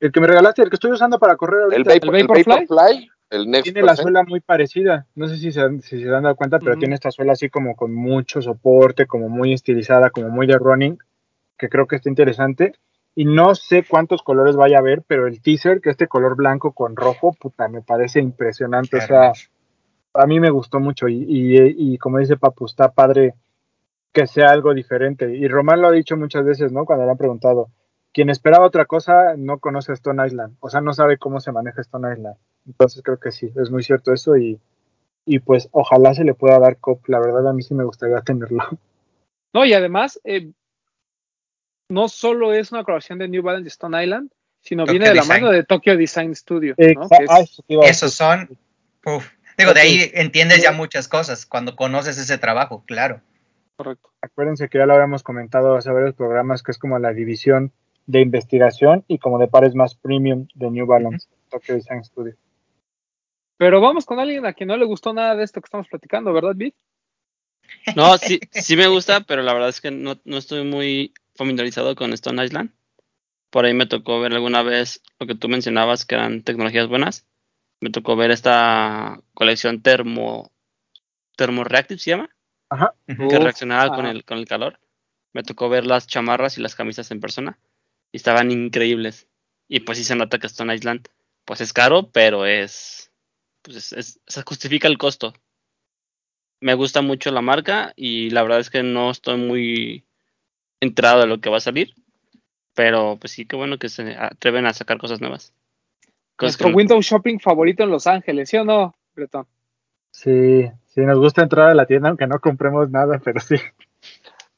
El 0.00 0.12
que 0.12 0.20
me 0.20 0.26
regalaste, 0.26 0.62
el 0.62 0.68
que 0.70 0.76
estoy 0.76 0.92
usando 0.92 1.18
para 1.18 1.36
correr 1.36 1.60
El 1.70 1.72
ahorita, 1.72 1.94
Vapor, 1.94 2.16
el 2.16 2.26
Vaporfly? 2.26 2.66
Vaporfly, 2.66 3.10
el 3.30 3.50
Next 3.50 3.64
tiene 3.64 3.82
la 3.82 3.96
suela 3.96 4.22
muy 4.24 4.40
parecida. 4.40 5.06
No 5.14 5.26
sé 5.28 5.36
si 5.38 5.52
se, 5.52 5.60
han- 5.60 5.80
si 5.80 6.02
se 6.02 6.14
han 6.14 6.22
dado 6.24 6.36
cuenta, 6.36 6.58
pero 6.58 6.72
Ujú. 6.72 6.80
tiene 6.80 6.94
esta 6.94 7.10
suela 7.10 7.32
así 7.32 7.48
como 7.48 7.74
con 7.76 7.94
mucho 7.94 8.42
soporte, 8.42 9.06
como 9.06 9.28
muy 9.28 9.52
estilizada, 9.52 10.10
como 10.10 10.28
muy 10.28 10.46
de 10.46 10.58
running. 10.58 10.98
que 11.58 11.70
creo 11.70 11.86
que 11.86 11.96
está 11.96 12.10
interesante. 12.10 12.74
Y 13.16 13.24
no 13.24 13.54
sé 13.54 13.82
cuántos 13.82 14.22
colores 14.22 14.54
vaya 14.54 14.76
a 14.76 14.80
haber, 14.80 15.02
pero 15.02 15.26
el 15.26 15.40
teaser, 15.40 15.80
que 15.80 15.90
este 15.90 16.06
color 16.06 16.36
blanco 16.36 16.72
con 16.72 16.94
rojo, 16.94 17.32
puta, 17.32 17.66
me 17.66 17.80
parece 17.80 18.20
impresionante. 18.20 18.98
O 18.98 19.00
sea, 19.00 19.32
a 20.12 20.26
mí 20.26 20.38
me 20.38 20.50
gustó 20.50 20.78
mucho 20.80 21.08
y, 21.08 21.24
y, 21.26 21.94
y 21.94 21.98
como 21.98 22.18
dice 22.18 22.36
Papu, 22.36 22.66
está 22.66 22.92
padre 22.92 23.34
que 24.12 24.26
sea 24.26 24.50
algo 24.50 24.74
diferente. 24.74 25.34
Y 25.34 25.48
Román 25.48 25.80
lo 25.80 25.88
ha 25.88 25.92
dicho 25.92 26.16
muchas 26.16 26.44
veces, 26.44 26.72
¿no? 26.72 26.84
Cuando 26.84 27.06
le 27.06 27.10
han 27.10 27.16
preguntado, 27.16 27.70
quien 28.12 28.30
esperaba 28.30 28.66
otra 28.66 28.86
cosa 28.86 29.34
no 29.36 29.58
conoce 29.58 29.92
Stone 29.92 30.26
Island, 30.26 30.56
o 30.60 30.70
sea, 30.70 30.80
no 30.80 30.94
sabe 30.94 31.18
cómo 31.18 31.40
se 31.40 31.52
maneja 31.52 31.82
Stone 31.82 32.14
Island. 32.14 32.36
Entonces 32.66 33.02
creo 33.02 33.18
que 33.18 33.30
sí, 33.30 33.52
es 33.54 33.70
muy 33.70 33.82
cierto 33.82 34.12
eso 34.12 34.36
y, 34.36 34.58
y 35.26 35.38
pues 35.40 35.68
ojalá 35.72 36.14
se 36.14 36.24
le 36.24 36.32
pueda 36.34 36.58
dar 36.58 36.78
cop. 36.78 37.06
La 37.08 37.18
verdad 37.18 37.46
a 37.46 37.52
mí 37.52 37.62
sí 37.62 37.74
me 37.74 37.84
gustaría 37.84 38.20
tenerlo. 38.20 38.62
No, 39.52 39.64
y 39.64 39.74
además, 39.74 40.20
eh, 40.24 40.50
no 41.88 42.08
solo 42.08 42.52
es 42.52 42.72
una 42.72 42.84
colaboración 42.84 43.18
de 43.18 43.28
New 43.28 43.42
Balance 43.42 43.66
y 43.66 43.68
Stone 43.68 44.02
Island, 44.02 44.30
sino 44.60 44.84
Tokyo 44.84 44.92
viene 44.98 45.08
de 45.10 45.14
la 45.14 45.24
mano 45.24 45.50
de 45.50 45.64
Tokyo 45.64 45.96
Design 45.96 46.34
Studio. 46.34 46.74
¿no? 46.76 47.08
Es- 47.38 47.62
Esos 47.68 48.14
son. 48.14 48.56
uf. 49.04 49.28
Digo, 49.56 49.72
de 49.72 49.80
ahí 49.80 50.10
entiendes 50.14 50.62
ya 50.62 50.72
muchas 50.72 51.08
cosas 51.08 51.46
cuando 51.46 51.76
conoces 51.76 52.18
ese 52.18 52.36
trabajo, 52.36 52.84
claro. 52.86 53.22
correcto. 53.76 54.10
Acuérdense 54.20 54.68
que 54.68 54.78
ya 54.78 54.86
lo 54.86 54.94
habíamos 54.94 55.22
comentado 55.22 55.76
hace 55.76 55.90
varios 55.90 56.14
programas, 56.14 56.62
que 56.62 56.72
es 56.72 56.78
como 56.78 56.98
la 56.98 57.12
división 57.12 57.72
de 58.06 58.20
investigación 58.20 59.04
y 59.08 59.18
como 59.18 59.38
de 59.38 59.48
pares 59.48 59.74
más 59.74 59.94
premium 59.94 60.46
de 60.54 60.70
New 60.70 60.86
Balance, 60.86 61.28
Tokyo 61.48 61.74
Design 61.74 62.04
Studio. 62.04 62.34
Pero 63.56 63.80
vamos 63.80 64.04
con 64.04 64.18
alguien 64.18 64.44
a 64.44 64.52
quien 64.52 64.68
no 64.68 64.76
le 64.76 64.84
gustó 64.84 65.14
nada 65.14 65.34
de 65.34 65.44
esto 65.44 65.60
que 65.62 65.66
estamos 65.66 65.88
platicando, 65.88 66.32
¿verdad, 66.32 66.52
Bit? 66.54 66.74
No, 67.96 68.18
sí, 68.18 68.38
sí 68.50 68.76
me 68.76 68.86
gusta, 68.88 69.22
pero 69.22 69.42
la 69.42 69.54
verdad 69.54 69.70
es 69.70 69.80
que 69.80 69.90
no, 69.90 70.16
no 70.24 70.36
estoy 70.36 70.64
muy 70.64 71.14
familiarizado 71.36 71.94
con 71.96 72.12
Stone 72.12 72.44
Island. 72.44 72.72
Por 73.50 73.64
ahí 73.66 73.74
me 73.74 73.86
tocó 73.86 74.20
ver 74.20 74.32
alguna 74.34 74.62
vez 74.62 75.02
lo 75.20 75.26
que 75.26 75.34
tú 75.34 75.48
mencionabas, 75.48 76.04
que 76.06 76.16
eran 76.16 76.42
tecnologías 76.44 76.88
buenas. 76.88 77.26
Me 77.80 77.90
tocó 77.90 78.16
ver 78.16 78.30
esta 78.32 79.20
colección 79.34 79.82
termo, 79.82 80.52
termoreactive, 81.36 81.98
¿se 82.00 82.10
llama? 82.10 82.30
Ajá. 82.70 82.94
Que 83.28 83.38
Uf, 83.38 83.44
reaccionaba 83.44 83.90
con 83.92 84.06
ajá. 84.06 84.10
el, 84.10 84.24
con 84.24 84.38
el 84.38 84.46
calor. 84.46 84.80
Me 85.32 85.42
tocó 85.42 85.68
ver 85.68 85.86
las 85.86 86.06
chamarras 86.06 86.58
y 86.58 86.62
las 86.62 86.74
camisas 86.74 87.10
en 87.10 87.20
persona 87.20 87.58
y 88.12 88.16
estaban 88.18 88.50
increíbles. 88.50 89.28
Y 89.68 89.80
pues 89.80 89.98
sí 89.98 90.04
se 90.04 90.16
nota 90.16 90.38
que 90.38 90.46
Stone 90.48 90.74
Island 90.74 91.08
pues 91.44 91.60
es 91.60 91.72
caro, 91.72 92.10
pero 92.10 92.46
es 92.46 93.12
pues 93.62 93.76
es- 93.78 93.92
es- 93.92 94.20
se 94.26 94.42
justifica 94.42 94.88
el 94.88 94.98
costo. 94.98 95.34
Me 96.60 96.74
gusta 96.74 97.00
mucho 97.00 97.30
la 97.30 97.40
marca 97.40 97.94
y 97.96 98.28
la 98.30 98.42
verdad 98.42 98.60
es 98.60 98.68
que 98.70 98.82
no 98.82 99.10
estoy 99.10 99.38
muy 99.38 100.04
enterado 100.80 101.20
de 101.20 101.26
lo 101.26 101.40
que 101.40 101.50
va 101.50 101.56
a 101.58 101.60
salir, 101.60 101.94
pero 102.74 103.16
pues 103.20 103.32
sí 103.32 103.46
que 103.46 103.56
bueno 103.56 103.78
que 103.78 103.88
se 103.88 104.14
atreven 104.16 104.66
a 104.66 104.72
sacar 104.72 104.98
cosas 104.98 105.20
nuevas. 105.20 105.52
Cosas 106.36 106.52
Nuestro 106.60 106.68
no- 106.70 106.76
window 106.76 107.00
shopping 107.00 107.38
favorito 107.38 107.82
en 107.82 107.90
Los 107.90 108.06
Ángeles, 108.06 108.48
¿sí 108.50 108.56
o 108.56 108.64
no, 108.64 108.94
Bretón? 109.14 109.46
Sí, 110.10 110.66
sí, 110.86 111.00
nos 111.02 111.18
gusta 111.18 111.42
entrar 111.42 111.70
a 111.70 111.74
la 111.74 111.86
tienda 111.86 112.08
aunque 112.08 112.26
no 112.26 112.38
compremos 112.40 112.90
nada, 112.90 113.18
pero 113.24 113.40
sí. 113.40 113.56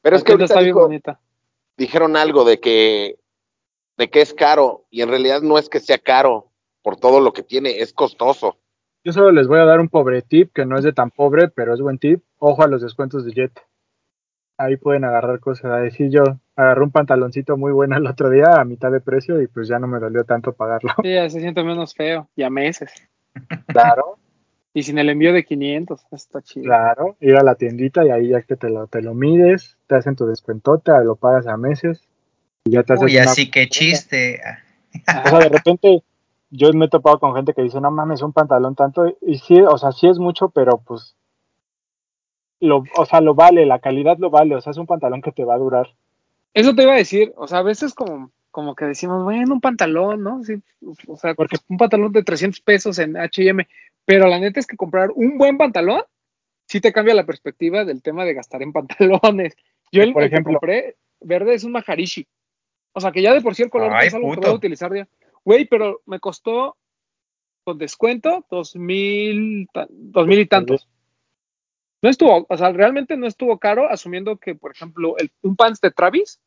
Pero 0.02 0.16
es 0.16 0.22
La 0.22 0.26
que 0.26 0.32
ahorita 0.32 0.44
está 0.44 0.60
bien 0.60 0.74
bonita. 0.74 1.20
dijeron 1.76 2.16
algo 2.16 2.44
de 2.44 2.60
que, 2.60 3.18
de 3.96 4.10
que 4.10 4.20
es 4.20 4.34
caro 4.34 4.86
y 4.90 5.02
en 5.02 5.08
realidad 5.08 5.42
no 5.42 5.58
es 5.58 5.68
que 5.68 5.80
sea 5.80 5.98
caro 5.98 6.50
por 6.82 6.96
todo 6.96 7.20
lo 7.20 7.32
que 7.32 7.42
tiene, 7.42 7.80
es 7.80 7.92
costoso. 7.92 8.58
Yo 9.04 9.12
solo 9.12 9.30
les 9.32 9.46
voy 9.46 9.58
a 9.58 9.64
dar 9.64 9.80
un 9.80 9.88
pobre 9.88 10.22
tip, 10.22 10.52
que 10.52 10.64
no 10.64 10.76
es 10.76 10.84
de 10.84 10.92
tan 10.92 11.10
pobre, 11.10 11.48
pero 11.48 11.72
es 11.74 11.80
buen 11.80 11.98
tip. 11.98 12.22
Ojo 12.38 12.62
a 12.62 12.68
los 12.68 12.82
descuentos 12.82 13.24
de 13.24 13.32
Jet. 13.32 13.60
Ahí 14.59 14.76
pueden 14.76 15.04
agarrar 15.04 15.38
cosas. 15.40 15.66
A 15.72 15.76
decir 15.76 16.11
yo, 16.11 16.24
agarré 16.56 16.82
un 16.82 16.90
pantaloncito 16.90 17.56
muy 17.56 17.72
bueno 17.72 17.96
el 17.96 18.06
otro 18.06 18.28
día 18.28 18.56
a 18.61 18.64
mitad 18.64 18.90
de 18.90 19.00
precio 19.00 19.40
y 19.40 19.46
pues 19.46 19.68
ya 19.68 19.78
no 19.78 19.86
me 19.86 20.00
dolió 20.00 20.24
tanto 20.24 20.52
pagarlo. 20.52 20.92
Sí, 21.02 21.14
ya 21.14 21.30
se 21.30 21.40
siente 21.40 21.62
menos 21.62 21.94
feo, 21.94 22.28
ya 22.36 22.50
meses. 22.50 22.92
Claro, 23.68 24.18
Y 24.74 24.82
sin 24.82 24.98
el 24.98 25.09
envío 25.11 25.32
de 25.32 25.44
500, 25.44 26.00
está 26.11 26.42
chido. 26.42 26.64
claro. 26.64 27.16
Ir 27.20 27.36
a 27.36 27.42
la 27.44 27.54
tiendita 27.54 28.04
y 28.04 28.11
ahí 28.11 28.28
ya 28.28 28.42
que 28.42 28.56
te 28.56 28.68
lo, 28.68 28.86
te 28.88 29.00
lo 29.00 29.14
mides, 29.14 29.78
te 29.86 29.94
hacen 29.94 30.16
tu 30.16 30.26
descuentote, 30.26 30.90
lo 31.04 31.14
pagas 31.16 31.46
a 31.46 31.56
meses 31.56 32.09
y 32.64 32.72
ya 32.72 32.82
te 32.82 32.94
haces 32.94 33.04
Uy, 33.06 33.16
una- 33.16 33.30
así 33.30 33.50
que 33.50 33.68
chiste. 33.68 34.40
O 35.24 35.28
sea, 35.28 35.38
de 35.38 35.48
repente 35.50 36.02
yo 36.50 36.72
me 36.72 36.86
he 36.86 36.88
topado 36.88 37.20
con 37.20 37.34
gente 37.36 37.54
que 37.54 37.62
dice, 37.62 37.80
no 37.80 37.90
mames, 37.92 38.22
un 38.22 38.32
pantalón 38.32 38.74
tanto. 38.74 39.06
Y 39.22 39.38
sí, 39.38 39.61
o 39.61 39.78
sea, 39.78 39.92
sí 39.92 40.09
es 40.09 40.18
mucho, 40.18 40.48
pero 40.48 40.78
pues, 40.78 41.14
lo, 42.61 42.84
o 42.96 43.06
sea, 43.06 43.20
lo 43.20 43.34
vale, 43.34 43.66
la 43.66 43.78
calidad 43.78 44.18
lo 44.18 44.30
vale. 44.30 44.54
O 44.56 44.61
sea, 44.61 44.70
es 44.72 44.76
un 44.78 44.86
pantalón 44.86 45.22
que 45.22 45.32
te 45.32 45.44
va 45.44 45.54
a 45.54 45.59
durar. 45.59 45.88
Eso 46.54 46.74
te 46.74 46.82
iba 46.82 46.92
a 46.94 46.96
decir, 46.96 47.32
o 47.36 47.46
sea, 47.46 47.59
a 47.59 47.62
veces 47.62 47.94
como, 47.94 48.30
como 48.50 48.74
que 48.74 48.86
decimos, 48.86 49.22
bueno, 49.22 49.54
un 49.54 49.61
pantalón, 49.61 50.22
¿no? 50.22 50.42
Sí, 50.44 50.54
o 51.06 51.16
sea, 51.16 51.34
Porque- 51.34 51.56
un 51.68 51.76
pantalón 51.76 52.12
de 52.12 52.22
300 52.24 52.61
pesos 52.61 52.98
en 52.98 53.16
H&M, 53.16 53.66
pero 54.04 54.26
la 54.26 54.38
neta 54.40 54.59
es 54.59 54.66
que 54.66 54.76
comprar 54.76 55.11
un 55.14 55.38
buen 55.38 55.59
pantalón 55.59 56.02
sí 56.66 56.80
te 56.80 56.92
cambia 56.92 57.14
la 57.14 57.24
perspectiva 57.26 57.84
del 57.84 58.02
tema 58.02 58.24
de 58.24 58.34
gastar 58.34 58.62
en 58.62 58.72
pantalones. 59.28 59.56
Yo 59.92 60.02
el, 60.02 60.12
Por 60.12 60.22
el 60.24 60.30
que 60.30 60.36
ejemplo- 60.36 60.54
compré 60.59 60.96
verde 61.20 61.54
es 61.54 61.64
un 61.64 61.72
Maharishi. 61.72 62.26
O 62.92 63.00
sea, 63.00 63.12
que 63.12 63.22
ya 63.22 63.32
de 63.34 63.40
por 63.42 63.54
sí 63.54 63.62
el 63.62 63.70
color 63.70 63.92
Ay, 63.92 64.09
es 64.09 64.14
algo 64.14 64.30
que 64.32 64.40
voy 64.40 64.50
a 64.50 64.54
utilizar 64.54 64.92
ya. 64.94 65.06
Güey, 65.44 65.66
pero 65.66 66.00
me 66.06 66.18
costó 66.18 66.76
con 67.64 67.78
descuento 67.78 68.44
dos 68.50 68.74
mil, 68.76 69.68
dos 69.90 70.26
mil 70.26 70.40
y 70.40 70.46
tantos. 70.46 70.88
No 72.03 72.09
estuvo, 72.09 72.46
o 72.49 72.57
sea, 72.57 72.72
realmente 72.72 73.16
no 73.16 73.26
estuvo 73.26 73.59
caro, 73.59 73.90
asumiendo 73.90 74.36
que, 74.36 74.55
por 74.55 74.70
ejemplo, 74.72 75.16
el, 75.18 75.30
un 75.42 75.57
pants 75.57 75.80
de 75.80 75.90
Travis 75.90 76.40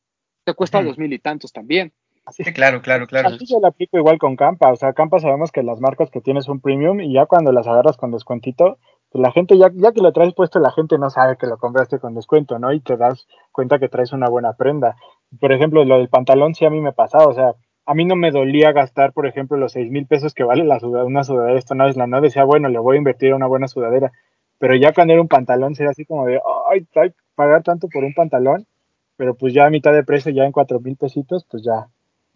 te 0.43 0.54
cuesta 0.54 0.82
dos 0.82 0.97
mil 0.97 1.12
y 1.14 1.20
tantos 1.20 1.52
también. 1.52 1.93
Así, 2.26 2.43
Sí, 2.43 2.54
claro, 2.54 2.82
claro, 2.82 3.08
claro. 3.08 3.30
así 3.30 3.45
yo 3.45 3.60
lo 3.60 3.68
aplico 3.68 3.97
igual 3.97 4.18
con 4.18 4.36
Campa. 4.36 4.72
O 4.72 4.76
sea, 4.76 4.93
Campa 4.93 5.20
sabemos 5.20 5.52
que 5.52 5.64
las 5.64 5.82
marcas 5.82 6.10
que 6.10 6.22
tienes 6.22 6.47
un 6.47 6.62
premium 6.62 7.02
y 7.02 7.14
ya 7.14 7.26
cuando 7.26 7.52
las 7.52 7.68
agarras 7.68 7.97
con 7.97 8.12
descuentito, 8.12 8.78
la 9.14 9.32
gente, 9.32 9.58
ya, 9.58 9.70
ya 9.74 9.91
que 9.91 10.02
lo 10.02 10.14
traes 10.14 10.34
puesto, 10.34 10.60
la 10.60 10.72
gente 10.72 10.97
no 10.97 11.10
sabe 11.10 11.36
que 11.38 11.47
lo 11.47 11.58
compraste 11.58 11.99
con 11.99 12.16
descuento, 12.16 12.60
¿no? 12.60 12.72
Y 12.72 12.80
te 12.80 12.95
das 12.95 13.28
cuenta 13.52 13.80
que 13.80 13.89
traes 13.89 14.14
una 14.14 14.30
buena 14.30 14.54
prenda. 14.54 14.95
Por 15.39 15.52
ejemplo, 15.52 15.84
lo 15.84 15.97
del 15.97 16.10
pantalón 16.10 16.56
sí 16.56 16.66
a 16.66 16.70
mí 16.70 16.80
me 16.80 16.93
pasaba, 16.93 17.26
o 17.26 17.34
sea, 17.34 17.54
a 17.86 17.93
mí 17.93 18.06
no 18.06 18.16
me 18.16 18.32
dolía 18.32 18.72
gastar, 18.72 19.12
por 19.12 19.28
ejemplo, 19.28 19.58
los 19.58 19.74
seis 19.74 19.91
mil 19.91 20.06
pesos 20.06 20.34
que 20.34 20.43
vale 20.43 20.64
la 20.64 20.80
sudadera, 20.80 21.06
una 21.06 21.24
sudadera 21.24 21.58
esta 21.58 21.76
no 21.76 21.88
es 21.88 21.97
la 21.97 22.08
no 22.08 22.22
decía, 22.22 22.43
bueno, 22.45 22.70
le 22.70 22.80
voy 22.80 22.95
a 22.95 22.99
invertir 22.99 23.30
en 23.30 23.36
una 23.36 23.47
buena 23.47 23.68
sudadera, 23.68 24.12
pero 24.62 24.76
ya 24.76 24.93
cuando 24.93 25.14
era 25.14 25.22
un 25.22 25.28
pantalón 25.28 25.74
sería 25.74 25.89
así 25.89 26.05
como 26.05 26.28
de, 26.28 26.39
ay, 26.70 26.86
ay, 26.95 27.12
pagar 27.36 27.64
tanto 27.64 27.89
por 27.89 28.03
un 28.03 28.14
pantalón, 28.14 28.68
pero 29.18 29.34
pues 29.36 29.53
ya 29.53 29.66
a 29.66 29.70
mitad 29.72 29.91
de 29.91 30.03
precio, 30.03 30.32
ya 30.32 30.45
en 30.45 30.51
cuatro 30.51 30.80
mil 30.80 30.95
pesitos, 30.95 31.43
pues 31.49 31.64
ya, 31.64 31.88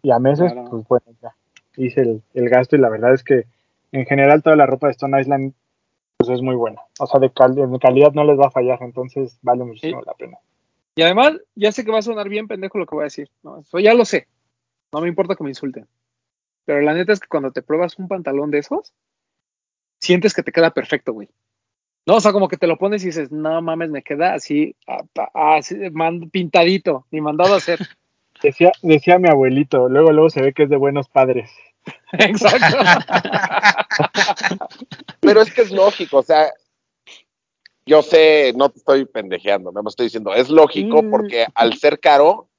y 0.02 0.10
a 0.10 0.18
meses, 0.18 0.52
Claro. 0.52 0.68
pues 0.70 0.86
bueno, 0.88 1.06
ya 1.22 1.34
hice 1.76 2.00
el, 2.02 2.22
el 2.34 2.48
gasto 2.48 2.74
y 2.74 2.80
la 2.80 2.88
verdad 2.88 3.14
es 3.14 3.22
que 3.22 3.44
en 3.92 4.04
general 4.06 4.42
toda 4.42 4.56
la 4.56 4.66
ropa 4.66 4.88
de 4.88 4.92
Stone 4.92 5.20
Island 5.20 5.52
pues 6.18 6.30
es 6.30 6.42
muy 6.42 6.56
buena, 6.56 6.80
o 6.98 7.06
sea, 7.06 7.20
de, 7.20 7.30
cal- 7.30 7.54
de 7.54 7.78
calidad 7.78 8.12
no 8.12 8.24
les 8.24 8.38
va 8.38 8.46
a 8.48 8.50
fallar, 8.50 8.78
entonces 8.82 9.38
vale 9.42 9.64
muchísimo 9.64 10.02
la 10.04 10.14
pena. 10.14 10.36
Y 10.96 11.02
además, 11.02 11.34
ya 11.54 11.70
sé 11.72 11.84
que 11.84 11.92
va 11.92 11.98
a 11.98 12.02
sonar 12.02 12.28
bien 12.28 12.48
pendejo 12.48 12.78
lo 12.78 12.86
que 12.86 12.94
voy 12.94 13.02
a 13.02 13.12
decir. 13.12 13.28
¿no? 13.42 13.58
Eso 13.60 13.78
ya 13.78 13.92
lo 13.92 14.06
sé. 14.06 14.26
No 14.94 15.02
me 15.02 15.08
importa 15.08 15.34
que 15.36 15.44
me 15.44 15.50
insulten. 15.50 15.86
Pero 16.64 16.80
la 16.80 16.94
neta 16.94 17.12
es 17.12 17.20
que 17.20 17.28
cuando 17.28 17.52
te 17.52 17.60
pruebas 17.60 17.98
un 17.98 18.08
pantalón 18.08 18.50
de 18.50 18.58
esos, 18.60 18.94
sientes 20.00 20.32
que 20.34 20.42
te 20.42 20.52
queda 20.52 20.70
perfecto, 20.70 21.12
güey. 21.12 21.28
No, 22.06 22.14
o 22.16 22.20
sea, 22.20 22.32
como 22.32 22.46
que 22.48 22.56
te 22.56 22.68
lo 22.68 22.76
pones 22.78 23.02
y 23.02 23.06
dices, 23.06 23.32
no 23.32 23.60
mames, 23.60 23.90
me 23.90 24.02
queda 24.02 24.34
así, 24.34 24.76
pintadito, 26.30 27.04
ni 27.10 27.20
mandado 27.20 27.54
a 27.54 27.58
hacer. 27.58 27.78
Decía, 28.42 28.70
decía 28.82 29.18
mi 29.18 29.30
abuelito, 29.30 29.88
luego 29.88 30.12
luego 30.12 30.28
se 30.28 30.42
ve 30.42 30.52
que 30.52 30.64
es 30.64 30.68
de 30.68 30.76
buenos 30.76 31.08
padres. 31.08 31.50
Exacto. 32.12 32.76
Pero 35.20 35.40
es 35.40 35.54
que 35.54 35.62
es 35.62 35.70
lógico, 35.70 36.18
o 36.18 36.22
sea, 36.22 36.52
yo 37.86 38.02
sé, 38.02 38.52
no 38.54 38.68
te 38.68 38.78
estoy 38.78 39.06
pendejeando, 39.06 39.72
no 39.72 39.82
me 39.82 39.88
estoy 39.88 40.06
diciendo, 40.06 40.34
es 40.34 40.50
lógico 40.50 41.02
Mm. 41.02 41.10
porque 41.10 41.46
al 41.54 41.78
ser 41.78 41.98
caro, 41.98 42.50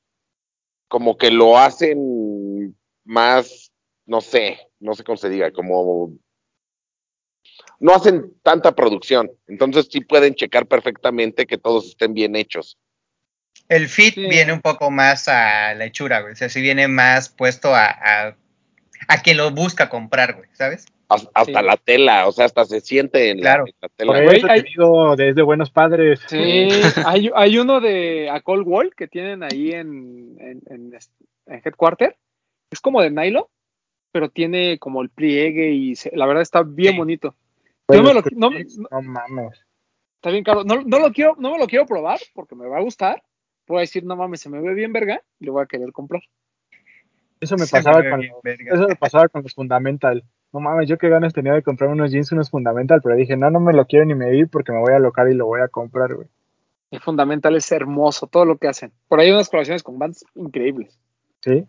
como 0.87 1.15
que 1.15 1.29
lo 1.29 1.59
hacen 1.59 2.75
más, 3.05 3.71
no 4.07 4.19
sé, 4.19 4.57
no 4.79 4.95
sé 4.95 5.03
cómo 5.03 5.17
se 5.17 5.29
diga, 5.29 5.51
como 5.51 6.11
no 7.79 7.93
hacen 7.93 8.33
tanta 8.43 8.73
producción, 8.75 9.31
entonces 9.47 9.87
sí 9.91 10.01
pueden 10.01 10.35
checar 10.35 10.65
perfectamente 10.67 11.45
que 11.45 11.57
todos 11.57 11.87
estén 11.87 12.13
bien 12.13 12.35
hechos. 12.35 12.77
El 13.69 13.87
fit 13.89 14.13
Sí. 14.15 14.27
viene 14.29 14.53
un 14.53 14.61
poco 14.61 14.89
más 14.91 15.27
a 15.27 15.73
la 15.73 15.85
hechura, 15.85 16.21
güey. 16.21 16.33
O 16.33 16.35
sea, 16.35 16.47
sí 16.49 16.61
viene 16.61 16.87
más 16.87 17.29
puesto 17.29 17.75
a, 17.75 17.85
a, 17.87 18.37
a 19.07 19.21
quien 19.21 19.37
lo 19.37 19.51
busca 19.51 19.89
comprar, 19.89 20.35
güey, 20.35 20.49
¿sabes? 20.53 20.85
Has- 21.09 21.27
Hasta 21.33 21.59
Sí. 21.61 21.65
la 21.65 21.77
tela, 21.77 22.27
o 22.27 22.31
sea, 22.31 22.45
hasta 22.45 22.65
se 22.65 22.81
siente 22.81 23.29
en, 23.29 23.39
Claro. 23.39 23.65
la, 23.65 23.69
en 23.69 23.75
la 23.81 23.89
tela. 23.89 24.13
Por 24.13 24.23
Güey, 24.23 24.37
eso 24.37 24.47
te 24.47 24.53
hay- 24.53 24.61
digo, 24.61 25.15
de, 25.15 25.29
es 25.29 25.35
de 25.35 25.41
buenos 25.41 25.69
padres. 25.71 26.19
Sí, 26.27 26.69
hay, 27.05 27.29
hay 27.35 27.57
uno 27.57 27.79
de 27.81 28.29
a 28.29 28.41
Cold 28.41 28.67
Wall 28.67 28.93
que 28.95 29.07
tienen 29.07 29.43
ahí 29.43 29.71
en, 29.71 30.35
en, 30.39 30.61
en, 30.69 30.93
en 31.47 31.61
Headquarter. 31.65 32.15
Es 32.71 32.79
como 32.81 33.01
de 33.01 33.09
nylon, 33.11 33.45
pero 34.11 34.29
tiene 34.29 34.79
como 34.79 35.01
el 35.01 35.09
pliegue 35.09 35.71
y 35.71 35.95
se- 35.95 36.11
la 36.15 36.25
verdad 36.25 36.41
está 36.43 36.63
bien 36.63 36.93
Sí. 36.93 36.97
bonito. 36.99 37.35
Yo 37.89 38.03
me 38.03 38.13
lo- 38.13 38.21
no- 38.35 38.49
no- 38.51 38.87
no 38.91 39.01
mames. 39.01 39.65
Está 40.15 40.31
bien 40.31 40.43
caro. 40.43 40.63
No, 40.63 40.81
no 40.83 40.99
lo 40.99 41.11
quiero, 41.11 41.35
no 41.39 41.51
me 41.51 41.59
lo 41.59 41.67
quiero 41.67 41.85
probar 41.85 42.19
porque 42.33 42.55
me 42.55 42.67
va 42.67 42.77
a 42.77 42.81
gustar, 42.81 43.23
voy 43.67 43.77
a 43.77 43.81
decir, 43.81 44.03
no 44.03 44.15
mames, 44.15 44.41
se 44.41 44.49
me 44.49 44.59
ve 44.61 44.73
bien 44.73 44.91
verga, 44.91 45.21
y 45.39 45.45
lo 45.45 45.53
voy 45.53 45.63
a 45.63 45.67
querer 45.67 45.91
comprar. 45.91 46.21
Eso 47.39 47.55
me 47.55 47.65
Se 47.65 47.71
pasaba 47.71 48.01
ve 48.01 48.09
con 48.09 48.19
bien, 48.19 48.33
eso 48.67 48.87
me 48.87 48.95
pasaba 48.95 49.27
con 49.27 49.43
los 49.43 49.53
fundamental. 49.53 50.23
No 50.51 50.59
mames, 50.59 50.89
yo 50.89 50.97
qué 50.97 51.07
ganas 51.09 51.33
tenía 51.33 51.53
de 51.53 51.61
comprar 51.61 51.89
unos 51.89 52.11
jeans, 52.11 52.31
unos 52.31 52.49
fundamental, 52.49 52.99
pero 53.03 53.15
dije, 53.15 53.37
no, 53.37 53.49
no 53.51 53.59
me 53.59 53.73
lo 53.73 53.85
quiero 53.85 54.05
ni 54.05 54.15
medir 54.15 54.49
porque 54.49 54.71
me 54.71 54.79
voy 54.79 54.93
a 54.93 54.95
alocar 54.95 55.29
y 55.29 55.35
lo 55.35 55.45
voy 55.45 55.61
a 55.61 55.67
comprar, 55.67 56.15
güey. 56.15 56.27
El 56.89 57.01
fundamental 57.01 57.55
es 57.55 57.69
hermoso, 57.71 58.27
todo 58.27 58.45
lo 58.45 58.57
que 58.57 58.67
hacen. 58.67 58.91
Por 59.07 59.19
ahí 59.19 59.27
hay 59.27 59.33
unas 59.33 59.49
colaboraciones 59.49 59.83
con 59.83 59.99
bands 59.99 60.25
increíbles. 60.35 60.97
Sí. 61.41 61.65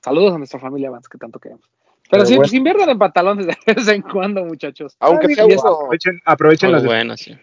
Saludos 0.00 0.34
a 0.34 0.38
nuestra 0.38 0.60
familia 0.60 0.90
Vans, 0.90 1.08
que 1.08 1.18
tanto 1.18 1.38
queremos. 1.40 1.68
Pero, 2.10 2.22
Pero 2.22 2.26
sí, 2.26 2.32
bueno. 2.34 2.42
pues 2.42 2.52
inviertan 2.54 2.90
en 2.90 2.98
pantalones 2.98 3.46
de 3.66 3.74
vez 3.74 3.88
en 3.88 4.02
cuando, 4.02 4.44
muchachos. 4.44 4.96
Aunque 5.00 5.26
Ah, 5.32 5.34
sea 5.34 5.46
digo, 5.46 5.62
uno. 5.62 5.70
aprovechen, 5.74 6.20
aprovechen 6.24 6.84
bueno, 6.84 7.16
sí. 7.16 7.34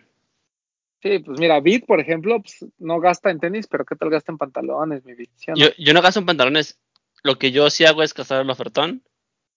Sí, 1.02 1.18
pues 1.20 1.40
mira, 1.40 1.60
Beat, 1.60 1.86
por 1.88 2.00
ejemplo, 2.00 2.40
pues, 2.42 2.64
no 2.78 3.00
gasta 3.00 3.32
en 3.32 3.40
tenis, 3.40 3.66
pero 3.68 3.86
¿qué 3.86 3.96
tal 3.96 4.12
gasta 4.12 4.32
en 4.32 4.38
pantalones, 4.38 5.04
mi 5.04 5.16
Beat? 5.16 5.30
¿Sí 5.36 5.46
no? 5.50 5.56
Yo, 5.58 5.68
yo 5.80 5.94
no 5.94 6.02
gasto 6.02 6.20
en 6.20 6.28
pantalones. 6.28 6.80
Lo 7.24 7.38
que 7.40 7.52
yo 7.52 7.70
sí 7.72 7.86
hago 7.86 8.04
es 8.04 8.14
cazar 8.14 8.42
el 8.42 8.50
ofertón. 8.50 9.04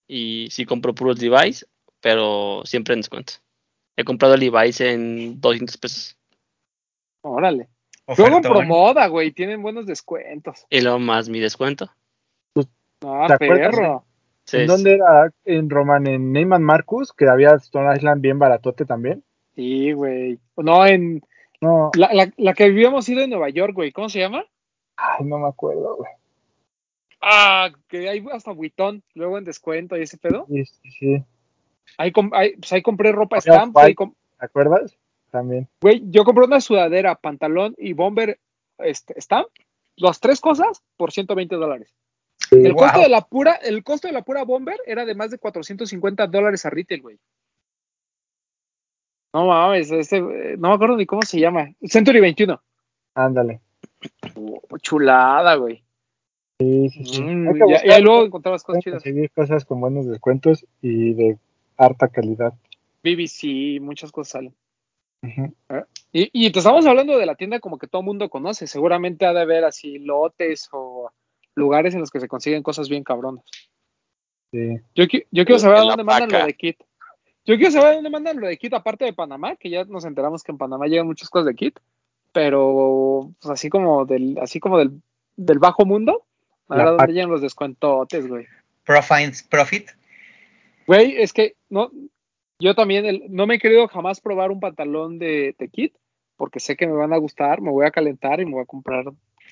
Y 0.07 0.47
sí 0.51 0.65
compro 0.65 0.93
puros 0.93 1.19
Levi's, 1.19 1.67
pero 1.99 2.61
siempre 2.65 2.93
en 2.93 2.99
descuento. 3.01 3.33
He 3.95 4.03
comprado 4.03 4.37
Levi's 4.37 4.81
en 4.81 5.39
200 5.41 5.77
pesos. 5.77 6.17
Órale. 7.21 7.69
Luego 8.07 8.27
en 8.27 8.33
Ofertón. 8.33 8.51
Promoda, 8.51 9.07
güey, 9.07 9.31
tienen 9.31 9.63
buenos 9.63 9.87
descuentos. 9.87 10.65
Y 10.69 10.81
luego 10.81 10.99
más 10.99 11.27
mi 11.27 11.39
descuento. 11.39 11.89
Ah, 13.03 13.25
¿Te 13.27 13.33
acuerdas? 13.33 13.75
perro. 13.75 14.05
Sí, 14.45 14.57
¿En 14.57 14.63
sí. 14.63 14.67
dónde 14.67 14.93
era? 14.95 15.31
En 15.45 15.69
Roman, 15.69 16.07
en 16.07 16.31
Neyman 16.31 16.63
Marcus, 16.63 17.11
que 17.13 17.27
había 17.27 17.55
Stone 17.55 17.93
Island 17.95 18.21
bien 18.21 18.37
baratote 18.39 18.85
también. 18.85 19.23
Sí, 19.55 19.91
güey. 19.93 20.39
No, 20.57 20.85
en 20.85 21.21
No, 21.61 21.89
la, 21.95 22.13
la, 22.13 22.31
la 22.37 22.53
que 22.53 22.65
habíamos 22.65 23.07
ido 23.09 23.21
en 23.21 23.29
Nueva 23.31 23.49
York, 23.49 23.73
güey, 23.73 23.91
¿cómo 23.91 24.09
se 24.09 24.19
llama? 24.19 24.43
ay, 24.97 25.25
no 25.25 25.39
me 25.39 25.47
acuerdo, 25.47 25.95
güey. 25.97 26.09
Ah, 27.21 27.69
que 27.87 28.07
hay 28.09 28.23
hasta 28.31 28.51
Vuitton, 28.51 29.01
luego 29.13 29.37
en 29.37 29.45
descuento 29.45 29.97
y 29.97 30.03
ese 30.03 30.17
pedo. 30.17 30.45
Sí, 30.49 30.63
sí, 30.65 30.91
sí. 30.99 31.23
Ahí, 31.97 32.11
com- 32.11 32.31
ahí, 32.33 32.55
pues 32.57 32.71
ahí 32.73 32.81
compré 32.81 33.11
ropa 33.11 33.37
Había 33.37 33.53
Stamp, 33.53 33.77
ahí 33.77 33.85
White. 33.87 33.95
com- 33.95 34.13
¿Te 34.39 34.45
acuerdas? 34.45 34.97
También. 35.31 35.67
Güey, 35.81 36.03
yo 36.11 36.23
compré 36.23 36.45
una 36.45 36.61
sudadera, 36.61 37.15
pantalón 37.15 37.73
y 37.77 37.93
bomber 37.93 38.39
este, 38.77 39.19
Stamp, 39.19 39.47
las 39.95 40.19
tres 40.19 40.39
cosas 40.39 40.83
por 40.97 41.11
120 41.11 41.55
dólares. 41.55 41.93
El 42.51 42.73
Wow. 42.73 42.83
costo 42.83 42.99
de 43.01 43.09
la 43.09 43.21
pura, 43.21 43.53
el 43.55 43.83
costo 43.83 44.07
de 44.07 44.13
la 44.13 44.21
pura 44.23 44.43
bomber 44.43 44.77
era 44.85 45.03
de 45.05 45.15
más 45.15 45.31
de 45.31 45.37
450 45.37 46.27
dólares 46.27 46.65
a 46.65 46.69
retail, 46.69 47.01
güey. 47.01 47.19
No 49.33 49.47
mames, 49.47 49.91
ese, 49.91 50.17
eh, 50.17 50.55
no 50.57 50.69
me 50.69 50.75
acuerdo 50.75 50.95
ni 50.95 51.05
cómo 51.05 51.21
se 51.23 51.39
llama. 51.39 51.67
Century 51.83 52.21
21. 52.21 52.61
Ándale. 53.15 53.59
Oh, 54.35 54.61
chulada, 54.77 55.55
güey. 55.55 55.83
Sí, 56.59 56.89
sí, 56.89 57.05
sí. 57.05 57.21
Mm, 57.21 57.47
Hay 57.49 57.53
que 57.53 57.59
y, 57.59 57.71
buscar, 57.73 58.01
luego 58.01 58.25
encontrabas 58.25 58.63
cosas 58.63 58.83
chidas. 58.83 59.03
conseguir 59.03 59.31
cosas 59.31 59.65
con 59.65 59.81
buenos 59.81 60.07
descuentos 60.07 60.65
y 60.81 61.13
de 61.13 61.37
harta 61.75 62.07
calidad. 62.07 62.53
BBC, 63.03 63.79
muchas 63.81 64.11
cosas 64.11 64.31
salen. 64.31 64.55
Ujú. 65.21 65.53
Y, 66.13 66.29
y 66.31 66.51
te 66.51 66.59
estamos 66.59 66.85
hablando 66.85 67.17
de 67.17 67.25
la 67.25 67.35
tienda 67.35 67.59
como 67.59 67.77
que 67.77 67.87
todo 67.87 68.01
el 68.01 68.05
mundo 68.05 68.29
conoce. 68.29 68.67
Seguramente 68.67 69.25
ha 69.25 69.33
de 69.33 69.41
haber 69.41 69.65
así 69.65 69.99
lotes 69.99 70.69
o 70.71 71.11
lugares 71.55 71.93
en 71.93 72.01
los 72.01 72.11
que 72.11 72.19
se 72.19 72.27
consiguen 72.27 72.63
cosas 72.63 72.89
bien 72.89 73.03
cabronas. 73.03 73.43
Sí. 74.51 74.79
Yo, 74.93 75.05
qui- 75.05 75.25
yo 75.31 75.45
quiero 75.45 75.59
saber 75.59 75.77
a 75.77 75.81
dónde 75.81 76.03
mandan 76.03 76.29
lo 76.31 76.45
de 76.45 76.53
Kit. 76.53 76.77
Yo 77.45 77.55
quiero 77.57 77.71
saber 77.71 77.87
a 77.89 77.95
dónde 77.95 78.09
mandan 78.09 78.39
lo 78.39 78.47
de 78.47 78.57
Kit, 78.57 78.73
aparte 78.73 79.05
de 79.05 79.13
Panamá, 79.13 79.55
que 79.55 79.69
ya 79.69 79.83
nos 79.85 80.05
enteramos 80.05 80.43
que 80.43 80.51
en 80.51 80.57
Panamá 80.57 80.87
llegan 80.87 81.07
muchas 81.07 81.29
cosas 81.29 81.47
de 81.47 81.55
Kit, 81.55 81.79
pero 82.31 83.31
pues, 83.39 83.51
así 83.51 83.69
como 83.69 84.05
del, 84.05 84.37
así 84.39 84.59
como 84.59 84.77
del, 84.77 85.01
del 85.35 85.59
bajo 85.59 85.85
mundo, 85.85 86.25
a 86.67 86.75
ver 86.75 86.87
a 86.87 86.91
dónde 86.91 87.13
llegan 87.13 87.29
los 87.29 87.41
descuentotes, 87.41 88.27
güey. 88.27 88.45
Profit, 88.83 89.35
profit. 89.49 89.89
Güey, 90.87 91.17
es 91.17 91.33
que 91.33 91.55
no, 91.69 91.91
yo 92.59 92.75
también 92.75 93.05
el- 93.05 93.23
no 93.29 93.47
me 93.47 93.55
he 93.55 93.59
querido 93.59 93.87
jamás 93.87 94.21
probar 94.21 94.51
un 94.51 94.59
pantalón 94.59 95.19
de, 95.19 95.55
de 95.57 95.67
Kit, 95.69 95.95
porque 96.37 96.59
sé 96.59 96.75
que 96.75 96.87
me 96.87 96.93
van 96.93 97.13
a 97.13 97.17
gustar, 97.17 97.61
me 97.61 97.71
voy 97.71 97.85
a 97.85 97.91
calentar 97.91 98.39
y 98.41 98.45
me 98.45 98.51
voy 98.53 98.63
a 98.63 98.67
comprar 98.67 99.05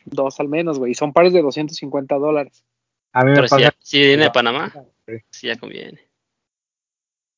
dos 0.06 0.40
al 0.40 0.48
menos, 0.50 0.80
güey. 0.80 0.92
y 0.92 0.96
Son 0.96 1.14
pares 1.14 1.34
de 1.34 1.42
250 1.42 2.16
dólares. 2.16 2.64
A 3.12 3.24
mí 3.24 3.30
me 3.32 3.36
Pero 3.36 3.48
si, 3.48 3.56
pasa. 3.56 3.76
si 3.80 4.00
viene 4.00 4.24
de. 4.26 4.32
Panamá, 4.32 4.72
Sí. 5.06 5.14
sí 5.30 5.48
ya 5.48 5.58
conviene. 5.58 6.00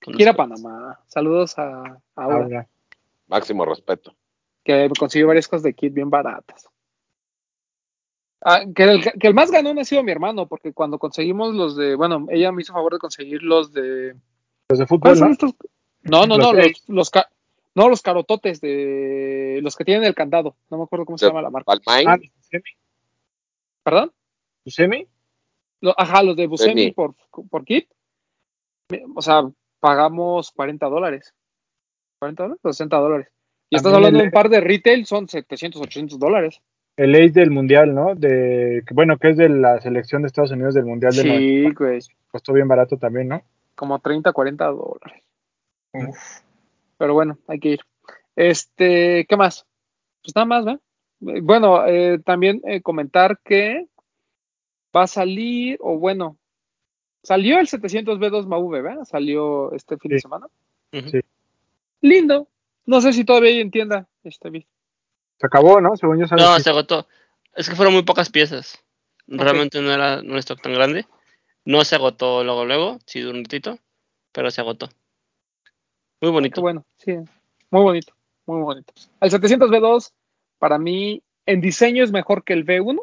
Con 0.03 0.13
Quiero 0.13 0.31
a 0.31 0.33
descuentos. 0.33 0.61
Panamá. 0.61 0.99
Saludos 1.07 1.57
a, 1.57 1.81
a. 1.83 2.01
Ahora, 2.15 2.67
Máximo 3.27 3.65
respeto. 3.65 4.15
que 4.63 4.89
consiguió 4.99 5.27
varias 5.27 5.47
cosas 5.47 5.63
de 5.63 5.73
kit 5.73 5.93
bien 5.93 6.09
baratas. 6.09 6.69
Ah, 8.41 8.61
que, 8.75 8.83
el, 8.83 9.01
que 9.03 9.27
el 9.27 9.33
más 9.33 9.49
ganón 9.49 9.79
ha 9.79 9.85
sido 9.85 10.03
mi 10.03 10.11
hermano, 10.11 10.47
porque 10.47 10.71
cuando 10.73 10.99
conseguimos 10.99 11.55
los 11.55 11.75
de, 11.75 11.95
bueno, 11.95 12.27
ella 12.29 12.51
me 12.51 12.61
hizo 12.61 12.73
favor 12.73 12.93
de 12.93 12.99
conseguir 12.99 13.41
los 13.41 13.73
de... 13.73 14.15
los 14.69 14.77
de 14.79 14.85
fútbol, 14.85 14.99
¿Cuáles 15.01 15.19
son 15.19 15.27
¿no? 15.29 15.33
estos? 15.33 15.53
No, 16.03 16.27
no, 16.27 16.37
Los 16.37 16.45
no, 16.45 16.53
de- 16.53 16.69
los, 16.69 16.83
los 16.89 17.09
ca- 17.09 17.29
no, 17.75 17.89
los 17.89 18.01
carototes 18.01 18.61
de 18.61 19.59
los 19.61 19.75
que 19.75 19.85
tienen 19.85 20.05
el 20.05 20.15
candado. 20.15 20.55
No 20.69 20.77
me 20.77 20.83
acuerdo 20.83 21.05
cómo 21.05 21.17
se 21.17 21.25
De- 21.25 21.29
llama 21.31 21.41
la 21.41 21.49
marca. 21.49 21.73
Balmain, 21.85 22.07
Ah. 22.09 22.17
¿Perdón? 23.83 24.11
Buscemi. 24.65 25.07
Lo- 25.81 25.93
ajá, 25.97 26.23
los 26.23 26.35
de 26.35 26.47
Buscemi. 26.47 26.91
por, 26.91 27.13
por 27.49 27.65
kit. 27.65 27.87
O 29.15 29.21
sea, 29.21 29.43
pagamos 29.79 30.51
40 30.51 30.87
dólares. 30.87 31.33
¿40 32.21 32.35
dólares? 32.35 32.59
60 32.63 32.97
dólares. 32.97 33.27
Y 33.69 33.75
estás 33.75 33.93
hablando 33.93 34.19
de 34.19 34.25
un 34.25 34.31
par 34.31 34.49
de 34.49 34.61
retail, 34.61 35.05
son 35.05 35.27
700, 35.27 35.81
800 35.81 36.19
dólares. 36.19 36.61
El 36.97 37.13
ace 37.15 37.31
del 37.41 37.51
mundial, 37.51 37.93
¿no? 37.93 38.15
De, 38.15 38.83
bueno, 38.91 39.17
que 39.17 39.31
es 39.31 39.37
de 39.37 39.49
la 39.49 39.81
selección 39.81 40.21
de 40.21 40.27
Estados 40.27 40.51
Unidos 40.51 40.73
del 40.75 40.85
mundial 40.85 41.13
del 41.13 41.23
Sí, 41.23 41.27
94. 41.29 41.85
güey. 41.85 41.99
Costó 42.31 42.53
bien 42.53 42.67
barato 42.67 42.97
también, 42.97 43.27
¿no? 43.27 43.41
Como 43.75 43.99
30, 43.99 44.31
40 44.31 44.65
dólares. 44.67 45.23
Uf. 45.93 46.41
Pero 46.97 47.13
bueno, 47.13 47.37
hay 47.47 47.59
que 47.59 47.69
ir. 47.69 47.79
Este, 48.35 49.25
¿qué 49.27 49.37
más? 49.37 49.65
Pues 50.23 50.35
nada 50.35 50.45
más, 50.45 50.65
¿verdad? 50.65 50.81
Eh, 51.27 51.41
Bueno, 51.41 51.85
eh, 51.87 52.19
también 52.23 52.61
eh, 52.65 52.81
comentar 52.81 53.39
que 53.43 53.87
va 54.95 55.03
a 55.03 55.07
salir, 55.07 55.77
o 55.81 55.97
bueno, 55.97 56.37
salió 57.23 57.59
el 57.59 57.67
700B2 57.67 58.47
MAV, 58.47 58.69
¿verdad? 58.81 59.03
Salió 59.05 59.73
este 59.73 59.97
fin 59.97 60.11
de 60.11 60.19
semana. 60.19 60.47
Sí. 60.91 61.19
Lindo. 62.01 62.47
No 62.85 63.01
sé 63.01 63.13
si 63.13 63.25
todavía 63.25 63.49
hay 63.49 63.59
en 63.61 63.71
tienda 63.71 64.07
este 64.23 64.49
vi- 64.49 64.67
Se 65.39 65.47
acabó, 65.47 65.81
¿no? 65.81 65.95
Según 65.97 66.19
yo. 66.19 66.35
No, 66.35 66.59
se 66.59 66.69
agotó. 66.69 67.07
Es 67.55 67.67
que 67.69 67.75
fueron 67.75 67.93
muy 67.93 68.03
pocas 68.03 68.29
piezas. 68.29 68.81
Realmente 69.27 69.81
no 69.81 69.91
era 69.91 70.19
un 70.19 70.37
stock 70.37 70.61
tan 70.61 70.73
grande. 70.73 71.05
No 71.65 71.83
se 71.83 71.95
agotó 71.95 72.43
luego, 72.43 72.63
luego, 72.65 72.99
sí, 73.07 73.23
un 73.23 73.43
ratito, 73.43 73.79
pero 74.31 74.51
se 74.51 74.61
agotó. 74.61 74.89
Muy 76.21 76.29
Qué 76.29 76.33
bonito. 76.33 76.61
bueno, 76.61 76.85
sí. 76.97 77.17
Muy 77.71 77.81
bonito, 77.81 78.13
muy 78.45 78.61
bonito. 78.61 78.93
El 79.21 79.31
700B2, 79.31 80.13
para 80.59 80.77
mí, 80.77 81.21
en 81.45 81.61
diseño 81.61 82.03
es 82.03 82.11
mejor 82.11 82.43
que 82.43 82.53
el 82.53 82.65
V1, 82.65 82.99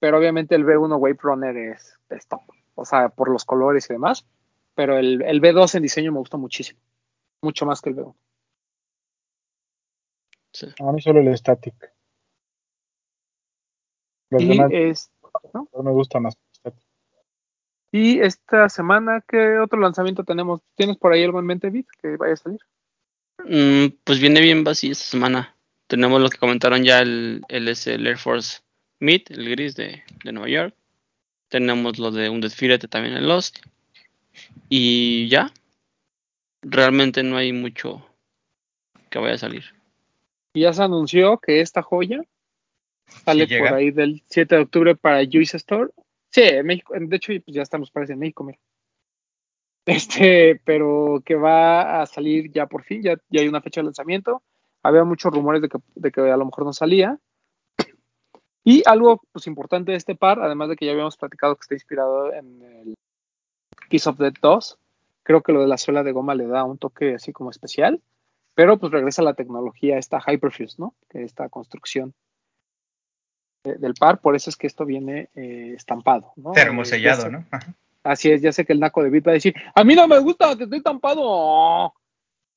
pero 0.00 0.18
obviamente 0.18 0.54
el 0.54 0.64
V1 0.64 0.96
Wave 0.98 1.18
Runner 1.22 1.56
es, 1.56 1.98
es 2.10 2.26
top. 2.26 2.40
O 2.74 2.84
sea, 2.84 3.08
por 3.10 3.30
los 3.30 3.44
colores 3.44 3.88
y 3.88 3.94
demás. 3.94 4.26
Pero 4.74 4.98
el, 4.98 5.22
el 5.22 5.40
V2 5.40 5.76
en 5.76 5.82
diseño 5.82 6.10
me 6.12 6.18
gustó 6.18 6.36
muchísimo. 6.38 6.80
Mucho 7.42 7.64
más 7.66 7.80
que 7.80 7.90
el 7.90 7.96
V1. 7.96 8.14
Sí. 10.52 10.66
A 10.80 10.92
mí 10.92 11.00
solo 11.00 11.20
el 11.20 11.36
static. 11.36 11.74
Los 14.30 14.42
Y, 14.42 14.48
demás 14.48 14.70
es, 14.72 15.10
no 15.52 15.82
me 15.82 15.92
gusta 15.92 16.18
más. 16.20 16.36
Y 17.96 18.18
esta 18.18 18.68
semana, 18.68 19.22
¿qué 19.28 19.60
otro 19.60 19.78
lanzamiento 19.78 20.24
tenemos? 20.24 20.60
¿Tienes 20.74 20.96
por 20.96 21.12
ahí 21.12 21.22
algo 21.22 21.38
en 21.38 21.46
mente, 21.46 21.70
Vic, 21.70 21.86
que 22.02 22.16
vaya 22.16 22.32
a 22.32 22.36
salir? 22.36 22.58
Mm, 23.44 23.94
pues 24.02 24.18
viene 24.18 24.40
bien 24.40 24.64
vacío 24.64 24.90
esta 24.90 25.04
semana. 25.04 25.54
Tenemos 25.86 26.20
lo 26.20 26.28
que 26.28 26.38
comentaron 26.38 26.82
ya, 26.82 26.98
el, 26.98 27.42
el, 27.46 27.68
es 27.68 27.86
el 27.86 28.04
Air 28.04 28.18
Force 28.18 28.62
Mid, 28.98 29.22
el 29.28 29.48
gris 29.48 29.76
de, 29.76 30.02
de 30.24 30.32
Nueva 30.32 30.48
York. 30.48 30.74
Tenemos 31.48 32.00
lo 32.00 32.10
de 32.10 32.30
un 32.30 32.40
desfilete 32.40 32.88
también 32.88 33.16
en 33.16 33.28
Lost. 33.28 33.60
Y 34.68 35.28
ya. 35.28 35.52
Realmente 36.62 37.22
no 37.22 37.36
hay 37.36 37.52
mucho 37.52 38.04
que 39.08 39.20
vaya 39.20 39.34
a 39.34 39.38
salir. 39.38 39.66
Y 40.52 40.62
ya 40.62 40.72
se 40.72 40.82
anunció 40.82 41.38
que 41.38 41.60
esta 41.60 41.80
joya 41.80 42.22
sale 43.24 43.46
Sí 43.46 43.56
por 43.56 43.72
ahí 43.72 43.92
del 43.92 44.20
7 44.26 44.52
de 44.52 44.62
octubre 44.62 44.96
para 44.96 45.24
Juice 45.24 45.58
Store. 45.58 45.92
Sí, 46.34 46.42
en 46.42 46.66
México. 46.66 46.92
De 46.98 47.16
hecho, 47.16 47.32
pues 47.44 47.54
ya 47.54 47.62
estamos 47.62 47.92
parece 47.92 48.14
en 48.14 48.18
México, 48.18 48.42
mira. 48.42 48.58
Este, 49.86 50.60
pero 50.64 51.22
que 51.24 51.36
va 51.36 52.02
a 52.02 52.06
salir 52.06 52.50
ya 52.50 52.66
por 52.66 52.82
fin, 52.82 53.02
ya, 53.02 53.16
hay 53.30 53.46
una 53.46 53.60
fecha 53.60 53.80
de 53.80 53.84
lanzamiento. 53.84 54.42
Había 54.82 55.04
muchos 55.04 55.32
rumores 55.32 55.62
de 55.62 56.10
que, 56.10 56.20
a 56.20 56.36
lo 56.36 56.44
mejor 56.46 56.64
no 56.64 56.72
salía. 56.72 57.20
Y 58.64 58.82
algo 58.86 59.22
pues 59.30 59.46
importante 59.46 59.92
de 59.92 59.98
este 59.98 60.16
par, 60.16 60.40
además 60.40 60.70
de 60.70 60.76
que 60.76 60.86
ya 60.86 60.92
habíamos 60.92 61.16
platicado 61.16 61.54
que 61.54 61.60
está 61.60 61.74
inspirado 61.74 62.32
en 62.32 62.62
el 62.62 62.94
Kiss 63.88 64.08
of 64.08 64.18
Death 64.18 64.38
2, 64.42 64.78
creo 65.22 65.40
que 65.42 65.52
lo 65.52 65.60
de 65.60 65.68
la 65.68 65.78
suela 65.78 66.02
de 66.02 66.10
goma 66.10 66.34
le 66.34 66.48
da 66.48 66.64
un 66.64 66.78
toque 66.78 67.14
así 67.14 67.32
como 67.32 67.50
especial, 67.50 68.02
pero 68.54 68.78
pues 68.78 68.90
regresa 68.90 69.22
la 69.22 69.34
tecnología, 69.34 69.98
esta 69.98 70.18
Hyperfuse, 70.18 70.76
¿no? 70.78 70.96
Que 71.08 71.22
esta 71.22 71.48
construcción 71.48 72.12
del 73.64 73.94
par, 73.94 74.18
por 74.20 74.36
eso 74.36 74.50
es 74.50 74.56
que 74.56 74.66
esto 74.66 74.84
viene 74.84 75.28
eh, 75.34 75.72
estampado, 75.76 76.32
¿no? 76.36 76.50
Eh, 76.52 76.54
Termosellado, 76.54 77.22
sé- 77.22 77.30
¿no? 77.30 77.44
Ajá. 77.50 77.74
Así 78.02 78.30
es, 78.30 78.42
ya 78.42 78.52
sé 78.52 78.66
que 78.66 78.74
el 78.74 78.80
naco 78.80 79.02
de 79.02 79.08
Bit 79.08 79.26
va 79.26 79.30
a 79.30 79.34
decir, 79.34 79.54
a 79.74 79.82
mí 79.82 79.94
no 79.94 80.06
me 80.06 80.18
gusta 80.18 80.54
que 80.56 80.64
esté 80.64 80.76
estampado. 80.76 81.94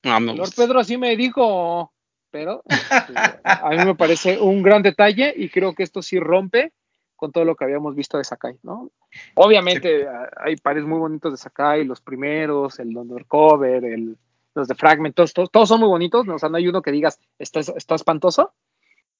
No, 0.04 0.20
me 0.20 0.26
Lord 0.34 0.38
gusta. 0.40 0.62
Pedro 0.62 0.80
así 0.80 0.98
me 0.98 1.16
dijo, 1.16 1.90
pero 2.30 2.62
este, 2.66 3.14
a 3.44 3.70
mí 3.70 3.84
me 3.84 3.94
parece 3.94 4.38
un 4.38 4.62
gran 4.62 4.82
detalle 4.82 5.32
y 5.34 5.48
creo 5.48 5.74
que 5.74 5.82
esto 5.84 6.02
sí 6.02 6.20
rompe 6.20 6.72
con 7.16 7.32
todo 7.32 7.44
lo 7.46 7.56
que 7.56 7.64
habíamos 7.64 7.96
visto 7.96 8.18
de 8.18 8.24
Sakai, 8.24 8.58
¿no? 8.62 8.90
Obviamente 9.34 10.06
a- 10.06 10.28
hay 10.36 10.56
pares 10.56 10.84
muy 10.84 10.98
bonitos 10.98 11.32
de 11.32 11.38
Sakai, 11.38 11.84
los 11.84 12.00
primeros, 12.02 12.78
el 12.78 12.94
Undercover, 12.96 13.84
el, 13.86 14.16
los 14.54 14.68
de 14.68 14.74
Fragment, 14.74 15.14
todos, 15.16 15.32
todos, 15.32 15.50
todos 15.50 15.68
son 15.68 15.80
muy 15.80 15.88
bonitos, 15.88 16.26
¿no? 16.26 16.34
o 16.34 16.38
sea, 16.38 16.48
no 16.50 16.58
hay 16.58 16.68
uno 16.68 16.82
que 16.82 16.92
digas, 16.92 17.18
está, 17.38 17.60
está 17.60 17.94
espantoso, 17.94 18.52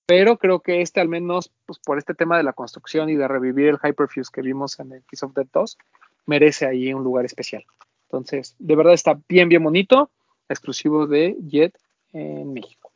pero 0.09 0.39
creo 0.39 0.61
que 0.61 0.81
este 0.81 1.01
al 1.03 1.09
menos, 1.09 1.53
pues 1.67 1.79
por 1.79 1.99
este 1.99 2.15
tema 2.15 2.39
de 2.39 2.43
la 2.43 2.55
construcción 2.55 3.11
y 3.11 3.15
de 3.17 3.29
revivir 3.29 3.69
el 3.69 3.77
Hyperfuse 3.79 4.31
que 4.33 4.41
vimos 4.41 4.81
en 4.81 4.93
el 4.93 5.03
Kiss 5.05 5.23
of 5.23 5.35
Death 5.35 5.51
2, 5.53 5.77
merece 6.25 6.65
ahí 6.67 6.95
un 6.95 7.05
lugar 7.05 7.27
especial. 7.27 7.63
Entonces, 8.05 8.57
de 8.59 8.75
verdad 8.75 8.95
está 8.95 9.21
bien, 9.29 9.51
bien 9.51 9.63
bonito, 9.63 10.11
exclusivo 10.49 11.07
de 11.07 11.37
Jet 11.47 11.79
en 12.15 12.55
México. 12.55 12.91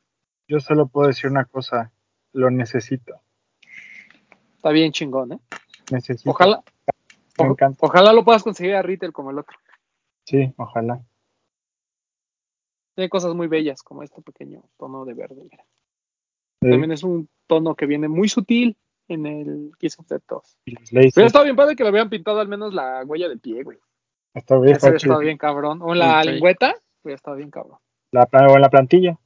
Yo 0.49 0.59
solo 0.59 0.87
puedo 0.89 1.09
decir 1.09 1.31
una 1.31 1.45
cosa, 1.45 1.93
lo 2.33 2.51
necesito. 2.51 3.21
Está 4.57 4.71
bien 4.71 4.91
chingón, 4.93 5.33
¿eh? 5.33 5.39
Necesito. 5.91 6.31
Ojalá, 6.31 6.63
Me 7.39 7.47
o- 7.47 7.51
encanta. 7.51 7.79
ojalá 7.87 8.15
lo 8.15 8.25
puedas 8.25 8.43
conseguir 8.43 8.75
a 8.75 8.81
retail 8.81 9.13
como 9.13 9.31
el 9.33 9.39
otro. 9.39 9.59
Sí, 10.25 10.51
ojalá. 10.57 11.03
Tiene 12.95 13.11
cosas 13.11 13.35
muy 13.35 13.49
bellas 13.49 13.83
como 13.83 14.03
este 14.03 14.23
pequeño 14.23 14.63
tono 14.79 15.05
de 15.05 15.13
verde. 15.13 15.43
mira. 15.45 15.63
Sí, 16.63 16.71
También 16.71 16.93
es 16.93 17.03
un 17.03 17.29
tono 17.47 17.75
que 17.75 17.87
viene 17.87 18.09
muy 18.09 18.29
sutil 18.29 18.77
en 19.09 19.27
el 19.27 19.73
Kiss 19.79 19.99
of 19.99 20.07
Death 20.09 20.23
2. 20.29 20.59
y 20.65 20.71
los 20.73 20.93
lasers. 20.93 21.15
Pero 21.15 21.27
estaba 21.27 21.45
bien 21.45 21.57
padre 21.57 21.77
que 21.77 21.83
le 21.83 21.89
habían 21.91 22.09
pintado 22.09 22.41
al 22.41 22.49
menos 22.49 22.73
la 22.73 23.03
huella 23.05 23.29
del 23.29 23.41
pie, 23.41 23.63
güey. 23.65 23.79
Está 24.35 24.57
bien, 24.59 24.77
Eso 24.77 24.87
está 24.87 24.97
estado 24.97 25.21
bien 25.21 25.37
cabrón. 25.37 25.83
O 25.83 25.93
en 25.93 25.99
la 25.99 26.23
lengüeta, 26.25 26.75
hubiera 27.03 27.17
estado 27.17 27.37
bien 27.37 27.51
cabrón. 27.51 27.79
La, 28.13 28.23
o 28.33 28.55
en 28.55 28.63
la 28.63 28.71
plantilla. 28.71 29.19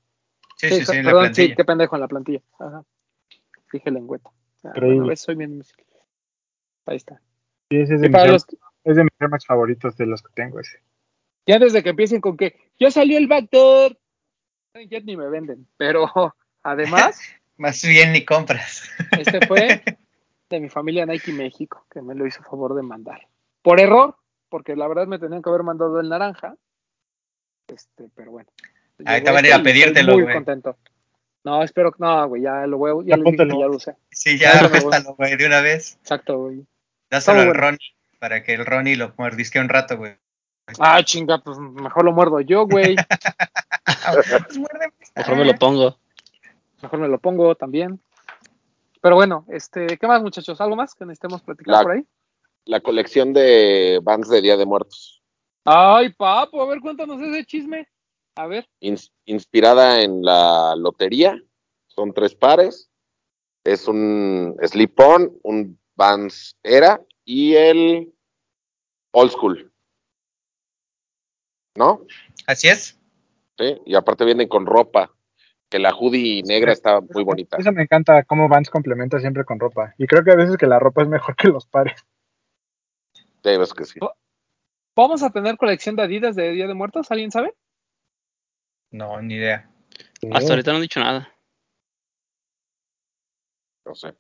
Sí, 0.56 0.68
sí, 0.70 0.84
sí, 0.86 0.92
en 0.96 1.04
la 1.04 1.10
perdón, 1.10 1.22
plantilla. 1.24 1.48
sí, 1.48 1.54
qué 1.56 1.64
pendejo 1.64 1.94
en 1.96 2.00
la 2.00 2.08
plantilla. 2.08 2.40
Ajá. 2.58 2.84
Dije 3.72 3.90
lengüeta. 3.90 4.30
Ah, 4.64 4.68
Increíble. 4.70 5.00
bueno, 5.00 5.16
soy 5.16 5.34
bien. 5.34 5.62
Ahí 6.86 6.96
está. 6.96 7.20
Sí, 7.70 7.76
ese 7.78 7.94
es 7.96 8.00
de, 8.00 8.08
mis, 8.08 8.26
los, 8.26 8.46
es 8.84 8.96
de 8.96 9.02
mis 9.04 9.12
Max 9.30 9.44
favoritos 9.46 9.96
de 9.96 10.06
los 10.06 10.22
que 10.22 10.32
tengo 10.34 10.58
ese. 10.60 10.78
ya 11.46 11.58
desde 11.58 11.82
que 11.82 11.90
empiecen 11.90 12.20
con 12.20 12.36
que 12.36 12.56
ya 12.78 12.90
salió 12.90 13.18
el 13.18 13.26
backdoor, 13.26 13.98
ya 14.88 15.00
ni 15.00 15.16
me 15.16 15.28
venden. 15.28 15.66
Pero 15.76 16.06
además, 16.70 17.20
Más 17.56 17.82
bien 17.82 18.12
ni 18.12 18.24
compras. 18.24 18.82
este 19.18 19.46
fue 19.46 19.82
de 20.50 20.60
mi 20.60 20.68
familia 20.68 21.06
Nike 21.06 21.32
México, 21.32 21.86
que 21.90 22.02
me 22.02 22.14
lo 22.14 22.26
hizo 22.26 22.42
favor 22.42 22.74
de 22.74 22.82
mandar. 22.82 23.26
Por 23.62 23.80
error, 23.80 24.16
porque 24.48 24.76
la 24.76 24.86
verdad 24.86 25.06
me 25.06 25.18
tenían 25.18 25.42
que 25.42 25.48
haber 25.48 25.62
mandado 25.62 25.98
el 25.98 26.08
naranja. 26.08 26.54
Este, 27.68 28.08
pero 28.14 28.30
bueno. 28.30 28.50
Ahí 29.04 29.22
te 29.22 29.30
van 29.30 29.44
a 29.44 29.48
este 29.48 29.48
ir 29.48 29.60
a 29.60 29.62
pedírtelo, 29.62 30.18
Muy 30.18 30.32
contento. 30.32 30.76
No, 31.44 31.62
espero 31.62 31.92
que 31.92 31.98
no, 32.00 32.28
güey, 32.28 32.42
ya 32.42 32.66
lo 32.66 32.76
voy 32.76 32.90
a, 32.90 32.94
ya 33.08 33.16
les 33.16 33.24
dije 33.24 33.42
Apúntalo. 33.42 33.60
ya 33.60 33.66
lo 33.66 33.76
usé. 33.76 33.96
Sí, 34.10 34.38
ya, 34.38 34.68
préstalo, 34.68 35.14
güey, 35.14 35.36
de 35.36 35.46
una 35.46 35.60
vez. 35.60 35.96
Exacto, 36.02 36.38
güey. 36.38 36.66
Dáselo 37.08 37.40
al 37.40 37.46
bueno. 37.46 37.60
Ronnie 37.60 37.96
para 38.18 38.42
que 38.42 38.54
el 38.54 38.66
Ronnie 38.66 38.96
lo 38.96 39.14
mordisque 39.16 39.60
un 39.60 39.68
rato, 39.68 39.96
güey. 39.96 40.16
Ah, 40.80 41.02
chinga, 41.04 41.38
pues 41.38 41.58
mejor 41.58 42.04
lo 42.04 42.12
muerdo 42.12 42.40
yo, 42.40 42.66
güey. 42.66 42.96
Pues 44.12 44.58
muérdeme. 44.58 44.92
Mejor 45.14 45.36
me 45.36 45.44
lo 45.44 45.54
pongo. 45.54 45.96
Mejor 46.82 46.98
me 47.00 47.08
lo 47.08 47.18
pongo 47.18 47.54
también. 47.54 48.00
Pero 49.00 49.16
bueno, 49.16 49.44
este, 49.48 49.98
¿qué 49.98 50.06
más, 50.06 50.22
muchachos? 50.22 50.60
¿Algo 50.60 50.76
más 50.76 50.94
que 50.94 51.04
necesitemos 51.04 51.42
platicar 51.42 51.72
La- 51.74 51.82
por 51.82 51.92
ahí? 51.92 52.04
La 52.64 52.80
colección 52.80 53.32
de 53.32 54.00
bands 54.02 54.28
de 54.28 54.40
Día 54.42 54.56
de 54.56 54.66
Muertos, 54.66 55.22
Ay, 55.64 56.12
papo, 56.12 56.62
a 56.62 56.66
ver, 56.66 56.80
cuéntanos 56.80 57.20
ese 57.20 57.44
chisme. 57.44 57.88
A 58.36 58.46
ver. 58.46 58.68
ins- 58.80 59.10
inspirada 59.24 60.00
en 60.02 60.22
la 60.22 60.76
lotería. 60.76 61.40
Son 61.88 62.12
tres 62.12 62.34
pares. 62.36 62.88
Es 63.64 63.88
un 63.88 64.54
slip-on, 64.62 65.38
un 65.42 65.76
Vans 65.96 66.56
Era 66.62 67.00
y 67.24 67.54
el 67.54 68.12
Old 69.12 69.30
School. 69.32 69.72
¿No? 71.74 72.02
Así 72.46 72.68
es. 72.68 72.98
Sí, 73.58 73.76
y 73.86 73.94
aparte 73.96 74.24
vienen 74.24 74.48
con 74.48 74.66
ropa, 74.66 75.12
que 75.68 75.78
la 75.78 75.90
hoodie 75.94 76.42
negra 76.44 76.72
está 76.72 77.00
muy 77.00 77.24
bonita. 77.24 77.56
Eso 77.58 77.72
me 77.72 77.82
encanta 77.82 78.22
cómo 78.24 78.48
Vans 78.48 78.70
complementa 78.70 79.18
siempre 79.20 79.44
con 79.44 79.58
ropa. 79.58 79.94
Y 79.98 80.06
creo 80.06 80.22
que 80.24 80.30
a 80.32 80.36
veces 80.36 80.56
que 80.56 80.66
la 80.66 80.78
ropa 80.78 81.02
es 81.02 81.08
mejor 81.08 81.34
que 81.36 81.48
los 81.48 81.66
pares. 81.66 82.06
Sí, 83.14 83.56
ves 83.56 83.74
que 83.74 83.84
sí. 83.84 84.00
¿Vamos 84.96 85.22
a 85.22 85.30
tener 85.30 85.56
colección 85.56 85.94
de 85.96 86.02
Adidas 86.02 86.34
de 86.36 86.52
Día 86.52 86.66
de 86.66 86.74
Muertos? 86.74 87.10
¿Alguien 87.10 87.30
sabe? 87.30 87.54
No, 88.90 89.20
ni 89.20 89.34
idea. 89.34 89.70
Hasta 90.32 90.52
ahorita 90.52 90.70
no 90.70 90.76
han 90.76 90.82
dicho 90.82 91.00
nada. 91.00 91.28
No 93.84 93.94
sé. 93.94 94.14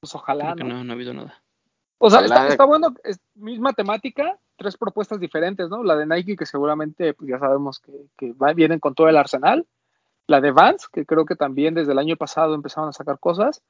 Pues 0.00 0.14
ojalá, 0.14 0.54
Creo 0.54 0.56
que 0.56 0.64
¿no? 0.64 0.78
no, 0.78 0.84
no 0.84 0.92
ha 0.92 0.94
habido 0.94 1.14
nada. 1.14 1.42
O 1.98 2.10
sea, 2.10 2.20
Ojalá. 2.20 2.34
está, 2.34 2.48
está 2.48 2.64
bueno, 2.64 2.94
es 3.04 3.20
misma 3.34 3.72
temática, 3.74 4.38
tres 4.56 4.76
propuestas 4.76 5.20
diferentes, 5.20 5.68
¿no? 5.68 5.84
La 5.84 5.94
de 5.94 6.06
Nike, 6.06 6.36
que 6.36 6.46
seguramente 6.46 7.14
pues, 7.14 7.30
ya 7.30 7.38
sabemos 7.38 7.78
que, 7.78 7.92
que 8.16 8.32
va- 8.32 8.52
vienen 8.54 8.80
con 8.80 8.94
todo 8.94 9.08
el 9.08 9.16
arsenal. 9.16 9.66
La 10.28 10.40
de 10.40 10.50
Vans, 10.52 10.88
que 10.88 11.04
creo 11.04 11.24
que 11.26 11.36
también 11.36 11.74
desde 11.74 11.92
el 11.92 11.98
año 11.98 12.16
pasado 12.16 12.54
empezaron 12.54 12.88
a 12.88 12.92
sacar 12.92 13.18
cosas. 13.18 13.62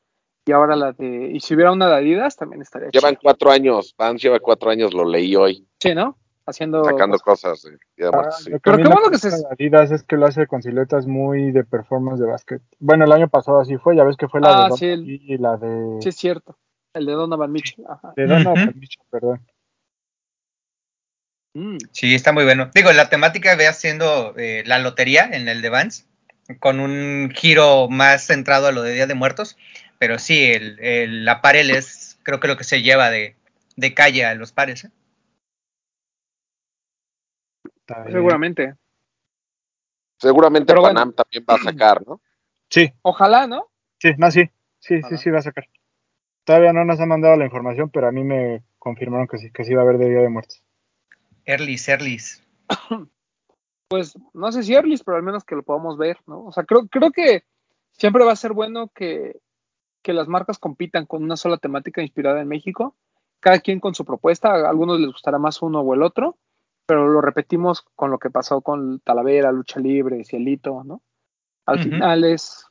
Y 0.45 0.53
ahora 0.53 0.74
la 0.74 0.93
de. 0.93 1.31
Y 1.33 1.41
si 1.41 1.55
hubiera 1.55 1.70
una 1.73 1.87
de 1.89 1.95
Adidas, 1.97 2.37
también 2.37 2.62
estaría 2.62 2.91
Llevan 2.91 3.12
chido. 3.12 3.20
cuatro 3.23 3.51
años, 3.53 3.95
Vans 3.97 4.20
lleva 4.20 4.41
cuatro 4.41 4.70
años, 4.70 4.93
lo 4.93 5.05
leí 5.05 5.37
hoy, 5.37 5.66
Sí, 5.81 5.95
¿no? 5.95 6.19
Haciendo. 6.45 6.83
sacando 6.85 7.16
cosas 7.20 7.62
de 7.62 7.70
de 7.97 8.11
Ah, 8.12 8.31
sí. 8.33 8.51
Pero 8.61 8.77
qué 8.77 8.83
bueno 8.83 9.09
que 9.11 9.19
se- 9.19 9.31
de 9.31 9.47
Adidas 9.51 9.93
es 9.93 10.03
que 10.03 10.16
lo 10.16 10.27
hace 10.27 10.49
con 10.49 10.61
siluetas 10.61 11.07
muy 11.07 11.53
de 11.53 11.62
performance 11.62 12.19
de 12.20 12.27
básquet. 12.27 12.61
Bueno, 12.81 13.05
el 13.05 13.12
año 13.12 13.29
pasado 13.29 13.61
así 13.61 13.77
fue, 13.77 13.95
ya 13.97 14.03
ves 14.03 14.16
que 14.16 14.27
fue 14.29 14.41
la 14.41 14.65
Ah, 14.65 14.69
de 14.70 14.77
sí, 14.77 14.87
el- 14.87 15.09
y 15.09 15.39
la 15.39 15.57
de, 15.57 15.99
Sí, 16.03 16.09
es 16.09 16.16
cierto. 16.16 16.59
El 16.93 17.07
de 17.07 17.12
Donovan 17.12 17.53
Mitchell. 17.53 17.85
Ajá. 17.89 18.12
de 18.16 18.27
Donovan 18.27 18.69
Ujú. 18.70 18.79
Mitchell, 18.79 19.07
perdón. 19.11 19.47
Mm. 21.55 21.77
Sí, 21.93 22.15
está 22.15 22.33
muy 22.33 22.45
bueno. 22.45 22.70
Digo, 22.74 22.91
la 22.93 23.09
temática 23.09 23.55
ve 23.57 23.69
haciendo 23.69 24.35
eh, 24.37 24.65
la 24.66 24.79
lotería 24.81 25.27
en 25.33 25.47
el 25.49 25.62
de 25.62 25.69
Vans, 25.69 26.09
con 26.59 26.81
un 26.81 27.31
giro 27.35 27.89
más 27.89 28.27
centrado 28.27 28.66
a 28.66 28.73
lo 28.73 28.83
de 28.83 28.93
Día 28.95 29.07
de 29.07 29.15
Muertos, 29.15 29.57
pero 29.99 30.19
sí, 30.19 30.45
el, 30.45 30.79
el 30.81 31.29
aparel 31.29 31.70
es 31.70 32.19
creo 32.23 32.41
que 32.41 32.49
lo 32.49 32.57
que 32.57 32.65
se 32.65 32.83
lleva 32.83 33.11
de, 33.11 33.37
de 33.77 33.95
calle 33.95 34.24
a 34.24 34.35
los 34.35 34.53
pares. 34.53 34.85
¿eh? 34.85 34.91
Seguramente. 38.11 38.74
Seguramente 40.19 40.66
Pero 40.66 40.83
bueno. 40.83 40.95
Panam 40.95 41.15
también 41.15 41.45
va 41.49 41.55
a 41.55 41.59
sacar, 41.59 42.07
¿no? 42.07 42.20
Sí, 42.70 42.93
Ojalá, 43.03 43.47
¿no? 43.47 43.69
sí, 43.99 44.12
no, 44.16 44.31
sí, 44.31 44.49
sí, 44.79 45.03
sí, 45.03 45.19
sí 45.19 45.31
va 45.31 45.41
a 45.41 45.43
sacar. 45.43 45.69
Todavía 46.45 46.73
no 46.73 46.85
nos 46.85 46.99
han 47.01 47.09
mandado 47.09 47.37
la 47.37 47.45
información, 47.45 47.91
pero 47.91 48.09
a 48.09 48.12
mí 48.12 48.24
me 48.24 48.65
confirmaron 48.79 49.29
que 49.29 49.39
sí, 49.39 49.51
que 49.51 49.65
sí 49.65 49.74
va 49.74 49.83
a 49.83 49.85
haber 49.85 49.99
de 49.99 50.09
Día 50.09 50.20
de 50.20 50.29
Muertos. 50.29 50.62
Erlis, 51.45 51.89
Erlis. 51.89 52.43
Pues 53.93 54.19
no 54.32 54.51
sé 54.51 54.62
si 54.62 54.73
Erlis, 54.73 55.05
pero 55.05 55.19
al 55.19 55.23
menos 55.23 55.44
que 55.44 55.55
lo 55.55 55.62
podamos 55.62 55.98
ver, 55.98 56.16
¿no? 56.27 56.47
O 56.47 56.51
sea, 56.51 56.64
creo, 56.64 56.89
creo 56.89 57.10
que 57.10 57.44
siempre 57.90 58.24
va 58.24 58.32
a 58.32 58.36
ser 58.36 58.55
bueno 58.55 58.89
que, 58.89 59.39
que 60.01 60.14
las 60.14 60.28
marcas 60.28 60.59
compitan 60.59 61.05
con 61.05 61.23
una 61.23 61.36
sola 61.36 61.59
temática 61.59 62.01
inspirada 62.01 62.40
en 62.40 62.48
México, 62.48 62.97
cada 63.39 63.60
quien 63.60 63.81
con 63.81 63.94
su 63.94 64.06
propuesta, 64.06 64.48
a 64.55 64.70
algunos 64.70 64.98
les 64.98 65.12
gustará 65.12 65.39
más 65.39 65.60
uno 65.60 65.81
o 65.81 65.93
el 65.93 66.02
otro, 66.02 66.39
pero 66.86 67.06
lo 67.06 67.20
repetimos 67.20 67.85
con 67.94 68.10
lo 68.10 68.19
que 68.19 68.31
pasó 68.31 68.62
con 68.62 69.01
Talavera, 69.01 69.52
Lucha 69.52 69.78
Libre, 69.78 70.24
Cielito, 70.24 70.85
¿no? 70.85 71.02
Al 71.66 71.82
final 71.82 72.24
es, 72.24 72.66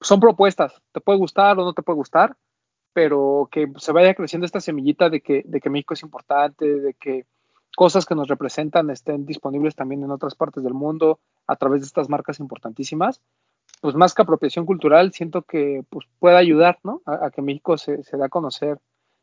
son 0.00 0.18
propuestas, 0.18 0.82
te 0.90 1.00
puede 1.00 1.20
gustar 1.20 1.60
o 1.60 1.64
no 1.64 1.74
te 1.74 1.82
puede 1.82 1.98
gustar, 1.98 2.36
pero 2.92 3.48
que 3.52 3.70
se 3.76 3.92
vaya 3.92 4.14
creciendo 4.14 4.46
esta 4.46 4.60
semillita 4.60 5.10
de 5.10 5.20
que, 5.20 5.44
de 5.46 5.60
que 5.60 5.70
México 5.70 5.94
es 5.94 6.02
importante, 6.02 6.80
de 6.80 6.94
que 6.94 7.24
cosas 7.76 8.04
que 8.06 8.14
nos 8.14 8.28
representan 8.28 8.90
estén 8.90 9.26
disponibles 9.26 9.74
también 9.74 10.02
en 10.02 10.10
otras 10.10 10.34
partes 10.34 10.62
del 10.62 10.74
mundo 10.74 11.18
a 11.46 11.56
través 11.56 11.80
de 11.82 11.86
estas 11.86 12.08
marcas 12.08 12.40
importantísimas, 12.40 13.20
pues 13.80 13.94
más 13.94 14.14
que 14.14 14.22
apropiación 14.22 14.66
cultural, 14.66 15.12
siento 15.12 15.42
que 15.42 15.84
pues, 15.88 16.06
puede 16.18 16.36
ayudar 16.36 16.78
¿no? 16.82 17.00
a, 17.06 17.26
a 17.26 17.30
que 17.30 17.42
México 17.42 17.78
se, 17.78 18.02
se 18.02 18.16
dé 18.16 18.24
a 18.24 18.28
conocer 18.28 18.78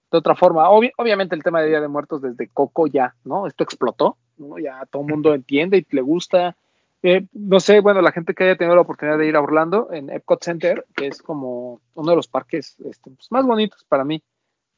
de 0.09 0.17
otra 0.17 0.35
forma. 0.35 0.69
Obvi- 0.69 0.93
obviamente 0.97 1.35
el 1.35 1.43
tema 1.43 1.61
de 1.61 1.67
Día 1.67 1.81
de 1.81 1.87
Muertos 1.87 2.21
desde 2.21 2.47
Coco 2.47 2.87
ya, 2.87 3.15
¿no? 3.25 3.45
Esto 3.45 3.63
explotó, 3.63 4.17
¿no? 4.37 4.57
Ya 4.57 4.85
todo 4.89 5.01
el 5.03 5.09
mundo 5.09 5.33
entiende 5.33 5.77
y 5.77 5.95
le 5.95 6.01
gusta. 6.01 6.55
Eh, 7.03 7.27
no 7.33 7.59
sé, 7.59 7.81
bueno, 7.81 8.01
la 8.01 8.13
gente 8.13 8.33
que 8.33 8.45
haya 8.45 8.55
tenido 8.55 8.75
la 8.75 8.81
oportunidad 8.81 9.17
de 9.17 9.27
ir 9.27 9.35
a 9.35 9.41
Orlando 9.41 9.89
en 9.91 10.09
Epcot 10.09 10.43
Center, 10.43 10.85
que 10.95 11.07
es 11.07 11.21
como 11.21 11.81
uno 11.93 12.09
de 12.09 12.15
los 12.15 12.27
parques 12.27 12.77
este, 12.85 13.11
pues, 13.11 13.31
más 13.31 13.45
bonitos 13.45 13.83
para 13.83 14.05
mí 14.05 14.23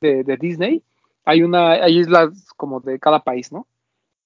de, 0.01 0.23
de 0.23 0.35
Disney, 0.35 0.83
hay 1.29 1.43
una, 1.43 1.73
hay 1.73 1.99
islas 1.99 2.47
como 2.57 2.79
de 2.79 2.99
cada 2.99 3.23
país, 3.23 3.51
¿no? 3.51 3.67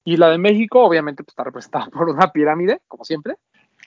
Y 0.05 0.17
la 0.17 0.29
de 0.29 0.37
México, 0.37 0.83
obviamente, 0.83 1.23
pues, 1.23 1.33
está 1.33 1.43
representada 1.43 1.87
por 1.87 2.09
una 2.09 2.31
pirámide, 2.31 2.81
como 2.87 3.03
siempre. 3.03 3.35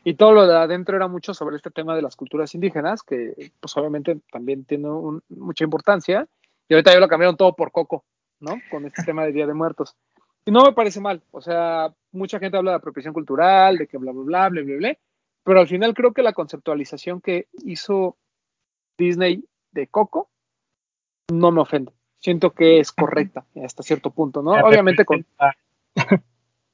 Y 0.04 0.14
todo 0.14 0.32
lo 0.32 0.46
de 0.46 0.54
adentro 0.54 0.96
era 0.96 1.08
mucho 1.08 1.34
sobre 1.34 1.56
este 1.56 1.70
tema 1.70 1.96
de 1.96 2.02
las 2.02 2.14
culturas 2.14 2.54
indígenas, 2.54 3.02
que 3.02 3.50
pues 3.58 3.76
obviamente 3.76 4.20
también 4.30 4.64
tiene 4.64 4.88
mucha 5.30 5.64
importancia. 5.64 6.28
Y 6.68 6.74
ahorita 6.74 6.92
ya 6.92 7.00
lo 7.00 7.08
cambiaron 7.08 7.36
todo 7.36 7.54
por 7.56 7.72
Coco, 7.72 8.04
¿no? 8.38 8.60
Con 8.70 8.84
este 8.84 9.02
tema 9.02 9.24
de 9.24 9.32
Día 9.32 9.46
de 9.46 9.54
Muertos. 9.54 9.96
Y 10.44 10.52
no 10.52 10.62
me 10.62 10.72
parece 10.74 11.00
mal. 11.00 11.22
O 11.32 11.40
sea, 11.40 11.92
mucha 12.12 12.38
gente 12.38 12.56
habla 12.56 12.72
de 12.72 12.76
apropiación 12.76 13.14
cultural, 13.14 13.78
de 13.78 13.86
que 13.88 13.98
bla, 13.98 14.12
bla, 14.12 14.22
bla, 14.22 14.48
bla, 14.50 14.62
bla, 14.62 14.76
bla. 14.76 14.98
Pero 15.42 15.60
al 15.60 15.68
final 15.68 15.94
creo 15.94 16.12
que 16.12 16.22
la 16.22 16.34
conceptualización 16.34 17.20
que 17.20 17.48
hizo 17.64 18.16
Disney 18.98 19.44
de 19.72 19.86
Coco 19.88 20.28
no 21.32 21.50
me 21.50 21.62
ofende. 21.62 21.95
Siento 22.26 22.50
que 22.50 22.80
es 22.80 22.90
correcta 22.90 23.44
hasta 23.64 23.84
cierto 23.84 24.10
punto, 24.10 24.42
¿no? 24.42 24.50
Obviamente 24.50 25.04
con, 25.04 25.24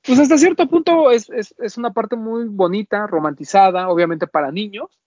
pues 0.02 0.18
hasta 0.18 0.38
cierto 0.38 0.66
punto 0.66 1.10
es, 1.10 1.28
es, 1.28 1.54
es 1.58 1.76
una 1.76 1.92
parte 1.92 2.16
muy 2.16 2.46
bonita, 2.48 3.06
romantizada, 3.06 3.90
obviamente 3.90 4.26
para 4.26 4.50
niños, 4.50 4.98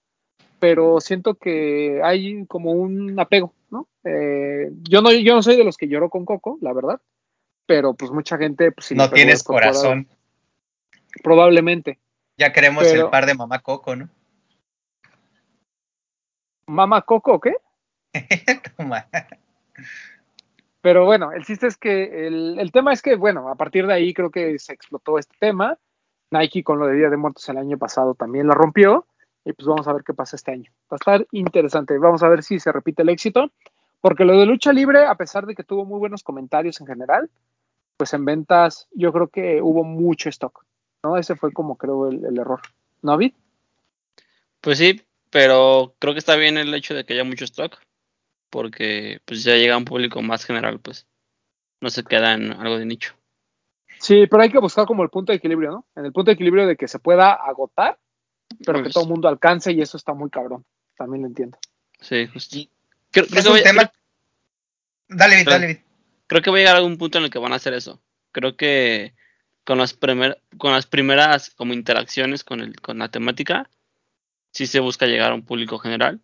pero 0.60 1.02
siento 1.02 1.34
que 1.34 2.00
hay 2.04 2.46
como 2.46 2.74
un 2.74 3.20
apego, 3.20 3.56
¿no? 3.72 3.88
Eh, 4.04 4.70
yo 4.84 5.02
no 5.02 5.12
yo 5.12 5.34
no 5.34 5.42
soy 5.42 5.56
de 5.56 5.64
los 5.64 5.78
que 5.78 5.88
lloró 5.88 6.12
con 6.12 6.26
Coco, 6.26 6.60
la 6.62 6.74
verdad, 6.74 7.02
pero 7.66 7.96
pues 7.96 8.12
mucha 8.12 8.38
gente 8.38 8.72
pues, 8.72 8.92
le 8.92 8.98
no 8.98 9.10
tienes 9.10 9.42
corazón. 9.42 10.08
Probablemente. 11.24 11.98
Ya 12.38 12.54
queremos 12.54 12.84
Pero- 12.84 13.06
el 13.06 13.10
par 13.10 13.26
de 13.26 13.34
mamá 13.34 13.64
Coco, 13.64 13.96
¿no? 13.96 14.10
Mamá 16.68 17.02
Coco, 17.02 17.40
¿qué? 17.40 17.56
Pero 20.86 21.04
bueno, 21.04 21.32
el 21.32 21.44
chiste 21.44 21.66
es 21.66 21.78
que 21.78 22.28
el, 22.28 22.60
el 22.60 22.72
tema 22.72 22.94
es 22.94 23.02
que, 23.02 23.16
bueno, 23.16 23.50
a 23.50 23.56
partir 23.56 23.88
de 23.88 23.94
ahí 23.96 24.14
creo 24.14 24.30
que 24.30 24.60
se 24.60 24.72
explotó 24.72 25.18
este 25.18 25.36
tema. 25.40 25.80
Nike 26.30 26.64
con 26.64 26.78
lo 26.78 26.86
de 26.86 26.96
Día 26.96 27.10
de 27.10 27.18
Muertos 27.18 27.50
el 27.50 27.58
año 27.58 27.76
pasado 27.80 28.14
también 28.14 28.48
la 28.48 28.54
rompió. 28.54 29.08
Y 29.44 29.54
pues 29.54 29.68
vamos 29.68 29.88
a 29.88 29.94
ver 29.94 30.04
qué 30.04 30.14
pasa 30.14 30.36
este 30.36 30.52
año. 30.52 30.72
Va 30.84 30.90
a 30.92 30.96
estar 30.98 31.28
interesante. 31.32 31.98
Vamos 31.98 32.22
a 32.22 32.30
ver 32.30 32.44
si 32.44 32.60
se 32.60 32.72
repite 32.72 33.02
el 33.02 33.10
éxito. 33.10 33.50
Porque 34.00 34.26
lo 34.26 34.38
de 34.38 34.46
lucha 34.46 34.72
libre, 34.72 35.06
a 35.06 35.16
pesar 35.16 35.48
de 35.48 35.56
que 35.56 35.64
tuvo 35.64 35.86
muy 35.86 35.98
buenos 35.98 36.22
comentarios 36.22 36.80
en 36.80 36.86
general, 36.86 37.32
pues 37.98 38.14
en 38.14 38.24
ventas 38.24 38.88
yo 38.92 39.12
creo 39.12 39.30
que 39.30 39.64
hubo 39.64 39.84
mucho 39.84 40.30
stock. 40.30 40.68
¿no? 41.02 41.18
Ese 41.18 41.36
fue 41.36 41.52
como 41.52 41.78
creo 41.78 42.10
el, 42.10 42.24
el 42.26 42.38
error. 42.38 42.62
¿No, 43.02 43.18
Vid? 43.18 43.34
Pues 44.62 44.78
sí, 44.78 45.02
pero 45.32 45.96
creo 45.98 46.14
que 46.14 46.20
está 46.20 46.36
bien 46.36 46.60
el 46.60 46.72
hecho 46.76 46.94
de 46.94 47.08
que 47.08 47.14
haya 47.14 47.24
mucho 47.24 47.46
stock, 47.46 47.76
porque 48.56 49.20
pues 49.26 49.44
ya 49.44 49.56
llega 49.58 49.74
a 49.76 49.78
un 49.78 49.84
público 49.84 50.22
más 50.22 50.46
general, 50.46 50.80
pues 50.80 51.06
no 51.82 51.90
se 51.90 52.06
queda 52.06 52.34
en 52.36 52.54
algo 52.54 52.78
de 52.80 52.86
nicho. 52.86 53.14
Sí, 54.00 54.28
pero 54.28 54.44
hay 54.44 54.50
que 54.50 54.60
buscar 54.60 54.86
como 54.86 55.04
el 55.04 55.10
punto 55.10 55.34
de 55.34 55.38
equilibrio, 55.40 55.72
¿no? 55.72 55.86
En 55.94 56.06
el 56.06 56.14
punto 56.14 56.30
de 56.30 56.36
equilibrio 56.36 56.66
de 56.66 56.78
que 56.78 56.88
se 56.88 57.00
pueda 57.00 57.34
agotar, 57.34 58.00
pero 58.66 58.78
que 58.78 58.84
Pues, 58.84 58.94
todo 58.94 59.04
el 59.04 59.10
mundo 59.10 59.28
alcance 59.28 59.74
y 59.74 59.82
eso 59.82 59.98
está 59.98 60.14
muy 60.14 60.30
cabrón. 60.30 60.64
También 60.96 61.24
lo 61.24 61.28
entiendo. 61.28 61.58
Sí, 62.00 62.28
justo. 62.28 62.56
Creo, 63.12 63.26
creo 63.28 63.40
Es 63.40 63.44
que 63.44 63.50
un 63.50 63.56
voy- 63.56 63.64
tema. 63.64 63.92
Dale, 65.10 65.44
dale, 65.44 65.84
creo 66.28 66.42
que 66.42 66.50
va 66.50 66.56
a 66.56 66.60
llegar 66.60 66.76
a 66.76 66.78
algún 66.78 66.98
punto 66.98 67.18
en 67.18 67.26
el 67.26 67.30
que 67.30 67.40
van 67.40 67.52
a 67.52 67.58
hacer 67.58 67.74
eso. 67.74 68.02
Creo 68.32 68.56
que 68.56 69.14
con 69.66 69.78
las 69.80 69.94
primer, 69.94 70.42
con 70.58 70.72
las 70.72 70.88
primeras 70.88 71.50
como 71.50 71.74
interacciones 71.74 72.46
con 72.46 72.62
el 72.62 72.80
con 72.80 73.00
la 73.00 73.10
temática 73.10 73.70
sí 74.52 74.66
se 74.66 74.80
busca 74.80 75.08
llegar 75.08 75.32
a 75.34 75.36
un 75.36 75.44
público 75.46 75.78
general. 75.78 76.22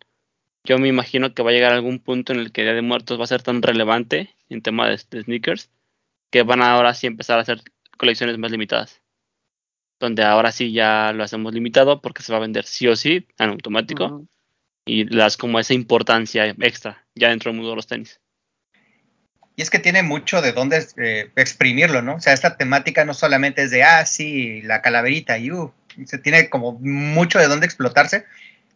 Yo 0.64 0.78
me 0.78 0.88
imagino 0.88 1.34
que 1.34 1.42
va 1.42 1.50
a 1.50 1.52
llegar 1.52 1.72
a 1.72 1.76
algún 1.76 1.98
punto 1.98 2.32
en 2.32 2.38
el 2.38 2.52
que 2.52 2.62
Día 2.62 2.74
de 2.74 2.82
Muertos 2.82 3.18
va 3.18 3.24
a 3.24 3.28
ser 3.28 3.42
tan 3.42 3.62
relevante 3.62 4.34
en 4.48 4.62
tema 4.62 4.88
de, 4.88 5.00
de 5.10 5.22
sneakers 5.22 5.70
que 6.30 6.42
van 6.42 6.62
a 6.62 6.72
ahora 6.72 6.94
sí 6.94 7.06
empezar 7.06 7.38
a 7.38 7.42
hacer 7.42 7.60
colecciones 7.98 8.38
más 8.38 8.50
limitadas. 8.50 9.00
Donde 9.98 10.24
ahora 10.24 10.52
sí 10.52 10.72
ya 10.72 11.12
lo 11.12 11.24
hacemos 11.24 11.52
limitado 11.52 12.00
porque 12.00 12.22
se 12.22 12.32
va 12.32 12.38
a 12.38 12.42
vender 12.42 12.64
sí 12.64 12.88
o 12.88 12.96
sí 12.96 13.26
en 13.38 13.50
automático 13.50 14.26
y 14.84 15.04
le 15.04 15.16
das 15.16 15.36
como 15.36 15.60
esa 15.60 15.74
importancia 15.74 16.46
extra 16.46 17.04
ya 17.14 17.28
dentro 17.28 17.50
del 17.50 17.56
mundo 17.56 17.70
de 17.70 17.76
los 17.76 17.86
tenis. 17.86 18.20
Y 19.54 19.62
es 19.62 19.70
que 19.70 19.78
tiene 19.78 20.02
mucho 20.02 20.40
de 20.40 20.52
dónde 20.52 20.86
eh, 20.96 21.30
exprimirlo, 21.36 22.02
¿no? 22.02 22.16
O 22.16 22.20
sea, 22.20 22.32
esta 22.32 22.56
temática 22.56 23.04
no 23.04 23.12
solamente 23.12 23.62
es 23.62 23.70
de, 23.70 23.82
ah, 23.82 24.04
sí, 24.06 24.62
la 24.62 24.80
calaverita, 24.80 25.38
y 25.38 25.50
uh, 25.50 25.70
se 26.06 26.18
tiene 26.18 26.48
como 26.48 26.72
mucho 26.80 27.38
de 27.38 27.48
dónde 27.48 27.66
explotarse. 27.66 28.24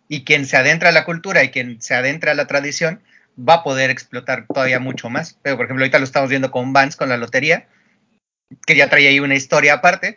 Y 0.08 0.24
quien 0.24 0.46
se 0.46 0.56
adentra 0.56 0.90
a 0.90 0.92
la 0.92 1.04
cultura 1.04 1.42
y 1.42 1.50
quien 1.50 1.80
se 1.80 1.94
adentra 1.94 2.32
a 2.32 2.34
la 2.34 2.46
tradición 2.46 3.02
va 3.36 3.54
a 3.54 3.62
poder 3.64 3.90
explotar 3.90 4.46
todavía 4.46 4.78
mucho 4.78 5.10
más. 5.10 5.38
Pero, 5.42 5.56
por 5.56 5.66
ejemplo, 5.66 5.84
ahorita 5.84 5.98
lo 5.98 6.04
estamos 6.04 6.30
viendo 6.30 6.50
con 6.50 6.72
Vance, 6.72 6.96
con 6.96 7.08
la 7.08 7.16
lotería, 7.16 7.66
que 8.66 8.76
ya 8.76 8.88
trae 8.88 9.08
ahí 9.08 9.20
una 9.20 9.34
historia 9.34 9.74
aparte. 9.74 10.16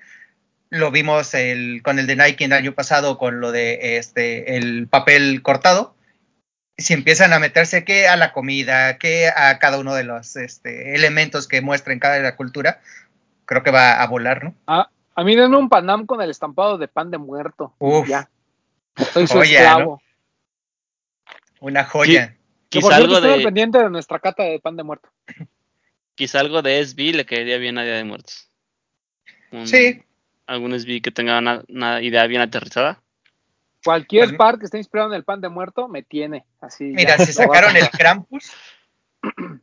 Lo 0.69 0.91
vimos 0.91 1.33
el, 1.33 1.81
con 1.83 1.97
el 1.97 2.07
de 2.07 2.15
Nike 2.15 2.45
el 2.45 2.53
año 2.53 2.73
pasado 2.73 3.17
con 3.17 3.41
lo 3.41 3.51
de 3.51 3.97
este 3.97 4.55
el 4.55 4.87
papel 4.87 5.41
cortado 5.41 5.95
si 6.79 6.93
empiezan 6.93 7.33
a 7.33 7.39
meterse 7.39 7.83
que 7.83 8.07
a 8.07 8.15
la 8.15 8.31
comida, 8.31 8.97
que 8.97 9.27
a 9.27 9.59
cada 9.59 9.79
uno 9.79 9.93
de 9.93 10.03
los 10.03 10.35
este, 10.35 10.95
elementos 10.95 11.47
que 11.47 11.61
muestra 11.61 11.93
en 11.93 11.99
cada 11.99 12.35
cultura, 12.35 12.79
creo 13.45 13.63
que 13.63 13.71
va 13.71 14.01
a 14.01 14.07
volar, 14.07 14.43
¿no? 14.43 14.55
A, 14.67 14.89
a 15.15 15.23
mí 15.23 15.35
denme 15.35 15.57
un 15.57 15.69
Panam 15.69 16.05
con 16.05 16.21
el 16.21 16.29
estampado 16.29 16.77
de 16.77 16.87
pan 16.87 17.11
de 17.11 17.17
muerto. 17.17 17.73
Uf. 17.79 18.07
Ya. 18.07 18.29
Soy 19.13 19.27
su 19.27 19.33
Joya, 19.37 19.59
esclavo. 19.59 20.01
Una 21.61 21.83
joya. 21.85 22.35
Por 22.35 22.69
Quizá 22.69 22.95
algo 22.95 23.19
de 23.21 23.43
pendiente 23.43 23.79
de 23.79 23.89
nuestra 23.89 24.19
cata 24.19 24.43
de 24.43 24.59
pan 24.59 24.75
de 24.77 24.83
muerto. 24.83 25.09
quizá 26.15 26.39
algo 26.41 26.61
de 26.61 26.79
SB 26.85 27.13
le 27.15 27.25
caería 27.25 27.57
bien 27.57 27.77
a 27.77 27.83
Día 27.83 27.95
de 27.95 28.03
Muertos. 28.03 28.49
Un- 29.51 29.67
Sí, 29.67 30.03
Algún 30.45 30.73
SB 30.79 31.01
que 31.01 31.11
tenga 31.11 31.37
una, 31.39 31.63
una 31.69 32.01
idea 32.01 32.25
bien 32.27 32.41
aterrizada. 32.41 33.01
Cualquier 33.83 34.25
Pues- 34.29 34.37
par 34.37 34.59
que 34.59 34.65
esté 34.65 34.77
inspirado 34.77 35.09
en 35.09 35.15
el 35.15 35.23
pan 35.23 35.41
de 35.41 35.49
muerto 35.49 35.87
me 35.87 36.03
tiene. 36.03 36.45
Así. 36.59 36.85
mira, 36.85 37.17
ya. 37.17 37.25
si 37.25 37.33
sacaron 37.33 37.75
el 37.77 37.89
Krampus, 37.89 38.51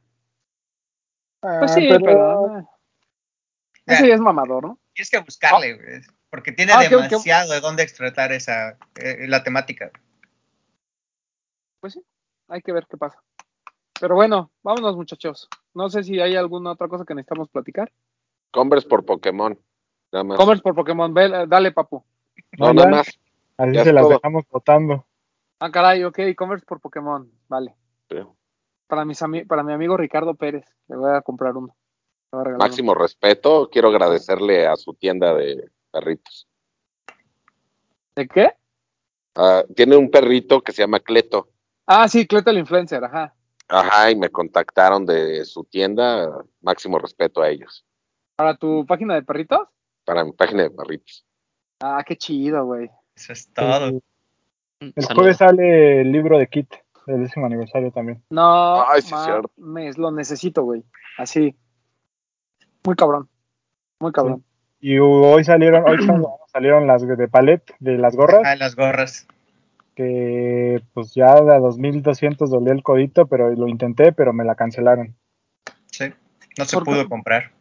Pues 1.41 1.55
Ah, 1.63 1.69
sí, 1.69 1.89
pero. 2.03 2.59
eh, 2.59 2.65
Ese 3.87 4.03
ya, 4.03 4.09
ya 4.09 4.15
es 4.15 4.21
mamador, 4.21 4.65
¿no? 4.65 4.79
tienes 4.95 5.11
que 5.11 5.19
buscarle, 5.19 5.75
güey, 5.75 6.01
porque 6.31 6.53
tiene 6.53 6.73
Ah, 6.73 6.81
qué- 6.83 6.89
qué- 6.89 6.97
demasiado 6.97 7.53
de 7.53 7.61
dónde 7.61 7.83
explotar 7.83 8.33
esa 8.33 8.77
eh, 8.97 9.27
la 9.29 9.43
temática. 9.43 9.91
Pues 11.81 11.95
sí, 11.95 12.03
hay 12.49 12.63
que 12.63 12.73
ver 12.73 12.87
qué 12.91 12.97
pasa. 12.97 13.23
Pero 14.01 14.15
bueno, 14.15 14.51
vámonos, 14.63 14.97
muchachos. 14.97 15.49
No 15.75 15.89
sé 15.89 16.03
si 16.05 16.21
hay 16.21 16.37
alguna 16.37 16.73
otra 16.73 16.89
cosa 16.89 17.05
que 17.05 17.15
necesitamos 17.15 17.49
platicar. 17.49 17.91
Converse 18.51 18.89
por 18.89 19.05
Pokémon. 19.05 19.59
Nada 20.13 20.25
más. 20.25 20.37
Commerce 20.39 20.63
por 20.63 20.75
Pokémon, 20.75 21.13
ve, 21.15 21.47
dale, 21.49 21.73
papu. 21.73 22.05
No, 22.59 22.69
No, 22.69 22.75
nada 22.75 22.91
más. 22.91 23.09
Así 23.59 23.73
Ya 23.73 23.85
se 23.85 23.93
las 23.93 24.03
todo. 24.05 24.15
dejamos 24.15 24.45
votando. 24.51 25.07
Ah, 25.61 25.71
caray, 25.71 26.05
ok, 26.05 26.19
Commerce 26.37 26.67
por 26.67 26.81
Pokémon, 26.81 27.31
vale. 27.49 27.75
Sí. 28.11 28.19
Para, 28.87 29.05
mis 29.05 29.21
ami- 29.23 29.47
para 29.47 29.63
mi 29.63 29.73
amigo 29.73 29.97
Ricardo 29.97 30.35
Pérez, 30.35 30.65
le 30.89 30.97
voy 30.97 31.11
a 31.15 31.23
comprar 31.23 31.57
uno. 31.57 31.75
Máximo 32.59 32.95
respeto. 32.95 33.71
Quiero 33.71 33.89
agradecerle 33.89 34.67
a 34.67 34.77
su 34.77 34.93
tienda 34.95 35.33
de 35.35 35.71
perritos. 35.97 36.47
¿De 38.15 38.29
qué? 38.29 38.53
Ah, 39.35 39.65
tiene 39.75 39.97
un 39.97 40.11
perrito 40.11 40.63
que 40.63 40.73
se 40.73 40.83
llama 40.83 41.01
Cleto. 41.01 41.49
Ah, 41.87 42.09
sí, 42.09 42.27
Cleto 42.27 42.51
el 42.51 42.59
Influencer, 42.59 43.03
ajá. 43.05 43.35
Ajá, 43.69 44.11
y 44.11 44.17
me 44.17 44.31
contactaron 44.31 45.07
de 45.07 45.45
su 45.45 45.65
tienda. 45.65 46.31
Máximo 46.61 46.99
respeto 46.99 47.43
a 47.43 47.49
ellos. 47.49 47.85
¿Para 48.37 48.57
tu 48.57 48.85
página 48.87 49.15
de 49.15 49.23
perritos? 49.23 49.69
Para 50.05 50.25
mi 50.25 50.33
página 50.33 50.65
de 50.65 50.71
perritos. 50.71 51.27
Ah, 51.81 52.03
qué 52.07 52.17
chido, 52.17 52.65
güey. 52.65 52.91
Eso 53.15 53.33
es 53.33 53.53
todo. 53.53 53.87
El, 53.87 54.03
el 54.81 55.05
jueves 55.15 55.39
sale 55.39 56.03
el 56.03 56.13
libro 56.13 56.39
de 56.39 56.47
Kit, 56.47 56.73
del 57.07 57.23
décimo 57.23 57.47
aniversario 57.47 57.91
también. 57.91 58.23
No, 58.31 58.87
Ay, 58.89 59.03
sí, 59.03 59.15
mames, 59.59 59.99
lo 59.99 60.11
necesito, 60.11 60.63
güey. 60.63 60.85
Así. 61.19 61.57
Muy 62.85 62.95
cabrón. 62.95 63.29
Muy 63.99 64.13
cabrón. 64.13 64.46
Y 64.81 64.99
hoy 64.99 65.45
salieron, 65.45 65.85
hoy 65.89 65.99
salieron 66.53 66.87
las 66.87 67.07
de 67.07 67.29
palet, 67.29 67.63
de 67.81 67.99
las 67.99 68.17
gorras, 68.17 68.43
Ah, 68.45 68.57
las 68.57 68.77
gorras. 68.77 69.27
que 69.95 70.81
pues 70.95 71.15
ya 71.15 71.33
a 71.33 71.59
2200 71.59 72.51
dolía 72.51 72.73
el 72.73 72.83
codito, 72.83 73.27
pero 73.27 73.51
lo 73.51 73.69
intenté, 73.69 74.13
pero 74.13 74.33
me 74.33 74.45
la 74.45 74.55
cancelaron. 74.55 75.15
Sí. 75.87 76.13
No 76.59 76.65
se 76.65 76.81
pudo 76.81 77.09
comprar. 77.09 77.53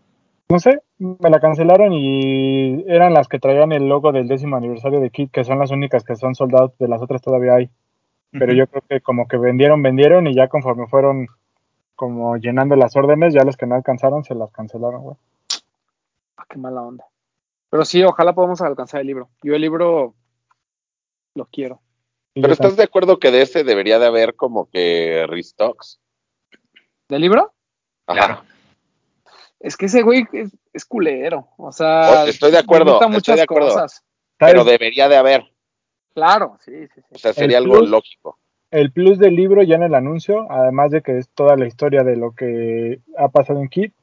No 0.48 0.60
sé, 0.60 0.82
me 1.00 1.30
la 1.30 1.40
cancelaron 1.40 1.92
y 1.94 2.86
eran 2.88 3.14
las 3.14 3.28
que 3.28 3.40
traían 3.40 3.72
el 3.72 3.90
logo 3.90 4.12
del 4.12 4.28
décimo 4.28 4.58
aniversario 4.58 5.00
de 5.00 5.10
Kit, 5.10 5.32
que 5.32 5.44
son 5.44 5.58
las 5.58 5.72
únicas 5.72 6.04
que 6.04 6.16
son 6.16 6.36
soldados, 6.36 6.78
de 6.78 6.88
las 6.88 7.02
otras 7.02 7.22
todavía 7.22 7.56
hay. 7.56 7.70
Pero 8.32 8.54
yo 8.54 8.68
creo 8.68 8.84
que 8.88 9.02
como 9.02 9.28
que 9.28 9.38
vendieron, 9.38 9.82
vendieron 9.82 10.28
y 10.28 10.36
ya 10.36 10.50
conforme 10.50 10.88
fueron 10.88 11.28
como 11.96 12.36
llenando 12.38 12.76
las 12.76 12.96
órdenes, 12.96 13.34
ya 13.34 13.44
los 13.46 13.56
que 13.56 13.66
no 13.66 13.76
alcanzaron 13.76 14.24
se 14.26 14.36
las 14.36 14.52
cancelaron, 14.52 15.02
güey. 15.02 15.16
Ah, 16.38 16.46
qué 16.50 16.58
mala 16.58 16.82
onda. 16.82 17.06
Pero 17.70 17.86
sí, 17.86 18.04
ojalá 18.04 18.34
podamos 18.34 18.62
alcanzar 18.62 19.02
el 19.02 19.08
libro. 19.08 19.30
Yo 19.44 19.56
el 19.56 19.62
libro 19.62 20.16
lo 21.36 21.46
quiero. 21.46 21.82
Pero 22.34 22.52
¿estás 22.52 22.76
de 22.76 22.84
acuerdo 22.84 23.18
que 23.20 23.32
de 23.32 23.42
ese 23.42 23.64
debería 23.64 23.98
de 24.00 24.08
haber 24.08 24.36
como 24.36 24.70
que 24.70 25.26
restocks? 25.28 26.00
¿Del 27.08 27.22
libro? 27.22 27.54
Ajá. 28.08 28.26
Claro. 28.28 28.42
Es 29.60 29.78
que 29.78 29.86
ese 29.86 30.02
güey 30.04 30.26
es, 30.34 30.56
es 30.74 30.86
culero. 30.86 31.48
O 31.58 31.72
sea, 31.72 32.24
Oh, 32.24 32.28
estoy 32.28 32.52
de 32.52 32.60
acuerdo, 32.60 32.94
estoy 32.94 33.10
muchas 33.12 33.38
de 33.38 33.42
acuerdo. 33.44 33.70
cosas. 33.70 34.04
Pero 34.38 34.64
debería 34.66 35.08
de 35.08 35.16
haber. 35.16 35.46
Claro, 36.14 36.58
sí, 36.60 36.88
sí, 36.88 37.02
sí. 37.02 37.16
O 37.16 37.18
sea, 37.18 37.34
sería 37.34 37.58
algo 37.58 37.78
lógico. 37.82 38.38
El 38.70 38.92
plus 38.92 39.18
del 39.18 39.36
libro 39.36 39.64
ya 39.64 39.76
en 39.76 39.84
el 39.84 39.96
anuncio, 39.96 40.46
además 40.52 40.92
de 40.92 41.02
que 41.02 41.18
es 41.18 41.30
toda 41.30 41.56
la 41.56 41.68
historia 41.68 42.04
de 42.04 42.18
lo 42.18 42.34
que 42.34 43.00
ha 43.18 43.30
pasado 43.30 43.62
en 43.62 43.70
Kit, 43.70 43.94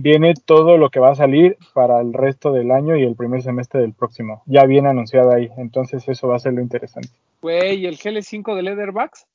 viene 0.00 0.34
todo 0.34 0.78
lo 0.78 0.90
que 0.90 1.00
va 1.00 1.10
a 1.10 1.14
salir 1.14 1.56
para 1.74 2.00
el 2.00 2.12
resto 2.12 2.52
del 2.52 2.70
año 2.70 2.96
y 2.96 3.04
el 3.04 3.16
primer 3.16 3.42
semestre 3.42 3.80
del 3.80 3.92
próximo. 3.92 4.42
Ya 4.46 4.64
viene 4.64 4.88
anunciado 4.88 5.32
ahí, 5.32 5.50
entonces 5.56 6.08
eso 6.08 6.28
va 6.28 6.36
a 6.36 6.40
ser 6.40 6.54
lo 6.54 6.62
interesante. 6.62 7.10
Güey, 7.42 7.80
¿y 7.80 7.86
el 7.86 7.98
GL5 7.98 8.54
de 8.54 8.62
Leatherbacks? 8.62 9.26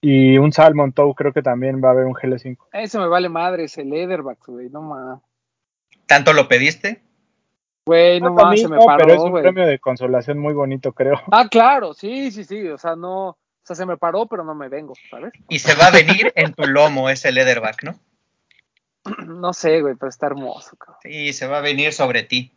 Y 0.00 0.38
un 0.38 0.52
Salmon 0.52 0.92
Tow 0.92 1.14
creo 1.14 1.32
que 1.32 1.42
también 1.42 1.82
va 1.82 1.88
a 1.88 1.92
haber 1.92 2.06
un 2.06 2.14
GL5. 2.14 2.56
Eso 2.72 3.00
me 3.00 3.06
vale 3.06 3.28
madre, 3.28 3.64
ese 3.64 3.84
Leatherbacks, 3.84 4.46
güey, 4.46 4.68
no 4.70 4.82
mames. 4.82 5.20
¿Tanto 6.06 6.32
lo 6.32 6.48
pediste? 6.48 7.02
Güey, 7.86 8.20
no 8.20 8.30
No, 8.30 8.50
mí 8.50 8.58
se 8.58 8.68
me 8.68 8.76
no, 8.76 8.84
pero 8.96 9.12
es 9.12 9.18
paró, 9.18 9.34
un 9.34 9.40
premio 9.40 9.66
de 9.66 9.78
consolación 9.78 10.38
muy 10.38 10.54
bonito, 10.54 10.92
creo. 10.92 11.20
Ah, 11.30 11.48
claro, 11.48 11.94
sí, 11.94 12.30
sí, 12.30 12.44
sí, 12.44 12.68
o 12.68 12.78
sea, 12.78 12.96
no, 12.96 13.28
o 13.28 13.36
sea, 13.62 13.76
se 13.76 13.86
me 13.86 13.96
paró, 13.96 14.26
pero 14.26 14.42
no 14.42 14.54
me 14.54 14.68
vengo, 14.68 14.94
¿sabes? 15.10 15.32
Y 15.48 15.60
se 15.60 15.74
va 15.74 15.86
a 15.86 15.90
venir 15.90 16.32
en 16.34 16.52
tu 16.52 16.66
lomo 16.66 17.10
ese 17.10 17.30
leatherback, 17.30 17.84
¿no? 17.84 17.94
No 19.26 19.52
sé, 19.52 19.80
güey, 19.80 19.94
pero 19.94 20.10
está 20.10 20.26
hermoso, 20.26 20.76
cabrón. 20.76 21.00
Sí, 21.02 21.32
se 21.32 21.46
va 21.46 21.58
a 21.58 21.62
venir 21.62 21.92
sobre 21.92 22.22
ti. 22.22 22.52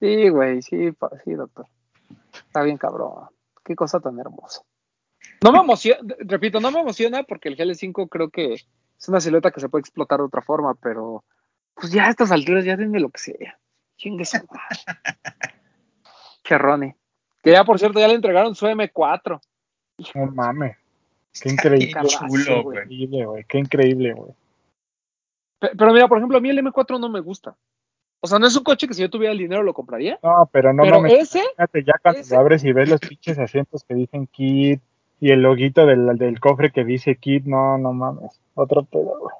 Sí, 0.00 0.28
güey, 0.28 0.62
sí, 0.62 0.90
sí, 1.24 1.32
doctor. 1.34 1.66
Está 2.32 2.62
bien 2.62 2.76
cabrón. 2.76 3.28
Qué 3.64 3.74
cosa 3.74 4.00
tan 4.00 4.18
hermosa. 4.18 4.62
No 5.42 5.52
me 5.52 5.58
emociona, 5.58 5.98
repito, 6.20 6.60
no 6.60 6.70
me 6.70 6.80
emociona 6.80 7.22
porque 7.24 7.48
el 7.48 7.56
GL5 7.56 8.08
creo 8.08 8.30
que 8.30 8.54
es 8.54 9.08
una 9.08 9.20
silueta 9.20 9.50
que 9.50 9.60
se 9.60 9.68
puede 9.68 9.80
explotar 9.80 10.18
de 10.18 10.26
otra 10.26 10.42
forma, 10.42 10.74
pero 10.74 11.24
pues 11.74 11.92
ya 11.92 12.06
a 12.06 12.10
estas 12.10 12.32
alturas 12.32 12.64
ya 12.64 12.76
denme 12.76 13.00
lo 13.00 13.10
que 13.10 13.20
sea. 13.20 13.58
Chingue 13.96 14.24
su 14.24 14.36
madre. 14.36 14.84
Qué 16.42 16.56
Ronnie. 16.58 16.96
Que 17.42 17.52
ya, 17.52 17.64
por 17.64 17.78
cierto, 17.78 18.00
ya 18.00 18.08
le 18.08 18.14
entregaron 18.14 18.54
su 18.54 18.66
M4. 18.66 19.40
No 20.14 20.26
mames. 20.26 20.76
Qué 21.40 21.50
increíble. 21.50 21.92
Qué 21.92 22.08
chulo, 22.08 22.62
güey. 22.62 22.62
güey. 22.62 22.78
increíble, 22.78 23.26
güey. 23.26 23.44
Qué 23.44 23.58
increíble, 23.58 24.12
güey. 24.14 24.32
Pe- 25.58 25.70
Pero 25.76 25.92
mira, 25.92 26.08
por 26.08 26.18
ejemplo, 26.18 26.38
a 26.38 26.40
mí 26.40 26.50
el 26.50 26.58
M4 26.58 26.98
no 27.00 27.08
me 27.08 27.20
gusta. 27.20 27.56
O 28.20 28.26
sea, 28.26 28.38
no 28.38 28.46
es 28.46 28.56
un 28.56 28.64
coche 28.64 28.88
que 28.88 28.94
si 28.94 29.02
yo 29.02 29.10
tuviera 29.10 29.32
el 29.32 29.38
dinero 29.38 29.62
lo 29.62 29.74
compraría. 29.74 30.18
No, 30.22 30.48
pero 30.50 30.72
no 30.72 30.82
pero 30.82 30.96
mames. 31.00 31.12
ese, 31.34 31.42
Fíjate, 31.50 31.84
ya 31.84 31.94
cuando 32.02 32.20
ese- 32.20 32.34
lo 32.34 32.40
abres 32.40 32.64
y 32.64 32.72
ves 32.72 32.88
los 32.88 33.00
pinches 33.00 33.38
asientos 33.38 33.84
que 33.84 33.94
dicen 33.94 34.26
Kit 34.26 34.80
y 35.20 35.30
el 35.30 35.42
loguito 35.42 35.86
del, 35.86 36.16
del 36.18 36.40
cofre 36.40 36.72
que 36.72 36.84
dice 36.84 37.16
Kit, 37.16 37.44
no, 37.44 37.78
no 37.78 37.92
mames. 37.92 38.40
Otro 38.54 38.84
pedo, 38.84 39.18
güey. 39.20 39.34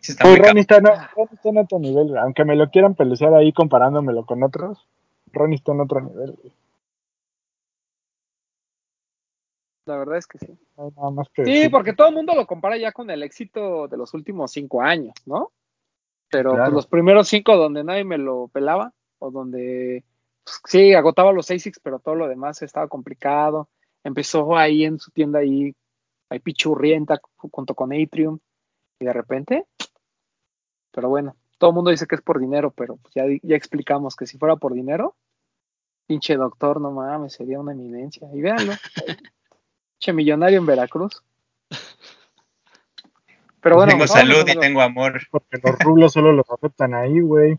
Sí, 0.00 0.12
está 0.12 0.28
Uy, 0.28 0.36
Ronnie 0.36 0.60
está, 0.62 0.80
no, 0.80 0.90
Ronnie 0.90 1.34
está 1.34 1.48
en 1.48 1.58
otro 1.58 1.78
nivel, 1.78 2.08
güey. 2.08 2.20
aunque 2.22 2.44
me 2.44 2.56
lo 2.56 2.70
quieran 2.70 2.94
pelucear 2.94 3.34
ahí 3.34 3.52
comparándomelo 3.52 4.24
con 4.26 4.42
otros. 4.42 4.86
Ronnie 5.32 5.56
está 5.56 5.72
en 5.72 5.80
otro 5.80 6.00
nivel, 6.00 6.32
güey. 6.40 6.52
La 9.88 9.96
verdad 9.96 10.18
es 10.18 10.26
que 10.26 10.38
sí. 10.38 10.56
No 10.76 10.84
hay 10.84 10.90
nada 10.96 11.10
más 11.10 11.28
que 11.30 11.44
Sí, 11.44 11.50
decir. 11.52 11.70
porque 11.70 11.92
todo 11.94 12.08
el 12.08 12.14
mundo 12.14 12.34
lo 12.34 12.46
compara 12.46 12.76
ya 12.76 12.92
con 12.92 13.10
el 13.10 13.22
éxito 13.22 13.88
de 13.88 13.96
los 13.96 14.14
últimos 14.14 14.52
cinco 14.52 14.82
años, 14.82 15.14
¿no? 15.26 15.50
Pero 16.30 16.50
Claro. 16.52 16.64
pues, 16.66 16.74
los 16.74 16.86
primeros 16.86 17.26
cinco 17.28 17.56
donde 17.56 17.82
nadie 17.82 18.04
me 18.04 18.18
lo 18.18 18.48
pelaba, 18.48 18.92
o 19.18 19.30
donde 19.30 20.04
pues, 20.44 20.60
sí, 20.66 20.94
agotaba 20.94 21.32
los 21.32 21.50
ASICs, 21.50 21.80
pero 21.82 21.98
todo 21.98 22.14
lo 22.14 22.28
demás 22.28 22.62
estaba 22.62 22.86
complicado. 22.86 23.68
Empezó 24.04 24.56
ahí 24.56 24.84
en 24.84 24.98
su 24.98 25.10
tienda 25.10 25.40
ahí, 25.40 25.74
ahí 26.30 26.38
pichurrienta 26.38 27.20
junto 27.36 27.74
con 27.74 27.92
Atrium, 27.92 28.38
y 29.00 29.04
de 29.06 29.12
repente, 29.12 29.66
pero 30.92 31.08
bueno, 31.08 31.34
todo 31.58 31.70
el 31.70 31.74
mundo 31.76 31.90
dice 31.90 32.06
que 32.06 32.14
es 32.14 32.22
por 32.22 32.38
dinero, 32.38 32.70
pero 32.70 32.96
pues, 32.96 33.14
ya, 33.14 33.24
ya 33.42 33.56
explicamos 33.56 34.14
que 34.16 34.26
si 34.26 34.38
fuera 34.38 34.56
por 34.56 34.74
dinero, 34.74 35.16
pinche 36.06 36.36
doctor, 36.36 36.80
no 36.80 36.90
mames, 36.90 37.34
sería 37.34 37.60
una 37.60 37.72
eminencia. 37.72 38.28
Y 38.32 38.40
véanlo, 38.40 38.72
pinche 39.98 40.12
millonario 40.12 40.58
en 40.58 40.66
Veracruz. 40.66 41.22
Pero 43.60 43.76
bueno, 43.76 43.90
tengo 43.90 44.06
salud 44.06 44.48
y 44.48 44.58
tengo 44.58 44.80
amor. 44.80 45.20
Porque 45.30 45.58
los 45.62 45.78
rulos 45.80 46.12
solo 46.12 46.32
los 46.32 46.46
aceptan 46.50 46.94
ahí, 46.94 47.20
güey. 47.20 47.58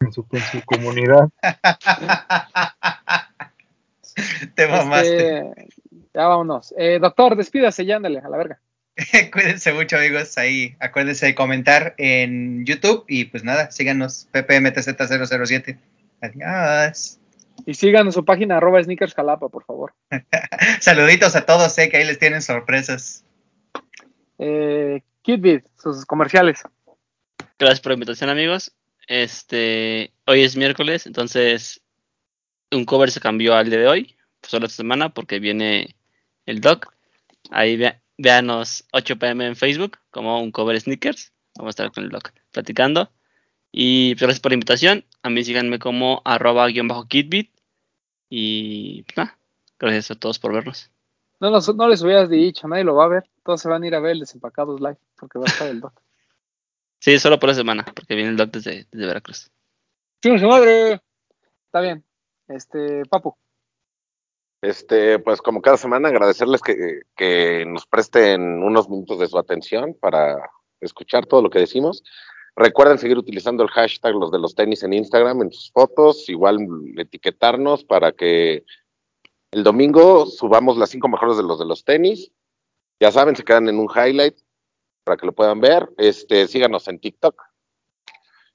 En 0.00 0.12
su, 0.12 0.26
en 0.32 0.40
su 0.40 0.60
comunidad. 0.64 1.28
Te 4.54 4.66
mamaste. 4.66 5.38
Este, 5.38 5.68
ya 6.12 6.26
vámonos. 6.26 6.74
Eh, 6.76 6.98
doctor, 7.00 7.36
despídase 7.36 7.86
ya, 7.86 7.96
ándale, 7.96 8.18
a 8.18 8.28
la 8.28 8.36
verga. 8.36 8.60
Cuídense 9.32 9.72
mucho, 9.72 9.96
amigos. 9.96 10.36
Ahí 10.36 10.76
acuérdense 10.80 11.26
de 11.26 11.34
comentar 11.34 11.94
en 11.96 12.66
YouTube. 12.66 13.04
Y 13.08 13.26
pues 13.26 13.44
nada, 13.44 13.70
síganos. 13.70 14.28
PPMTZ007. 14.32 15.78
Adiós. 16.20 17.18
Y 17.64 17.74
sigan 17.74 18.12
su 18.12 18.24
página 18.24 18.58
arroba 18.58 18.82
sneakers 18.82 19.14
jalapa, 19.14 19.48
por 19.48 19.64
favor. 19.64 19.94
Saluditos 20.80 21.34
a 21.36 21.46
todos, 21.46 21.72
sé 21.72 21.88
que 21.88 21.96
ahí 21.96 22.04
les 22.04 22.18
tienen 22.18 22.42
sorpresas. 22.42 23.24
Eh, 24.38 25.02
Kidbit, 25.22 25.64
sus 25.80 26.04
comerciales. 26.04 26.62
Gracias 27.58 27.80
por 27.80 27.90
la 27.90 27.94
invitación, 27.94 28.30
amigos. 28.30 28.72
Este, 29.08 30.12
hoy 30.26 30.42
es 30.42 30.56
miércoles, 30.56 31.06
entonces 31.06 31.80
un 32.72 32.84
cover 32.84 33.10
se 33.10 33.20
cambió 33.20 33.54
al 33.54 33.70
día 33.70 33.78
de 33.78 33.88
hoy, 33.88 34.16
pues 34.40 34.50
solo 34.50 34.66
esta 34.66 34.76
semana, 34.78 35.10
porque 35.14 35.38
viene 35.38 35.96
el 36.44 36.60
doc. 36.60 36.92
Ahí 37.50 37.76
vea- 37.76 38.00
véanos 38.18 38.84
8 38.92 39.16
pm 39.18 39.46
en 39.46 39.56
Facebook, 39.56 39.98
como 40.10 40.40
un 40.42 40.50
cover 40.50 40.78
sneakers. 40.80 41.32
Vamos 41.56 41.70
a 41.70 41.74
estar 41.84 41.92
con 41.92 42.04
el 42.04 42.10
doc 42.10 42.30
platicando. 42.52 43.10
Y 43.72 44.14
pues, 44.14 44.22
gracias 44.22 44.40
por 44.40 44.50
la 44.52 44.54
invitación. 44.54 45.04
A 45.26 45.28
mí 45.30 45.42
síganme 45.42 45.80
como 45.80 46.22
arroba 46.24 46.68
guion 46.68 46.86
bajo 46.86 47.08
kitbit. 47.08 47.50
Y 48.30 49.02
pues, 49.02 49.16
nada, 49.16 49.36
gracias 49.76 50.12
a 50.12 50.14
todos 50.14 50.38
por 50.38 50.52
vernos. 50.54 50.92
No, 51.40 51.50
nos- 51.50 51.74
no 51.74 51.88
les 51.88 52.00
hubieras 52.02 52.30
dicho, 52.30 52.68
nadie 52.68 52.84
lo 52.84 52.94
va 52.94 53.06
a 53.06 53.08
ver. 53.08 53.24
Todos 53.42 53.60
se 53.60 53.68
van 53.68 53.82
a 53.82 53.86
ir 53.88 53.94
a 53.96 53.98
ver 54.00 54.12
el 54.12 54.20
Desempacados 54.20 54.80
Live, 54.80 54.98
porque 55.18 55.40
va 55.40 55.46
a 55.46 55.48
estar 55.50 55.68
el 55.68 55.80
doc. 55.80 55.92
Sí, 57.00 57.18
solo 57.18 57.38
por 57.38 57.48
la 57.50 57.54
semana, 57.56 57.84
porque 57.94 58.14
viene 58.14 58.30
el 58.30 58.36
doc 58.36 58.50
desde, 58.52 58.86
desde 58.90 59.06
Veracruz. 59.06 59.50
¡Chingue 60.22 60.38
su 60.38 60.46
madre! 60.46 61.02
Está 61.66 61.80
bien. 61.80 62.02
Este, 62.48 63.04
Papu. 63.04 63.36
Este, 64.62 65.18
pues 65.18 65.42
como 65.42 65.60
cada 65.60 65.76
semana, 65.76 66.08
agradecerles 66.08 66.62
que, 66.62 67.02
que 67.16 67.64
nos 67.66 67.86
presten 67.86 68.62
unos 68.62 68.88
minutos 68.88 69.18
de 69.18 69.26
su 69.28 69.38
atención 69.38 69.94
para 70.00 70.50
escuchar 70.80 71.26
todo 71.26 71.42
lo 71.42 71.50
que 71.50 71.58
decimos. 71.58 72.02
Recuerden 72.56 72.98
seguir 72.98 73.18
utilizando 73.18 73.62
el 73.62 73.68
hashtag 73.68 74.14
los 74.14 74.32
de 74.32 74.38
los 74.38 74.54
tenis 74.54 74.82
en 74.82 74.94
Instagram, 74.94 75.42
en 75.42 75.52
sus 75.52 75.70
fotos, 75.70 76.26
igual 76.30 76.58
etiquetarnos 76.96 77.84
para 77.84 78.12
que 78.12 78.64
el 79.50 79.62
domingo 79.62 80.24
subamos 80.24 80.78
las 80.78 80.88
cinco 80.88 81.08
mejores 81.08 81.36
de 81.36 81.42
los 81.42 81.58
de 81.58 81.66
los 81.66 81.84
tenis. 81.84 82.32
Ya 82.98 83.12
saben, 83.12 83.36
se 83.36 83.44
quedan 83.44 83.68
en 83.68 83.78
un 83.78 83.90
highlight 83.94 84.38
para 85.04 85.18
que 85.18 85.26
lo 85.26 85.34
puedan 85.34 85.60
ver. 85.60 85.86
Este, 85.98 86.48
síganos 86.48 86.88
en 86.88 86.98
TikTok. 86.98 87.42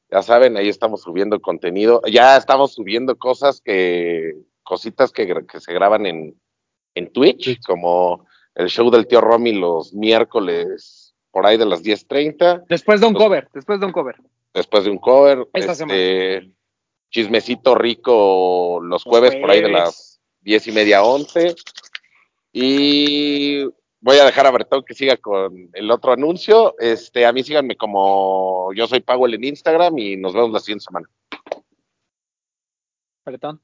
Ya 0.09 0.23
saben, 0.23 0.57
ahí 0.57 0.67
estamos 0.67 1.01
subiendo 1.03 1.39
contenido. 1.39 2.01
Ya 2.11 2.35
estamos 2.37 2.73
subiendo 2.73 3.17
cosas 3.17 3.61
que, 3.61 4.33
cositas 4.63 5.11
que, 5.11 5.45
que 5.45 5.59
se 5.59 5.73
graban 5.73 6.07
en, 6.07 6.41
en 6.95 7.13
Twitch, 7.13 7.45
Twitch. 7.45 7.63
como 7.63 8.25
el 8.55 8.67
show 8.67 8.89
del 8.89 9.05
tío 9.05 9.21
Romy 9.21 9.53
los 9.53 9.93
miércoles 9.93 11.10
por 11.31 11.45
ahí 11.45 11.57
de 11.57 11.65
las 11.65 11.83
10.30, 11.83 12.65
Después 12.67 13.01
de 13.01 13.07
un 13.07 13.13
cover, 13.13 13.47
después 13.53 13.79
de 13.79 13.85
un 13.85 13.91
cover. 13.91 14.15
después 14.53 14.83
de 14.83 14.91
un 14.91 14.97
cover. 14.97 15.47
Esta 15.53 15.71
este, 15.71 16.51
Chismecito 17.09 17.75
rico 17.75 18.79
los 18.81 19.03
jueves, 19.03 19.35
por 19.35 19.51
ahí 19.51 19.61
de 19.61 19.69
las 19.69 20.21
diez 20.41 20.67
y 20.67 20.71
media, 20.71 21.03
once. 21.03 21.55
Y 22.53 23.63
voy 24.01 24.17
a 24.17 24.25
dejar 24.25 24.45
a 24.47 24.51
Bertón 24.51 24.83
que 24.85 24.93
siga 24.93 25.17
con 25.17 25.69
el 25.73 25.91
otro 25.91 26.13
anuncio. 26.13 26.75
Este, 26.79 27.25
a 27.25 27.33
mí 27.33 27.43
síganme 27.43 27.75
como 27.75 28.73
yo 28.73 28.87
soy 28.87 29.01
Powell 29.01 29.33
en 29.33 29.43
Instagram 29.43 29.97
y 29.97 30.17
nos 30.17 30.33
vemos 30.33 30.51
la 30.51 30.59
siguiente 30.59 30.85
semana. 30.85 31.09
Bretón. 33.25 33.61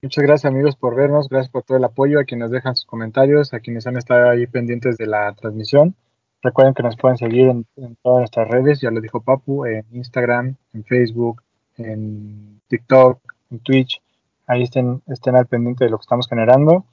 Muchas 0.00 0.22
gracias 0.22 0.52
amigos 0.52 0.76
por 0.76 0.94
vernos, 0.94 1.28
gracias 1.28 1.50
por 1.50 1.64
todo 1.64 1.76
el 1.76 1.84
apoyo, 1.84 2.20
a 2.20 2.24
quienes 2.24 2.52
dejan 2.52 2.76
sus 2.76 2.86
comentarios, 2.86 3.52
a 3.52 3.58
quienes 3.58 3.86
han 3.86 3.96
estado 3.96 4.30
ahí 4.30 4.46
pendientes 4.46 4.96
de 4.96 5.06
la 5.06 5.34
transmisión. 5.34 5.96
Recuerden 6.42 6.74
que 6.74 6.82
nos 6.82 6.96
pueden 6.96 7.18
seguir 7.18 7.48
en, 7.48 7.66
todas 8.02 8.20
nuestras 8.20 8.48
redes, 8.48 8.80
ya 8.80 8.90
lo 8.90 9.00
dijo 9.00 9.20
Papu, 9.20 9.66
en 9.66 9.84
Instagram, 9.92 10.54
en 10.72 10.84
Facebook, 10.84 11.42
en 11.76 12.60
TikTok, 12.68 13.20
en 13.50 13.58
Twitch. 13.60 14.00
Ahí 14.46 14.62
estén, 14.62 15.02
estén 15.08 15.36
al 15.36 15.46
pendiente 15.46 15.84
de 15.84 15.90
lo 15.90 15.98
que 15.98 16.02
estamos 16.02 16.28
generando. 16.28 16.84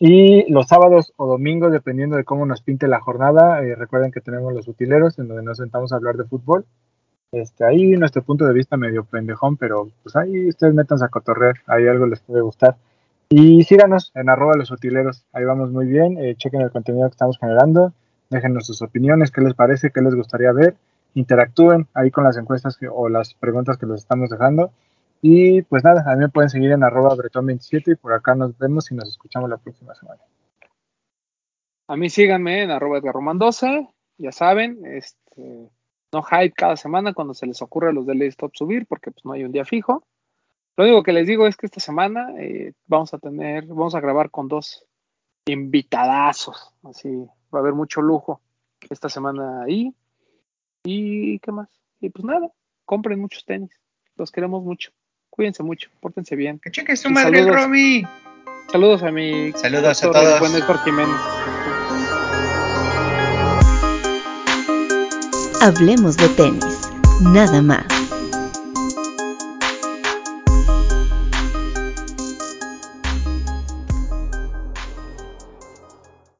Y 0.00 0.50
los 0.50 0.68
sábados 0.68 1.12
o 1.16 1.26
domingos, 1.26 1.72
dependiendo 1.72 2.16
de 2.16 2.24
cómo 2.24 2.46
nos 2.46 2.62
pinte 2.62 2.86
la 2.86 3.00
jornada, 3.00 3.62
eh, 3.62 3.74
recuerden 3.74 4.12
que 4.12 4.20
tenemos 4.20 4.52
los 4.52 4.68
utileros, 4.68 5.18
en 5.18 5.28
donde 5.28 5.42
nos 5.42 5.58
sentamos 5.58 5.92
a 5.92 5.96
hablar 5.96 6.16
de 6.16 6.24
fútbol. 6.24 6.64
Este, 7.32 7.64
ahí 7.64 7.90
nuestro 7.90 8.22
punto 8.22 8.46
de 8.46 8.54
vista 8.54 8.76
medio 8.76 9.04
pendejón, 9.04 9.56
pero 9.56 9.90
pues 10.02 10.16
ahí 10.16 10.48
ustedes 10.48 10.72
métanse 10.72 11.04
a 11.04 11.08
cotorrear, 11.08 11.56
ahí 11.66 11.86
algo 11.86 12.06
les 12.06 12.20
puede 12.20 12.40
gustar. 12.40 12.76
Y 13.28 13.64
síganos 13.64 14.10
en 14.14 14.30
arroba 14.30 14.56
los 14.56 14.70
utileros, 14.70 15.26
ahí 15.32 15.44
vamos 15.44 15.70
muy 15.70 15.86
bien, 15.86 16.16
eh, 16.18 16.34
chequen 16.36 16.62
el 16.62 16.70
contenido 16.70 17.06
que 17.08 17.12
estamos 17.12 17.38
generando, 17.38 17.92
déjenos 18.30 18.66
sus 18.66 18.82
opiniones, 18.82 19.30
qué 19.30 19.40
les 19.40 19.54
parece, 19.54 19.90
qué 19.90 20.00
les 20.00 20.14
gustaría 20.14 20.52
ver, 20.52 20.76
interactúen 21.14 21.88
ahí 21.94 22.10
con 22.10 22.24
las 22.24 22.36
encuestas 22.36 22.76
que- 22.76 22.88
o 22.88 23.08
las 23.08 23.34
preguntas 23.34 23.78
que 23.78 23.86
les 23.86 24.00
estamos 24.00 24.30
dejando 24.30 24.70
Y 25.20 25.62
pues 25.62 25.82
nada, 25.82 26.04
a 26.06 26.14
mí 26.14 26.20
me 26.20 26.28
pueden 26.28 26.48
seguir 26.48 26.70
en 26.70 26.84
arroba 26.84 27.16
bretón27 27.16 27.90
y 27.92 27.96
por 27.96 28.12
acá 28.12 28.36
nos 28.36 28.56
vemos 28.56 28.88
y 28.92 28.94
nos 28.94 29.08
escuchamos 29.08 29.50
la 29.50 29.56
próxima 29.56 29.92
semana. 29.96 30.22
A 31.88 31.96
mí 31.96 32.08
síganme 32.08 32.62
en 32.62 32.70
arroba 32.70 32.98
edgarroman 32.98 33.36
12, 33.36 33.88
ya 34.16 34.30
saben, 34.30 34.78
este, 34.86 35.70
no 36.12 36.22
hype 36.22 36.52
cada 36.52 36.76
semana 36.76 37.14
cuando 37.14 37.34
se 37.34 37.46
les 37.46 37.60
ocurre 37.62 37.88
a 37.88 37.92
los 37.92 38.06
de 38.06 38.26
Stop 38.28 38.54
subir, 38.54 38.86
porque 38.86 39.10
pues 39.10 39.24
no 39.24 39.32
hay 39.32 39.42
un 39.42 39.50
día 39.50 39.64
fijo. 39.64 40.04
Lo 40.76 40.84
único 40.84 41.02
que 41.02 41.12
les 41.12 41.26
digo 41.26 41.48
es 41.48 41.56
que 41.56 41.66
esta 41.66 41.80
semana 41.80 42.32
eh, 42.38 42.74
vamos 42.86 43.12
a 43.12 43.18
tener, 43.18 43.66
vamos 43.66 43.96
a 43.96 44.00
grabar 44.00 44.30
con 44.30 44.46
dos 44.46 44.86
invitadazos, 45.46 46.74
así 46.84 47.26
va 47.54 47.58
a 47.58 47.62
haber 47.62 47.74
mucho 47.74 48.00
lujo 48.02 48.40
esta 48.90 49.08
semana 49.08 49.62
ahí. 49.62 49.92
¿Y 50.84 51.38
qué 51.40 51.52
más? 51.52 51.68
Y 52.00 52.10
pues 52.10 52.24
nada, 52.24 52.48
compren 52.84 53.20
muchos 53.20 53.44
tenis, 53.44 53.70
los 54.16 54.30
queremos 54.30 54.62
mucho, 54.62 54.90
cuídense 55.30 55.62
mucho, 55.62 55.90
pórtense 56.00 56.36
bien. 56.36 56.58
Que 56.58 56.70
cheque 56.70 56.96
su 56.96 57.08
Y 57.08 57.12
madre 57.12 57.40
saludos. 57.40 57.62
Romy. 57.62 58.02
Saludos 58.70 59.02
a 59.02 59.10
mi 59.10 59.52
Saludos 59.52 60.04
a 60.04 60.10
todos. 60.10 60.40
buen 60.40 60.54
Héctor 60.54 60.78
Jiménez. 60.84 61.16
Hablemos 65.60 66.16
de 66.16 66.28
tenis, 66.30 66.90
nada 67.20 67.60
más. 67.62 67.97